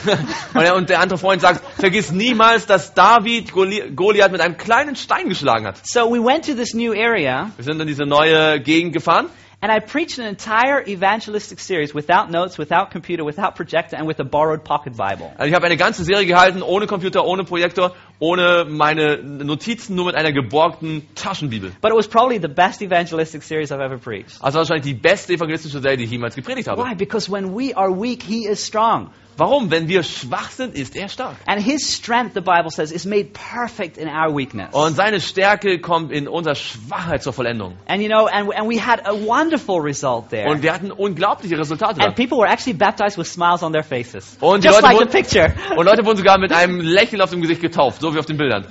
Und 0.77 0.89
der, 0.89 1.01
andere 1.01 1.19
Freund 1.19 1.41
sagt, 1.43 1.63
vergiss 1.79 2.11
niemals, 2.13 2.67
dass 2.67 2.95
David 2.95 3.51
Goli- 3.53 3.95
Goliath 3.95 4.33
mit 4.33 4.41
einem 4.41 4.57
kleinen 4.57 4.97
Stein 4.97 5.29
geschlagen 5.29 5.67
hat. 5.67 5.77
so 5.87 6.11
we 6.11 6.19
went 6.23 6.45
to 6.47 6.55
this 6.55 6.75
new 6.75 6.93
area 6.93 7.51
Wir 7.57 7.65
sind 7.65 7.81
in 7.81 7.87
diese 7.87 8.05
neue 8.05 8.61
Gegend 8.61 8.93
gefahren 8.93 9.27
and 9.67 9.73
I 9.73 9.81
preached 9.81 10.19
an 10.19 10.27
entire 10.27 10.81
evangelistic 10.87 11.59
series 11.59 11.93
without 11.93 12.31
notes, 12.31 12.57
without 12.57 12.93
computer, 12.93 13.25
without 13.25 13.57
projector, 13.57 13.97
and 13.97 14.07
with 14.07 14.21
a 14.21 14.25
borrowed 14.25 14.63
pocket 14.63 14.97
Bible. 14.97 15.33
Also 15.37 15.49
ich 15.49 15.55
habe 15.55 15.67
eine 15.67 15.77
ganze 15.77 16.05
Serie 16.05 16.25
gehalten, 16.25 16.63
ohne 16.63 16.87
Computer, 16.87 17.25
ohne 17.25 17.43
Projektor, 17.43 17.97
ohne 18.21 18.65
meine 18.65 19.21
Notizen, 19.25 19.97
nur 19.97 20.07
mit 20.07 20.15
einer 20.15 20.31
geborgten 20.31 21.09
Taschenbibel. 21.17 21.73
But 21.81 21.91
it 21.91 21.97
was 21.97 22.07
probably 22.07 22.39
the 22.39 22.47
best 22.47 22.81
evangelistic 22.81 23.43
series 23.43 23.73
I've 23.73 23.81
ever 23.81 23.99
preached. 23.99 24.41
Also 24.41 24.59
wahrscheinlich 24.59 24.85
die 24.85 24.95
beste 24.95 25.33
evangelistische 25.33 25.81
Serie, 25.81 25.97
die 25.97 26.05
ich 26.05 26.13
jemals 26.13 26.37
gepredigt 26.37 26.69
habe. 26.69 26.81
Why? 26.81 26.95
Because 26.95 27.29
when 27.29 27.53
we 27.53 27.75
are 27.75 27.91
weak, 27.91 28.23
he 28.23 28.47
is 28.47 28.65
strong. 28.65 29.11
Warum? 29.39 29.71
Wenn 29.71 29.87
wir 29.89 30.03
schwach 30.03 30.51
sind, 30.51 30.75
ist 30.75 30.97
er 30.97 31.09
stark. 31.09 31.37
And 31.47 31.63
his 31.63 31.95
strength, 31.95 32.33
the 32.35 32.41
Bible 32.41 32.71
says, 32.71 32.91
is 32.91 33.05
made 33.05 33.31
perfect 33.35 33.99
in 33.99 34.09
our 34.09 34.35
weakness. 34.35 34.69
Und 34.73 34.97
seine 34.97 35.21
Stärke 35.21 35.79
kommt 35.79 36.11
in 36.11 36.27
unserer 36.27 36.55
Schwachheit 36.55 37.23
zur 37.23 37.33
Vollendung. 37.33 37.77
And 37.87 38.03
you 38.03 38.09
know, 38.09 38.27
and, 38.27 38.51
and 38.55 38.69
we 38.69 38.79
had 38.81 39.01
a 39.07 39.13
wonderful 39.13 39.81
result 39.81 40.31
there. 40.31 40.49
Und 40.49 40.63
wir 40.63 40.73
hatten 40.73 40.91
unglaubliche 40.91 41.59
Resultate 41.59 42.01
da. 42.01 42.07
And 42.07 42.17
people 42.17 42.39
were 42.39 42.49
actually 42.49 42.77
baptized 42.77 43.19
with 43.19 43.27
smiles 43.27 43.63
on 43.63 43.73
their 43.73 43.85
faces. 43.85 44.37
Und 44.41 44.65
Just 44.65 44.81
Leute 44.81 44.83
like 44.83 44.97
the 44.97 45.05
wurden- 45.05 45.13
picture. 45.13 45.55
Und 45.77 45.85
Leute 45.87 46.05
wurden 46.07 46.17
sogar 46.19 46.39
mit 46.39 46.53
einem 46.53 46.81
Lächeln 46.81 47.21
auf 47.21 47.31
dem 47.31 47.43
Gesicht 47.43 47.61
getauft, 47.61 48.01
so 48.01 48.15
wie 48.15 48.19
auf 48.19 48.27
den 48.27 48.39
Bildern. 48.39 48.67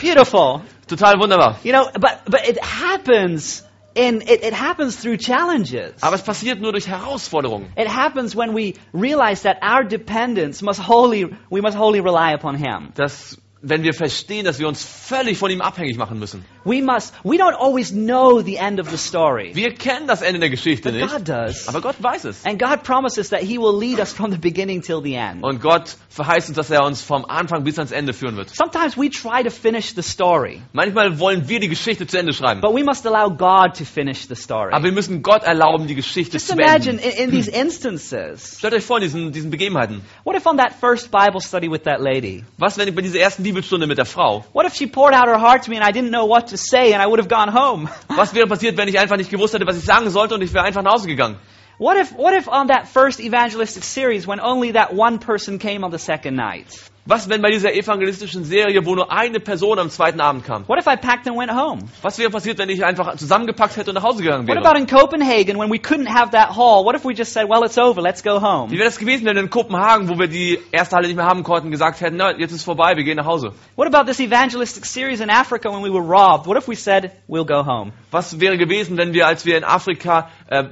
Beautiful. 0.00 0.62
Total 0.88 1.18
wunderbar. 1.20 1.58
You 1.64 1.72
know, 1.72 1.84
but, 1.94 2.18
but 2.26 2.40
it 2.48 2.58
happens 2.60 3.64
in, 3.94 4.22
it, 4.22 4.44
it 4.44 4.52
happens 4.52 4.96
through 4.96 5.16
challenges. 5.18 6.02
Aber 6.02 6.14
es 6.14 6.22
passiert 6.22 6.60
nur 6.60 6.72
durch 6.72 6.86
Herausforderungen. 6.86 7.72
It 7.76 7.88
happens 7.88 8.36
when 8.36 8.54
we 8.54 8.74
realize 8.92 9.42
that 9.42 9.58
our 9.62 9.84
dependence 9.84 10.62
must 10.62 10.80
wholly, 10.80 11.26
we 11.50 11.60
must 11.60 11.76
wholly 11.76 12.00
rely 12.00 12.32
upon 12.32 12.56
Him. 12.56 12.92
Dass, 12.94 13.38
wenn 13.60 13.82
wir 13.82 13.94
verstehen, 13.94 14.44
dass 14.44 14.58
wir 14.58 14.68
uns 14.68 14.84
völlig 14.84 15.38
von 15.38 15.50
ihm 15.50 15.60
abhängig 15.60 15.96
machen 15.96 16.18
müssen. 16.18 16.44
We 16.64 16.82
must, 16.82 17.14
we 17.24 17.38
don't 17.38 17.54
always 17.54 17.90
know 17.92 18.42
the 18.42 18.56
end 18.58 18.80
of 18.80 18.90
the 18.90 18.98
story. 18.98 19.52
Wir 19.54 19.74
kennen 19.74 20.06
das 20.06 20.22
Ende 20.22 20.40
der 20.40 20.50
Geschichte 20.50 20.90
But 20.90 21.00
nicht, 21.00 21.12
God 21.12 21.28
does. 21.28 21.68
aber 21.68 21.80
Gott 21.80 21.96
weiß 22.02 22.24
es. 22.24 22.44
And 22.44 22.58
God 22.58 22.82
promises 22.82 23.30
that 23.30 23.40
He 23.40 23.58
will 23.58 23.78
lead 23.78 23.98
us 24.00 24.12
from 24.12 24.30
the 24.32 24.38
beginning 24.38 24.82
till 24.82 25.00
the 25.02 25.14
end. 25.14 25.42
Und 25.44 25.60
Gott 25.60 25.96
verheißt 26.10 26.48
uns, 26.48 26.56
dass 26.56 26.70
er 26.70 26.84
uns 26.84 27.00
vom 27.02 27.24
Anfang 27.24 27.64
bis 27.64 27.78
ans 27.78 27.92
Ende 27.92 28.12
führen 28.12 28.36
wird. 28.36 28.50
Sometimes 28.54 28.96
we 28.98 29.08
try 29.08 29.42
to 29.42 29.50
finish 29.50 29.94
the 29.94 30.02
story, 30.02 30.60
Manchmal 30.72 31.18
wollen 31.20 31.48
wir 31.48 31.60
die 31.60 31.68
Geschichte 31.68 32.06
zu 32.06 32.18
Ende 32.18 32.32
schreiben. 32.32 32.60
but 32.60 32.74
we 32.74 32.82
must 32.84 33.06
allow 33.06 33.30
God 33.30 33.76
to 33.78 33.84
finish 33.84 34.26
the 34.28 34.34
story. 34.34 34.72
Aber 34.72 34.84
wir 34.84 34.92
müssen 34.92 35.22
Gott 35.22 35.44
erlauben, 35.44 35.86
die 35.86 35.94
Geschichte 35.94 36.34
Just 36.34 36.48
zu 36.48 36.54
imagine 36.54 37.00
in, 37.00 37.24
in 37.24 37.30
these 37.30 37.50
instances, 37.50 38.56
Stellt 38.58 38.74
euch 38.74 38.84
vor, 38.84 38.96
in 38.98 39.02
diesen, 39.04 39.32
diesen 39.32 39.50
Begebenheiten. 39.50 40.02
what 40.24 40.36
if 40.36 40.44
on 40.46 40.56
that 40.58 40.72
first 40.80 41.10
Bible 41.10 41.40
study 41.40 41.70
with 41.70 41.84
that 41.84 42.00
lady, 42.00 42.44
Was, 42.58 42.76
wenn 42.78 42.88
ich 42.88 42.94
bei 42.94 43.02
dieser 43.02 43.20
ersten 43.20 43.42
Bibelstunde 43.42 43.86
mit 43.86 43.98
der 43.98 44.06
Frau, 44.06 44.44
what 44.52 44.66
if 44.66 44.74
she 44.74 44.86
poured 44.86 45.14
out 45.14 45.26
her 45.28 45.40
heart 45.40 45.64
to 45.64 45.70
me 45.70 45.78
and 45.80 45.86
I 45.88 45.92
didn't 45.92 46.10
know 46.10 46.28
what 46.28 46.48
to 46.50 46.56
say 46.58 46.92
and 46.92 47.02
I 47.02 47.06
would 47.06 47.18
have 47.18 47.28
gone 47.28 47.48
home? 47.48 47.88
was 48.08 48.34
wäre 48.34 48.46
passiert, 48.46 48.76
wenn 48.76 48.88
ich 48.88 48.98
einfach 48.98 49.16
nicht 49.16 49.30
gewusst 49.30 49.54
hätte, 49.54 49.66
was 49.66 49.78
ich 49.78 49.84
sagen 49.84 50.10
sollte 50.10 50.34
und 50.34 50.42
ich 50.42 50.52
wäre 50.52 50.64
einfach 50.64 50.82
nach 50.82 50.92
Hause 50.92 51.06
gegangen? 51.06 51.36
What 51.78 51.96
if, 51.96 52.12
what 52.12 52.34
if 52.34 52.48
on 52.48 52.68
that 52.68 52.88
first 52.88 53.20
evangelistic 53.20 53.84
series, 53.84 54.26
when 54.26 54.40
only 54.40 54.72
that 54.72 54.94
one 54.94 55.18
person 55.18 55.58
came 55.58 55.84
on 55.84 55.92
the 55.92 55.98
second 55.98 56.34
night? 56.34 56.66
Was, 57.10 57.26
wenn 57.30 57.40
bei 57.40 57.50
dieser 57.50 57.72
evangelistischen 57.72 58.44
Serie, 58.44 58.84
wo 58.84 58.94
nur 58.94 59.10
eine 59.10 59.40
Person 59.40 59.78
am 59.78 59.88
zweiten 59.88 60.20
Abend 60.20 60.44
kam? 60.44 60.68
What 60.68 60.78
if 60.78 60.86
I 60.86 60.94
packed 60.94 61.26
and 61.26 61.38
went 61.38 61.50
home? 61.50 61.88
Was 62.02 62.18
wäre 62.18 62.28
passiert, 62.28 62.58
wenn 62.58 62.68
ich 62.68 62.84
einfach 62.84 63.16
zusammengepackt 63.16 63.78
hätte 63.78 63.92
und 63.92 63.94
nach 63.94 64.02
Hause 64.02 64.22
gegangen 64.22 64.46
What 64.46 64.56
wäre? 64.56 64.66
about 64.66 64.78
in 64.78 64.86
Copenhagen 64.86 65.58
when 65.58 65.70
we 65.70 65.78
couldn't 65.78 66.12
have 66.12 66.32
that 66.32 66.54
hall? 66.54 66.84
What 66.84 66.94
if 66.96 67.06
we 67.06 67.14
just 67.14 67.32
said, 67.32 67.48
well, 67.48 67.64
it's 67.64 67.78
over, 67.78 68.02
let's 68.02 68.22
go 68.22 68.36
Wie 68.36 68.44
home? 68.44 68.70
wäre 68.72 68.84
das 68.84 68.98
gewesen, 68.98 69.24
wenn 69.24 69.38
in 69.38 69.48
Kopenhagen, 69.48 70.10
wo 70.10 70.18
wir 70.18 70.28
die 70.28 70.58
erste 70.70 70.96
Halle 70.96 71.06
nicht 71.06 71.16
mehr 71.16 71.24
haben 71.24 71.44
konnten, 71.44 71.70
gesagt 71.70 72.02
hätten, 72.02 72.16
na, 72.16 72.36
jetzt 72.36 72.52
ist 72.52 72.64
vorbei, 72.64 72.94
wir 72.94 73.04
gehen 73.04 73.16
nach 73.16 73.24
Hause? 73.24 73.52
What 73.74 73.86
about 73.86 74.04
this 74.04 74.20
evangelistic 74.20 74.84
series 74.84 75.20
in 75.20 75.30
Africa 75.30 75.70
when 75.70 75.82
we 75.82 75.90
were 75.90 76.04
robbed? 76.06 76.46
What 76.46 76.58
if 76.58 76.68
we 76.68 76.76
said, 76.76 77.12
we'll 77.26 77.46
go 77.46 77.64
home? 77.64 77.92
Was 78.10 78.38
wäre 78.38 78.58
gewesen, 78.58 78.98
wenn 78.98 79.14
wir, 79.14 79.26
als 79.26 79.46
wir 79.46 79.56
in 79.56 79.64
Afrika 79.64 80.28
äh, 80.48 80.64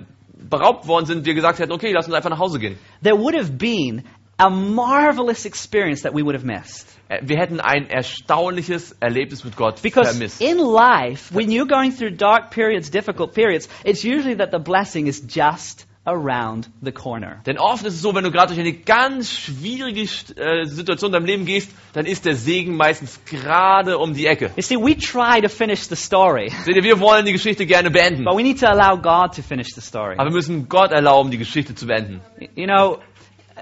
beraubt 0.51 0.87
worden 0.87 1.07
sind, 1.07 1.25
wir 1.25 1.33
gesagt 1.33 1.59
hätten, 1.61 1.73
okay, 1.73 1.93
lass 1.93 2.07
uns 2.07 2.15
einfach 2.15 2.29
nach 2.29 2.39
Hause 2.39 2.59
gehen? 2.59 2.79
There 3.03 3.19
would 3.19 3.35
have 3.35 3.53
been 3.53 4.05
a 4.39 4.51
marvelous 4.51 5.45
experience 5.47 6.03
that 6.03 6.13
we 6.15 6.23
would 6.23 6.35
have 6.35 6.45
missed. 6.45 6.87
Äh, 7.09 7.21
Wir 7.23 7.39
hätten 7.39 7.61
ein 7.61 7.89
erstaunliches 7.89 8.97
Erlebnis 9.01 9.45
mit 9.45 9.57
Gott 9.57 9.81
Because 9.83 10.11
vermisst. 10.11 10.41
in 10.41 10.59
life, 10.59 11.33
when 11.35 11.51
you're 11.51 11.67
going 11.69 11.93
through 11.93 12.11
dark 12.17 12.51
periods, 12.51 12.91
difficult 12.91 13.33
periods, 13.35 13.69
it's 13.85 14.05
usually 14.05 14.37
that 14.37 14.51
the 14.53 14.59
blessing 14.59 15.07
is 15.07 15.23
just 15.29 15.87
around 16.09 16.69
the 16.83 16.93
corner. 16.93 17.41
Denn 17.47 17.59
oft 17.59 17.85
ist 17.85 17.95
es 17.95 18.01
so, 18.03 18.15
wenn 18.15 18.23
du 18.23 18.31
gerade 18.31 18.55
durch 18.55 18.61
eine 18.61 18.73
ganz 18.75 19.31
schwierige 19.33 20.03
äh, 20.03 20.65
Situation 20.65 21.09
in 21.09 21.13
deinem 21.15 21.25
Leben 21.27 21.45
gehst, 21.47 21.71
dann 21.95 22.07
ist 22.07 22.25
der 22.27 22.37
Segen 22.37 22.77
meistens 22.77 23.19
gerade 23.25 23.99
um 23.99 24.15
die 24.15 24.27
Ecke. 24.27 24.51
You 24.57 24.63
see, 24.63 24.77
we 24.77 24.97
try 24.97 25.41
to 25.41 25.49
finish 25.49 25.89
the 25.89 25.97
story, 25.97 26.51
Seht 26.65 26.77
ihr, 26.77 26.85
wir 26.85 27.01
wollen 27.01 27.25
die 27.25 27.33
Geschichte 27.33 27.67
gerne 27.67 27.91
beenden. 27.91 28.25
but 28.25 28.37
we 28.37 28.43
need 28.45 28.61
to 28.61 28.67
allow 28.69 28.97
God 28.97 29.35
to 29.35 29.43
finish 29.43 29.75
the 29.75 29.81
story. 29.81 30.15
Aber 30.17 30.31
wir 30.31 30.35
müssen 30.37 30.69
Gott 30.69 30.93
erlauben, 30.93 31.31
die 31.33 31.39
Geschichte 31.39 31.75
zu 31.75 31.87
beenden. 31.87 32.21
You 32.55 32.67
know, 32.67 32.99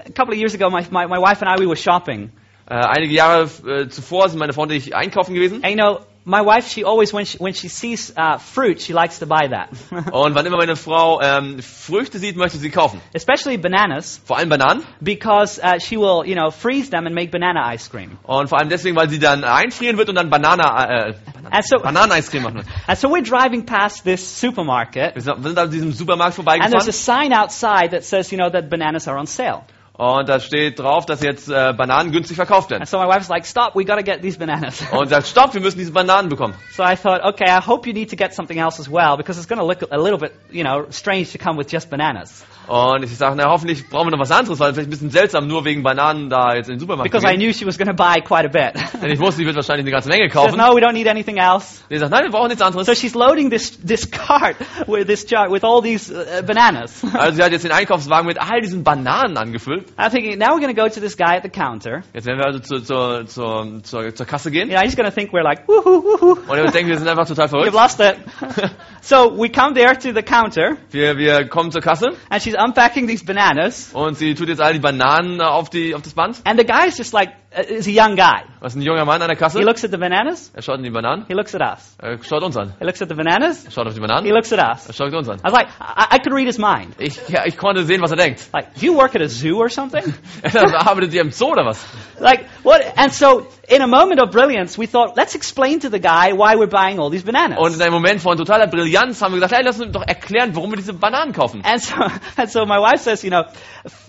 a 0.05 0.11
couple 0.11 0.33
of 0.33 0.39
years 0.39 0.53
ago, 0.53 0.69
my, 0.69 0.85
my, 0.91 1.07
my 1.07 1.19
wife 1.19 1.41
and 1.41 1.49
I, 1.49 1.59
we 1.59 1.65
were 1.67 1.75
shopping. 1.77 2.31
Äh, 2.67 2.73
einige 2.73 3.13
Jahre 3.13 3.43
äh, 3.67 3.89
zuvor 3.89 4.27
sind 4.29 4.39
meine 4.39 4.53
Frau 4.53 4.63
und 4.63 4.71
ich 4.71 4.95
einkaufen 4.95 5.35
gewesen. 5.35 5.63
And 5.63 5.69
you 5.71 5.77
know, 5.77 5.99
my 6.25 6.41
wife, 6.41 6.67
she 6.67 6.83
always, 6.83 7.13
when 7.13 7.23
she, 7.27 7.37
when 7.37 7.53
she 7.53 7.67
sees 7.69 8.11
uh, 8.17 8.39
fruit, 8.39 8.81
she 8.81 8.91
likes 8.91 9.19
to 9.19 9.27
buy 9.27 9.47
that. 9.49 9.69
Und 10.11 10.33
wann 10.33 10.43
immer 10.47 10.57
meine 10.57 10.75
Frau 10.75 11.21
ähm, 11.21 11.59
Früchte 11.61 12.17
sieht, 12.17 12.35
möchte 12.35 12.57
sie 12.57 12.71
kaufen. 12.71 12.99
Especially 13.13 13.57
bananas, 13.57 14.19
Vor 14.25 14.37
allem 14.37 14.49
Bananen. 14.49 14.83
because 14.99 15.59
uh, 15.61 15.77
she 15.79 15.95
will, 15.97 16.23
you 16.25 16.33
know, 16.33 16.49
freeze 16.49 16.89
them 16.89 17.05
and 17.05 17.13
make 17.13 17.29
banana 17.29 17.71
ice 17.71 17.87
cream. 17.87 18.17
Und 18.23 18.49
vor 18.49 18.57
allem 18.57 18.69
deswegen, 18.69 18.95
weil 18.95 19.11
sie 19.11 19.19
dann 19.19 19.43
einfrieren 19.43 19.99
wird 19.99 20.09
und 20.09 20.15
dann 20.15 20.31
Banana, 20.31 21.09
äh, 21.09 21.13
And 21.51 21.63
so, 21.63 21.77
Bananeneiscreme 21.77 22.41
machen 22.41 22.55
wird. 22.55 22.67
and 22.87 22.97
so 22.97 23.09
we're 23.09 23.21
driving 23.21 23.63
past 23.67 24.03
this 24.05 24.39
supermarket, 24.41 25.13
Wir 25.13 25.21
sind 25.21 25.37
wir 25.37 25.49
sind 25.49 25.59
an 25.59 25.69
diesem 25.69 25.91
Supermarkt 25.93 26.39
and 26.39 26.47
there's 26.47 26.87
a 26.87 26.91
vorbeigefahren. 26.91 26.91
sign 26.91 27.33
outside 27.33 27.91
that 27.91 28.03
says, 28.03 28.31
you 28.31 28.39
know, 28.39 28.49
that 28.49 28.71
bananas 28.71 29.07
are 29.07 29.19
on 29.19 29.27
sale. 29.27 29.63
Und 29.97 30.27
da 30.27 30.41
steht 30.41 30.77
drauf, 30.79 31.05
dass 31.05 31.21
jetzt 31.23 31.47
äh, 31.47 31.73
Bananen 31.73 32.11
günstig 32.11 32.35
verkauft 32.35 32.69
werden. 32.69 32.81
And 32.81 32.89
so 32.89 32.97
my 32.97 33.07
wife's 33.07 33.29
like, 33.29 33.45
stop, 33.45 33.75
we 33.75 33.85
gotta 33.85 34.01
get 34.01 34.21
these 34.21 34.37
bananas. 34.37 34.83
Und 34.91 35.07
sagt, 35.07 35.27
stopp, 35.27 35.53
wir 35.53 35.61
müssen 35.61 35.77
diese 35.77 35.93
Bananen 35.93 36.27
bekommen. 36.27 36.53
so 36.75 36.83
I 36.83 36.97
thought, 36.97 37.23
okay, 37.23 37.45
I 37.47 37.61
hope 37.65 37.87
you 37.87 37.93
need 37.93 38.09
to 38.09 38.17
get 38.17 38.33
something 38.33 38.59
else 38.59 38.79
as 38.79 38.91
well, 38.91 39.15
because 39.15 39.39
it's 39.39 39.47
gonna 39.47 39.63
look 39.63 39.81
a 39.89 39.97
little 39.97 40.17
bit, 40.19 40.33
you 40.51 40.63
know, 40.63 40.85
strange 40.89 41.31
to 41.31 41.37
come 41.37 41.57
with 41.57 41.71
just 41.71 41.89
bananas. 41.89 42.43
Und 42.67 43.03
ich 43.03 43.15
sage, 43.15 43.35
na 43.35 43.45
hoffentlich 43.49 43.87
brauchen 43.89 44.07
wir 44.07 44.11
noch 44.11 44.19
was 44.19 44.31
anderes, 44.31 44.59
weil 44.59 44.73
vielleicht 44.73 44.87
ein 44.87 44.89
bisschen 44.89 45.11
seltsam, 45.11 45.47
nur 45.47 45.63
wegen 45.65 45.83
Bananen 45.83 46.29
da 46.29 46.55
jetzt 46.55 46.67
in 46.67 46.75
den 46.75 46.79
Supermarkt 46.79 47.09
Because 47.11 47.25
I 47.25 47.37
knew 47.37 47.53
she 47.53 47.65
was 47.65 47.77
gonna 47.77 47.93
buy 47.93 48.21
quite 48.21 48.45
a 48.45 48.49
bit. 48.49 48.73
Denn 49.01 49.11
ich 49.11 49.19
wusste, 49.19 49.41
die 49.41 49.45
wird 49.45 49.55
wahrscheinlich 49.55 49.83
eine 49.83 49.91
ganze 49.91 50.09
Menge 50.09 50.23
She 50.25 50.31
says, 50.33 50.45
kaufen. 50.51 50.57
no, 50.57 50.75
we 50.75 50.81
don't 50.81 50.93
need 50.93 51.07
anything 51.07 51.37
else. 51.37 51.83
Die 51.89 51.97
sagt, 51.97 52.11
nein, 52.11 52.23
wir 52.23 52.31
brauchen 52.31 52.47
nichts 52.47 52.61
anderes. 52.61 52.85
So 52.87 52.95
she's 52.95 53.13
loading 53.13 53.49
this, 53.49 53.79
this 53.85 54.09
cart 54.09 54.55
with 54.87 55.07
this 55.07 55.25
jar 55.25 55.49
with 55.49 55.63
all 55.63 55.81
these 55.81 56.11
uh, 56.11 56.41
bananas. 56.45 57.03
Also 57.13 57.35
sie 57.37 57.43
hat 57.43 57.51
jetzt 57.51 57.63
den 57.63 57.71
Einkaufswagen 57.71 58.27
mit 58.27 58.41
all 58.41 58.59
diesen 58.61 58.83
Bananen 58.83 59.37
angefüllt. 59.37 59.84
I'm 59.97 60.11
thinking, 60.11 60.37
now 60.37 60.53
we're 60.53 60.59
going 60.61 60.73
to 60.75 60.81
go 60.81 60.87
to 60.89 60.99
this 60.99 61.15
guy 61.15 61.35
at 61.37 61.43
the 61.43 61.49
counter. 61.49 62.03
Jetzt 62.13 62.25
werden 62.25 62.39
wir 62.39 62.45
also 62.45 62.59
zur, 62.59 62.83
zur, 62.83 63.25
zur, 63.27 63.83
zur, 63.83 64.13
zur 64.15 64.25
Kasse 64.25 64.51
gehen. 64.51 64.69
Know, 64.69 64.79
he's 64.81 64.95
going 64.95 65.09
to 65.09 65.13
think 65.13 65.31
we're 65.31 65.43
like, 65.43 65.67
woohoo, 65.67 66.03
woohoo. 66.03 66.31
Und 66.49 66.57
er 66.57 66.63
wird 66.63 66.73
denken, 66.73 66.89
wir 66.89 66.97
sind 66.97 67.07
einfach 67.07 67.27
total 67.27 67.45
You've 67.47 67.71
verrückt. 67.71 67.73
lost 67.73 67.99
it. 67.99 68.17
so 69.01 69.29
we 69.37 69.49
come 69.49 69.73
there 69.73 69.95
to 69.95 70.11
the 70.13 70.21
counter, 70.23 70.77
Wir, 70.91 71.17
wir 71.17 71.47
kommen 71.47 71.71
zur 71.71 71.81
Kasse 71.81 72.09
and 72.29 72.41
she's 72.41 72.55
unpacking 72.55 73.07
these 73.07 73.23
bananas. 73.23 73.91
und 73.93 74.17
sie 74.17 74.33
tut 74.35 74.49
jetzt 74.49 74.61
all 74.61 74.73
die 74.73 74.79
Bananen 74.79 75.39
äh, 75.39 75.43
auf, 75.43 75.69
die, 75.69 75.95
auf 75.95 76.01
das 76.01 76.13
Band. 76.13 76.41
And 76.45 76.59
the 76.59 76.65
guy 76.65 76.87
is 76.87 76.97
just 76.97 77.13
like, 77.13 77.29
uh, 77.29 77.44
is 77.57 77.87
a 77.87 77.91
young 77.91 78.15
guy. 78.15 78.43
Ist 78.61 78.75
ein 78.75 78.81
junger 78.81 79.05
Mann 79.05 79.21
an 79.21 79.27
der 79.29 79.37
Kasse? 79.37 79.59
He 79.59 79.63
looks 79.65 79.83
at 79.83 79.91
the 79.91 79.97
bananas. 79.97 80.51
Er 80.53 80.61
schaut 80.61 80.77
in 80.77 80.83
die 80.83 80.89
Bananen. 80.89 81.25
He 81.27 81.33
looks 81.33 81.53
at 81.55 81.61
us. 81.61 81.95
Er 81.99 82.17
schaut 82.23 82.43
uns 82.43 82.57
an. 82.57 82.73
He 82.79 82.85
looks 82.85 83.01
at 83.01 83.09
the 83.09 83.15
bananas. 83.15 83.65
Er 83.65 83.71
schaut 83.71 83.87
auf 83.87 83.93
die 83.93 83.99
He 84.01 84.05
Bananen. 84.07 84.29
looks 84.33 84.51
at 84.51 84.59
us. 84.59 84.87
Er 84.87 84.93
schaut 84.93 85.13
uns 85.13 85.29
an. 85.29 85.39
I 85.39 85.43
was 85.45 85.53
like, 85.53 85.67
I, 85.79 86.15
I 86.15 86.19
could 86.19 86.33
read 86.33 86.47
his 86.47 86.57
mind. 86.57 86.95
Ich, 86.99 87.17
ja, 87.29 87.45
ich 87.45 87.57
konnte 87.57 87.83
sehen, 87.85 88.01
was 88.01 88.11
er 88.11 88.17
denkt. 88.17 88.41
Like, 88.53 88.73
do 88.75 88.85
you 88.85 88.95
work 88.97 89.15
at 89.15 89.21
a 89.21 89.27
zoo 89.27 89.57
or 89.59 89.69
something? 89.69 90.03
Arbeitet 90.43 91.13
ihr 91.13 91.21
im 91.21 91.31
Zoo 91.31 91.51
oder 91.51 91.65
was? 91.65 91.85
like, 92.19 92.45
what? 92.63 92.81
And 92.97 93.11
so, 93.13 93.47
in 93.67 93.81
a 93.81 93.87
moment 93.87 94.19
of 94.21 94.31
brilliance, 94.31 94.77
we 94.77 94.87
thought, 94.87 95.15
let's 95.15 95.35
explain 95.35 95.79
to 95.81 95.89
the 95.89 95.99
guy 95.99 96.33
why 96.33 96.55
we're 96.55 96.67
buying 96.67 96.99
all 96.99 97.09
these 97.09 97.23
bananas. 97.23 97.57
Und 97.59 97.75
in 97.75 97.81
einem 97.81 97.93
Moment 97.93 98.21
von 98.21 98.37
totaler 98.37 98.67
Brillanz 98.67 99.21
haben 99.21 99.33
wir 99.33 99.39
gesagt, 99.41 99.53
hey, 99.53 99.63
lass 99.63 99.79
uns 99.79 99.91
doch 99.91 100.03
erklären, 100.05 100.55
warum 100.55 100.71
wir 100.71 100.77
diese 100.77 100.93
Bananen 100.93 101.33
kaufen. 101.33 101.61
And 101.63 101.81
so, 101.81 101.95
and 102.37 102.49
so 102.49 102.65
my 102.65 102.79
wife 102.79 103.01
says, 103.03 103.23
you 103.23 103.29
know, 103.29 103.43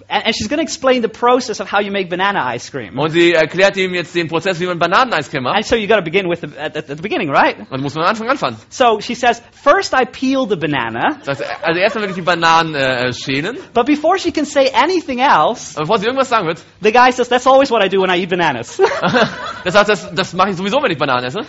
and, 0.08 0.34
she's 0.34 0.48
going 0.48 0.58
to 0.58 0.62
explain 0.62 1.02
the 1.02 1.08
process 1.08 1.60
of 1.60 1.68
how 1.68 1.80
you 1.80 1.90
make 1.90 2.08
banana 2.08 2.40
ice 2.54 2.70
cream. 2.70 2.98
Und 2.98 3.10
sie 3.10 3.32
erklärt 3.32 3.76
ihm 3.76 3.94
jetzt 3.94 4.14
den 4.14 4.28
Prozess, 4.28 4.60
wie 4.60 4.66
man 4.66 4.78
Bananeneiscreme 4.78 5.42
macht. 5.44 5.56
And 5.56 5.64
so 5.66 5.76
you 5.76 5.86
got 5.88 5.96
to 5.96 6.02
begin 6.02 6.28
with 6.28 6.40
the, 6.40 6.48
at, 6.58 6.76
at 6.76 6.86
the 6.86 6.96
beginning, 6.96 7.30
right? 7.30 7.56
Und 7.70 7.82
muss 7.82 7.94
man 7.94 8.04
am 8.04 8.10
Anfang 8.10 8.28
anfangen. 8.28 8.56
So 8.68 9.00
she 9.00 9.14
says, 9.14 9.42
first 9.52 9.94
I 9.94 10.04
peel 10.04 10.46
the 10.46 10.56
banana, 10.56 11.18
Das 11.24 11.40
heißt, 11.40 11.50
also 11.62 11.80
erstmal 11.80 12.02
werde 12.02 12.10
ich 12.12 12.16
die 12.16 12.22
Bananen 12.22 12.74
äh, 12.74 13.12
schälen. 13.12 13.58
but 13.74 13.86
before 13.86 14.18
she 14.18 14.32
can 14.32 14.44
say 14.44 14.70
anything 14.72 15.18
else, 15.20 15.76
Aber 15.76 15.82
bevor 15.86 15.98
sie 15.98 16.06
irgendwas 16.06 16.28
sagen 16.28 16.46
wird, 16.46 16.60
the 16.80 16.92
guy 16.92 17.10
says, 17.10 17.28
that's 17.28 17.46
always 17.46 17.70
what 17.70 17.82
I 17.84 17.88
do 17.88 18.00
when 18.00 18.10
I 18.10 18.20
eat 18.22 18.30
bananas. 18.30 18.76
das 19.64 19.74
heißt, 19.74 19.88
das, 19.88 20.14
das 20.14 20.32
mache 20.34 20.50
ich 20.50 20.56
sowieso, 20.56 20.78
wenn 20.82 20.90
ich 20.90 20.98
Bananen 20.98 21.24
esse. 21.24 21.40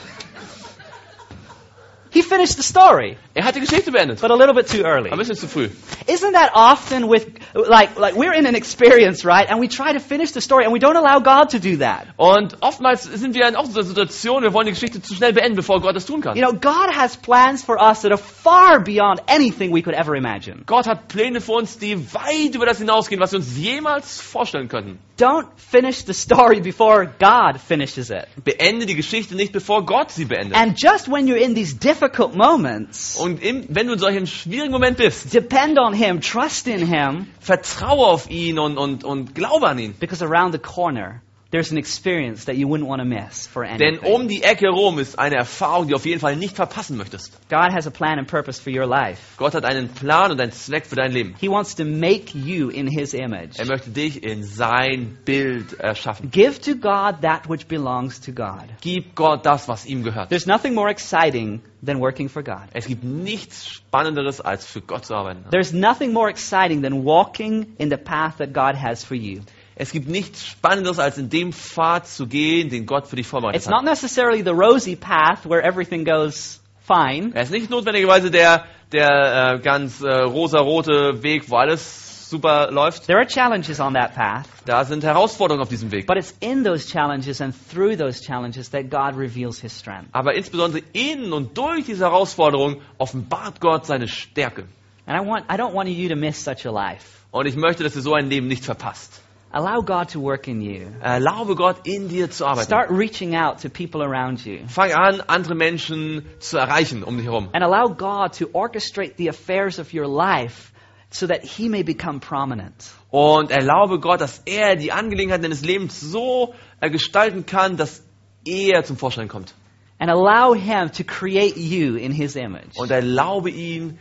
He 2.18 2.24
finished 2.24 2.56
the 2.58 2.64
story, 2.64 3.18
Er 3.36 3.44
hat 3.44 3.56
die 3.56 3.60
Geschichte 3.60 3.92
beendet. 3.92 4.20
but 4.22 4.32
a 4.32 4.36
little 4.36 4.56
bit 4.56 4.68
too 4.68 4.82
early. 4.84 5.12
Ein 5.12 5.18
bisschen 5.18 5.36
zu 5.36 5.48
früh. 5.48 5.70
Isn't 6.08 6.34
that 6.34 6.52
often 6.54 7.08
with, 7.10 7.28
like, 7.54 7.98
like 8.00 8.16
we're 8.16 8.34
in 8.34 8.48
an 8.48 8.56
experience, 8.56 9.24
right? 9.24 9.48
And 9.50 9.60
we 9.60 9.68
try 9.68 9.94
to 9.94 10.00
finish 10.00 10.32
the 10.32 10.42
story 10.42 10.64
and 10.66 10.74
we 10.74 10.80
don't 10.80 10.96
allow 10.96 11.20
God 11.20 11.50
to 11.52 11.60
do 11.60 11.78
that. 11.78 12.08
Und 12.18 12.58
oftmals 12.62 13.04
sind 13.04 13.36
wir 13.36 13.48
in 13.48 13.56
auch 13.56 13.66
so 13.66 13.82
Situation, 13.84 14.42
wir 14.42 14.54
wollen 14.54 14.66
die 14.66 14.74
Geschichte 14.74 15.02
zu 15.02 15.14
schnell 15.14 15.34
beenden, 15.34 15.56
bevor 15.56 15.80
Gott 15.82 15.96
es 15.96 16.06
tun 16.06 16.22
kann. 16.22 16.36
You 16.36 16.44
know, 16.44 16.54
God 16.54 16.96
has 16.96 17.16
plans 17.18 17.64
for 17.64 17.78
us 17.80 18.02
that 18.02 18.12
are 18.12 18.18
far 18.18 18.80
beyond 18.80 19.22
anything 19.28 19.72
we 19.74 19.82
could 19.84 19.96
ever 19.96 20.16
imagine. 20.16 20.64
Gott 20.66 20.88
hat 20.88 21.08
Pläne 21.10 21.40
für 21.42 21.52
uns, 21.52 21.78
die 21.78 21.96
weit 22.14 22.56
über 22.56 22.66
das 22.66 22.80
hinausgehen, 22.80 23.22
was 23.22 23.32
wir 23.34 23.38
uns 23.40 23.56
jemals 23.58 24.20
vorstellen 24.22 24.68
könnten. 24.70 25.00
Don't 25.18 25.48
finish 25.58 26.04
the 26.06 26.14
story 26.14 26.60
before 26.62 27.08
God 27.20 27.60
finishes 27.60 28.12
it. 28.12 28.28
Beende 28.44 28.86
die 28.86 28.94
Geschichte 28.96 29.34
nicht, 29.36 29.52
bevor 29.52 29.84
Gott 29.84 30.12
sie 30.12 30.26
beendet. 30.26 30.56
And 30.56 30.78
just 30.78 31.08
when 31.08 31.28
you're 31.28 31.42
in 31.44 31.56
these 31.56 31.74
difficult 31.74 32.36
moments, 32.36 33.18
Und 33.18 33.42
im, 33.42 33.66
wenn 33.70 33.88
du 33.88 33.94
in 33.94 34.00
solchem 34.00 34.28
schwierigen 34.28 34.72
Moment 34.72 34.98
bist, 34.98 35.34
depend 35.34 35.80
on 35.80 35.94
Him, 35.94 36.22
trust 36.22 36.68
in 36.68 36.86
Him, 36.86 37.28
vertraue 37.40 38.06
auf 38.06 38.30
ihn 38.30 38.60
und, 38.60 38.78
und, 38.78 39.04
und 39.04 39.34
glaube 39.34 39.68
an 39.68 39.80
ihn. 39.80 39.96
because 40.00 40.22
around 40.24 40.52
the 40.54 40.60
corner, 40.60 41.22
there's 41.52 41.72
an 41.72 41.78
experience 41.78 42.46
that 42.46 42.58
you 42.58 42.68
wouldn't 42.68 42.88
want 42.88 43.00
to 43.00 43.06
miss 43.06 43.48
for 43.48 43.64
Denn 43.64 43.82
anything. 43.82 44.14
um 44.14 44.28
die 44.28 44.44
Ecke 44.44 44.70
rum 44.70 45.00
ist 45.00 45.18
eine 45.18 45.36
Erfahrung, 45.36 45.86
die 45.88 45.92
du 45.92 45.96
auf 45.96 46.06
jeden 46.06 46.20
Fall 46.20 46.36
nicht 46.36 46.56
verpassen 46.56 46.98
möchtest. 46.98 47.32
God 47.50 47.72
has 47.74 47.88
a 47.88 47.90
plan 47.90 48.20
and 48.20 48.28
purpose 48.28 48.62
for 48.62 48.72
your 48.72 48.86
life. 48.86 49.22
Gott 49.38 49.54
hat 49.54 49.66
einen 49.66 49.90
Plan 49.90 50.32
und 50.32 50.42
einen 50.42 50.52
Zweck 50.52 50.86
für 50.86 50.96
dein 50.96 51.12
Leben. 51.12 51.36
He 51.40 51.50
wants 51.50 51.76
to 51.76 51.86
make 51.86 52.38
you 52.38 52.70
in 52.70 52.88
His 52.88 53.14
image. 53.14 53.58
Er 53.58 53.66
möchte 53.66 53.90
dich 53.90 54.24
in 54.24 54.44
sein 54.44 55.18
Bild 55.26 55.74
erschaffen. 55.80 56.30
Give 56.32 56.60
to 56.60 56.76
God 56.76 57.22
that 57.22 57.50
which 57.50 57.68
belongs 57.68 58.20
to 58.22 58.32
God. 58.32 58.66
Gib 58.82 59.16
Gott 59.16 59.46
das, 59.46 59.68
was 59.68 59.86
ihm 59.86 60.04
gehört. 60.04 60.30
There's 60.30 60.48
nothing 60.48 60.74
more 60.74 60.90
exciting 60.90 61.62
than 61.86 62.00
working 62.00 62.28
for 62.28 62.44
God. 62.44 62.64
Es 62.74 62.88
gibt 62.88 63.04
nichts 63.04 63.68
Spannenderes, 63.68 64.42
als 64.42 64.66
für 64.66 64.82
Gott 64.82 65.06
zu 65.06 65.16
arbeiten. 65.16 65.46
There's 65.52 65.72
nothing 65.72 66.12
more 66.12 66.30
exciting 66.30 66.82
than 66.82 67.06
walking 67.06 67.74
in 67.78 67.90
the 67.90 67.98
path 67.98 68.38
that 68.38 68.54
God 68.54 68.76
has 68.76 69.04
for 69.04 69.16
you. 69.16 69.42
Es 69.80 69.92
gibt 69.92 70.08
nichts 70.10 70.44
Spannenderes, 70.46 70.98
als 70.98 71.18
in 71.20 71.30
dem 71.30 71.54
Pfad 71.54 72.08
zu 72.08 72.26
gehen, 72.26 72.70
den 72.70 72.86
Gott 72.88 73.08
für 73.08 73.16
dich 73.16 73.28
vorbereitet 73.28 73.62
It's 73.62 73.70
not 73.70 73.80
hat. 73.82 73.86
necessarily 73.86 74.42
the 74.44 74.50
rosy 74.52 74.96
path 74.96 75.48
where 75.48 75.64
everything 75.64 76.04
goes 76.04 76.60
fine. 76.86 77.32
Er 77.36 77.44
ist 77.44 77.52
nicht 77.52 77.70
notwendigerweise 77.70 78.32
der, 78.32 78.66
der 78.92 79.54
äh, 79.56 79.60
ganz 79.60 80.02
äh, 80.02 80.10
rosarote 80.12 81.22
Weg, 81.22 81.50
wo 81.52 81.58
alles 81.58 82.30
super 82.30 82.72
läuft. 82.72 83.06
There 83.06 83.20
are 83.20 83.28
challenges 83.28 83.80
on 83.80 83.94
that 83.94 84.16
path, 84.16 84.48
Da 84.66 84.84
sind 84.84 85.04
Herausforderungen 85.04 85.62
auf 85.62 85.70
diesem 85.70 85.92
Weg. 85.92 86.08
but 86.08 86.18
it's 86.18 86.34
in 86.40 86.64
those 86.64 86.88
challenges 86.90 87.40
and 87.40 87.54
through 87.72 87.96
those 87.98 88.22
challenges 88.22 88.72
that 88.72 88.90
God 88.90 89.16
reveals 89.16 89.62
His 89.62 89.78
strength. 89.78 90.10
Aber 90.12 90.34
insbesondere 90.34 90.82
in 90.94 91.32
und 91.32 91.56
durch 91.58 91.86
diese 91.86 92.06
Herausforderung 92.06 92.82
offenbart 92.98 93.62
Gott 93.62 93.86
seine 93.86 94.08
Stärke. 94.08 94.64
And 95.06 95.22
I 95.22 95.26
want, 95.26 95.46
I 95.52 95.56
don't 95.56 95.74
want 95.74 95.88
you 95.88 96.10
to 96.10 96.16
miss 96.16 96.44
such 96.44 96.66
a 96.66 96.72
life. 96.72 97.06
Und 97.32 97.46
ich 97.46 97.56
möchte, 97.56 97.84
dass 97.84 97.94
du 97.94 98.02
so 98.02 98.14
ein 98.14 98.28
Leben 98.30 98.48
nicht 98.48 98.66
verpasst. 98.66 99.22
Allow 99.52 99.82
God 99.82 100.10
to 100.10 100.20
work 100.20 100.48
in 100.48 100.62
you. 100.62 100.88
Erlaube 101.02 101.56
Gott, 101.56 101.88
in 101.88 102.10
dir 102.10 102.30
zu 102.30 102.46
arbeiten. 102.46 102.68
Start 102.68 102.90
reaching 102.92 103.36
out 103.36 103.62
to 103.62 103.70
people 103.70 104.04
around 104.04 104.46
you. 104.46 104.68
Fang 104.68 104.92
an, 104.92 105.22
andere 105.28 105.56
Menschen 105.56 106.26
zu 106.40 106.58
erreichen 106.58 107.04
um 107.04 107.16
dich 107.18 107.26
herum. 107.26 107.50
And 107.54 107.64
allow 107.64 107.88
God 107.88 108.34
to 108.40 108.50
orchestrate 108.54 109.16
the 109.18 109.30
affairs 109.30 109.80
of 109.80 109.94
your 109.94 110.08
life 110.08 110.74
so 111.10 111.28
that 111.28 111.44
he 111.44 111.70
may 111.70 111.84
become 111.84 112.20
prominent. 112.20 112.92
Und 113.10 113.50
erlaube 113.52 114.00
Gott, 114.00 114.20
dass 114.20 114.42
er 114.46 114.76
die 114.76 114.92
Angelegenheiten 114.92 115.44
deines 115.44 115.64
Lebens 115.64 116.02
so 116.02 116.54
äh, 116.82 116.90
gestalten 116.90 117.46
kann, 117.46 117.78
dass 117.78 118.04
er 118.46 118.84
zum 118.84 118.98
Vorschein 118.98 119.30
kommt. 119.30 119.54
And 120.00 120.12
allow 120.12 120.54
him 120.54 120.92
to 120.92 121.04
create 121.04 121.58
you 121.58 121.96
in 121.96 122.12
his 122.12 122.36
image. 122.36 122.78
Und 122.78 122.92
erlaube 122.92 123.50
ihm, 123.50 123.98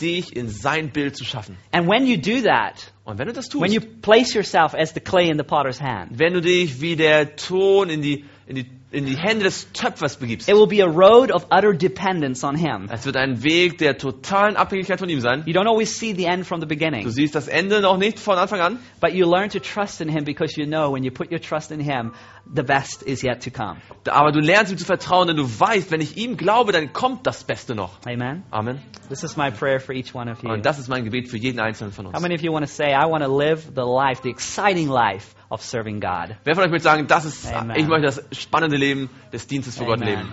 dich 0.00 0.34
in 0.36 0.48
sein 0.48 0.90
Bild 0.90 1.16
zu 1.16 1.24
schaffen. 1.24 1.56
And 1.72 1.88
when 1.88 2.06
you 2.06 2.16
do 2.16 2.42
that, 2.42 2.92
Und 3.04 3.18
wenn 3.18 3.26
du 3.26 3.32
das 3.32 3.52
when 3.54 3.72
you 3.72 3.80
tust, 3.80 4.02
place 4.02 4.34
yourself 4.34 4.74
as 4.74 4.92
the 4.94 5.00
clay 5.00 5.28
in 5.28 5.38
the 5.38 5.44
potter's 5.44 5.80
hand, 5.80 6.18
wenn 6.18 6.34
du 6.34 6.40
dich 6.40 6.80
wie 6.80 6.96
der 6.96 7.36
Ton 7.36 7.90
in 7.90 8.02
die, 8.02 8.24
in 8.46 8.56
die, 8.56 8.66
in 8.94 9.06
die 9.06 9.16
Hände 9.16 9.44
des 9.44 9.72
Töpfers 9.72 10.16
begibst, 10.16 10.48
it 10.48 10.54
will 10.54 10.66
be 10.66 10.82
a 10.82 10.86
road 10.86 11.30
of 11.30 11.46
utter 11.50 11.74
dependence 11.74 12.44
on 12.44 12.56
him. 12.56 12.88
es 12.90 13.04
wird 13.04 13.16
ein 13.16 13.42
Weg 13.42 13.78
der 13.78 13.98
totalen 13.98 14.56
Abhängigkeit 14.56 14.98
von 14.98 15.08
ihm 15.08 15.20
sein. 15.20 15.42
You 15.46 15.52
don't 15.52 15.68
always 15.68 15.98
see 15.98 16.14
the 16.14 16.24
end 16.24 16.46
from 16.46 16.60
the 16.60 16.66
Du 16.66 16.68
beginning, 16.68 17.08
siehst 17.10 17.34
das 17.34 17.48
Ende 17.48 17.80
noch 17.80 17.98
nicht 17.98 18.18
von 18.18 18.38
Anfang 18.38 18.60
an, 18.60 18.78
but 19.00 19.12
you 19.12 19.28
learn 19.28 19.50
to 19.50 19.58
trust 19.58 20.00
in 20.00 20.08
him 20.08 20.24
because 20.24 20.58
you 20.58 20.66
know 20.66 20.92
when 20.92 21.04
you 21.04 21.10
put 21.10 21.30
your 21.30 21.40
trust 21.40 21.70
in 21.70 21.80
him, 21.80 22.12
the 22.54 22.62
best 22.62 23.02
is 23.02 23.22
yet 23.22 23.42
to 23.42 23.50
come. 23.50 23.80
aber 24.08 24.32
du 24.32 24.40
lernst 24.40 24.72
ihm 24.72 24.78
zu 24.78 24.84
vertrauen, 24.84 25.28
denn 25.28 25.36
du 25.36 25.44
weißt, 25.44 25.90
wenn 25.90 26.00
ich 26.00 26.16
ihm 26.16 26.36
glaube, 26.36 26.72
dann 26.72 26.92
kommt 26.92 27.26
das 27.26 27.44
Beste 27.44 27.74
noch. 27.74 27.98
Amen. 28.06 28.44
Amen. 28.50 28.80
This 29.08 29.24
is 29.24 29.36
my 29.36 29.50
prayer 29.50 29.80
for 29.80 29.94
each 29.94 30.14
one 30.14 30.30
of 30.30 30.42
you. 30.42 30.50
Und 30.50 30.64
das 30.64 30.78
ist 30.78 30.88
mein 30.88 31.04
Gebet 31.04 31.28
für 31.28 31.36
jeden 31.36 31.60
Einzelnen 31.60 31.92
von 31.92 32.06
uns. 32.06 32.14
How 32.16 32.22
many 32.22 32.34
of 32.34 32.42
you 32.42 32.52
want 32.52 32.64
to 32.64 32.72
say, 32.72 32.92
I 32.92 33.06
want 33.10 33.24
to 33.24 33.36
live 33.36 33.72
the 33.74 33.82
life, 33.82 34.22
the 34.22 34.30
exciting 34.30 34.88
life 34.88 35.34
of 35.50 35.62
serving 35.62 36.00
God? 36.00 36.36
Wer 36.44 36.54
von 36.54 36.64
euch 36.64 36.70
möchte 36.70 36.84
sagen, 36.84 37.06
das 37.06 37.24
ist, 37.24 37.52
Amen. 37.52 37.76
ich 37.76 37.86
möchte 37.86 38.06
das 38.06 38.22
spannende 38.38 38.76
Leben 38.76 39.10
des 39.32 39.46
Dienstes 39.46 39.76
für 39.76 39.84
Gott 39.84 40.00
Amen. 40.02 40.08
leben? 40.08 40.32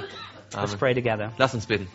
Let's 0.53 0.55
Amen. 0.55 0.79
pray 0.79 0.93
together. 0.93 1.31
Lass 1.37 1.53
uns 1.53 1.65
beten. 1.65 1.87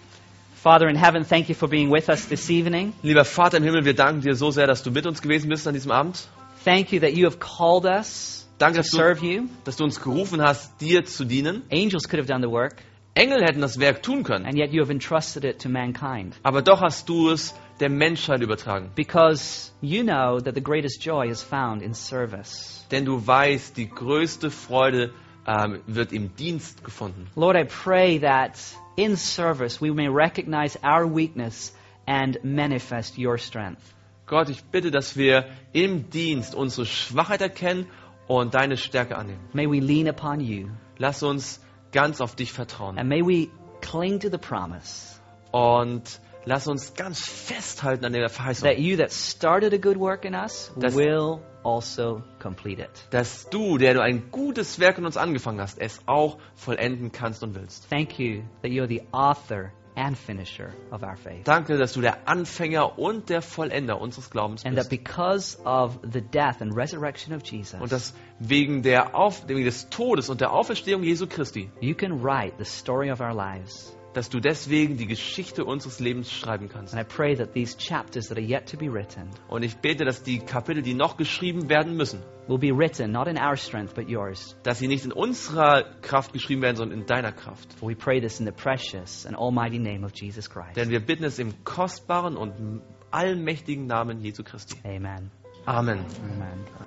Father 0.63 0.89
in 0.89 0.97
heaven, 0.97 1.25
thank 1.25 1.49
you 1.49 1.55
for 1.55 1.69
being 1.69 1.91
with 1.93 2.09
us 2.09 2.27
this 2.27 2.51
evening. 2.51 2.93
Lieber 3.03 3.25
Vater 3.25 3.59
im 3.59 3.63
Himmel, 3.65 3.85
wir 3.85 3.95
danken 3.95 4.23
dir 4.23 4.35
so 4.35 4.51
sehr, 4.51 4.67
dass 4.67 4.83
du 4.83 4.91
mit 4.91 5.07
uns 5.07 5.23
gewesen 5.23 5.49
bist 5.49 5.69
an 5.69 5.75
diesem 5.75 5.91
Abend. 5.93 6.27
Thank 6.65 6.91
you 6.93 6.99
that 7.01 7.13
you 7.13 7.27
have 7.27 7.39
called 7.39 7.85
us 7.85 8.49
Danke, 8.59 8.77
to 8.77 8.83
dass 8.83 8.91
du, 8.91 8.97
serve 8.97 9.25
you. 9.25 9.43
dass 9.65 9.77
du 9.77 9.85
uns 9.85 10.01
gerufen 10.01 10.43
hast, 10.43 10.81
dir 10.81 11.05
zu 11.05 11.25
dienen. 11.25 11.63
Angels 11.71 12.09
could 12.09 12.19
have 12.19 12.27
done 12.27 12.43
the 12.43 12.51
work, 12.51 12.77
Engel 13.15 13.41
hätten 13.43 13.61
das 13.61 13.79
Werk 13.79 14.03
tun 14.03 14.25
können, 14.25 14.45
and 14.47 14.57
yet 14.57 14.73
you 14.73 14.83
have 14.83 14.91
entrusted 14.91 15.45
it 15.45 15.61
to 15.63 15.69
mankind. 15.69 16.35
aber 16.43 16.63
doch 16.63 16.81
hast 16.83 17.09
du 17.09 17.31
es 17.31 17.55
der 17.81 17.91
Menschheit 17.91 18.41
übertragen. 18.41 18.91
Because 18.95 19.73
you 19.81 20.03
know 20.03 20.41
that 20.41 20.55
the 20.55 20.63
greatest 20.63 21.05
joy 21.05 21.29
is 21.29 21.43
found 21.43 21.83
in 21.83 21.95
service. 21.95 22.85
Denn 22.91 23.05
du 23.05 23.27
weißt, 23.27 23.77
die 23.77 23.89
größte 23.89 24.51
Freude 24.51 25.13
ähm, 25.47 25.81
wird 25.87 26.13
im 26.13 26.35
Dienst 26.37 26.85
gefunden. 26.85 27.27
Lord, 27.37 27.57
I 27.57 27.65
pray 27.65 28.19
that 28.21 28.59
in 28.97 29.17
service 29.17 29.81
we 29.81 29.93
may 29.93 30.09
recognize 30.09 30.79
our 30.83 31.07
weakness 31.07 31.75
and 32.07 32.39
manifest 32.45 33.19
your 33.19 33.39
strength. 33.39 33.83
Gott, 34.27 34.49
ich 34.49 34.65
bitte, 34.65 34.91
dass 34.91 35.17
wir 35.17 35.47
im 35.73 36.11
Dienst 36.11 36.55
unsere 36.55 36.87
Schwachheit 36.87 37.41
erkennen 37.43 37.87
und 38.27 38.55
deine 38.55 38.77
Stärke 38.77 39.17
annehmen. 39.17 39.41
May 39.53 39.67
we 39.71 39.79
lean 39.81 40.09
upon 40.09 40.41
you, 40.41 40.69
Lass 40.99 41.23
uns 41.23 41.61
ganz 41.93 42.21
auf 42.21 42.35
dich 42.35 42.53
vertrauen. 42.53 42.99
and 42.99 43.09
may 43.09 43.23
we 43.23 43.49
cling 43.83 44.19
to 44.19 44.29
the 44.31 44.39
promise 44.39 45.21
Und 45.53 46.21
lass 46.47 46.67
uns 46.67 46.95
ganz 46.95 47.21
festhalten 47.21 48.05
an 48.07 48.13
der 48.15 48.29
Verheißung, 48.31 48.69
that 48.69 48.79
you 48.79 48.97
that 48.97 49.13
started 49.13 49.75
a 49.75 49.77
good 49.77 49.99
work 49.99 50.25
in 50.25 50.35
us 50.35 50.73
Das- 50.77 50.95
will 50.97 51.41
also 51.63 52.23
complete 52.41 52.81
it. 52.81 52.89
dass 53.11 53.51
du, 53.51 53.77
der 53.77 53.95
du 53.95 54.01
ein 54.01 54.31
gutes 54.31 54.79
Werk 54.81 54.97
in 54.99 55.05
uns 55.05 55.17
angefangen 55.17 55.61
hast, 55.61 55.79
es 55.79 56.01
auch 56.07 56.39
vollenden 56.55 57.13
kannst 57.13 57.43
und 57.43 57.55
willst. 57.55 57.91
Thank 57.91 58.19
you 58.19 58.43
that 58.63 58.71
you're 58.71 58.87
the 58.89 59.03
author 59.13 59.73
and 59.99 60.17
finisher 60.17 60.75
of 60.93 61.03
our 61.03 61.17
faith. 61.17 61.45
Danke, 61.45 61.79
dass 61.79 61.95
du 61.95 62.03
der 62.03 62.29
Anfänger 62.29 62.99
und 62.99 63.31
der 63.31 63.41
Vollender 63.41 63.99
unseres 64.01 64.29
Glaubens 64.31 64.65
And 64.65 64.77
that 64.77 64.91
bist. 64.91 65.05
because 65.05 65.59
of 65.65 65.99
the 66.03 66.21
death 66.21 66.61
and 66.61 66.77
resurrection 66.77 67.35
of 67.35 67.43
Jesus, 67.45 67.81
Und 67.81 67.91
dass 67.91 68.15
wegen, 68.39 68.83
der 68.83 69.15
Auf, 69.17 69.49
wegen 69.49 69.65
des 69.65 69.89
Todes 69.89 70.29
und 70.29 70.41
der 70.43 70.53
Auferstehung 70.53 71.03
Jesu 71.03 71.27
Christi, 71.27 71.71
you 71.81 71.95
can 71.95 72.23
write 72.23 72.53
the 72.59 72.65
story 72.67 73.11
of 73.11 73.21
our 73.21 73.33
lives. 73.35 73.96
Dass 74.17 74.31
du 74.31 74.41
deswegen 74.41 74.97
die 74.97 75.07
Geschichte 75.07 75.65
unseres 75.67 76.01
Lebens 76.01 76.33
schreiben 76.33 76.71
kannst. 76.71 76.95
And 76.95 77.03
I 77.03 77.07
pray 77.07 77.37
that 77.37 77.53
these 77.53 77.77
chapters 77.77 78.29
that 78.29 78.39
are 78.39 78.47
yet 78.47 78.67
to 78.71 78.79
be 78.79 78.91
written 78.91 79.29
Und 79.49 79.63
ich 79.63 79.77
bete, 79.77 80.07
dass 80.07 80.23
die 80.23 80.39
Kapitel, 80.39 80.83
die 80.83 80.95
noch 80.95 81.19
geschrieben 81.19 81.69
werden 81.69 81.97
müssen, 81.97 82.23
will 82.49 82.57
be 82.59 82.73
written 82.75 83.13
not 83.13 83.27
in 83.29 83.37
our 83.37 83.57
strength 83.57 83.95
but 83.95 84.09
yours. 84.09 84.57
dass 84.63 84.79
sie 84.79 84.89
nicht 84.89 85.05
in 85.05 85.13
unserer 85.13 85.85
Kraft 86.01 86.33
geschrieben 86.33 86.63
werden, 86.63 86.77
sondern 86.77 87.01
in 87.01 87.07
deiner 87.07 87.33
Kraft. 87.33 87.75
For 87.75 87.91
we 87.91 87.95
pray 87.95 88.21
this 88.21 88.41
in 88.41 88.47
the 88.47 88.53
precious 88.53 89.27
and 89.27 89.37
almighty 89.37 89.79
name 89.79 90.03
of 90.03 90.13
Jesus 90.15 90.49
Christ. 90.49 90.77
Denn 90.77 90.89
wir 90.89 91.01
bitten 91.01 91.25
es 91.25 91.39
im 91.39 91.53
kostbaren 91.65 92.39
und 92.39 92.81
allmächtigen 93.11 93.87
Namen 93.87 94.21
Jesu 94.23 94.43
Christi. 94.43 94.77
Amen. 94.85 95.31
Amen. 95.67 95.99
Amen. 95.99 96.87